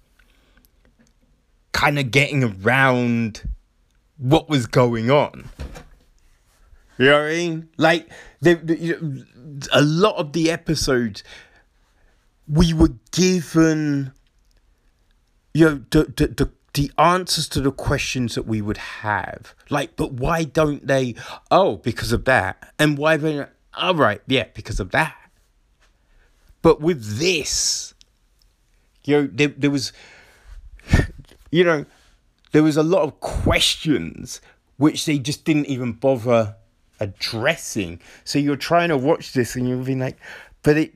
kind 1.72 1.98
of 1.98 2.10
getting 2.10 2.44
around 2.44 3.48
what 4.18 4.50
was 4.50 4.66
going 4.66 5.10
on. 5.10 5.48
You 6.98 7.06
know 7.06 7.22
what 7.22 7.22
I 7.22 7.30
mean? 7.30 7.68
Like, 7.78 8.10
the, 8.42 8.54
the, 8.54 8.78
you 8.78 9.00
know, 9.00 9.68
a 9.72 9.80
lot 9.80 10.16
of 10.16 10.34
the 10.34 10.50
episodes, 10.50 11.24
we 12.46 12.74
were 12.74 12.92
given, 13.12 14.12
you 15.54 15.64
know, 15.64 15.84
the, 15.90 16.04
the, 16.04 16.26
the, 16.28 16.50
the 16.74 16.90
answers 16.98 17.48
to 17.50 17.60
the 17.60 17.72
questions 17.72 18.34
that 18.34 18.46
we 18.46 18.62
would 18.62 18.78
have. 18.78 19.54
Like, 19.68 19.96
but 19.96 20.12
why 20.12 20.44
don't 20.44 20.86
they? 20.86 21.14
Oh, 21.50 21.76
because 21.76 22.12
of 22.12 22.24
that. 22.24 22.72
And 22.78 22.96
why 22.96 23.16
they? 23.16 23.46
All 23.74 23.94
right, 23.94 24.20
yeah, 24.26 24.46
because 24.54 24.80
of 24.80 24.90
that. 24.90 25.16
But 26.62 26.80
with 26.80 27.18
this, 27.18 27.94
you 29.04 29.16
know, 29.16 29.28
there, 29.32 29.48
there 29.48 29.70
was 29.70 29.92
you 31.50 31.64
know, 31.64 31.84
there 32.52 32.62
was 32.62 32.76
a 32.76 32.82
lot 32.82 33.02
of 33.02 33.20
questions 33.20 34.40
which 34.76 35.04
they 35.04 35.18
just 35.18 35.44
didn't 35.44 35.66
even 35.66 35.92
bother 35.92 36.56
addressing. 37.00 38.00
So 38.24 38.38
you're 38.38 38.56
trying 38.56 38.88
to 38.88 38.96
watch 38.96 39.32
this 39.32 39.56
and 39.56 39.68
you're 39.68 39.84
being 39.84 40.00
like, 40.00 40.18
but 40.62 40.76
it 40.76 40.94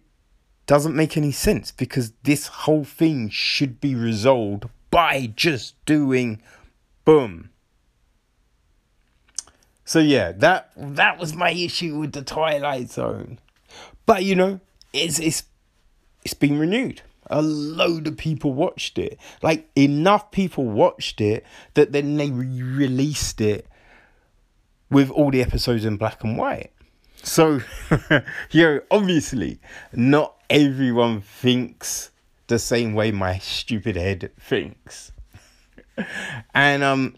doesn't 0.66 0.96
make 0.96 1.16
any 1.16 1.32
sense 1.32 1.70
because 1.70 2.12
this 2.22 2.46
whole 2.48 2.84
thing 2.84 3.28
should 3.28 3.80
be 3.80 3.94
resolved 3.94 4.64
by 4.90 5.32
just 5.34 5.82
doing 5.84 6.42
boom. 7.04 7.50
So 9.84 10.00
yeah, 10.00 10.32
that 10.32 10.72
that 10.76 11.18
was 11.18 11.34
my 11.34 11.50
issue 11.50 11.98
with 11.98 12.12
the 12.12 12.22
Twilight 12.22 12.90
Zone. 12.90 13.38
But 14.04 14.24
you 14.24 14.34
know, 14.34 14.60
it's 14.92 15.18
it's 15.18 15.44
it's 16.24 16.34
been 16.34 16.58
renewed 16.58 17.02
a 17.30 17.42
load 17.42 18.06
of 18.06 18.16
people 18.16 18.52
watched 18.52 18.98
it. 18.98 19.18
Like 19.42 19.68
enough 19.76 20.30
people 20.30 20.64
watched 20.64 21.20
it 21.20 21.44
that 21.74 21.92
then 21.92 22.16
they 22.16 22.30
re- 22.30 22.62
released 22.62 23.40
it 23.40 23.66
with 24.90 25.10
all 25.10 25.30
the 25.30 25.42
episodes 25.42 25.84
in 25.84 25.96
black 25.96 26.22
and 26.22 26.38
white. 26.38 26.72
So, 27.22 27.60
know, 28.62 28.80
obviously, 28.90 29.58
not 29.92 30.35
everyone 30.50 31.20
thinks 31.20 32.10
the 32.46 32.58
same 32.58 32.94
way 32.94 33.10
my 33.10 33.38
stupid 33.38 33.96
head 33.96 34.30
thinks. 34.38 35.12
and 36.54 36.82
um, 36.82 37.16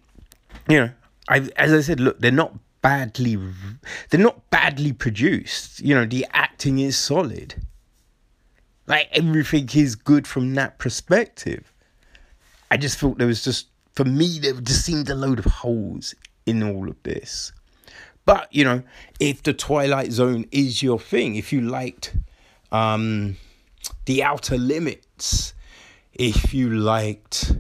you 0.69 0.81
know, 0.81 0.91
I 1.29 1.49
as 1.57 1.73
I 1.73 1.81
said, 1.81 2.01
look, 2.01 2.19
they're 2.21 2.31
not 2.31 2.55
badly, 2.83 3.39
they're 4.11 4.21
not 4.21 4.49
badly 4.51 4.93
produced. 4.93 5.81
You 5.81 5.95
know, 5.95 6.05
the 6.05 6.27
acting 6.33 6.79
is 6.79 6.97
solid. 6.97 7.55
Like 8.87 9.09
everything 9.13 9.69
is 9.75 9.95
good 9.95 10.27
from 10.27 10.55
that 10.55 10.79
perspective. 10.79 11.73
I 12.71 12.77
just 12.77 12.99
thought 12.99 13.19
there 13.19 13.27
was 13.27 13.45
just, 13.45 13.69
for 13.93 14.05
me, 14.05 14.39
there 14.39 14.55
just 14.55 14.85
seemed 14.85 15.09
a 15.11 15.15
load 15.15 15.39
of 15.39 15.45
holes 15.45 16.15
in 16.47 16.63
all 16.63 16.89
of 16.89 17.03
this. 17.03 17.53
But, 18.25 18.49
you 18.51 18.65
know, 18.65 18.83
if 19.21 19.43
the 19.43 19.55
Twilight 19.55 20.13
Zone 20.13 20.47
is 20.51 20.83
your 20.83 20.99
thing, 20.99 21.37
if 21.37 21.53
you 21.53 21.61
liked 21.63 22.15
um, 22.73 23.36
The 24.07 24.23
Outer 24.23 24.59
Limits, 24.59 25.55
if 26.12 26.53
you 26.53 26.70
liked. 26.70 27.53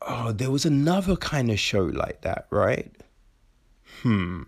Oh, 0.00 0.32
there 0.32 0.50
was 0.50 0.64
another 0.64 1.16
kind 1.16 1.50
of 1.50 1.58
show 1.58 1.84
like 1.84 2.22
that, 2.22 2.46
right? 2.50 2.90
Hmm. 4.02 4.44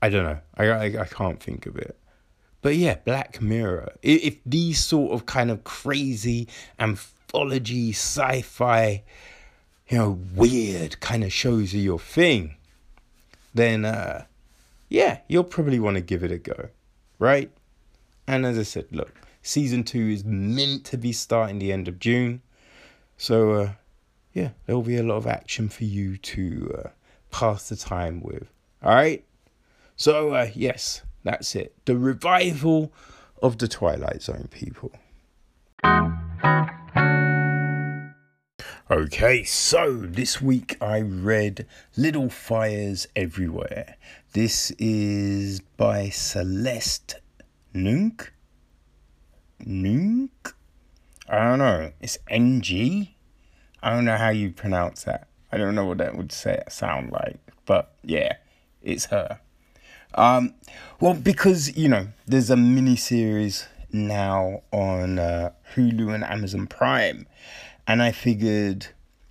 I 0.00 0.08
don't 0.08 0.24
know. 0.24 0.40
I, 0.56 0.64
I, 0.66 0.84
I 1.02 1.06
can't 1.06 1.40
think 1.40 1.66
of 1.66 1.76
it. 1.76 1.96
But 2.60 2.76
yeah, 2.76 2.96
Black 3.04 3.40
Mirror. 3.42 3.92
If 4.02 4.38
these 4.46 4.78
sort 4.78 5.12
of 5.12 5.26
kind 5.26 5.50
of 5.50 5.64
crazy 5.64 6.48
anthology, 6.78 7.90
sci 7.90 8.42
fi, 8.42 9.02
you 9.88 9.98
know, 9.98 10.18
weird 10.34 11.00
kind 11.00 11.24
of 11.24 11.32
shows 11.32 11.74
are 11.74 11.78
your 11.78 11.98
thing, 11.98 12.56
then 13.52 13.84
uh, 13.84 14.24
yeah, 14.92 15.20
you'll 15.26 15.44
probably 15.44 15.80
want 15.80 15.96
to 15.96 16.02
give 16.02 16.22
it 16.22 16.30
a 16.30 16.36
go, 16.36 16.68
right? 17.18 17.50
And 18.26 18.44
as 18.44 18.58
I 18.58 18.62
said, 18.62 18.88
look, 18.90 19.10
season 19.40 19.84
two 19.84 20.08
is 20.08 20.22
meant 20.22 20.84
to 20.86 20.98
be 20.98 21.12
starting 21.12 21.58
the 21.58 21.72
end 21.72 21.88
of 21.88 21.98
June. 21.98 22.42
So 23.16 23.52
uh, 23.52 23.72
yeah, 24.34 24.50
there'll 24.66 24.82
be 24.82 24.98
a 24.98 25.02
lot 25.02 25.16
of 25.16 25.26
action 25.26 25.70
for 25.70 25.84
you 25.84 26.18
to 26.18 26.74
uh, 26.78 26.88
pass 27.30 27.70
the 27.70 27.76
time 27.76 28.20
with. 28.20 28.46
All 28.82 28.94
right. 28.94 29.24
So 29.96 30.34
uh, 30.34 30.50
yes, 30.54 31.00
that's 31.24 31.56
it. 31.56 31.74
The 31.86 31.96
revival 31.96 32.92
of 33.42 33.56
the 33.56 33.68
Twilight 33.68 34.20
Zone 34.20 34.48
people. 34.50 34.92
Okay, 38.90 39.42
so 39.42 39.96
this 39.96 40.42
week 40.42 40.76
I 40.78 41.00
read 41.00 41.64
Little 41.96 42.28
Fires 42.28 43.06
Everywhere. 43.16 43.96
This 44.32 44.70
is 44.78 45.60
by 45.60 46.08
Celeste 46.08 47.16
Nunk. 47.74 48.30
Nunk? 49.60 50.54
I 51.28 51.38
don't 51.38 51.58
know. 51.58 51.92
It's 52.00 52.16
NG. 52.30 53.08
I 53.82 53.90
don't 53.90 54.06
know 54.06 54.16
how 54.16 54.30
you 54.30 54.50
pronounce 54.50 55.04
that. 55.04 55.28
I 55.52 55.58
don't 55.58 55.74
know 55.74 55.84
what 55.84 55.98
that 55.98 56.16
would 56.16 56.32
say 56.32 56.62
sound 56.70 57.12
like, 57.12 57.40
but 57.66 57.94
yeah, 58.02 58.36
it's 58.80 59.04
her. 59.06 59.38
Um, 60.14 60.54
well, 60.98 61.12
because 61.12 61.76
you 61.76 61.90
know, 61.90 62.08
there's 62.26 62.48
a 62.48 62.56
mini 62.56 62.96
series 62.96 63.66
now 63.92 64.62
on 64.72 65.18
uh, 65.18 65.52
Hulu 65.74 66.14
and 66.14 66.24
Amazon 66.24 66.68
Prime, 66.68 67.26
and 67.86 68.02
I 68.02 68.12
figured, 68.12 68.86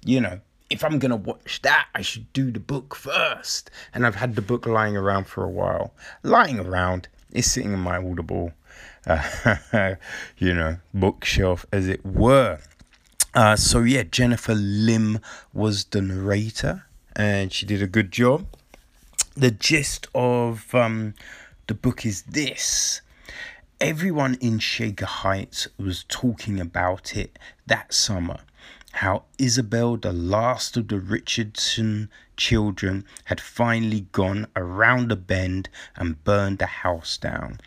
you 0.06 0.22
know, 0.22 0.42
if 0.72 0.84
I'm 0.84 1.00
gonna 1.00 1.18
watch 1.18 1.62
that, 1.64 1.88
I 1.94 2.02
should 2.02 2.32
do 2.34 2.50
the 2.52 2.60
book 2.60 2.96
first. 2.96 3.70
And 3.94 4.06
I've 4.06 4.16
had 4.16 4.36
the 4.36 4.42
book 4.42 4.66
lying 4.66 4.96
around 4.96 5.26
for 5.26 5.44
a 5.44 5.50
while, 5.50 5.94
lying 6.24 6.60
around. 6.60 7.10
is 7.32 7.52
sitting 7.52 7.74
in 7.74 7.80
my 7.80 7.98
Audible, 7.98 8.54
uh, 9.06 9.56
you 10.38 10.54
know, 10.54 10.78
bookshelf, 10.94 11.66
as 11.72 11.88
it 11.88 12.06
were. 12.06 12.60
Uh, 13.34 13.56
so 13.56 13.80
yeah, 13.84 14.04
Jennifer 14.04 14.56
Lim 14.56 15.20
was 15.54 15.86
the 15.86 16.02
narrator, 16.02 16.86
and 17.16 17.52
she 17.52 17.66
did 17.66 17.82
a 17.82 17.88
good 17.88 18.12
job. 18.12 18.48
The 19.36 19.52
gist 19.52 20.08
of 20.14 20.74
um, 20.76 21.14
the 21.68 21.74
book 21.74 22.06
is 22.06 22.24
this. 22.24 23.02
Everyone 23.80 24.36
in 24.42 24.60
Shaker 24.60 25.06
Heights 25.06 25.68
was 25.78 26.06
talking 26.08 26.60
about 26.60 27.16
it 27.16 27.40
that 27.66 27.94
summer. 27.94 28.40
How 28.94 29.24
Isabel, 29.38 29.98
the 29.98 30.12
last 30.14 30.78
of 30.78 30.88
the 30.90 31.00
Richardson 31.00 32.10
children, 32.38 33.06
had 33.26 33.42
finally 33.42 34.02
gone 34.12 34.48
around 34.56 35.10
the 35.10 35.16
bend 35.16 35.70
and 35.96 36.24
burned 36.24 36.60
the 36.60 36.68
house 36.68 37.18
down. 37.18 37.60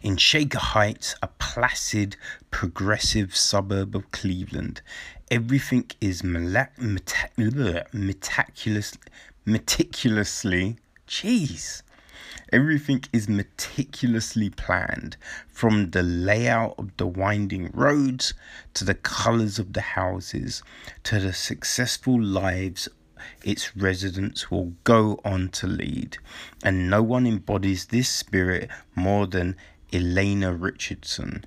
In 0.00 0.16
Shaker 0.16 0.58
Heights, 0.58 1.14
a 1.22 1.28
placid, 1.28 2.16
progressive 2.50 3.36
suburb 3.36 3.94
of 3.94 4.10
Cleveland, 4.12 4.82
everything 5.30 5.90
is 6.00 6.24
meticulous, 6.24 7.84
meticulously, 9.44 10.78
jeez, 11.06 11.82
everything 12.54 13.02
is 13.12 13.28
meticulously 13.28 14.48
planned 14.48 15.16
from 15.48 15.90
the 15.90 16.04
layout 16.04 16.72
of 16.78 16.96
the 16.98 17.06
winding 17.06 17.68
roads 17.74 18.32
to 18.72 18.84
the 18.84 18.94
colors 18.94 19.58
of 19.58 19.72
the 19.72 19.80
houses 19.80 20.62
to 21.02 21.18
the 21.18 21.32
successful 21.32 22.22
lives 22.22 22.88
its 23.42 23.76
residents 23.76 24.50
will 24.50 24.74
go 24.84 25.18
on 25.24 25.48
to 25.48 25.66
lead. 25.66 26.18
And 26.62 26.88
no 26.90 27.02
one 27.02 27.26
embodies 27.26 27.86
this 27.86 28.08
spirit 28.08 28.70
more 28.94 29.26
than 29.26 29.56
Elena 29.92 30.52
Richardson, 30.54 31.44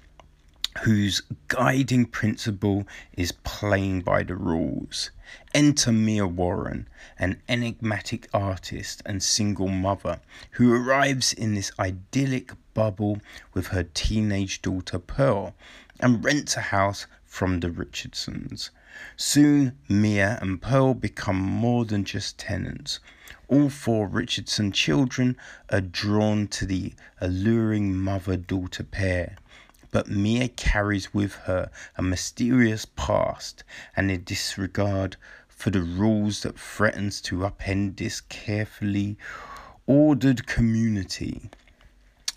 whose 0.84 1.22
guiding 1.48 2.06
principle 2.06 2.88
is 3.14 3.32
playing 3.32 4.02
by 4.02 4.24
the 4.24 4.36
rules. 4.36 5.12
Enter 5.54 5.92
Mia 5.92 6.28
Warren, 6.28 6.88
an 7.18 7.42
enigmatic 7.50 8.28
artist 8.34 9.02
and 9.06 9.22
single 9.22 9.68
mother 9.68 10.20
who 10.52 10.74
arrives 10.74 11.34
in 11.34 11.56
this 11.56 11.72
idyllic 11.80 12.52
bubble 12.74 13.20
with 13.54 13.68
her 13.68 13.84
teenage 13.84 14.62
daughter 14.62 15.00
Pearl 15.00 15.56
and 16.00 16.24
rents 16.24 16.56
a 16.56 16.62
house 16.62 17.08
from 17.26 17.60
the 17.60 17.72
Richardsons. 17.72 18.70
Soon, 19.16 19.78
Mia 19.90 20.40
and 20.42 20.62
Pearl 20.62 20.94
become 20.94 21.38
more 21.38 21.86
than 21.86 22.06
just 22.06 22.38
tenants. 22.38 23.00
All 23.48 23.70
four 23.70 24.08
Richardson 24.08 24.72
children 24.72 25.38
are 25.70 25.82
drawn 25.82 26.48
to 26.48 26.66
the 26.66 26.94
alluring 27.20 27.96
mother 27.96 28.38
daughter 28.38 28.84
pair. 28.84 29.38
But 29.92 30.10
Mia 30.10 30.50
carries 30.50 31.14
with 31.14 31.34
her 31.46 31.72
a 31.96 32.02
mysterious 32.02 32.86
past 32.86 33.64
and 33.96 34.12
a 34.12 34.18
disregard 34.18 35.16
for 35.48 35.70
the 35.70 35.82
rules 35.82 36.42
that 36.42 36.60
threatens 36.60 37.22
to 37.22 37.38
upend 37.38 37.98
this 37.98 38.22
carefully 38.22 39.18
ordered 39.86 40.46
community. 40.46 41.50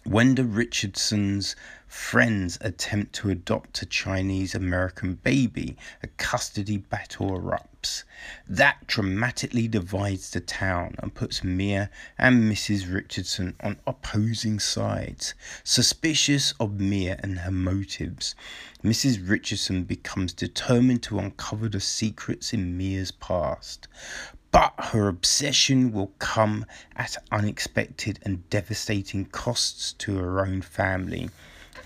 When 0.05 0.35
the 0.35 0.45
Richardsons' 0.45 1.55
friends 1.87 2.57
attempt 2.63 3.13
to 3.17 3.29
adopt 3.29 3.83
a 3.83 3.87
Chinese 3.87 4.55
American 4.55 5.17
baby, 5.17 5.77
a 6.03 6.07
custody 6.07 6.79
battle 6.79 7.39
erupts. 7.39 8.05
That 8.49 8.87
dramatically 8.87 9.69
divides 9.69 10.31
the 10.31 10.41
town 10.41 10.95
and 11.01 11.15
puts 11.15 11.45
Mia 11.45 11.91
and 12.17 12.51
Mrs. 12.51 12.91
Richardson 12.91 13.57
on 13.61 13.79
opposing 13.87 14.59
sides. 14.59 15.35
Suspicious 15.65 16.55
of 16.59 16.81
Mia 16.81 17.21
and 17.23 17.41
her 17.41 17.51
motives, 17.51 18.35
Mrs. 18.83 19.29
Richardson 19.29 19.85
becomes 19.85 20.33
determined 20.33 21.03
to 21.03 21.19
uncover 21.19 21.69
the 21.69 21.79
secrets 21.79 22.55
in 22.55 22.75
Mia's 22.75 23.11
past. 23.11 23.87
But 24.53 24.75
her 24.79 25.09
obsession 25.09 25.93
will 25.93 26.13
come 26.19 26.67
at 26.97 27.17
unexpected 27.31 28.19
and 28.23 28.49
devastating 28.51 29.27
costs 29.27 29.93
to 29.95 30.17
her 30.17 30.45
own 30.45 30.63
family 30.63 31.31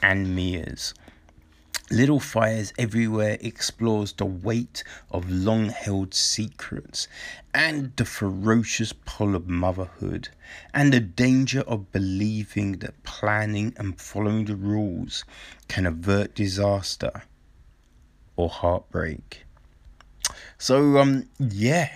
and 0.03 0.35
Mia's. 0.35 0.95
Little 1.91 2.19
Fires 2.19 2.73
Everywhere 2.79 3.37
explores 3.41 4.15
the 4.15 4.25
weight 4.25 4.83
of 5.11 5.31
long 5.31 5.69
held 5.69 6.15
secrets 6.15 7.07
and 7.53 7.95
the 7.97 8.07
ferocious 8.07 8.95
pull 9.05 9.37
of 9.37 9.49
motherhood 9.49 10.31
and 10.73 10.93
the 10.93 11.01
danger 11.01 11.61
of 11.61 11.93
believing 11.93 12.79
that 12.79 13.05
planning 13.05 13.75
and 13.77 14.01
following 14.01 14.47
the 14.47 14.57
rules 14.57 15.25
can 15.69 15.85
avert 15.85 16.35
disaster 16.35 17.25
or 18.35 18.49
heartbreak. 18.49 19.45
So, 20.57 20.97
um, 20.99 21.29
yeah, 21.39 21.93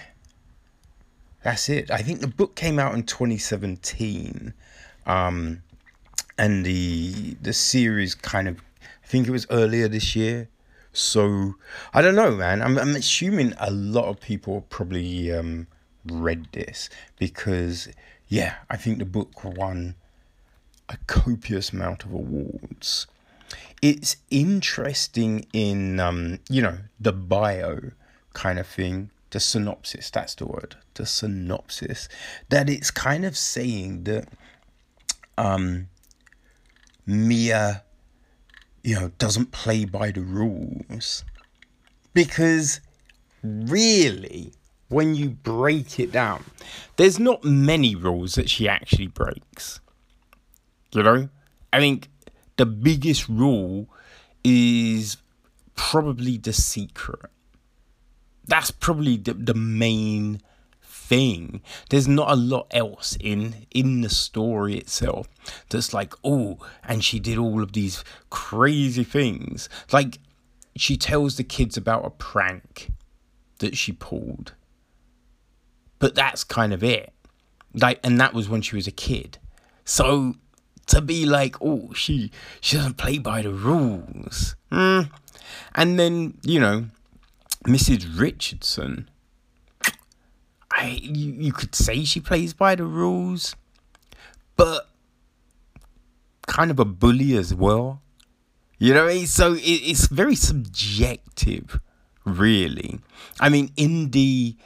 that's 1.49 1.71
it. 1.71 1.91
I 1.91 2.03
think 2.03 2.21
the 2.21 2.29
book 2.29 2.55
came 2.55 2.79
out 2.79 2.95
in 2.95 3.05
2017. 3.05 4.53
Um, 5.07 5.63
and 6.37 6.65
the 6.65 7.37
the 7.41 7.55
series 7.55 8.15
kind 8.15 8.49
of 8.49 8.59
I 9.03 9.07
think 9.07 9.27
it 9.27 9.31
was 9.31 9.47
earlier 9.51 9.89
this 9.89 10.15
year. 10.15 10.49
So 10.93 11.55
I 11.95 12.03
don't 12.03 12.15
know, 12.15 12.33
man. 12.33 12.61
I'm 12.61 12.79
I'm 12.79 12.95
assuming 12.95 13.55
a 13.59 13.71
lot 13.71 14.05
of 14.05 14.21
people 14.21 14.67
probably 14.69 15.33
um, 15.33 15.67
read 16.05 16.49
this 16.53 16.91
because 17.19 17.89
yeah, 18.29 18.57
I 18.69 18.77
think 18.77 18.99
the 18.99 19.07
book 19.07 19.43
won 19.43 19.95
a 20.91 20.99
copious 21.07 21.73
amount 21.73 22.05
of 22.05 22.13
awards. 22.13 23.07
It's 23.81 24.17
interesting 24.31 25.47
in 25.55 25.99
um, 25.99 26.41
you 26.51 26.61
know 26.61 26.79
the 27.01 27.13
bio 27.13 27.93
kind 28.35 28.59
of 28.59 28.67
thing, 28.67 29.11
the 29.31 29.41
synopsis. 29.41 30.11
That's 30.11 30.35
the 30.35 30.47
word, 30.47 30.77
the 30.95 31.07
synopsis. 31.07 32.09
That 32.49 32.69
it's 32.69 32.91
kind 32.91 33.25
of 33.25 33.37
saying 33.37 34.05
that 34.05 34.29
um, 35.37 35.89
Mia, 37.07 37.85
you 38.83 38.95
know, 38.95 39.13
doesn't 39.19 39.53
play 39.53 39.85
by 39.85 40.11
the 40.11 40.23
rules. 40.23 41.25
Because 42.15 42.81
really, 43.43 44.53
when 44.89 45.15
you 45.15 45.31
break 45.31 46.01
it 46.01 46.13
down, 46.13 46.45
there's 46.97 47.19
not 47.19 47.45
many 47.45 47.95
rules 47.95 48.35
that 48.35 48.51
she 48.51 48.69
actually 48.69 49.07
breaks. 49.07 49.81
You 50.93 51.03
know? 51.03 51.29
I 51.73 51.79
think 51.79 52.09
the 52.57 52.67
biggest 52.67 53.29
rule 53.29 53.89
is 54.43 55.19
probably 55.75 56.39
the 56.39 56.53
secret. 56.53 57.31
That's 58.49 58.71
probably 58.71 59.17
the, 59.17 59.35
the 59.35 59.55
main 59.55 60.41
thing. 61.09 61.63
There's 61.89 62.09
not 62.09 62.31
a 62.31 62.37
lot 62.37 62.67
else 62.71 63.17
in 63.21 63.67
in 63.71 64.03
the 64.03 64.11
story 64.11 64.77
itself 64.77 65.29
that's 65.71 65.95
like, 65.95 66.15
oh, 66.23 66.59
and 66.85 67.03
she 67.03 67.19
did 67.19 67.39
all 67.39 67.63
of 67.63 67.73
these 67.73 68.05
crazy 68.31 69.05
things. 69.05 69.69
Like 69.93 70.19
she 70.77 70.97
tells 70.97 71.37
the 71.37 71.45
kids 71.45 71.77
about 71.77 72.05
a 72.05 72.11
prank 72.11 72.93
that 73.59 73.77
she 73.77 73.93
pulled. 73.93 74.53
But 75.99 76.15
that's 76.15 76.45
kind 76.45 76.73
of 76.73 76.85
it. 76.85 77.13
Like 77.75 78.01
and 78.05 78.21
that 78.21 78.35
was 78.35 78.49
when 78.49 78.63
she 78.63 78.77
was 78.77 78.87
a 78.87 78.93
kid. 78.93 79.39
So 79.85 80.35
to 80.89 81.01
be 81.01 81.27
like, 81.27 81.57
oh, 81.63 81.93
she 81.95 82.31
she 82.61 82.77
doesn't 82.77 82.99
play 82.99 83.19
by 83.19 83.43
the 83.43 83.53
rules. 83.53 84.57
Mm. 84.71 85.11
And 85.75 85.99
then, 85.99 86.39
you 86.43 86.61
know, 86.61 86.87
Mrs. 87.65 88.19
Richardson 88.19 89.09
I 90.79 91.01
you, 91.03 91.33
you 91.33 91.53
could 91.53 91.75
say 91.75 92.05
she 92.05 92.21
plays 92.21 92.55
by 92.55 92.75
the 92.75 92.85
rules, 92.85 93.57
but 94.57 94.89
kind 96.47 96.71
of 96.71 96.79
a 96.79 96.85
bully 96.85 97.37
as 97.37 97.55
well. 97.55 98.03
You 98.79 98.95
know, 98.95 99.05
what 99.05 99.13
I 99.13 99.17
mean? 99.17 99.27
so 99.27 99.55
it, 99.55 99.61
it's 99.61 100.07
very 100.07 100.37
subjective, 100.37 101.81
really. 102.25 103.01
I 103.41 103.49
mean, 103.49 103.73
in 103.77 104.11
the, 104.11 104.57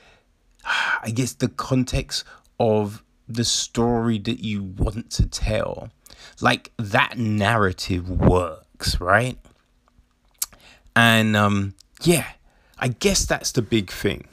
I 1.03 1.11
guess, 1.11 1.33
the 1.33 1.49
context 1.49 2.25
of 2.61 3.03
the 3.27 3.45
story 3.45 4.19
that 4.19 4.45
you 4.45 4.63
want 4.63 5.11
to 5.13 5.27
tell, 5.27 5.89
like 6.43 6.73
that 6.77 7.17
narrative 7.17 8.11
works, 8.11 9.01
right? 9.01 9.39
And 10.95 11.35
um, 11.35 11.75
yeah, 12.03 12.27
I 12.83 12.89
guess 12.89 13.25
that's 13.25 13.53
the 13.53 13.63
big 13.63 13.93
thing, 13.93 14.27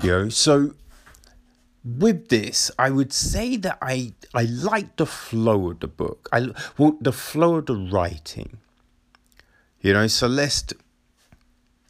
you 0.00 0.10
know. 0.10 0.28
So 0.28 0.74
with 1.84 2.28
this, 2.28 2.70
I 2.78 2.90
would 2.90 3.12
say 3.12 3.56
that 3.56 3.78
I 3.82 4.12
I 4.32 4.44
like 4.44 4.94
the 4.94 5.06
flow 5.06 5.72
of 5.72 5.80
the 5.80 5.88
book. 5.88 6.28
I 6.32 6.50
well 6.78 6.96
the 7.00 7.10
flow 7.12 7.56
of 7.56 7.66
the 7.66 7.74
writing. 7.74 8.58
You 9.80 9.92
know, 9.92 10.06
Celeste 10.06 10.74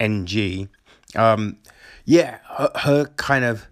NG, 0.00 0.70
um, 1.14 1.58
yeah, 2.06 2.38
her, 2.56 2.70
her 2.76 3.04
kind 3.16 3.44
of 3.44 3.68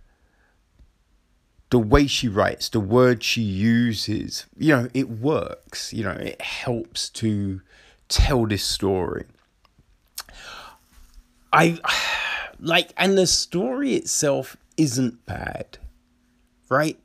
the 1.70 1.78
way 1.78 2.06
she 2.06 2.28
writes, 2.28 2.68
the 2.68 2.78
words 2.78 3.24
she 3.24 3.40
uses, 3.40 4.44
you 4.58 4.76
know, 4.76 4.88
it 4.92 5.08
works. 5.08 5.94
You 5.94 6.04
know, 6.04 6.10
it 6.10 6.42
helps 6.42 7.08
to 7.10 7.62
tell 8.08 8.46
this 8.46 8.62
story. 8.62 9.24
I 11.52 11.78
like, 12.60 12.92
and 12.96 13.16
the 13.16 13.26
story 13.26 13.94
itself 13.94 14.56
isn't 14.76 15.24
bad, 15.26 15.78
right? 16.68 16.98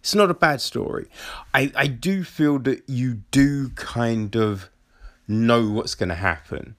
It's 0.00 0.14
not 0.14 0.30
a 0.30 0.34
bad 0.34 0.60
story. 0.60 1.06
I, 1.54 1.70
I 1.76 1.86
do 1.86 2.24
feel 2.24 2.58
that 2.60 2.82
you 2.88 3.22
do 3.30 3.68
kind 3.70 4.34
of 4.34 4.68
know 5.28 5.70
what's 5.70 5.94
going 5.94 6.08
to 6.08 6.16
happen. 6.16 6.74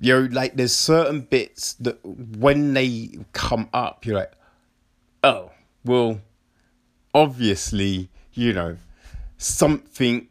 You 0.00 0.14
know, 0.14 0.28
like 0.30 0.54
there's 0.54 0.72
certain 0.72 1.22
bits 1.22 1.74
that 1.74 1.98
when 2.04 2.72
they 2.74 3.18
come 3.32 3.68
up, 3.74 4.06
you're 4.06 4.16
like, 4.16 4.32
oh, 5.24 5.50
well, 5.84 6.20
obviously, 7.12 8.08
you 8.32 8.52
know, 8.52 8.76
something 9.36 10.28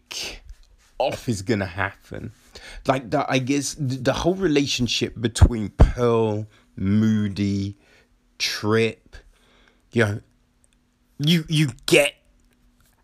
off 0.98 1.28
is 1.28 1.42
going 1.42 1.60
to 1.60 1.66
happen 1.66 2.32
like 2.90 3.10
that 3.12 3.26
i 3.30 3.38
guess 3.38 3.76
the 3.80 4.12
whole 4.12 4.36
relationship 4.36 5.14
between 5.22 5.70
pearl 5.70 6.48
moody 6.76 7.78
trip 8.40 9.16
you 9.92 10.04
know 10.04 10.22
you 11.20 11.46
you 11.48 11.70
get 11.86 12.16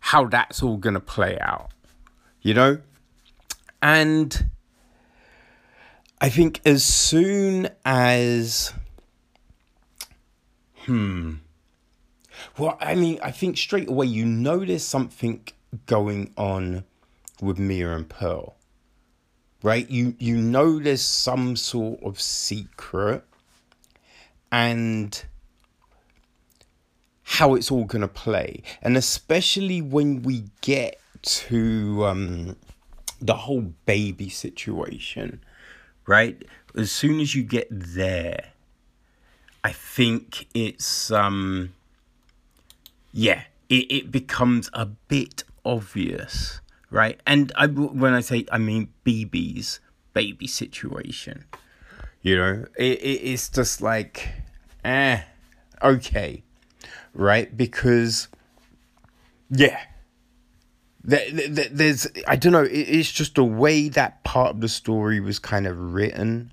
how 0.00 0.26
that's 0.26 0.62
all 0.62 0.76
gonna 0.76 1.00
play 1.00 1.38
out 1.40 1.70
you 2.42 2.54
know? 2.54 2.78
And 3.82 4.50
i 6.20 6.28
think 6.28 6.60
as 6.64 6.82
soon 6.84 7.68
as 7.84 8.72
hmm 10.84 11.34
well 12.58 12.78
i 12.80 12.94
mean 12.94 13.18
i 13.22 13.30
think 13.30 13.56
straight 13.56 13.88
away 13.88 14.06
you 14.06 14.24
know 14.24 14.64
there's 14.64 14.82
something 14.84 15.44
going 15.86 16.32
on 16.36 16.84
with 17.40 17.58
mia 17.58 17.90
and 17.94 18.08
pearl 18.08 18.56
right? 19.66 19.90
You 19.90 20.14
you 20.20 20.36
know 20.36 20.78
there's 20.78 21.02
some 21.02 21.56
sort 21.56 22.00
of 22.04 22.20
secret 22.20 23.24
and 24.52 25.24
how 27.24 27.56
it's 27.56 27.68
all 27.72 27.84
gonna 27.84 28.06
play, 28.06 28.62
and 28.80 28.96
especially 28.96 29.82
when 29.82 30.22
we 30.22 30.44
get 30.60 31.00
to 31.42 32.06
um, 32.06 32.56
the 33.20 33.34
whole 33.34 33.72
baby 33.86 34.28
situation, 34.28 35.42
right? 36.06 36.40
As 36.76 36.92
soon 36.92 37.18
as 37.18 37.34
you 37.34 37.42
get 37.42 37.66
there, 37.68 38.52
I 39.64 39.72
think 39.72 40.46
it's 40.54 41.10
um, 41.10 41.72
yeah, 43.12 43.42
it, 43.68 43.90
it 43.90 44.12
becomes 44.12 44.70
a 44.72 44.86
bit 44.86 45.42
obvious 45.64 46.60
right? 46.90 47.20
And 47.26 47.52
I, 47.56 47.66
when 47.66 48.14
I 48.14 48.20
say, 48.20 48.46
I 48.50 48.58
mean 48.58 48.88
Bebe's 49.04 49.80
baby 50.16 50.46
situation. 50.46 51.44
You 52.22 52.36
know, 52.36 52.64
it, 52.78 52.98
it, 53.00 53.20
it's 53.22 53.50
just 53.50 53.82
like, 53.82 54.30
eh, 54.82 55.20
okay, 55.82 56.42
right? 57.12 57.54
Because, 57.54 58.28
yeah, 59.50 59.78
there, 61.04 61.30
there, 61.30 61.68
there's, 61.70 62.08
I 62.26 62.36
don't 62.36 62.52
know, 62.52 62.64
it, 62.64 62.72
it's 62.72 63.12
just 63.12 63.34
the 63.34 63.44
way 63.44 63.88
that 63.90 64.24
part 64.24 64.50
of 64.50 64.60
the 64.62 64.68
story 64.68 65.20
was 65.20 65.38
kind 65.38 65.66
of 65.66 65.92
written. 65.94 66.50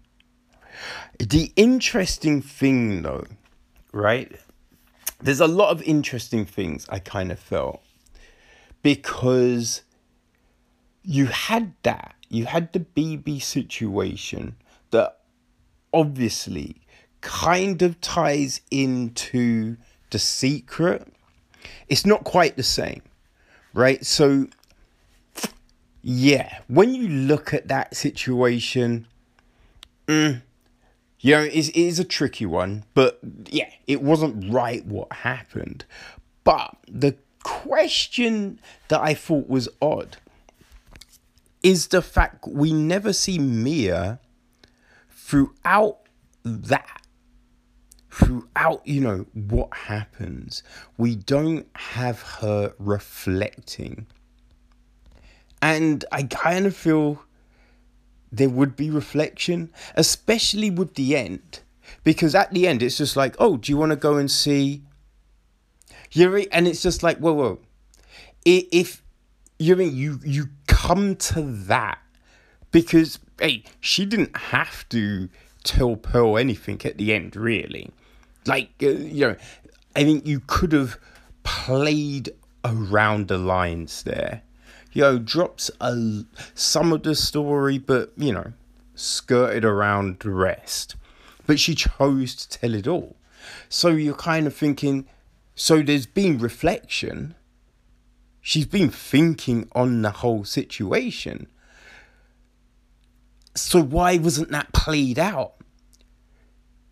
The 1.17 1.53
interesting 1.55 2.41
thing, 2.41 3.01
though, 3.01 3.25
right? 3.93 4.29
There's 5.21 5.39
a 5.39 5.47
lot 5.47 5.69
of 5.69 5.81
interesting 5.83 6.45
things 6.45 6.85
I 6.89 6.99
kind 6.99 7.31
of 7.31 7.39
felt 7.39 7.81
because 8.81 9.83
you 11.03 11.27
had 11.27 11.73
that. 11.83 12.15
You 12.29 12.45
had 12.45 12.73
the 12.73 12.79
Bebe 12.79 13.39
situation 13.39 14.55
that 14.91 15.19
obviously 15.93 16.77
kind 17.21 17.81
of 17.81 18.01
ties 18.01 18.61
into 18.71 19.77
the 20.09 20.19
secret. 20.19 21.07
It's 21.87 22.05
not 22.05 22.23
quite 22.23 22.57
the 22.57 22.63
same, 22.63 23.01
right? 23.73 24.05
So, 24.05 24.47
yeah, 26.01 26.59
when 26.67 26.93
you 26.93 27.07
look 27.07 27.53
at 27.53 27.67
that 27.67 27.95
situation, 27.95 29.07
mm, 30.07 30.41
you 31.19 31.31
know, 31.31 31.43
it 31.43 31.75
is 31.75 31.99
a 31.99 32.03
tricky 32.03 32.45
one, 32.45 32.83
but 32.93 33.19
yeah, 33.49 33.69
it 33.87 34.01
wasn't 34.01 34.51
right 34.51 34.85
what 34.85 35.11
happened. 35.11 35.85
But 36.43 36.75
the 36.87 37.15
question 37.43 38.59
that 38.89 39.01
I 39.01 39.13
thought 39.13 39.47
was 39.47 39.69
odd 39.81 40.17
is 41.63 41.87
the 41.87 42.01
fact 42.01 42.45
we 42.47 42.73
never 42.73 43.13
see 43.13 43.39
Mia 43.39 44.19
throughout 45.09 45.99
that. 46.43 46.99
Throughout, 48.11 48.85
you 48.85 49.01
know, 49.01 49.25
what 49.33 49.75
happens, 49.75 50.61
we 50.99 51.15
don't 51.15 51.65
have 51.75 52.21
her 52.21 52.75
reflecting. 52.77 54.05
And 55.63 56.05
I 56.11 56.23
kind 56.23 56.67
of 56.67 56.75
feel 56.75 57.23
there 58.31 58.49
would 58.49 58.75
be 58.75 58.91
reflection, 58.91 59.71
especially 59.95 60.69
with 60.69 60.93
the 60.93 61.15
end. 61.15 61.61
Because 62.03 62.35
at 62.35 62.53
the 62.53 62.67
end, 62.67 62.83
it's 62.83 62.97
just 62.97 63.15
like, 63.15 63.35
oh, 63.39 63.57
do 63.57 63.71
you 63.71 63.77
want 63.77 63.91
to 63.91 63.95
go 63.95 64.17
and 64.17 64.29
see? 64.29 64.83
Yuri? 66.11 66.51
and 66.51 66.67
it's 66.67 66.83
just 66.83 67.01
like, 67.01 67.17
whoa, 67.17 67.33
whoa. 67.33 67.59
If 68.45 69.03
you 69.57 69.75
mean 69.75 69.95
you 69.95 70.19
you 70.23 70.49
come 70.83 71.15
to 71.15 71.41
that 71.41 71.99
because 72.71 73.19
hey, 73.39 73.63
she 73.79 74.05
didn't 74.05 74.35
have 74.35 74.87
to 74.89 75.29
tell 75.63 75.95
Pearl 75.95 76.37
anything 76.37 76.81
at 76.83 76.97
the 76.97 77.13
end, 77.13 77.35
really. 77.35 77.89
Like 78.45 78.71
uh, 78.83 78.89
you 78.89 79.27
know, 79.27 79.35
I 79.95 80.03
think 80.03 80.27
you 80.27 80.41
could 80.45 80.73
have 80.73 80.99
played 81.43 82.31
around 82.65 83.29
the 83.29 83.37
lines 83.37 84.03
there. 84.03 84.41
You 84.91 85.03
know, 85.03 85.19
drops 85.19 85.71
a 85.79 86.25
some 86.53 86.91
of 86.91 87.03
the 87.03 87.15
story, 87.15 87.77
but 87.77 88.11
you 88.17 88.33
know, 88.33 88.51
skirted 88.93 89.63
around 89.63 90.19
the 90.19 90.31
rest. 90.31 90.95
But 91.47 91.59
she 91.59 91.75
chose 91.75 92.35
to 92.35 92.59
tell 92.59 92.73
it 92.73 92.87
all. 92.87 93.15
So 93.69 93.89
you're 93.89 94.15
kind 94.15 94.47
of 94.47 94.55
thinking, 94.55 95.07
so 95.55 95.81
there's 95.81 96.05
been 96.05 96.37
reflection 96.37 97.35
She's 98.45 98.65
been 98.65 98.89
thinking 98.89 99.69
on 99.71 100.01
the 100.01 100.11
whole 100.11 100.43
situation. 100.43 101.47
So 103.55 103.81
why 103.81 104.17
wasn't 104.17 104.49
that 104.49 104.73
played 104.73 105.17
out? 105.17 105.53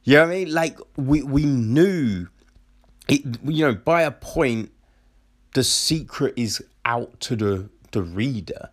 You 0.06 0.16
know 0.16 0.28
what 0.28 0.32
I 0.32 0.36
mean? 0.36 0.54
Like 0.54 0.80
we 0.96 1.22
we 1.24 1.44
knew 1.44 2.28
it 3.10 3.22
you 3.44 3.66
know, 3.66 3.76
by 3.76 4.04
a 4.04 4.12
point 4.12 4.72
the 5.54 5.66
secret 5.66 6.36
is 6.38 6.64
out 6.86 7.20
to 7.20 7.36
the 7.36 7.70
the 7.92 8.02
reader. 8.02 8.70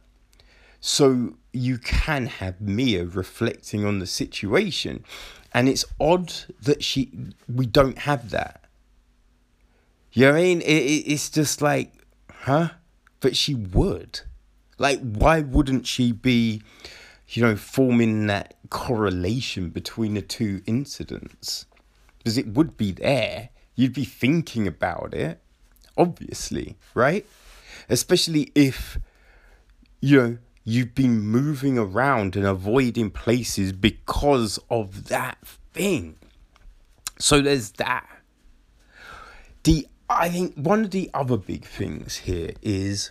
So 0.81 1.35
you 1.53 1.79
can 1.79 2.27
have 2.27 2.61
Mia 2.61 3.05
reflecting 3.05 3.85
on 3.85 3.99
the 3.99 4.07
situation. 4.07 5.03
And 5.53 5.69
it's 5.69 5.85
odd 5.99 6.33
that 6.63 6.85
she 6.85 7.11
we 7.53 7.67
don't 7.67 7.99
have 7.99 8.31
that. 8.31 8.67
You 10.13 10.27
know 10.27 10.33
what 10.35 10.39
I 10.39 10.43
mean? 10.43 10.61
It, 10.61 10.67
it, 10.67 11.13
it's 11.13 11.29
just 11.29 11.61
like 11.61 11.98
huh? 12.49 12.71
But 13.21 13.37
she 13.37 13.55
would. 13.55 14.21
Like, 14.79 15.01
why 15.01 15.41
wouldn't 15.41 15.87
she 15.87 16.13
be, 16.13 16.63
you 17.29 17.43
know, 17.43 17.57
forming 17.57 18.27
that 18.29 18.55
correlation 18.71 19.71
between 19.71 20.15
the 20.15 20.23
two 20.23 20.63
incidents? 20.67 21.67
Because 22.19 22.39
it 22.39 22.49
would 22.49 22.77
be 22.77 22.93
there. 22.93 23.51
You'd 23.75 23.93
be 23.93 24.05
thinking 24.05 24.67
about 24.67 25.15
it, 25.15 25.41
obviously, 25.97 26.77
right? 26.95 27.27
Especially 27.89 28.51
if, 28.55 28.99
you 30.01 30.21
know, 30.21 30.39
you've 30.65 30.95
been 30.95 31.21
moving 31.21 31.79
around 31.79 32.35
and 32.35 32.47
avoiding 32.47 33.11
places 33.11 33.73
because 33.73 34.59
of 34.71 35.09
that 35.09 35.39
thing. 35.73 36.17
So 37.19 37.41
there's 37.41 37.73
that. 37.73 38.09
The 39.65 39.87
I 40.09 40.29
think 40.29 40.55
one 40.55 40.85
of 40.85 40.91
the 40.91 41.11
other 41.13 41.37
big 41.37 41.65
things 41.65 42.17
here 42.17 42.53
is 42.63 43.11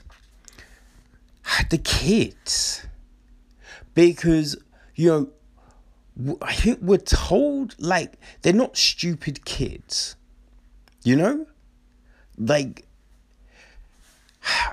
the 1.69 1.78
kids. 1.78 2.86
Because, 3.94 4.57
you 4.95 5.32
know, 6.18 6.38
I 6.41 6.53
think 6.53 6.80
we're 6.82 6.98
told 6.98 7.76
like 7.80 8.14
they're 8.41 8.53
not 8.53 8.78
stupid 8.78 9.45
kids. 9.45 10.15
You 11.03 11.15
know? 11.15 11.45
like 12.38 12.86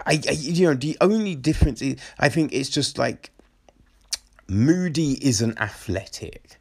I, 0.07 0.21
I 0.29 0.33
you 0.33 0.67
know 0.67 0.75
the 0.75 0.97
only 1.01 1.35
difference 1.35 1.83
is 1.83 1.97
I 2.19 2.29
think 2.29 2.53
it's 2.53 2.69
just 2.69 2.99
like 2.99 3.31
Moody 4.47 5.27
isn't 5.27 5.59
athletic. 5.59 6.59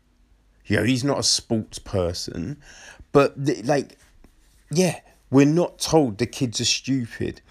You 0.65 0.77
know, 0.77 0.84
he's 0.84 1.03
not 1.03 1.19
a 1.19 1.23
sports 1.23 1.77
person, 1.77 2.61
but 3.11 3.34
like, 3.65 3.98
yeah, 4.72 5.02
we're 5.34 5.45
not 5.45 5.80
told 5.80 6.19
the 6.19 6.27
kids 6.27 6.61
are 6.61 6.65
stupid. 6.65 7.41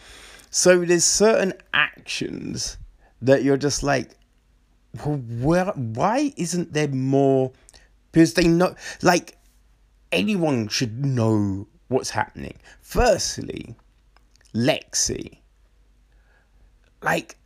So 0.51 0.85
there's 0.85 1.05
certain 1.05 1.53
actions 1.75 2.79
that 3.21 3.43
you're 3.43 3.57
just 3.57 3.83
like, 3.83 4.11
well, 5.05 5.17
where, 5.17 5.67
why 5.67 6.33
isn't 6.37 6.73
there 6.73 6.89
more? 6.89 7.53
Because 8.13 8.35
they 8.35 8.47
know, 8.47 8.77
like, 9.03 9.37
anyone 10.13 10.69
should 10.69 11.05
know 11.05 11.67
what's 11.89 12.11
happening. 12.11 12.57
Firstly, 12.83 13.75
Lexi. 14.55 15.39
Like, 17.03 17.37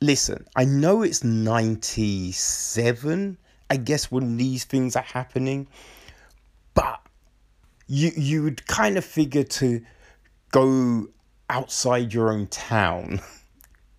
listen, 0.00 0.44
I 0.54 0.66
know 0.66 1.02
it's 1.02 1.24
97, 1.24 3.38
I 3.70 3.76
guess, 3.76 4.10
when 4.10 4.36
these 4.36 4.64
things 4.64 4.96
are 4.96 5.02
happening, 5.02 5.66
but 6.74 7.00
you 7.92 8.10
you 8.16 8.42
would 8.42 8.66
kind 8.66 8.96
of 8.96 9.04
figure 9.04 9.44
to 9.44 9.82
go 10.50 11.08
outside 11.50 12.14
your 12.14 12.32
own 12.32 12.46
town. 12.46 13.20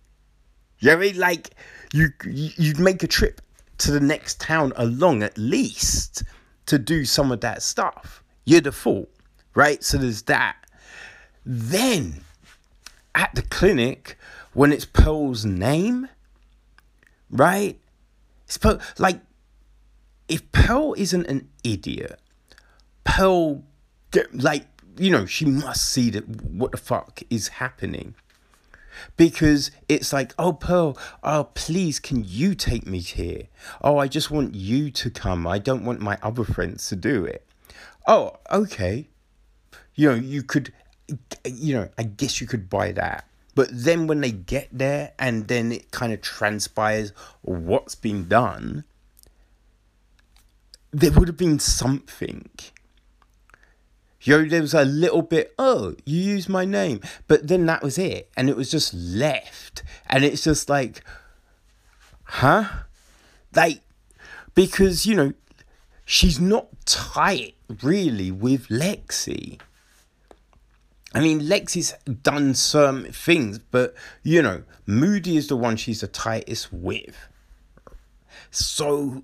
you 0.80 0.90
know 0.90 0.96
I 0.96 1.00
mean? 1.00 1.18
Like, 1.18 1.50
you 1.92 2.08
you'd 2.24 2.80
make 2.80 3.04
a 3.04 3.06
trip 3.06 3.40
to 3.78 3.92
the 3.92 4.00
next 4.00 4.40
town 4.40 4.72
along 4.74 5.22
at 5.22 5.38
least 5.38 6.24
to 6.66 6.76
do 6.76 7.04
some 7.04 7.30
of 7.30 7.40
that 7.42 7.62
stuff. 7.62 8.24
You're 8.44 8.60
the 8.60 8.72
fool, 8.72 9.08
right? 9.54 9.82
So 9.84 9.96
there's 9.96 10.22
that. 10.22 10.56
Then 11.46 12.22
at 13.14 13.32
the 13.36 13.42
clinic, 13.42 14.18
when 14.54 14.72
it's 14.72 14.84
Pearl's 14.84 15.44
name, 15.44 16.08
right? 17.30 17.78
It's 18.46 18.58
Pearl, 18.58 18.80
like, 18.98 19.20
if 20.28 20.50
Pearl 20.50 20.94
isn't 20.96 21.26
an 21.26 21.48
idiot, 21.62 22.18
Pearl, 23.04 23.62
like, 24.32 24.66
you 24.96 25.10
know, 25.10 25.26
she 25.26 25.44
must 25.44 25.90
see 25.90 26.10
that 26.10 26.28
what 26.28 26.72
the 26.72 26.76
fuck 26.76 27.22
is 27.30 27.48
happening. 27.48 28.14
Because 29.16 29.70
it's 29.88 30.12
like, 30.12 30.32
oh, 30.38 30.52
Pearl, 30.52 30.96
oh, 31.22 31.48
please, 31.54 31.98
can 31.98 32.24
you 32.24 32.54
take 32.54 32.86
me 32.86 33.00
here? 33.00 33.48
Oh, 33.82 33.98
I 33.98 34.06
just 34.06 34.30
want 34.30 34.54
you 34.54 34.90
to 34.92 35.10
come. 35.10 35.46
I 35.46 35.58
don't 35.58 35.84
want 35.84 36.00
my 36.00 36.18
other 36.22 36.44
friends 36.44 36.88
to 36.88 36.96
do 36.96 37.24
it. 37.24 37.44
Oh, 38.06 38.36
okay. 38.50 39.08
You 39.94 40.10
know, 40.10 40.14
you 40.14 40.42
could, 40.42 40.72
you 41.44 41.74
know, 41.74 41.88
I 41.98 42.04
guess 42.04 42.40
you 42.40 42.46
could 42.46 42.70
buy 42.70 42.92
that. 42.92 43.26
But 43.54 43.68
then 43.70 44.06
when 44.06 44.20
they 44.20 44.32
get 44.32 44.68
there 44.72 45.12
and 45.18 45.48
then 45.48 45.72
it 45.72 45.90
kind 45.90 46.12
of 46.12 46.20
transpires 46.20 47.12
what's 47.42 47.94
been 47.94 48.28
done, 48.28 48.84
there 50.90 51.12
would 51.12 51.28
have 51.28 51.36
been 51.36 51.58
something. 51.58 52.48
Know, 54.26 54.44
there 54.44 54.62
was 54.62 54.74
a 54.74 54.84
little 54.84 55.22
bit, 55.22 55.54
oh, 55.58 55.94
you 56.04 56.20
used 56.20 56.48
my 56.48 56.64
name. 56.64 57.00
But 57.28 57.48
then 57.48 57.66
that 57.66 57.82
was 57.82 57.98
it. 57.98 58.30
And 58.36 58.48
it 58.48 58.56
was 58.56 58.70
just 58.70 58.94
left. 58.94 59.82
And 60.06 60.24
it's 60.24 60.44
just 60.44 60.68
like, 60.68 61.02
huh? 62.24 62.64
Like, 63.54 63.80
because, 64.54 65.06
you 65.06 65.14
know, 65.14 65.32
she's 66.04 66.40
not 66.40 66.68
tight 66.86 67.54
really 67.82 68.30
with 68.30 68.68
Lexi. 68.68 69.58
I 71.14 71.20
mean, 71.20 71.42
Lexi's 71.42 71.94
done 72.22 72.54
some 72.54 73.04
things, 73.04 73.58
but 73.58 73.94
you 74.24 74.42
know, 74.42 74.64
Moody 74.84 75.36
is 75.36 75.46
the 75.46 75.56
one 75.56 75.76
she's 75.76 76.00
the 76.00 76.08
tightest 76.08 76.72
with. 76.72 77.28
So 78.50 79.22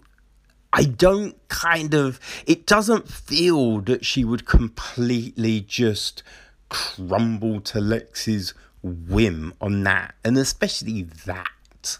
I 0.72 0.84
don't 0.84 1.36
kind 1.48 1.94
of, 1.94 2.20
it 2.46 2.66
doesn't 2.66 3.08
feel 3.08 3.80
that 3.82 4.04
she 4.04 4.24
would 4.24 4.46
completely 4.46 5.60
just 5.60 6.22
crumble 6.68 7.60
to 7.62 7.78
Lexi's 7.78 8.54
whim 8.82 9.52
on 9.60 9.82
that, 9.84 10.14
and 10.24 10.38
especially 10.38 11.02
that. 11.26 11.46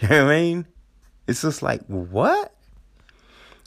You 0.00 0.08
know 0.08 0.24
what 0.24 0.34
I 0.34 0.40
mean? 0.40 0.66
It's 1.28 1.42
just 1.42 1.62
like, 1.62 1.82
what? 1.86 2.52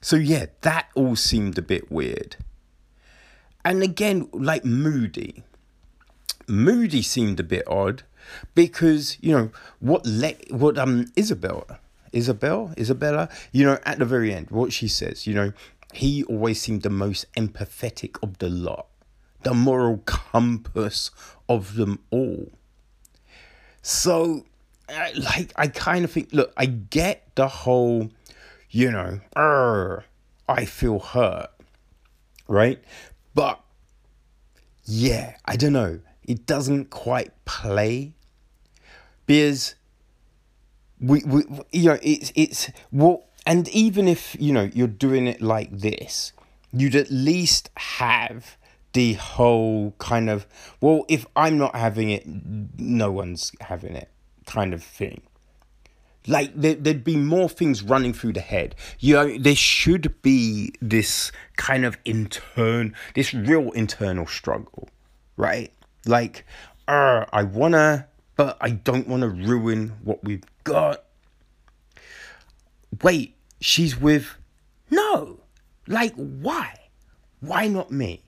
So 0.01 0.17
yeah, 0.17 0.47
that 0.61 0.89
all 0.93 1.15
seemed 1.15 1.57
a 1.57 1.61
bit 1.61 1.89
weird. 1.89 2.35
And 3.63 3.81
again, 3.81 4.27
like 4.33 4.65
Moody. 4.65 5.43
Moody 6.47 7.01
seemed 7.01 7.39
a 7.39 7.43
bit 7.43 7.67
odd 7.67 8.03
because, 8.55 9.17
you 9.21 9.31
know, 9.31 9.51
what 9.79 10.05
le- 10.05 10.35
what 10.49 10.77
um 10.77 11.05
Isabel 11.15 11.65
Isabel 12.11 12.73
Isabella, 12.77 13.29
you 13.51 13.65
know, 13.65 13.79
at 13.85 13.99
the 13.99 14.05
very 14.05 14.33
end, 14.33 14.49
what 14.49 14.73
she 14.73 14.87
says, 14.87 15.27
you 15.27 15.33
know, 15.33 15.53
he 15.93 16.23
always 16.25 16.61
seemed 16.61 16.83
the 16.83 16.89
most 16.89 17.31
empathetic 17.35 18.21
of 18.21 18.37
the 18.39 18.49
lot, 18.49 18.87
the 19.43 19.53
moral 19.53 19.99
compass 19.99 21.11
of 21.47 21.75
them 21.75 21.99
all. 22.11 22.51
So, 23.81 24.45
like, 25.15 25.53
I 25.55 25.67
kind 25.67 26.03
of 26.05 26.11
think, 26.11 26.29
look, 26.33 26.53
I 26.57 26.65
get 26.65 27.35
the 27.35 27.47
whole, 27.47 28.09
you 28.69 28.91
know, 28.91 29.19
I 29.35 30.65
feel 30.65 30.99
hurt, 30.99 31.49
right? 32.47 32.83
But 33.33 33.61
yeah, 34.83 35.37
I 35.45 35.55
don't 35.55 35.73
know. 35.73 35.99
It 36.23 36.45
doesn't 36.45 36.89
quite 36.89 37.31
play 37.45 38.13
because 39.25 39.75
we, 40.99 41.21
we 41.25 41.43
you 41.71 41.85
know 41.85 41.99
it's 42.01 42.31
it's 42.35 42.71
well 42.91 43.25
and 43.45 43.67
even 43.69 44.07
if 44.07 44.35
you 44.39 44.51
know 44.53 44.69
you're 44.73 44.87
doing 44.87 45.27
it 45.27 45.41
like 45.41 45.71
this 45.71 46.33
you'd 46.73 46.95
at 46.95 47.09
least 47.11 47.69
have 47.75 48.57
the 48.93 49.13
whole 49.13 49.93
kind 49.99 50.29
of 50.29 50.47
well 50.81 51.05
if 51.07 51.25
i'm 51.35 51.57
not 51.57 51.75
having 51.75 52.09
it 52.09 52.23
no 52.25 53.11
one's 53.11 53.51
having 53.61 53.95
it 53.95 54.09
kind 54.47 54.73
of 54.73 54.83
thing. 54.83 55.21
Like 56.25 56.51
there, 56.55 56.75
would 56.75 57.03
be 57.03 57.15
more 57.15 57.47
things 57.47 57.83
running 57.83 58.11
through 58.11 58.33
the 58.33 58.41
head. 58.41 58.75
You 58.99 59.13
know 59.13 59.37
there 59.37 59.55
should 59.55 60.21
be 60.23 60.73
this 60.81 61.31
kind 61.55 61.85
of 61.85 61.97
intern 62.03 62.95
this 63.13 63.33
real 63.33 63.71
internal 63.71 64.25
struggle 64.25 64.89
right? 65.37 65.71
Like 66.05 66.45
uh, 66.87 67.25
i 67.33 67.43
wanna 67.43 68.07
but 68.35 68.57
i 68.61 68.69
don't 68.69 69.07
want 69.07 69.21
to 69.21 69.29
ruin 69.29 69.89
what 70.03 70.23
we've 70.23 70.43
got 70.67 71.03
wait 73.01 73.35
she's 73.59 73.99
with 73.99 74.35
no. 74.89 75.39
Like 75.87 76.13
why? 76.15 76.77
Why 77.39 77.67
not 77.67 77.91
me? 77.91 78.21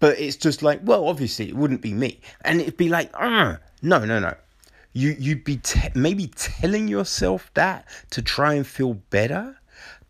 But 0.00 0.18
it's 0.18 0.36
just 0.36 0.62
like 0.62 0.80
well 0.82 1.08
obviously 1.08 1.48
it 1.48 1.56
wouldn't 1.56 1.82
be 1.82 1.94
me. 1.94 2.20
And 2.42 2.60
it'd 2.60 2.76
be 2.76 2.88
like 2.88 3.10
uh, 3.14 3.56
no 3.82 4.04
no 4.04 4.18
no. 4.18 4.34
You 4.92 5.16
you'd 5.18 5.44
be 5.44 5.56
te- 5.56 5.90
maybe 5.94 6.28
telling 6.28 6.88
yourself 6.88 7.50
that 7.54 7.86
to 8.10 8.22
try 8.22 8.54
and 8.54 8.66
feel 8.66 8.94
better 8.94 9.58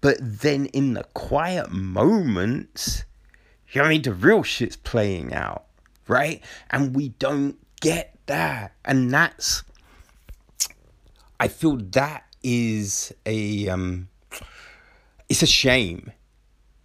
but 0.00 0.18
then 0.20 0.66
in 0.66 0.94
the 0.94 1.04
quiet 1.14 1.70
moments 1.70 3.04
you 3.70 3.80
know 3.80 3.86
I 3.86 3.90
mean 3.90 4.02
the 4.02 4.12
real 4.12 4.42
shit's 4.42 4.76
playing 4.76 5.34
out 5.34 5.66
right? 6.08 6.42
And 6.70 6.94
we 6.94 7.10
don't 7.10 7.56
get 7.80 8.16
that. 8.26 8.72
And 8.84 9.12
that's 9.12 9.62
I 11.38 11.48
feel 11.48 11.76
that 11.76 12.24
is 12.42 13.14
a 13.24 13.68
um 13.68 14.08
it's 15.28 15.42
a 15.42 15.46
shame 15.46 16.12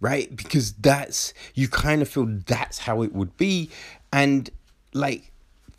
right 0.00 0.34
because 0.34 0.72
that's 0.72 1.32
you 1.54 1.68
kind 1.68 2.02
of 2.02 2.08
feel 2.08 2.26
that's 2.46 2.78
how 2.78 3.02
it 3.02 3.14
would 3.14 3.36
be 3.36 3.70
and 4.12 4.50
like 4.92 5.32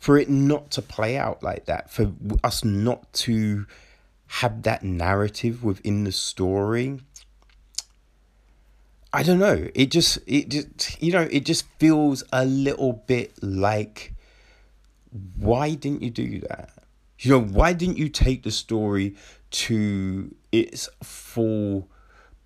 for 0.04 0.18
it 0.18 0.28
not 0.28 0.70
to 0.70 0.82
play 0.82 1.16
out 1.16 1.42
like 1.42 1.64
that, 1.64 1.90
for 1.90 2.12
us 2.42 2.62
not 2.62 3.10
to 3.14 3.64
have 4.26 4.62
that 4.64 4.82
narrative 4.82 5.64
within 5.64 6.04
the 6.04 6.12
story. 6.12 7.00
I 9.14 9.22
don't 9.22 9.38
know. 9.38 9.66
It 9.74 9.90
just 9.90 10.18
it 10.26 10.50
just 10.50 11.02
you 11.02 11.10
know, 11.10 11.26
it 11.30 11.46
just 11.46 11.64
feels 11.78 12.22
a 12.34 12.44
little 12.44 12.92
bit 12.92 13.32
like 13.42 14.12
why 15.38 15.72
didn't 15.72 16.02
you 16.02 16.10
do 16.10 16.40
that? 16.40 16.73
You 17.24 17.30
know, 17.30 17.40
why 17.40 17.72
didn't 17.72 17.96
you 17.96 18.08
take 18.08 18.42
the 18.42 18.50
story 18.50 19.16
to 19.50 20.34
its 20.52 20.88
full 21.02 21.88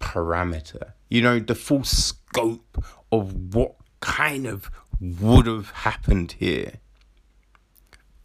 parameter? 0.00 0.92
You 1.09 1.22
know, 1.22 1.40
the 1.40 1.55
full 1.55 1.84
scope 1.84 2.84
of 3.10 3.55
what 3.55 3.74
kind 4.00 4.46
of 4.46 4.70
would 5.00 5.46
have 5.46 5.70
happened 5.70 6.32
here 6.38 6.74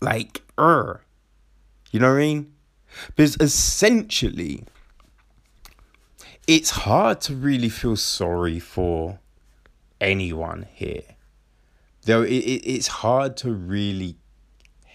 like 0.04 0.44
er. 0.60 1.02
You 1.92 2.00
know 2.00 2.10
what 2.10 2.18
I 2.18 2.20
mean? 2.20 2.54
Because 3.16 3.38
essentially, 3.40 4.66
it's 6.48 6.72
hard 6.72 7.22
to 7.22 7.36
really 7.36 7.70
feel 7.70 7.96
sorry 7.96 8.60
for 8.60 9.20
anyone 10.02 10.68
here. 10.74 11.16
though 12.06 12.22
it, 12.24 12.32
it, 12.32 12.68
it's 12.68 12.88
hard 12.88 13.38
to 13.38 13.52
really 13.52 14.18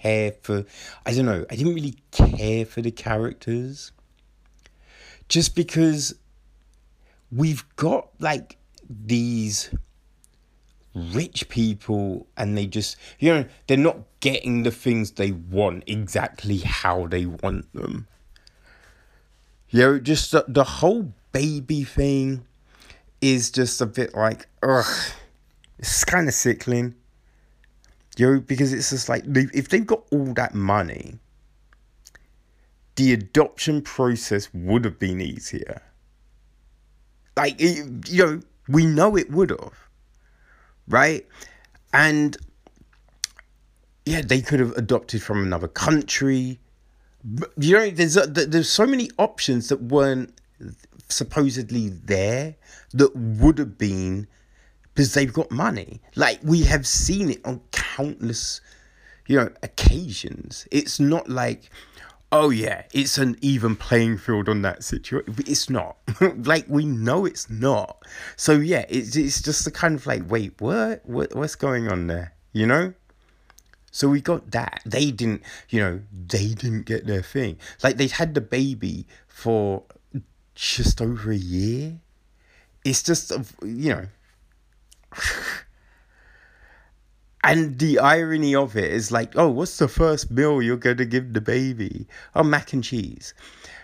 care 0.02 0.32
for 0.42 0.64
I 1.04 1.12
don't 1.12 1.26
know, 1.26 1.44
I 1.50 1.56
didn't 1.56 1.74
really 1.74 1.96
care 2.10 2.64
for 2.64 2.80
the 2.80 2.90
characters. 2.90 3.92
Just 5.28 5.54
because 5.54 6.14
we've 7.30 7.64
got 7.76 8.08
like 8.18 8.56
these 8.88 9.70
rich 10.94 11.48
people 11.48 12.26
and 12.36 12.56
they 12.56 12.66
just 12.66 12.96
you 13.18 13.32
know 13.32 13.44
they're 13.66 13.76
not 13.76 13.98
getting 14.20 14.62
the 14.62 14.70
things 14.70 15.12
they 15.12 15.30
want 15.30 15.84
exactly 15.86 16.58
how 16.58 17.06
they 17.06 17.26
want 17.26 17.72
them 17.72 18.08
you 19.68 19.80
know 19.80 19.98
just 19.98 20.32
the, 20.32 20.44
the 20.48 20.64
whole 20.64 21.12
baby 21.30 21.84
thing 21.84 22.44
is 23.20 23.50
just 23.50 23.80
a 23.80 23.86
bit 23.86 24.14
like 24.14 24.48
ugh 24.62 25.12
it's 25.78 26.04
kind 26.04 26.26
of 26.26 26.34
sickling 26.34 26.94
you 28.18 28.34
know 28.34 28.40
because 28.40 28.72
it's 28.72 28.90
just 28.90 29.08
like 29.08 29.24
if 29.26 29.68
they've 29.68 29.86
got 29.86 30.02
all 30.10 30.32
that 30.34 30.54
money 30.54 31.18
the 32.96 33.12
adoption 33.12 33.80
process 33.80 34.48
would 34.52 34.84
have 34.84 34.98
been 34.98 35.20
easier 35.20 35.82
like 37.36 37.60
you 37.60 38.00
know 38.10 38.40
we 38.68 38.84
know 38.84 39.16
it 39.16 39.30
would 39.30 39.50
have 39.50 39.88
right? 40.88 41.26
And 41.92 42.36
yeah, 44.04 44.22
they 44.22 44.40
could 44.40 44.60
have 44.60 44.72
adopted 44.72 45.22
from 45.22 45.42
another 45.42 45.68
country. 45.68 46.58
But, 47.22 47.52
you 47.58 47.76
know, 47.76 47.90
there's 47.90 48.14
there's 48.14 48.70
so 48.70 48.86
many 48.86 49.10
options 49.18 49.68
that 49.68 49.82
weren't 49.82 50.32
supposedly 51.08 51.88
there 51.88 52.56
that 52.92 53.14
would 53.14 53.58
have 53.58 53.78
been 53.78 54.26
because 54.98 55.14
they've 55.14 55.32
got 55.32 55.48
money. 55.52 56.00
Like 56.16 56.40
we 56.42 56.64
have 56.64 56.84
seen 56.84 57.30
it 57.30 57.40
on 57.44 57.60
countless, 57.70 58.60
you 59.28 59.36
know, 59.36 59.48
occasions. 59.62 60.66
It's 60.72 60.98
not 60.98 61.28
like 61.28 61.70
oh 62.32 62.50
yeah, 62.50 62.82
it's 62.92 63.16
an 63.16 63.36
even 63.40 63.76
playing 63.76 64.18
field 64.18 64.48
on 64.48 64.62
that 64.62 64.82
situation. 64.82 65.36
It's 65.46 65.70
not. 65.70 65.98
like 66.20 66.64
we 66.66 66.84
know 66.84 67.26
it's 67.26 67.48
not. 67.48 68.02
So 68.36 68.54
yeah, 68.54 68.86
it's 68.88 69.14
it's 69.14 69.40
just 69.40 69.64
the 69.64 69.70
kind 69.70 69.94
of 69.94 70.04
like, 70.04 70.28
wait, 70.28 70.60
what? 70.60 71.06
What 71.06 71.32
what's 71.32 71.54
going 71.54 71.86
on 71.86 72.08
there? 72.08 72.32
You 72.52 72.66
know? 72.66 72.92
So 73.92 74.08
we 74.08 74.20
got 74.20 74.50
that. 74.50 74.82
They 74.84 75.12
didn't, 75.12 75.42
you 75.68 75.80
know, 75.80 76.00
they 76.26 76.54
didn't 76.54 76.86
get 76.86 77.06
their 77.06 77.22
thing. 77.22 77.56
Like 77.84 77.98
they 77.98 78.08
had 78.08 78.34
the 78.34 78.40
baby 78.40 79.06
for 79.28 79.84
just 80.56 81.00
over 81.00 81.30
a 81.30 81.36
year. 81.36 82.00
It's 82.84 83.04
just, 83.04 83.30
you 83.62 83.94
know. 83.94 84.08
And 87.44 87.78
the 87.78 87.98
irony 87.98 88.54
of 88.54 88.76
it 88.76 88.92
is 88.92 89.12
like, 89.12 89.36
oh, 89.36 89.48
what's 89.48 89.78
the 89.78 89.88
first 89.88 90.30
meal 90.30 90.60
you're 90.60 90.76
going 90.76 90.96
to 90.96 91.04
give 91.04 91.32
the 91.32 91.40
baby? 91.40 92.06
Oh, 92.34 92.42
mac 92.42 92.72
and 92.72 92.82
cheese. 92.82 93.32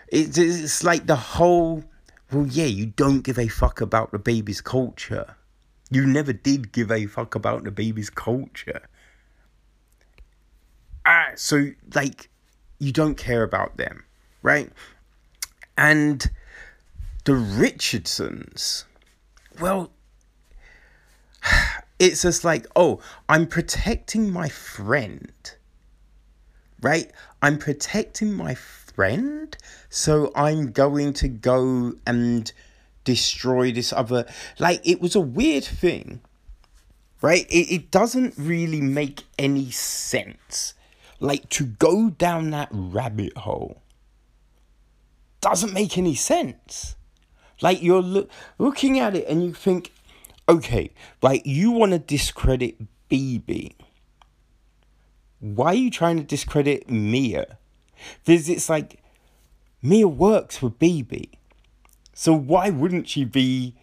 It's, 0.08 0.36
it's 0.36 0.82
like 0.82 1.06
the 1.06 1.16
whole, 1.16 1.84
well, 2.32 2.46
yeah, 2.46 2.66
you 2.66 2.86
don't 2.86 3.22
give 3.22 3.38
a 3.38 3.48
fuck 3.48 3.80
about 3.80 4.12
the 4.12 4.18
baby's 4.18 4.60
culture. 4.60 5.36
You 5.90 6.04
never 6.04 6.32
did 6.32 6.72
give 6.72 6.90
a 6.90 7.06
fuck 7.06 7.34
about 7.34 7.64
the 7.64 7.70
baby's 7.70 8.10
culture. 8.10 8.88
Ah, 11.06 11.30
so, 11.36 11.68
like, 11.94 12.28
you 12.78 12.92
don't 12.92 13.14
care 13.14 13.44
about 13.44 13.76
them, 13.76 14.04
right? 14.42 14.70
And 15.78 16.28
the 17.24 17.34
Richardsons, 17.34 18.84
well, 19.60 19.90
it's 21.98 22.22
just 22.22 22.44
like, 22.44 22.66
oh, 22.76 23.00
I'm 23.28 23.46
protecting 23.46 24.30
my 24.32 24.48
friend. 24.48 25.32
Right? 26.80 27.10
I'm 27.40 27.58
protecting 27.58 28.34
my 28.34 28.54
friend. 28.54 29.56
So 29.88 30.30
I'm 30.34 30.72
going 30.72 31.12
to 31.14 31.28
go 31.28 31.94
and 32.06 32.52
destroy 33.04 33.72
this 33.72 33.92
other. 33.92 34.26
Like, 34.58 34.86
it 34.86 35.00
was 35.00 35.14
a 35.14 35.20
weird 35.20 35.64
thing. 35.64 36.20
Right? 37.22 37.46
It, 37.48 37.72
it 37.72 37.90
doesn't 37.90 38.34
really 38.36 38.82
make 38.82 39.22
any 39.38 39.70
sense. 39.70 40.74
Like, 41.20 41.48
to 41.50 41.64
go 41.64 42.10
down 42.10 42.50
that 42.50 42.68
rabbit 42.70 43.36
hole 43.38 43.80
doesn't 45.40 45.72
make 45.72 45.96
any 45.96 46.14
sense. 46.14 46.96
Like, 47.62 47.82
you're 47.82 48.02
lo- 48.02 48.28
looking 48.58 48.98
at 48.98 49.14
it 49.14 49.26
and 49.28 49.42
you 49.42 49.54
think, 49.54 49.92
okay, 50.48 50.90
like 51.22 51.42
you 51.44 51.70
want 51.70 51.92
to 51.92 51.98
discredit 51.98 52.76
Bebe. 53.08 53.76
Why 55.40 55.66
are 55.66 55.74
you 55.74 55.90
trying 55.90 56.16
to 56.16 56.22
discredit 56.22 56.88
Mia? 56.88 57.58
Because 58.24 58.48
it's 58.48 58.68
like 58.68 59.02
Mia 59.82 60.08
works 60.08 60.56
for 60.56 60.70
Bebe. 60.70 61.30
So 62.14 62.32
why 62.32 62.70
wouldn't 62.70 63.08
she 63.08 63.24
be 63.24 63.74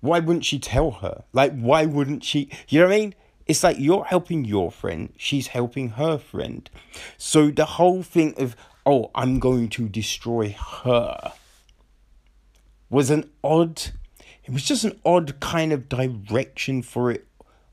why 0.00 0.20
wouldn't 0.20 0.44
she 0.44 0.58
tell 0.58 0.92
her? 0.92 1.24
Like 1.32 1.58
why 1.58 1.84
wouldn't 1.84 2.22
she 2.22 2.50
you 2.68 2.80
know 2.80 2.86
what 2.86 2.94
I 2.94 2.98
mean? 2.98 3.14
It's 3.46 3.64
like 3.64 3.78
you're 3.78 4.04
helping 4.04 4.44
your 4.44 4.70
friend, 4.70 5.12
she's 5.16 5.48
helping 5.48 5.90
her 5.90 6.18
friend. 6.18 6.68
So 7.16 7.50
the 7.50 7.64
whole 7.64 8.02
thing 8.02 8.34
of 8.36 8.54
oh, 8.86 9.10
I'm 9.14 9.38
going 9.38 9.68
to 9.70 9.88
destroy 9.88 10.54
her 10.82 11.32
was 12.88 13.10
an 13.10 13.30
odd 13.44 13.82
it 14.48 14.54
was 14.54 14.64
just 14.64 14.84
an 14.84 14.98
odd 15.04 15.40
kind 15.40 15.74
of 15.74 15.90
direction 15.90 16.80
for 16.80 17.10
it 17.10 17.26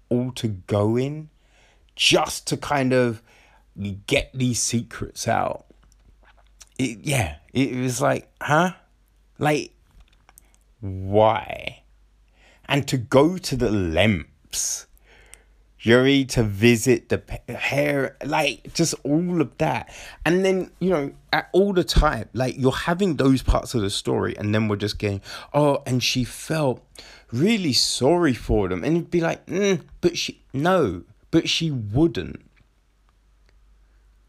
all 0.10 0.34
to 0.34 0.50
go 0.50 0.98
in, 0.98 1.30
just 1.96 2.48
to 2.48 2.58
kind 2.58 2.92
of 2.92 3.22
get 4.08 4.30
these 4.34 4.62
secrets 4.62 5.26
out. 5.26 5.68
It, 6.78 7.00
yeah, 7.02 7.38
it 7.54 7.74
was 7.78 8.02
like, 8.02 8.30
huh? 8.42 8.74
Like, 9.40 9.72
why? 10.82 11.84
And 12.66 12.86
to 12.90 12.98
go 12.98 13.38
to 13.38 13.56
the 13.56 13.72
lengths 13.72 14.86
Yuri 15.86 16.26
to 16.26 16.42
visit 16.42 17.10
the 17.10 17.22
hair, 17.54 18.18
like 18.26 18.74
just 18.74 18.96
all 19.04 19.40
of 19.40 19.56
that. 19.60 19.94
And 20.26 20.44
then, 20.44 20.72
you 20.80 20.90
know, 20.90 21.14
at 21.32 21.48
all 21.52 21.74
the 21.74 21.84
time, 21.84 22.28
like 22.34 22.56
you're 22.58 22.72
having 22.72 23.18
those 23.18 23.44
parts 23.44 23.76
of 23.76 23.82
the 23.82 23.92
story, 23.92 24.36
and 24.36 24.54
then 24.54 24.68
we're 24.68 24.78
just 24.78 24.98
getting, 24.98 25.22
oh, 25.54 25.84
and 25.86 26.02
she 26.02 26.24
felt 26.24 26.84
really 27.32 27.72
sorry 27.72 28.34
for 28.34 28.68
them. 28.68 28.84
And 28.84 28.98
it'd 28.98 29.12
be 29.12 29.22
like, 29.22 29.46
mm, 29.46 29.84
but 30.02 30.18
she, 30.18 30.42
no, 30.54 31.04
but 31.30 31.48
she 31.48 31.70
wouldn't. 31.70 32.42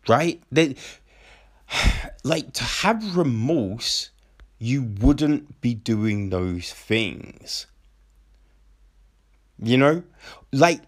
Right? 0.07 0.43
They, 0.53 0.77
like 2.23 2.53
to 2.53 2.65
have 2.65 3.17
remorse, 3.17 4.11
you 4.59 4.83
wouldn't 4.83 5.63
be 5.63 5.73
doing 5.73 6.29
those 6.29 6.71
things. 6.71 7.67
You 9.59 9.79
know? 9.79 10.03
Like, 10.53 10.83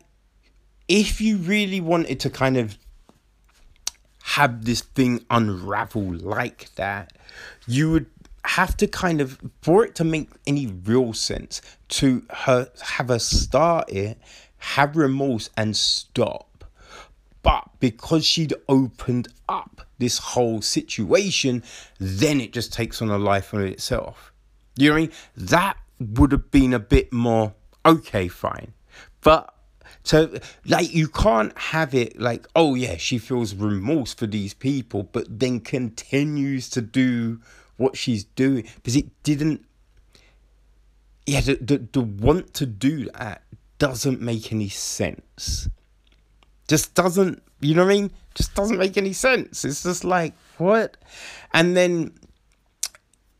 if 0.89 1.20
you 1.20 1.36
really 1.36 1.81
wanted 1.81 2.19
to 2.20 2.31
kind 2.31 2.56
of 2.56 2.78
have 4.23 4.65
this 4.65 4.81
thing 4.81 5.24
unravel 5.31 6.15
like 6.15 6.74
that, 6.74 7.12
you 7.66 7.90
would 7.90 8.06
have 8.44 8.77
to 8.78 8.86
kind 8.86 9.20
of 9.20 9.39
for 9.60 9.85
it 9.85 9.94
to 9.94 10.05
make 10.05 10.31
any 10.47 10.66
real 10.66 11.12
sense 11.12 11.60
to 11.89 12.23
her 12.31 12.70
have 12.81 13.09
her 13.09 13.19
start 13.19 13.90
it, 13.90 14.19
have 14.59 14.97
remorse 14.97 15.51
and 15.56 15.77
stop. 15.77 16.65
But 17.43 17.69
because 17.78 18.24
she'd 18.24 18.55
opened 18.69 19.28
up 19.48 19.86
this 19.98 20.19
whole 20.19 20.60
situation, 20.62 21.62
then 21.98 22.40
it 22.40 22.52
just 22.52 22.73
takes 22.73 23.01
on 23.01 23.10
a 23.10 23.19
life 23.19 23.52
of 23.52 23.60
itself. 23.60 24.32
You 24.77 24.89
know 24.89 24.94
what 24.94 24.98
I 24.98 25.02
mean? 25.02 25.12
That 25.36 25.77
would 26.01 26.32
have 26.32 26.51
been 26.51 26.73
a 26.73 26.78
bit 26.78 27.12
more 27.12 27.55
okay, 27.85 28.28
fine. 28.28 28.73
But 29.20 29.55
so, 30.02 30.38
like, 30.64 30.92
you 30.94 31.08
can't 31.08 31.56
have 31.58 31.94
it 31.94 32.18
like, 32.18 32.46
oh, 32.56 32.74
yeah, 32.74 32.96
she 32.96 33.18
feels 33.18 33.54
remorse 33.54 34.14
for 34.14 34.26
these 34.26 34.54
people, 34.54 35.02
but 35.02 35.26
then 35.38 35.60
continues 35.60 36.70
to 36.70 36.80
do 36.80 37.40
what 37.76 37.96
she's 37.96 38.24
doing 38.24 38.66
because 38.76 38.96
it 38.96 39.06
didn't. 39.22 39.64
Yeah, 41.26 41.42
the, 41.42 41.56
the, 41.56 41.88
the 41.92 42.00
want 42.00 42.54
to 42.54 42.64
do 42.64 43.10
that 43.10 43.42
doesn't 43.78 44.20
make 44.20 44.50
any 44.52 44.68
sense. 44.68 45.68
Just 46.68 46.94
doesn't, 46.94 47.42
you 47.60 47.74
know 47.74 47.84
what 47.84 47.92
I 47.92 47.94
mean? 47.94 48.10
Just 48.34 48.54
doesn't 48.54 48.78
make 48.78 48.96
any 48.96 49.12
sense. 49.12 49.64
It's 49.64 49.82
just 49.82 50.04
like, 50.04 50.34
what? 50.56 50.96
And 51.52 51.76
then, 51.76 52.14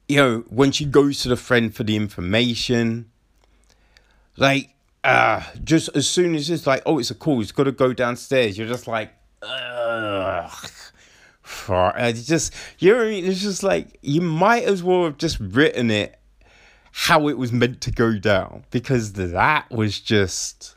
you 0.07 0.17
know, 0.17 0.45
when 0.49 0.73
she 0.73 0.85
goes 0.85 1.23
to 1.23 1.29
the 1.29 1.37
friend 1.37 1.75
for 1.75 1.83
the 1.83 1.97
information, 1.97 3.11
like, 4.37 4.75
uh, 5.05 5.43
just 5.65 5.91
as 5.95 6.09
soon 6.09 6.35
as 6.35 6.51
it's 6.51 6.67
like, 6.67 6.83
oh, 6.87 6.99
it's 6.99 7.11
a 7.11 7.15
call, 7.15 7.41
it's 7.41 7.53
got 7.53 7.65
to 7.65 7.73
go 7.73 7.93
downstairs, 7.93 8.59
you're 8.59 8.69
just 8.69 8.87
like, 8.87 9.13
ugh. 9.43 10.71
It's 11.71 12.27
just, 12.27 12.55
you 12.79 12.93
know? 12.93 13.05
It's 13.05 13.41
just 13.41 13.63
like, 13.63 13.99
you 14.03 14.21
might 14.21 14.65
as 14.65 14.83
well 14.83 15.05
have 15.05 15.17
just 15.17 15.39
written 15.41 15.91
it 15.91 16.19
how 16.93 17.29
it 17.29 17.39
was 17.39 17.53
meant 17.53 17.81
to 17.83 17.91
go 17.91 18.19
down 18.19 18.65
because 18.71 19.13
that 19.13 19.71
was 19.71 20.01
just, 20.01 20.75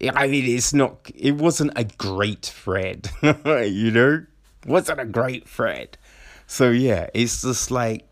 I 0.00 0.28
mean, 0.28 0.44
it's 0.44 0.72
not. 0.72 1.10
It 1.14 1.34
wasn't 1.34 1.72
a 1.76 1.84
great 1.84 2.46
thread, 2.46 3.10
you 3.22 3.90
know. 3.90 4.26
Wasn't 4.66 5.00
a 5.00 5.04
great 5.04 5.48
thread. 5.48 5.98
So 6.46 6.70
yeah, 6.70 7.08
it's 7.14 7.42
just 7.42 7.70
like, 7.70 8.04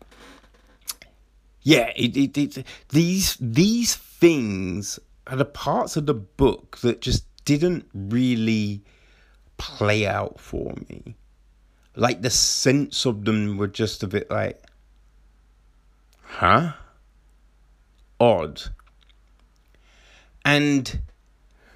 yeah, 1.61 1.91
it, 1.95 2.17
it, 2.17 2.37
it 2.37 2.65
these 2.89 3.37
these 3.39 3.95
things 4.19 4.99
are 5.27 5.37
the 5.37 5.45
parts 5.45 5.95
of 5.95 6.05
the 6.05 6.13
book 6.13 6.77
that 6.77 7.01
just 7.01 7.25
didn't 7.45 7.85
really 7.93 8.81
play 9.57 10.05
out 10.05 10.39
for 10.39 10.73
me. 10.89 11.15
Like 11.95 12.21
the 12.21 12.29
sense 12.29 13.05
of 13.05 13.25
them 13.25 13.57
were 13.57 13.67
just 13.67 14.03
a 14.03 14.07
bit 14.07 14.29
like, 14.29 14.61
huh? 16.21 16.73
Odd. 18.19 18.61
And, 20.43 20.99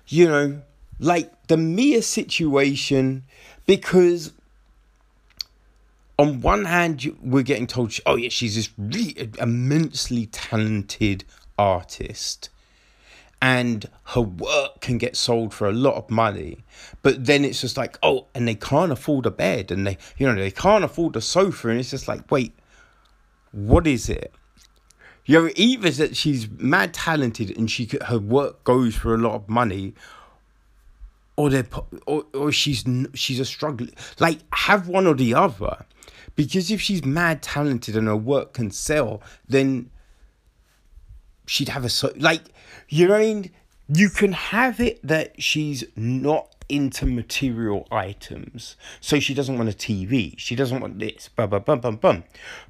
you 0.07 0.27
know, 0.27 0.61
like 0.99 1.47
the 1.47 1.57
Mia 1.57 2.01
situation, 2.01 3.23
because 3.65 4.31
on 6.17 6.41
one 6.41 6.65
hand, 6.65 7.15
we're 7.21 7.43
getting 7.43 7.67
told, 7.67 7.93
oh, 8.05 8.15
yeah, 8.15 8.29
she's 8.29 8.55
this 8.55 8.69
really 8.77 9.31
immensely 9.39 10.27
talented 10.27 11.23
artist. 11.61 12.49
And 13.43 13.89
her 14.13 14.21
work 14.21 14.81
can 14.81 14.99
get 14.99 15.15
sold 15.15 15.51
for 15.51 15.67
a 15.67 15.73
lot 15.73 15.95
of 15.95 16.11
money 16.11 16.63
but 17.01 17.25
then 17.25 17.43
it's 17.43 17.61
just 17.61 17.77
like 17.77 17.97
oh 18.03 18.27
and 18.35 18.47
they 18.47 18.55
can't 18.55 18.91
afford 18.91 19.25
a 19.25 19.31
bed 19.31 19.71
and 19.71 19.85
they 19.85 19.97
you 20.17 20.27
know 20.27 20.35
they 20.35 20.51
can't 20.51 20.83
afford 20.83 21.15
a 21.15 21.21
sofa. 21.21 21.69
And 21.69 21.79
it's 21.79 21.91
just 21.91 22.07
like 22.07 22.29
wait 22.31 22.53
what 23.51 23.87
is 23.87 24.09
it? 24.09 24.33
You 25.25 25.41
know 25.41 25.51
either 25.55 25.89
that 25.91 26.15
she's 26.15 26.49
mad 26.49 26.93
talented 26.93 27.55
and 27.57 27.69
she 27.69 27.89
her 28.07 28.19
work 28.19 28.63
goes 28.63 28.95
for 28.95 29.13
a 29.13 29.17
lot 29.17 29.33
of 29.33 29.49
money 29.49 29.93
or 31.35 31.49
they 31.49 31.63
or, 32.05 32.25
or 32.33 32.51
she's 32.51 32.85
she's 33.13 33.39
a 33.39 33.45
struggle 33.45 33.87
like 34.19 34.39
have 34.53 34.87
one 34.87 35.07
or 35.07 35.15
the 35.15 35.33
other. 35.33 35.85
Because 36.35 36.71
if 36.71 36.79
she's 36.79 37.03
mad 37.03 37.41
talented 37.41 37.95
and 37.95 38.07
her 38.07 38.15
work 38.15 38.53
can 38.53 38.71
sell 38.71 39.21
then 39.47 39.89
she'd 41.51 41.67
have 41.67 41.83
a 41.83 41.89
so 41.89 42.13
like 42.15 42.43
you 42.87 43.07
know 43.07 43.15
I 43.15 43.19
mean? 43.19 43.51
You 43.93 44.09
can 44.09 44.31
have 44.31 44.79
it 44.79 45.05
that 45.05 45.41
she's 45.43 45.83
not 45.97 46.55
into 46.69 47.05
material 47.05 47.85
items, 47.91 48.77
so 49.01 49.19
she 49.19 49.33
doesn't 49.33 49.57
want 49.57 49.69
a 49.69 49.73
TV. 49.73 50.33
She 50.37 50.55
doesn't 50.55 50.79
want 50.79 50.97
this. 50.99 51.29
Bum 51.35 51.49
bum 51.49 51.63
bum 51.63 51.79
bum 51.81 51.95
bum. 51.97 52.23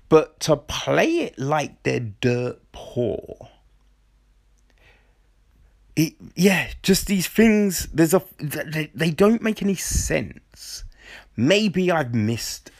But 0.09 0.39
to 0.41 0.57
play 0.57 1.19
it 1.19 1.37
like 1.37 1.83
they're 1.83 1.99
dirt 1.99 2.59
poor. 2.71 3.49
It, 5.95 6.13
yeah, 6.35 6.71
just 6.81 7.05
these 7.05 7.27
things. 7.27 7.87
There's 7.93 8.15
a 8.15 8.23
they, 8.39 8.89
they 8.95 9.11
don't 9.11 9.43
make 9.43 9.61
any 9.61 9.75
sense. 9.75 10.85
Maybe 11.37 11.91
I've 11.91 12.15
missed 12.15 12.71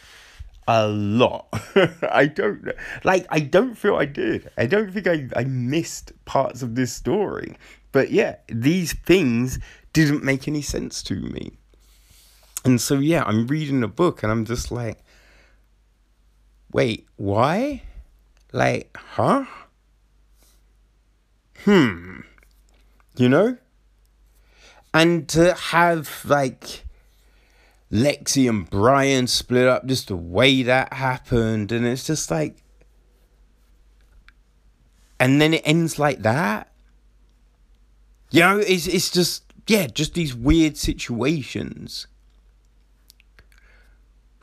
a 0.72 0.88
lot. 0.88 1.48
I 2.10 2.28
don't 2.28 2.72
like 3.04 3.26
I 3.30 3.40
don't 3.40 3.76
feel 3.76 3.96
I 3.96 4.06
did. 4.06 4.50
I 4.58 4.66
don't 4.66 4.92
think 4.92 5.08
I, 5.08 5.28
I 5.36 5.44
missed 5.44 6.14
parts 6.26 6.62
of 6.62 6.76
this 6.76 6.94
story. 6.94 7.58
But 7.92 8.12
yeah, 8.12 8.38
these 8.48 8.94
things 8.94 9.60
didn't 9.92 10.24
make 10.24 10.48
any 10.48 10.62
sense 10.62 11.04
to 11.04 11.16
me. 11.16 11.52
And 12.64 12.80
so 12.80 13.00
yeah, 13.00 13.24
I'm 13.26 13.48
reading 13.48 13.84
a 13.84 13.88
book 13.88 14.24
and 14.24 14.32
I'm 14.32 14.46
just 14.46 14.72
like 14.72 15.00
wait, 16.72 17.06
why? 17.18 17.82
Like, 18.54 18.96
huh? 18.98 19.46
Hmm. 21.66 22.22
You 23.18 23.30
know? 23.30 23.58
And 24.94 25.28
to 25.30 25.54
have 25.54 26.24
like 26.26 26.86
Lexi 27.92 28.48
and 28.48 28.70
Brian 28.70 29.28
split 29.28 29.68
up, 29.68 29.86
just 29.86 30.08
the 30.08 30.16
way 30.16 30.64
that 30.64 30.94
happened. 30.94 31.72
And 31.72 31.86
it's 31.86 32.06
just 32.06 32.32
like. 32.32 32.64
And 35.20 35.40
then 35.42 35.54
it 35.54 35.62
ends 35.66 36.00
like 36.00 36.22
that. 36.24 36.72
You 38.32 38.40
know, 38.40 38.58
it's, 38.60 38.88
it's 38.88 39.12
just, 39.12 39.44
yeah, 39.68 39.88
just 39.88 40.14
these 40.14 40.34
weird 40.34 40.78
situations. 40.78 42.08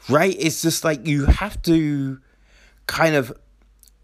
Right? 0.08 0.36
It's 0.38 0.62
just 0.62 0.84
like 0.84 1.06
you 1.06 1.24
have 1.24 1.60
to 1.62 2.20
kind 2.86 3.14
of 3.16 3.32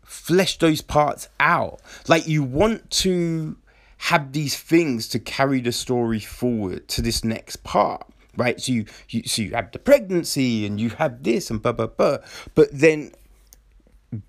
flesh 0.02 0.58
those 0.58 0.80
parts 0.80 1.28
out. 1.38 1.80
Like 2.08 2.26
you 2.26 2.42
want 2.42 2.90
to 2.90 3.56
have 3.98 4.32
these 4.32 4.58
things 4.58 5.08
to 5.08 5.18
carry 5.18 5.60
the 5.60 5.72
story 5.72 6.20
forward 6.20 6.88
to 6.88 7.02
this 7.02 7.22
next 7.22 7.62
part 7.62 8.06
right? 8.36 8.60
So 8.60 8.72
you, 8.72 8.86
you 9.08 9.22
so 9.24 9.42
you 9.42 9.50
have 9.52 9.72
the 9.72 9.78
pregnancy 9.78 10.66
and 10.66 10.80
you 10.80 10.90
have 10.90 11.22
this 11.22 11.50
and 11.50 11.62
blah 11.62 11.72
blah 11.72 11.86
blah. 11.86 12.18
But 12.54 12.68
then 12.72 13.12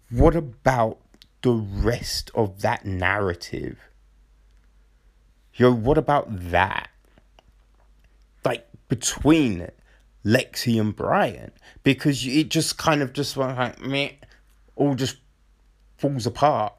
what 0.10 0.36
about 0.36 1.00
the 1.42 1.54
rest 1.54 2.32
of 2.34 2.62
that 2.62 2.86
narrative? 2.86 3.78
Yo, 5.56 5.72
what 5.72 5.98
about 5.98 6.28
that? 6.52 6.90
Like 8.44 8.68
between 8.90 9.70
Lexi 10.26 10.80
and 10.80 10.96
Brian, 10.96 11.52
because 11.84 12.26
it 12.26 12.50
just 12.50 12.78
kind 12.78 13.02
of 13.02 13.14
just 13.14 13.38
went 13.38 13.58
like 13.58 13.82
me, 13.82 14.20
all 14.76 14.96
just 14.96 15.18
falls 15.98 16.26
apart, 16.26 16.74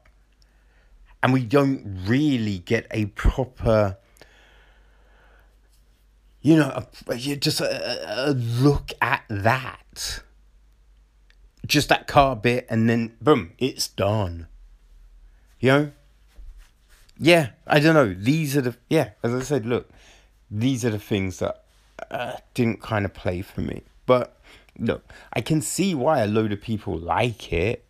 and 1.23 1.33
we 1.33 1.43
don't 1.43 2.03
really 2.05 2.59
get 2.59 2.87
a 2.91 3.05
proper 3.07 3.97
you 6.41 6.55
know, 6.55 6.85
you 7.15 7.35
just 7.35 7.61
a, 7.61 8.33
look 8.35 8.91
at 9.01 9.23
that. 9.29 10.21
Just 11.65 11.89
that 11.89 12.07
car 12.07 12.35
bit, 12.35 12.65
and 12.69 12.89
then 12.89 13.15
boom, 13.21 13.51
it's 13.57 13.87
done. 13.87 14.47
You 15.59 15.69
know? 15.69 15.91
Yeah, 17.19 17.49
I 17.65 17.79
don't 17.79 17.95
know. 17.95 18.13
These 18.13 18.55
are 18.55 18.61
the 18.61 18.75
yeah. 18.89 19.11
As 19.23 19.33
I 19.33 19.41
said, 19.41 19.65
look, 19.65 19.89
these 20.49 20.85
are 20.85 20.91
the 20.91 20.99
things 20.99 21.39
that 21.39 21.63
uh, 22.11 22.33
didn't 22.53 22.81
kind 22.81 23.05
of 23.05 23.13
play 23.13 23.41
for 23.41 23.61
me. 23.61 23.81
But 24.05 24.39
look, 24.77 25.11
I 25.33 25.41
can 25.41 25.61
see 25.61 25.95
why 25.95 26.19
a 26.19 26.27
load 26.27 26.53
of 26.53 26.61
people 26.61 26.97
like 26.97 27.51
it. 27.51 27.85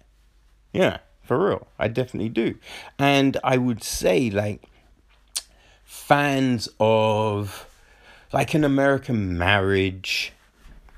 Yeah, 0.73 0.99
for 1.23 1.47
real, 1.47 1.67
I 1.77 1.87
definitely 1.89 2.29
do. 2.29 2.55
And 2.97 3.37
I 3.43 3.57
would 3.57 3.83
say 3.83 4.29
like 4.29 4.63
fans 5.83 6.69
of 6.79 7.67
like 8.31 8.53
an 8.53 8.63
American 8.63 9.37
marriage, 9.37 10.33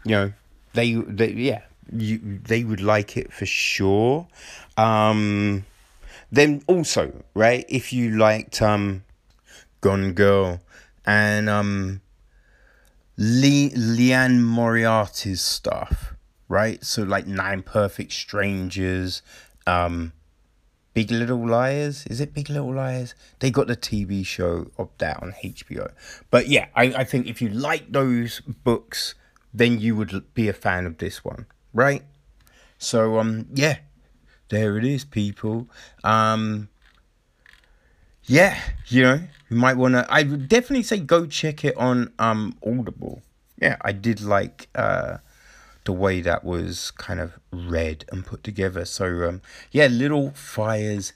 you 0.04 0.12
know, 0.12 0.34
they, 0.74 0.94
they 0.94 1.32
yeah, 1.32 1.62
you, 1.92 2.40
they 2.44 2.64
would 2.64 2.82
like 2.82 3.18
it 3.18 3.34
for 3.34 3.46
sure. 3.46 4.28
Um, 4.78 5.66
then 6.32 6.62
also, 6.68 7.24
right, 7.34 7.66
if 7.68 7.92
you 7.92 8.18
liked 8.18 8.62
um, 8.62 9.04
Gone 9.82 10.14
Girl 10.14 10.60
and 11.06 11.50
um, 11.50 12.02
Le- 13.18 13.76
Liane 13.76 14.44
Moriarty's 14.44 15.42
stuff, 15.42 16.14
right? 16.48 16.84
So 16.84 17.04
like 17.04 17.28
Nine 17.28 17.64
Perfect 17.64 18.12
Strangers, 18.12 19.22
um, 19.66 20.14
Big 20.94 21.12
Little 21.12 21.48
Liars. 21.48 22.06
Is 22.08 22.20
it 22.20 22.34
Big 22.34 22.50
Little 22.50 22.74
Liars? 22.74 23.16
They 23.40 23.52
got 23.52 23.68
the 23.68 23.76
TV 23.78 24.26
show 24.26 24.68
of 24.78 24.90
that 24.98 25.22
on 25.22 25.34
HBO. 25.44 25.92
But 26.30 26.48
yeah, 26.48 26.68
I, 26.76 26.86
I 26.86 27.04
think 27.04 27.28
if 27.28 27.42
you 27.42 27.50
like 27.50 27.92
those 27.92 28.42
books, 28.42 29.16
then 29.54 29.80
you 29.80 29.96
would 29.96 30.34
be 30.34 30.48
a 30.48 30.54
fan 30.54 30.86
of 30.86 30.98
this 30.98 31.24
one, 31.24 31.46
right? 31.74 32.04
So 32.78 33.20
um 33.20 33.48
yeah, 33.54 33.78
there 34.50 34.78
it 34.78 34.86
is, 34.86 35.06
people. 35.06 35.68
Um 36.04 36.70
yeah, 38.24 38.60
you 38.88 39.04
know, 39.04 39.22
you 39.50 39.58
might 39.58 39.78
wanna 39.78 40.06
I 40.10 40.24
would 40.24 40.48
definitely 40.48 40.84
say 40.84 41.00
go 41.00 41.26
check 41.26 41.64
it 41.66 41.76
on 41.78 42.14
um 42.20 42.58
Audible. 42.66 43.22
Yeah, 43.62 43.78
I 43.82 43.92
did 43.92 44.22
like 44.22 44.70
uh 44.76 45.18
the 45.86 45.94
way 45.94 46.22
that 46.22 46.44
was 46.44 46.92
kind 46.92 47.20
of 47.20 47.40
read 47.52 48.06
and 48.12 48.26
put 48.26 48.44
together. 48.44 48.86
So 48.86 49.28
um, 49.28 49.42
yeah, 49.72 49.88
little 49.88 50.32
fires 50.32 51.14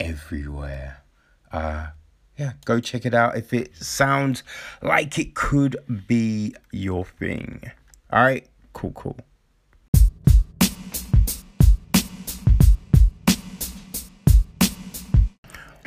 everywhere. 0.00 1.02
Uh, 1.52 1.88
yeah, 2.36 2.52
go 2.64 2.80
check 2.80 3.06
it 3.06 3.14
out 3.14 3.36
if 3.36 3.54
it 3.54 3.76
sounds 3.76 4.42
like 4.82 5.18
it 5.18 5.34
could 5.34 5.76
be 6.06 6.54
your 6.70 7.04
thing. 7.04 7.70
All 8.10 8.22
right, 8.22 8.46
cool, 8.72 8.92
cool. 8.92 9.16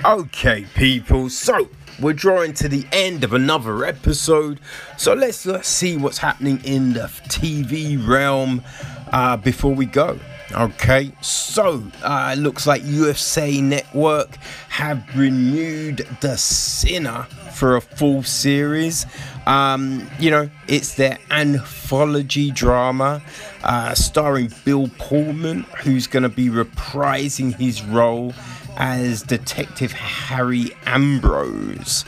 Okay, 0.05 0.65
people, 0.75 1.29
so 1.29 1.67
we're 2.01 2.13
drawing 2.13 2.53
to 2.55 2.69
the 2.69 2.85
end 2.91 3.23
of 3.23 3.33
another 3.33 3.85
episode. 3.85 4.59
So 4.97 5.13
let's, 5.13 5.45
let's 5.45 5.67
see 5.67 5.97
what's 5.97 6.17
happening 6.17 6.61
in 6.63 6.93
the 6.93 7.11
TV 7.27 8.05
realm 8.05 8.63
uh, 9.11 9.37
before 9.37 9.73
we 9.73 9.85
go. 9.85 10.19
Okay, 10.51 11.11
so 11.21 11.83
uh, 12.01 12.33
it 12.35 12.39
looks 12.39 12.65
like 12.65 12.81
USA 12.83 13.61
Network 13.61 14.35
have 14.69 15.03
renewed 15.15 16.07
The 16.21 16.37
Sinner 16.37 17.27
for 17.53 17.75
a 17.75 17.81
full 17.81 18.23
series. 18.23 19.05
Um, 19.45 20.09
you 20.19 20.31
know, 20.31 20.49
it's 20.67 20.95
their 20.95 21.19
anthology 21.29 22.49
drama 22.49 23.21
uh, 23.63 23.93
starring 23.93 24.51
Bill 24.65 24.89
Pullman, 24.97 25.65
who's 25.83 26.07
going 26.07 26.23
to 26.23 26.29
be 26.29 26.49
reprising 26.49 27.55
his 27.55 27.83
role 27.83 28.33
as 28.79 29.21
Detective 29.21 29.91
Harry 29.91 30.71
Ambrose. 30.85 32.05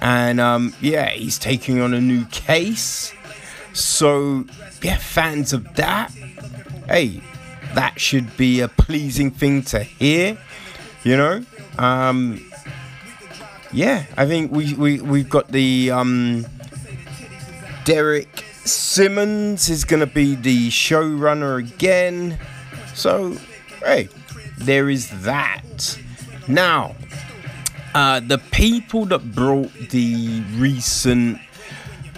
And 0.00 0.40
um, 0.40 0.74
yeah, 0.80 1.10
he's 1.10 1.38
taking 1.38 1.80
on 1.80 1.94
a 1.94 2.00
new 2.00 2.24
case. 2.26 3.14
So, 3.72 4.44
yeah, 4.82 4.96
fans 4.96 5.52
of 5.52 5.74
that, 5.76 6.10
hey, 6.88 7.22
that 7.74 8.00
should 8.00 8.36
be 8.36 8.60
a 8.60 8.68
pleasing 8.68 9.30
thing 9.30 9.62
to 9.62 9.80
hear, 9.80 10.36
you 11.04 11.16
know. 11.16 11.44
Um, 11.78 12.44
yeah, 13.72 14.06
I 14.16 14.26
think 14.26 14.50
we, 14.50 14.74
we, 14.74 15.00
we've 15.00 15.28
got 15.28 15.52
the 15.52 15.90
um, 15.92 16.46
Derek 17.84 18.44
Simonds 18.64 19.70
is 19.70 19.84
going 19.84 20.00
to 20.00 20.06
be 20.06 20.34
the 20.34 20.70
showrunner 20.70 21.58
again. 21.58 22.38
So, 22.94 23.36
hey, 23.80 24.08
there 24.56 24.90
is 24.90 25.10
that. 25.22 25.98
Now, 26.48 26.96
uh, 27.94 28.20
the 28.20 28.38
people 28.38 29.04
that 29.06 29.34
brought 29.34 29.72
the 29.90 30.42
recent 30.56 31.38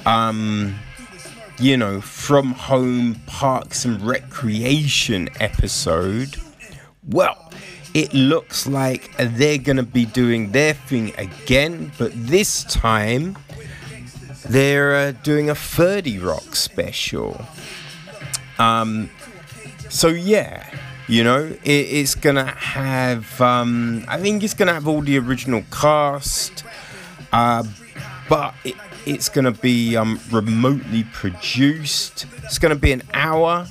um, 0.07 0.75
you 1.61 1.77
know, 1.77 2.01
from 2.01 2.53
home 2.53 3.17
parks 3.27 3.85
and 3.85 4.01
recreation 4.01 5.29
episode, 5.41 6.37
well, 7.07 7.53
it 7.93 8.15
looks 8.15 8.67
like 8.67 9.15
they're 9.19 9.59
going 9.59 9.77
to 9.77 9.83
be 9.83 10.07
doing 10.07 10.53
their 10.53 10.75
thing 10.75 11.13
again, 11.19 11.93
but 11.99 12.13
this 12.15 12.65
time 12.65 13.37
they're 14.49 14.95
uh, 14.95 15.13
doing 15.23 15.51
a 15.51 15.55
30 15.55 16.19
Rock 16.19 16.57
special. 16.57 17.45
Um, 18.59 19.11
so 19.91 20.09
yeah, 20.09 20.65
you 21.11 21.25
know, 21.25 21.43
it, 21.43 21.69
it's 21.69 22.15
gonna 22.15 22.53
have. 22.53 23.41
Um, 23.41 24.05
I 24.07 24.19
think 24.19 24.45
it's 24.45 24.55
gonna 24.55 24.73
have 24.73 24.87
all 24.87 25.03
the 25.03 25.19
original 25.19 25.65
cast, 25.73 26.63
uh, 27.33 27.65
but 28.29 28.55
it, 28.65 28.77
it's 29.07 29.29
to 29.45 29.61
be 29.61 29.97
um, 29.97 30.21
remotely 30.31 31.05
produced. 31.13 32.27
It's 32.45 32.59
to 32.73 32.81
be 32.81 32.93
an 32.93 33.03
hour 33.13 33.67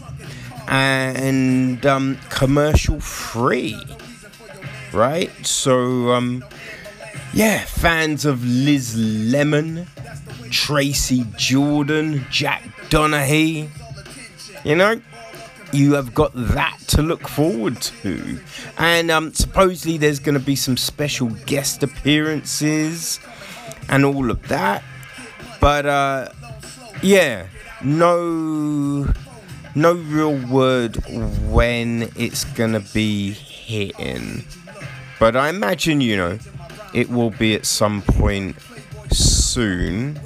and 0.68 1.85
um, 1.85 2.18
commercial 2.30 3.00
free. 3.00 3.82
Right? 4.92 5.32
So, 5.45 6.11
um, 6.11 6.43
yeah, 7.34 7.64
fans 7.64 8.26
of 8.26 8.43
Liz 8.43 8.98
Lemon, 8.98 9.88
Tracy 10.50 11.26
Jordan, 11.38 12.26
Jack 12.30 12.64
Donaghy, 12.90 13.69
you 14.66 14.76
know, 14.76 15.00
you 15.72 15.93
have 15.93 16.14
got 16.14 16.31
that 16.33 16.77
to 16.88 17.01
look 17.01 17.27
forward 17.27 17.81
to. 17.81 18.39
And 18.77 19.11
um, 19.11 19.33
supposedly 19.33 19.98
there's 19.98 20.19
going 20.19 20.38
to 20.38 20.43
be 20.43 20.56
some 20.56 20.77
special 20.77 21.30
guest 21.45 21.83
appearances 21.83 23.19
and 23.89 24.06
all 24.06 24.31
of 24.31 24.48
that. 24.48 24.83
But 25.59 25.85
uh, 25.85 26.30
yeah, 27.01 27.48
no, 27.83 29.07
no 29.75 29.93
real 29.93 30.35
word 30.48 30.98
when 31.49 32.09
it's 32.15 32.45
gonna 32.45 32.80
be 32.80 33.31
hitting. 33.31 34.45
But 35.19 35.35
I 35.35 35.49
imagine 35.49 35.99
you 36.01 36.15
know 36.15 36.39
it 36.93 37.09
will 37.09 37.31
be 37.31 37.56
at 37.56 37.65
some 37.65 38.01
point 38.01 38.56
soon. 39.11 40.19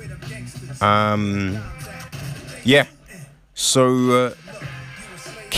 Um, 0.82 1.60
yeah. 2.64 2.88
So 3.56 4.12
uh, 4.12 4.43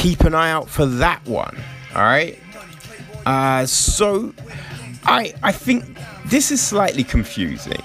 keep 0.06 0.22
an 0.22 0.36
eye 0.36 0.52
out 0.52 0.70
for 0.70 0.86
that 0.86 1.26
one. 1.26 1.58
All 1.96 2.04
right. 2.04 2.38
Uh, 3.26 3.66
so 3.66 4.34
I 5.04 5.34
I 5.42 5.52
think 5.52 5.98
this 6.28 6.52
is 6.52 6.62
slightly 6.62 7.04
confusing. 7.04 7.82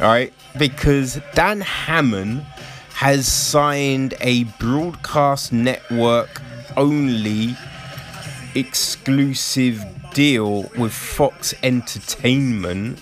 All 0.00 0.08
right 0.08 0.32
because 0.58 1.20
Dan 1.34 1.60
Harmon 1.60 2.40
has 2.94 3.26
signed 3.30 4.14
a 4.20 4.44
broadcast 4.60 5.52
network 5.52 6.42
only 6.76 7.56
exclusive 8.54 9.84
deal 10.12 10.70
with 10.78 10.92
Fox 10.92 11.54
Entertainment. 11.62 13.00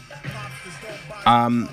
Um, 1.26 1.68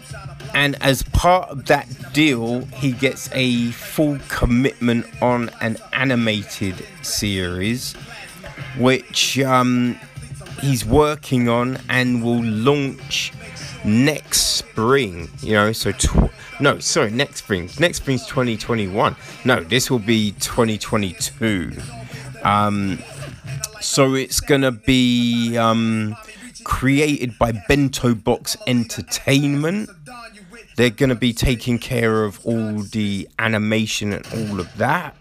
and 0.54 0.82
as 0.82 1.04
part 1.04 1.50
of 1.50 1.66
that 1.68 1.88
deal, 2.14 2.66
he 2.66 2.92
gets 2.92 3.30
a 3.34 3.72
full 3.72 4.18
commitment 4.28 5.06
on 5.22 5.50
an 5.62 5.78
animated 5.94 6.86
series, 7.02 7.94
which 8.78 9.40
um, 9.40 10.00
he's 10.62 10.86
working 10.86 11.50
on 11.50 11.78
and 11.90 12.24
will 12.24 12.44
launch 12.44 13.34
next 13.86 14.42
spring, 14.58 15.30
you 15.42 15.54
know, 15.54 15.72
so 15.72 15.92
tw- 15.92 16.32
no, 16.60 16.80
sorry, 16.80 17.12
next 17.12 17.38
spring. 17.38 17.70
Next 17.80 17.98
spring's 17.98 18.26
2021. 18.28 19.16
No, 19.46 19.64
this 19.64 19.90
will 19.90 20.00
be 20.00 20.32
2022. 20.34 21.72
Um, 22.44 23.00
so 23.80 24.14
it's 24.14 24.42
gonna 24.42 24.72
be 24.74 25.58
um, 25.58 26.18
created 26.66 27.38
by 27.40 27.54
Bento 27.68 28.14
Box 28.14 28.58
Entertainment. 28.68 29.90
They're 30.80 30.90
gonna 30.90 31.14
be 31.14 31.34
taking 31.34 31.78
care 31.78 32.24
of 32.24 32.40
all 32.46 32.84
the 32.84 33.28
animation 33.38 34.14
and 34.14 34.26
all 34.28 34.62
of 34.62 34.78
that. 34.78 35.14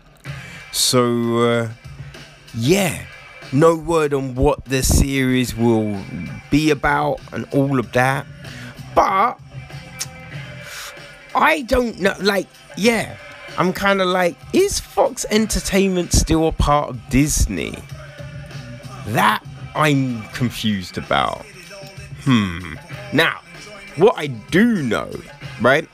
So 0.70 1.38
uh, 1.38 1.68
yeah, 2.54 3.04
no 3.52 3.74
word 3.74 4.14
on 4.14 4.36
what 4.36 4.64
the 4.66 4.84
series 4.84 5.56
will 5.56 6.00
be 6.48 6.70
about 6.70 7.18
and 7.32 7.44
all 7.52 7.80
of 7.80 7.90
that. 7.90 8.24
But 8.94 9.40
I 11.34 11.62
don't 11.62 11.98
know. 11.98 12.14
Like, 12.20 12.46
yeah, 12.76 13.16
I'm 13.58 13.72
kind 13.72 14.00
of 14.00 14.06
like, 14.06 14.36
is 14.52 14.78
Fox 14.78 15.26
Entertainment 15.28 16.12
still 16.12 16.46
a 16.46 16.52
part 16.52 16.90
of 16.90 17.08
Disney? 17.10 17.74
That 19.08 19.44
I'm 19.74 20.22
confused 20.28 20.98
about. 20.98 21.44
Hmm. 22.20 22.74
Now, 23.12 23.40
what 23.96 24.14
I 24.16 24.28
do 24.28 24.84
know, 24.84 25.10
right? 25.60 25.88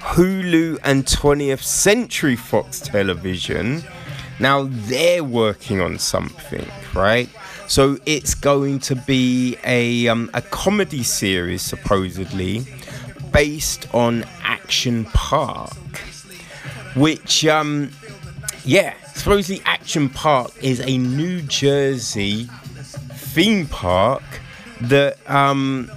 Hulu 0.00 0.78
and 0.82 1.04
20th 1.04 1.62
Century 1.62 2.36
Fox 2.36 2.80
Television, 2.80 3.82
now 4.38 4.66
they're 4.70 5.22
working 5.22 5.80
on 5.80 5.98
something, 5.98 6.66
right? 6.94 7.28
So 7.68 7.98
it's 8.06 8.34
going 8.34 8.80
to 8.80 8.96
be 8.96 9.56
a 9.64 10.08
um, 10.08 10.30
a 10.34 10.42
comedy 10.42 11.02
series 11.02 11.62
supposedly 11.62 12.66
based 13.32 13.86
on 13.94 14.24
Action 14.42 15.04
Park, 15.04 15.76
which 16.96 17.46
um, 17.46 17.90
yeah, 18.64 18.94
supposedly 19.14 19.62
Action 19.66 20.08
Park 20.08 20.50
is 20.62 20.80
a 20.80 20.98
New 20.98 21.42
Jersey 21.42 22.48
theme 23.12 23.66
park 23.66 24.22
that 24.80 25.18
um, 25.30 25.88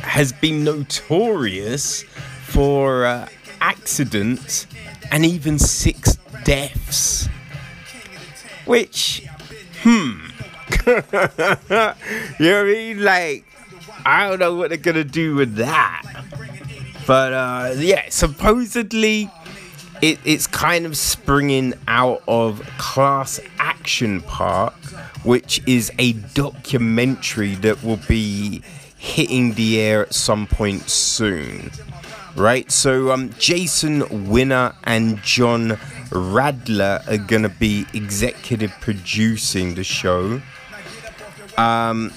has 0.00 0.32
been 0.32 0.64
notorious 0.64 2.04
for 2.46 3.04
uh, 3.04 3.28
accidents 3.60 4.66
and 5.10 5.26
even 5.26 5.58
six 5.58 6.16
deaths. 6.44 7.28
Which, 8.64 9.26
hmm, 9.82 10.26
you 10.86 10.94
know 10.94 11.02
what 11.78 11.96
I 12.40 12.62
mean? 12.64 13.02
Like, 13.02 13.44
I 14.04 14.28
don't 14.28 14.38
know 14.38 14.54
what 14.54 14.68
they're 14.70 14.78
gonna 14.78 15.04
do 15.04 15.34
with 15.34 15.56
that. 15.56 16.02
But 17.06 17.32
uh, 17.32 17.74
yeah, 17.76 18.04
supposedly 18.08 19.30
it, 20.02 20.18
it's 20.24 20.46
kind 20.46 20.86
of 20.86 20.96
springing 20.96 21.74
out 21.88 22.22
of 22.26 22.62
Class 22.78 23.40
Action 23.58 24.20
Park, 24.22 24.74
which 25.24 25.62
is 25.66 25.92
a 25.98 26.12
documentary 26.12 27.54
that 27.56 27.82
will 27.82 28.00
be 28.08 28.62
hitting 28.96 29.54
the 29.54 29.80
air 29.80 30.02
at 30.02 30.14
some 30.14 30.46
point 30.46 30.88
soon. 30.88 31.70
Right? 32.36 32.70
So 32.70 33.12
um, 33.12 33.30
Jason 33.38 34.02
Winer 34.02 34.74
and 34.84 35.22
John 35.22 35.78
Radler 36.10 37.06
are 37.08 37.18
gonna 37.18 37.48
be 37.48 37.86
executive 37.94 38.72
producing 38.80 39.74
the 39.74 39.84
show. 39.84 40.40
Um, 41.56 42.12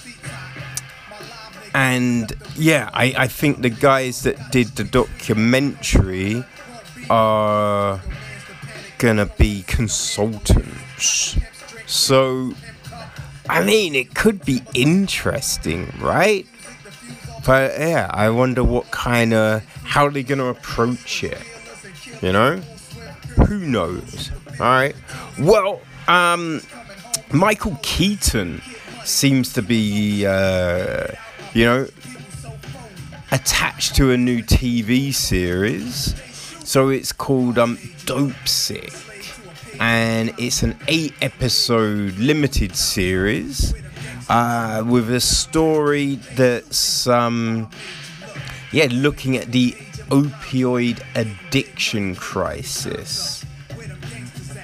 and 1.74 2.34
yeah, 2.56 2.90
I, 2.94 3.14
I 3.18 3.28
think 3.28 3.62
the 3.62 3.70
guys 3.70 4.24
that 4.24 4.52
did 4.52 4.68
the 4.76 4.84
documentary 4.84 6.44
are 7.10 8.02
gonna 8.98 9.26
be 9.26 9.64
consultants. 9.64 11.38
So, 11.86 12.54
I 13.50 13.64
mean, 13.64 13.96
it 13.96 14.14
could 14.14 14.46
be 14.46 14.62
interesting, 14.74 15.92
right? 16.00 16.46
But 17.46 17.80
yeah, 17.80 18.10
I 18.14 18.30
wonder 18.30 18.64
what 18.64 18.92
kind 18.92 19.34
of 19.34 19.64
how 19.84 20.10
they're 20.10 20.24
gonna 20.24 20.46
approach 20.46 21.24
it. 21.24 21.42
You 22.22 22.34
know, 22.34 22.58
who 23.48 23.60
knows? 23.60 24.32
All 24.60 24.68
right. 24.68 24.96
Well, 25.40 25.82
um, 26.08 26.62
Michael 27.32 27.78
Keaton 27.82 28.62
seems 29.06 29.54
to 29.54 29.62
be, 29.62 30.26
uh, 30.26 31.08
you 31.54 31.66
know, 31.66 31.88
attached 33.32 33.96
to 33.96 34.12
a 34.12 34.18
new 34.18 34.42
TV 34.42 35.14
series. 35.14 36.16
So 36.68 36.90
it's 36.90 37.12
called 37.12 37.58
um, 37.58 37.78
Dopesick, 38.06 38.94
and 39.80 40.34
it's 40.38 40.62
an 40.62 40.78
eight-episode 40.88 42.18
limited 42.18 42.76
series 42.76 43.74
uh, 44.30 44.84
with 44.86 45.12
a 45.12 45.20
story 45.20 46.16
that's 46.36 47.08
um, 47.08 47.70
yeah 48.72 48.88
looking 48.92 49.36
at 49.36 49.52
the 49.52 49.72
opioid 50.10 51.02
addiction 51.16 52.16
crisis. 52.16 53.46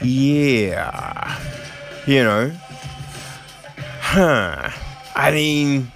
Yeah, 0.02 1.40
you 2.06 2.24
know, 2.24 2.52
huh? 4.02 4.70
I 5.16 5.32
mean, 5.32 5.92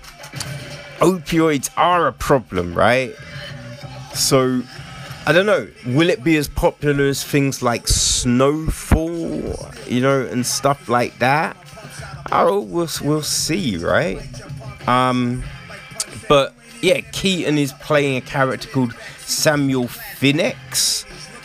opioids 0.99 1.69
are 1.77 2.07
a 2.07 2.14
problem, 2.14 2.73
right? 2.73 3.14
So, 4.14 4.64
I 5.27 5.31
don't 5.31 5.45
know. 5.45 5.67
Will 5.85 6.09
it 6.09 6.23
be 6.23 6.38
as 6.38 6.48
popular 6.48 7.06
as 7.06 7.23
things 7.23 7.61
like 7.61 7.88
Snowfall, 7.88 9.57
you 9.88 10.01
know, 10.01 10.25
and 10.25 10.45
stuff 10.45 10.89
like 10.89 11.19
that? 11.19 11.56
Oh, 12.32 12.61
we'll, 12.61 12.90
we'll 13.01 13.24
see, 13.24 13.77
right? 13.77 14.22
Um, 14.88 15.43
but 16.27 16.53
yeah, 16.82 17.01
Keaton 17.01 17.58
is 17.58 17.74
playing 17.74 18.17
a 18.17 18.22
character 18.22 18.69
called 18.69 18.93
Samuel 19.19 19.85
Finnix, 19.85 21.03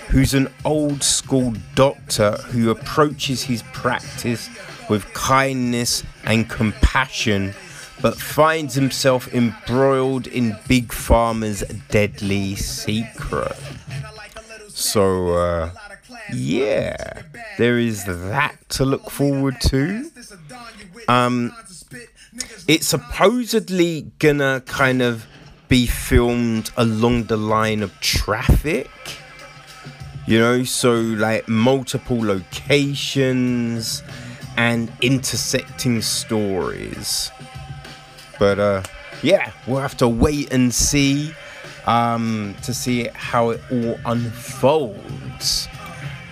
who's 0.09 0.35
an 0.35 0.49
old 0.65 1.03
school 1.03 1.55
doctor 1.75 2.33
who 2.51 2.71
approaches 2.71 3.43
his 3.43 3.63
practice 3.73 4.49
with 4.89 5.11
kindness 5.15 6.05
and 6.25 6.49
compassion, 6.49 7.55
but 8.03 8.17
finds 8.17 8.75
himself 8.75 9.33
embroiled 9.35 10.27
in 10.27 10.57
Big 10.69 10.89
Pharma's 10.89 11.65
deadly 11.89 12.55
secret. 12.55 13.57
So, 14.69 15.35
uh, 15.35 15.71
yeah, 16.33 17.23
there 17.59 17.79
is 17.79 18.05
that 18.05 18.57
to 18.71 18.85
look 18.85 19.11
forward 19.11 19.61
to. 19.63 20.11
Um, 21.09 21.53
it's 22.67 22.87
supposedly 22.87 24.13
gonna 24.19 24.63
kind 24.67 25.03
of 25.03 25.27
be 25.69 25.87
filmed 25.87 26.71
along 26.77 27.25
the 27.25 27.37
line 27.37 27.83
of 27.83 27.93
traffic. 28.01 28.91
You 30.27 30.39
know, 30.39 30.65
so 30.65 30.95
like 30.95 31.49
multiple 31.49 32.19
locations 32.19 34.03
and 34.57 34.91
intersecting 35.03 36.01
stories. 36.01 37.31
But 38.39 38.59
uh 38.59 38.83
yeah, 39.23 39.53
we'll 39.67 39.81
have 39.81 39.97
to 39.99 40.09
wait 40.09 40.53
and 40.53 40.73
see 40.73 41.35
um 41.87 42.55
to 42.63 42.73
see 42.73 43.09
how 43.13 43.51
it 43.51 43.61
all 43.71 43.99
unfolds. 44.07 45.69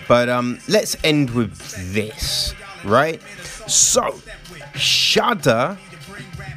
But 0.07 0.29
um 0.29 0.59
let's 0.67 0.95
end 1.03 1.31
with 1.31 1.57
this, 1.93 2.53
right? 2.83 3.21
So, 3.67 4.19
Shudder 4.75 5.77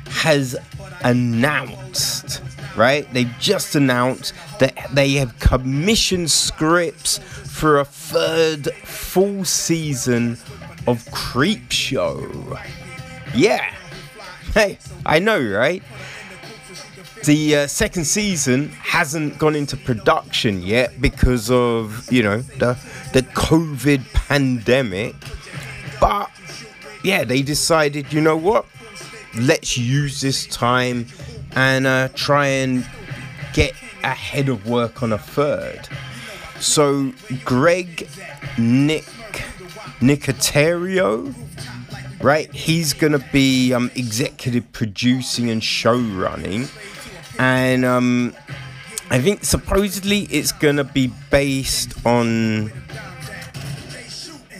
has 0.08 0.56
announced, 1.02 2.42
right? 2.76 3.10
They've 3.12 3.32
just 3.38 3.74
announced 3.76 4.32
that 4.58 4.74
they 4.92 5.12
have 5.12 5.38
commissioned 5.38 6.30
scripts 6.30 7.18
for 7.18 7.78
a 7.78 7.84
third 7.84 8.72
full 8.84 9.44
season 9.44 10.32
of 10.86 11.04
Creepshow. 11.06 12.60
Yeah. 13.34 13.72
Hey, 14.54 14.78
I 15.04 15.18
know, 15.18 15.40
right? 15.40 15.82
The 17.26 17.56
uh, 17.56 17.66
second 17.66 18.04
season 18.04 18.68
hasn't 18.68 19.38
gone 19.38 19.56
into 19.56 19.76
production 19.76 20.62
yet 20.62 21.00
because 21.00 21.50
of, 21.50 22.10
you 22.10 22.22
know, 22.22 22.38
the 22.38 22.78
the 23.12 23.22
COVID 23.22 24.04
pandemic. 24.12 25.16
But 26.00 26.30
yeah, 27.02 27.24
they 27.24 27.42
decided, 27.42 28.12
you 28.12 28.20
know 28.20 28.36
what? 28.36 28.64
Let's 29.34 29.76
use 29.76 30.20
this 30.20 30.46
time 30.46 31.06
and 31.56 31.86
uh, 31.86 32.08
try 32.14 32.46
and 32.46 32.88
get 33.52 33.72
ahead 34.04 34.48
of 34.48 34.68
work 34.68 35.02
on 35.02 35.12
a 35.12 35.18
third. 35.18 35.88
So 36.60 37.12
Greg 37.44 38.08
Nick 38.56 39.04
Nicotero, 40.00 41.34
right? 42.22 42.52
He's 42.52 42.92
gonna 42.92 43.24
be 43.32 43.72
um, 43.72 43.90
executive 43.96 44.70
producing 44.72 45.50
and 45.50 45.62
show 45.62 45.98
running, 45.98 46.68
and 47.38 47.84
um, 47.84 48.34
I 49.10 49.20
think 49.20 49.44
supposedly 49.44 50.20
it's 50.22 50.52
gonna 50.52 50.84
be 50.84 51.12
based 51.30 52.06
on 52.06 52.72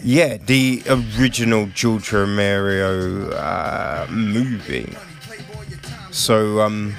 yeah, 0.06 0.36
the 0.36 0.82
original 0.88 1.66
George 1.74 2.12
Romero 2.12 3.28
uh, 3.30 4.06
movie. 4.08 4.94
So, 6.12 6.60
um, 6.60 6.94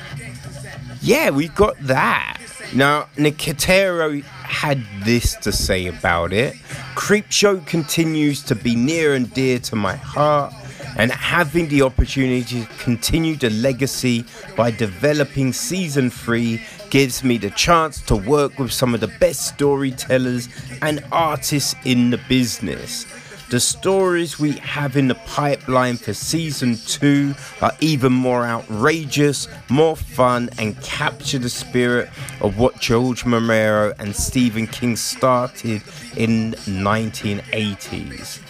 yeah, 1.02 1.30
we 1.30 1.48
got 1.48 1.78
that. 1.84 2.38
Now, 2.76 3.08
Nicotero 3.16 4.22
had 4.24 4.84
this 5.06 5.36
to 5.38 5.54
say 5.54 5.88
about 5.88 6.34
it. 6.34 6.56
Creepshow 6.96 7.66
continues 7.66 8.44
to 8.44 8.56
be 8.56 8.76
near 8.76 9.14
and 9.14 9.34
dear 9.34 9.60
to 9.60 9.78
my 9.78 9.96
heart, 9.96 10.54
and 10.96 11.12
having 11.12 11.68
the 11.68 11.82
opportunity 11.82 12.44
to 12.44 12.66
continue 12.80 13.36
the 13.36 13.50
legacy 13.50 14.26
by 14.56 14.72
developing 14.72 15.54
season 15.54 16.10
3 16.10 16.62
gives 16.90 17.24
me 17.24 17.38
the 17.38 17.50
chance 17.52 18.02
to 18.02 18.16
work 18.16 18.58
with 18.60 18.72
some 18.72 18.94
of 18.94 19.02
the 19.02 19.08
best 19.20 19.48
storytellers 19.48 20.50
and 20.82 21.04
artists 21.12 21.76
in 21.86 22.10
the 22.10 22.20
business. 22.30 23.06
The 23.50 23.62
stories 23.62 24.38
we 24.38 24.52
have 24.54 24.98
in 24.98 25.08
the 25.08 25.16
pipeline 25.16 25.96
for 25.96 26.14
season 26.14 26.76
two 26.86 27.34
are 27.62 27.72
even 27.80 28.12
more 28.12 28.46
outrageous, 28.46 29.48
more 29.70 29.96
fun, 29.96 30.50
and 30.58 30.78
capture 30.84 31.40
the 31.40 31.50
spirit 31.50 32.10
of 32.42 32.58
what 32.58 32.82
George 32.82 33.24
Romero 33.24 33.94
and 34.00 34.14
Stephen 34.14 34.68
King 34.68 34.98
started 34.98 35.82
in 36.18 36.56
1980s. 36.66 38.42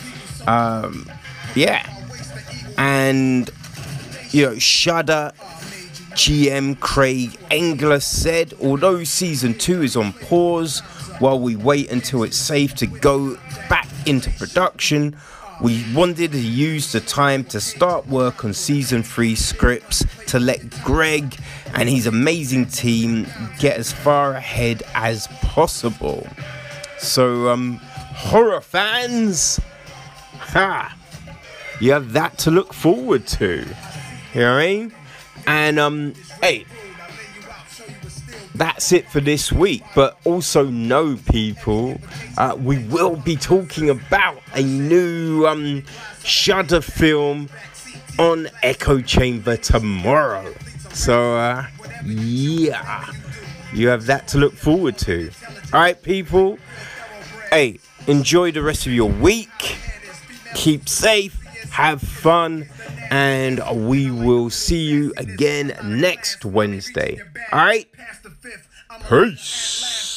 Um, 0.48 1.08
yeah, 1.54 1.88
and 2.78 3.50
you 4.32 4.46
know, 4.46 4.60
Shudder 4.60 5.32
GM 6.18 6.80
Craig 6.80 7.38
Engler 7.52 8.00
said, 8.00 8.54
although 8.62 9.04
season 9.04 9.58
two 9.58 9.84
is 9.84 9.96
on 9.96 10.14
pause 10.14 10.80
while 11.20 11.40
we 11.40 11.56
wait 11.56 11.92
until 11.92 12.24
it's 12.24 12.38
safe 12.38 12.74
to 12.76 12.88
go 12.88 13.38
back 13.70 13.88
into 14.06 14.30
production, 14.32 15.16
we 15.62 15.84
wanted 15.94 16.32
to 16.32 16.40
use 16.40 16.92
the 16.92 17.00
time 17.00 17.44
to 17.46 17.60
start 17.60 18.08
work 18.08 18.46
on 18.46 18.54
season 18.54 19.02
three 19.02 19.36
scripts 19.36 20.06
to 20.28 20.40
let 20.40 20.70
Greg 20.84 21.36
and 21.74 21.90
his 21.90 22.06
amazing 22.06 22.68
team 22.68 23.26
get 23.60 23.78
as 23.78 23.92
far 23.92 24.34
ahead 24.34 24.84
as 24.94 25.28
possible. 25.42 26.28
So, 27.00 27.50
um, 27.50 27.78
horror 27.78 28.62
fans, 28.62 29.60
ha, 30.40 30.96
you 31.80 31.92
have 31.92 32.14
that 32.14 32.38
to 32.40 32.52
look 32.52 32.74
forward 32.74 33.28
to. 33.28 33.66
You 34.34 34.42
know 34.42 34.54
what 34.54 34.62
I 34.62 34.68
mean? 34.68 34.94
And 35.46 35.80
um, 35.80 36.14
hey, 36.42 36.66
that's 38.56 38.92
it 38.92 39.10
for 39.10 39.20
this 39.20 39.52
week. 39.52 39.84
But 39.96 40.18
also 40.26 40.66
know, 40.66 41.18
people, 41.32 42.00
uh, 42.38 42.58
we 42.60 42.80
will 42.86 43.16
be 43.16 43.36
talking 43.36 43.90
about 43.90 44.42
a 44.54 44.64
new 44.64 45.46
um, 45.46 45.84
Shudder 46.24 46.82
film 46.82 47.50
on 48.20 48.50
Echo 48.64 49.00
Chamber 49.02 49.58
tomorrow. 49.58 50.54
So 50.94 51.38
uh, 51.38 51.68
yeah, 52.04 53.12
you 53.74 53.88
have 53.90 54.08
that 54.08 54.28
to 54.30 54.40
look 54.40 54.54
forward 54.54 54.98
to. 55.00 55.32
All 55.74 55.80
right, 55.80 56.02
people. 56.02 56.58
Hey, 57.50 57.80
enjoy 58.08 58.52
the 58.52 58.62
rest 58.62 58.88
of 58.88 58.94
your 58.94 59.10
week. 59.10 59.78
Keep 60.56 60.90
safe. 60.90 61.47
Have 61.72 62.02
fun 62.02 62.68
and 63.12 63.62
we 63.88 64.10
will 64.12 64.50
see 64.50 64.86
you 64.86 65.14
again 65.18 65.78
next 65.84 66.44
Wednesday. 66.46 67.20
All 67.52 67.60
right? 67.60 67.88
Peace. 69.10 70.14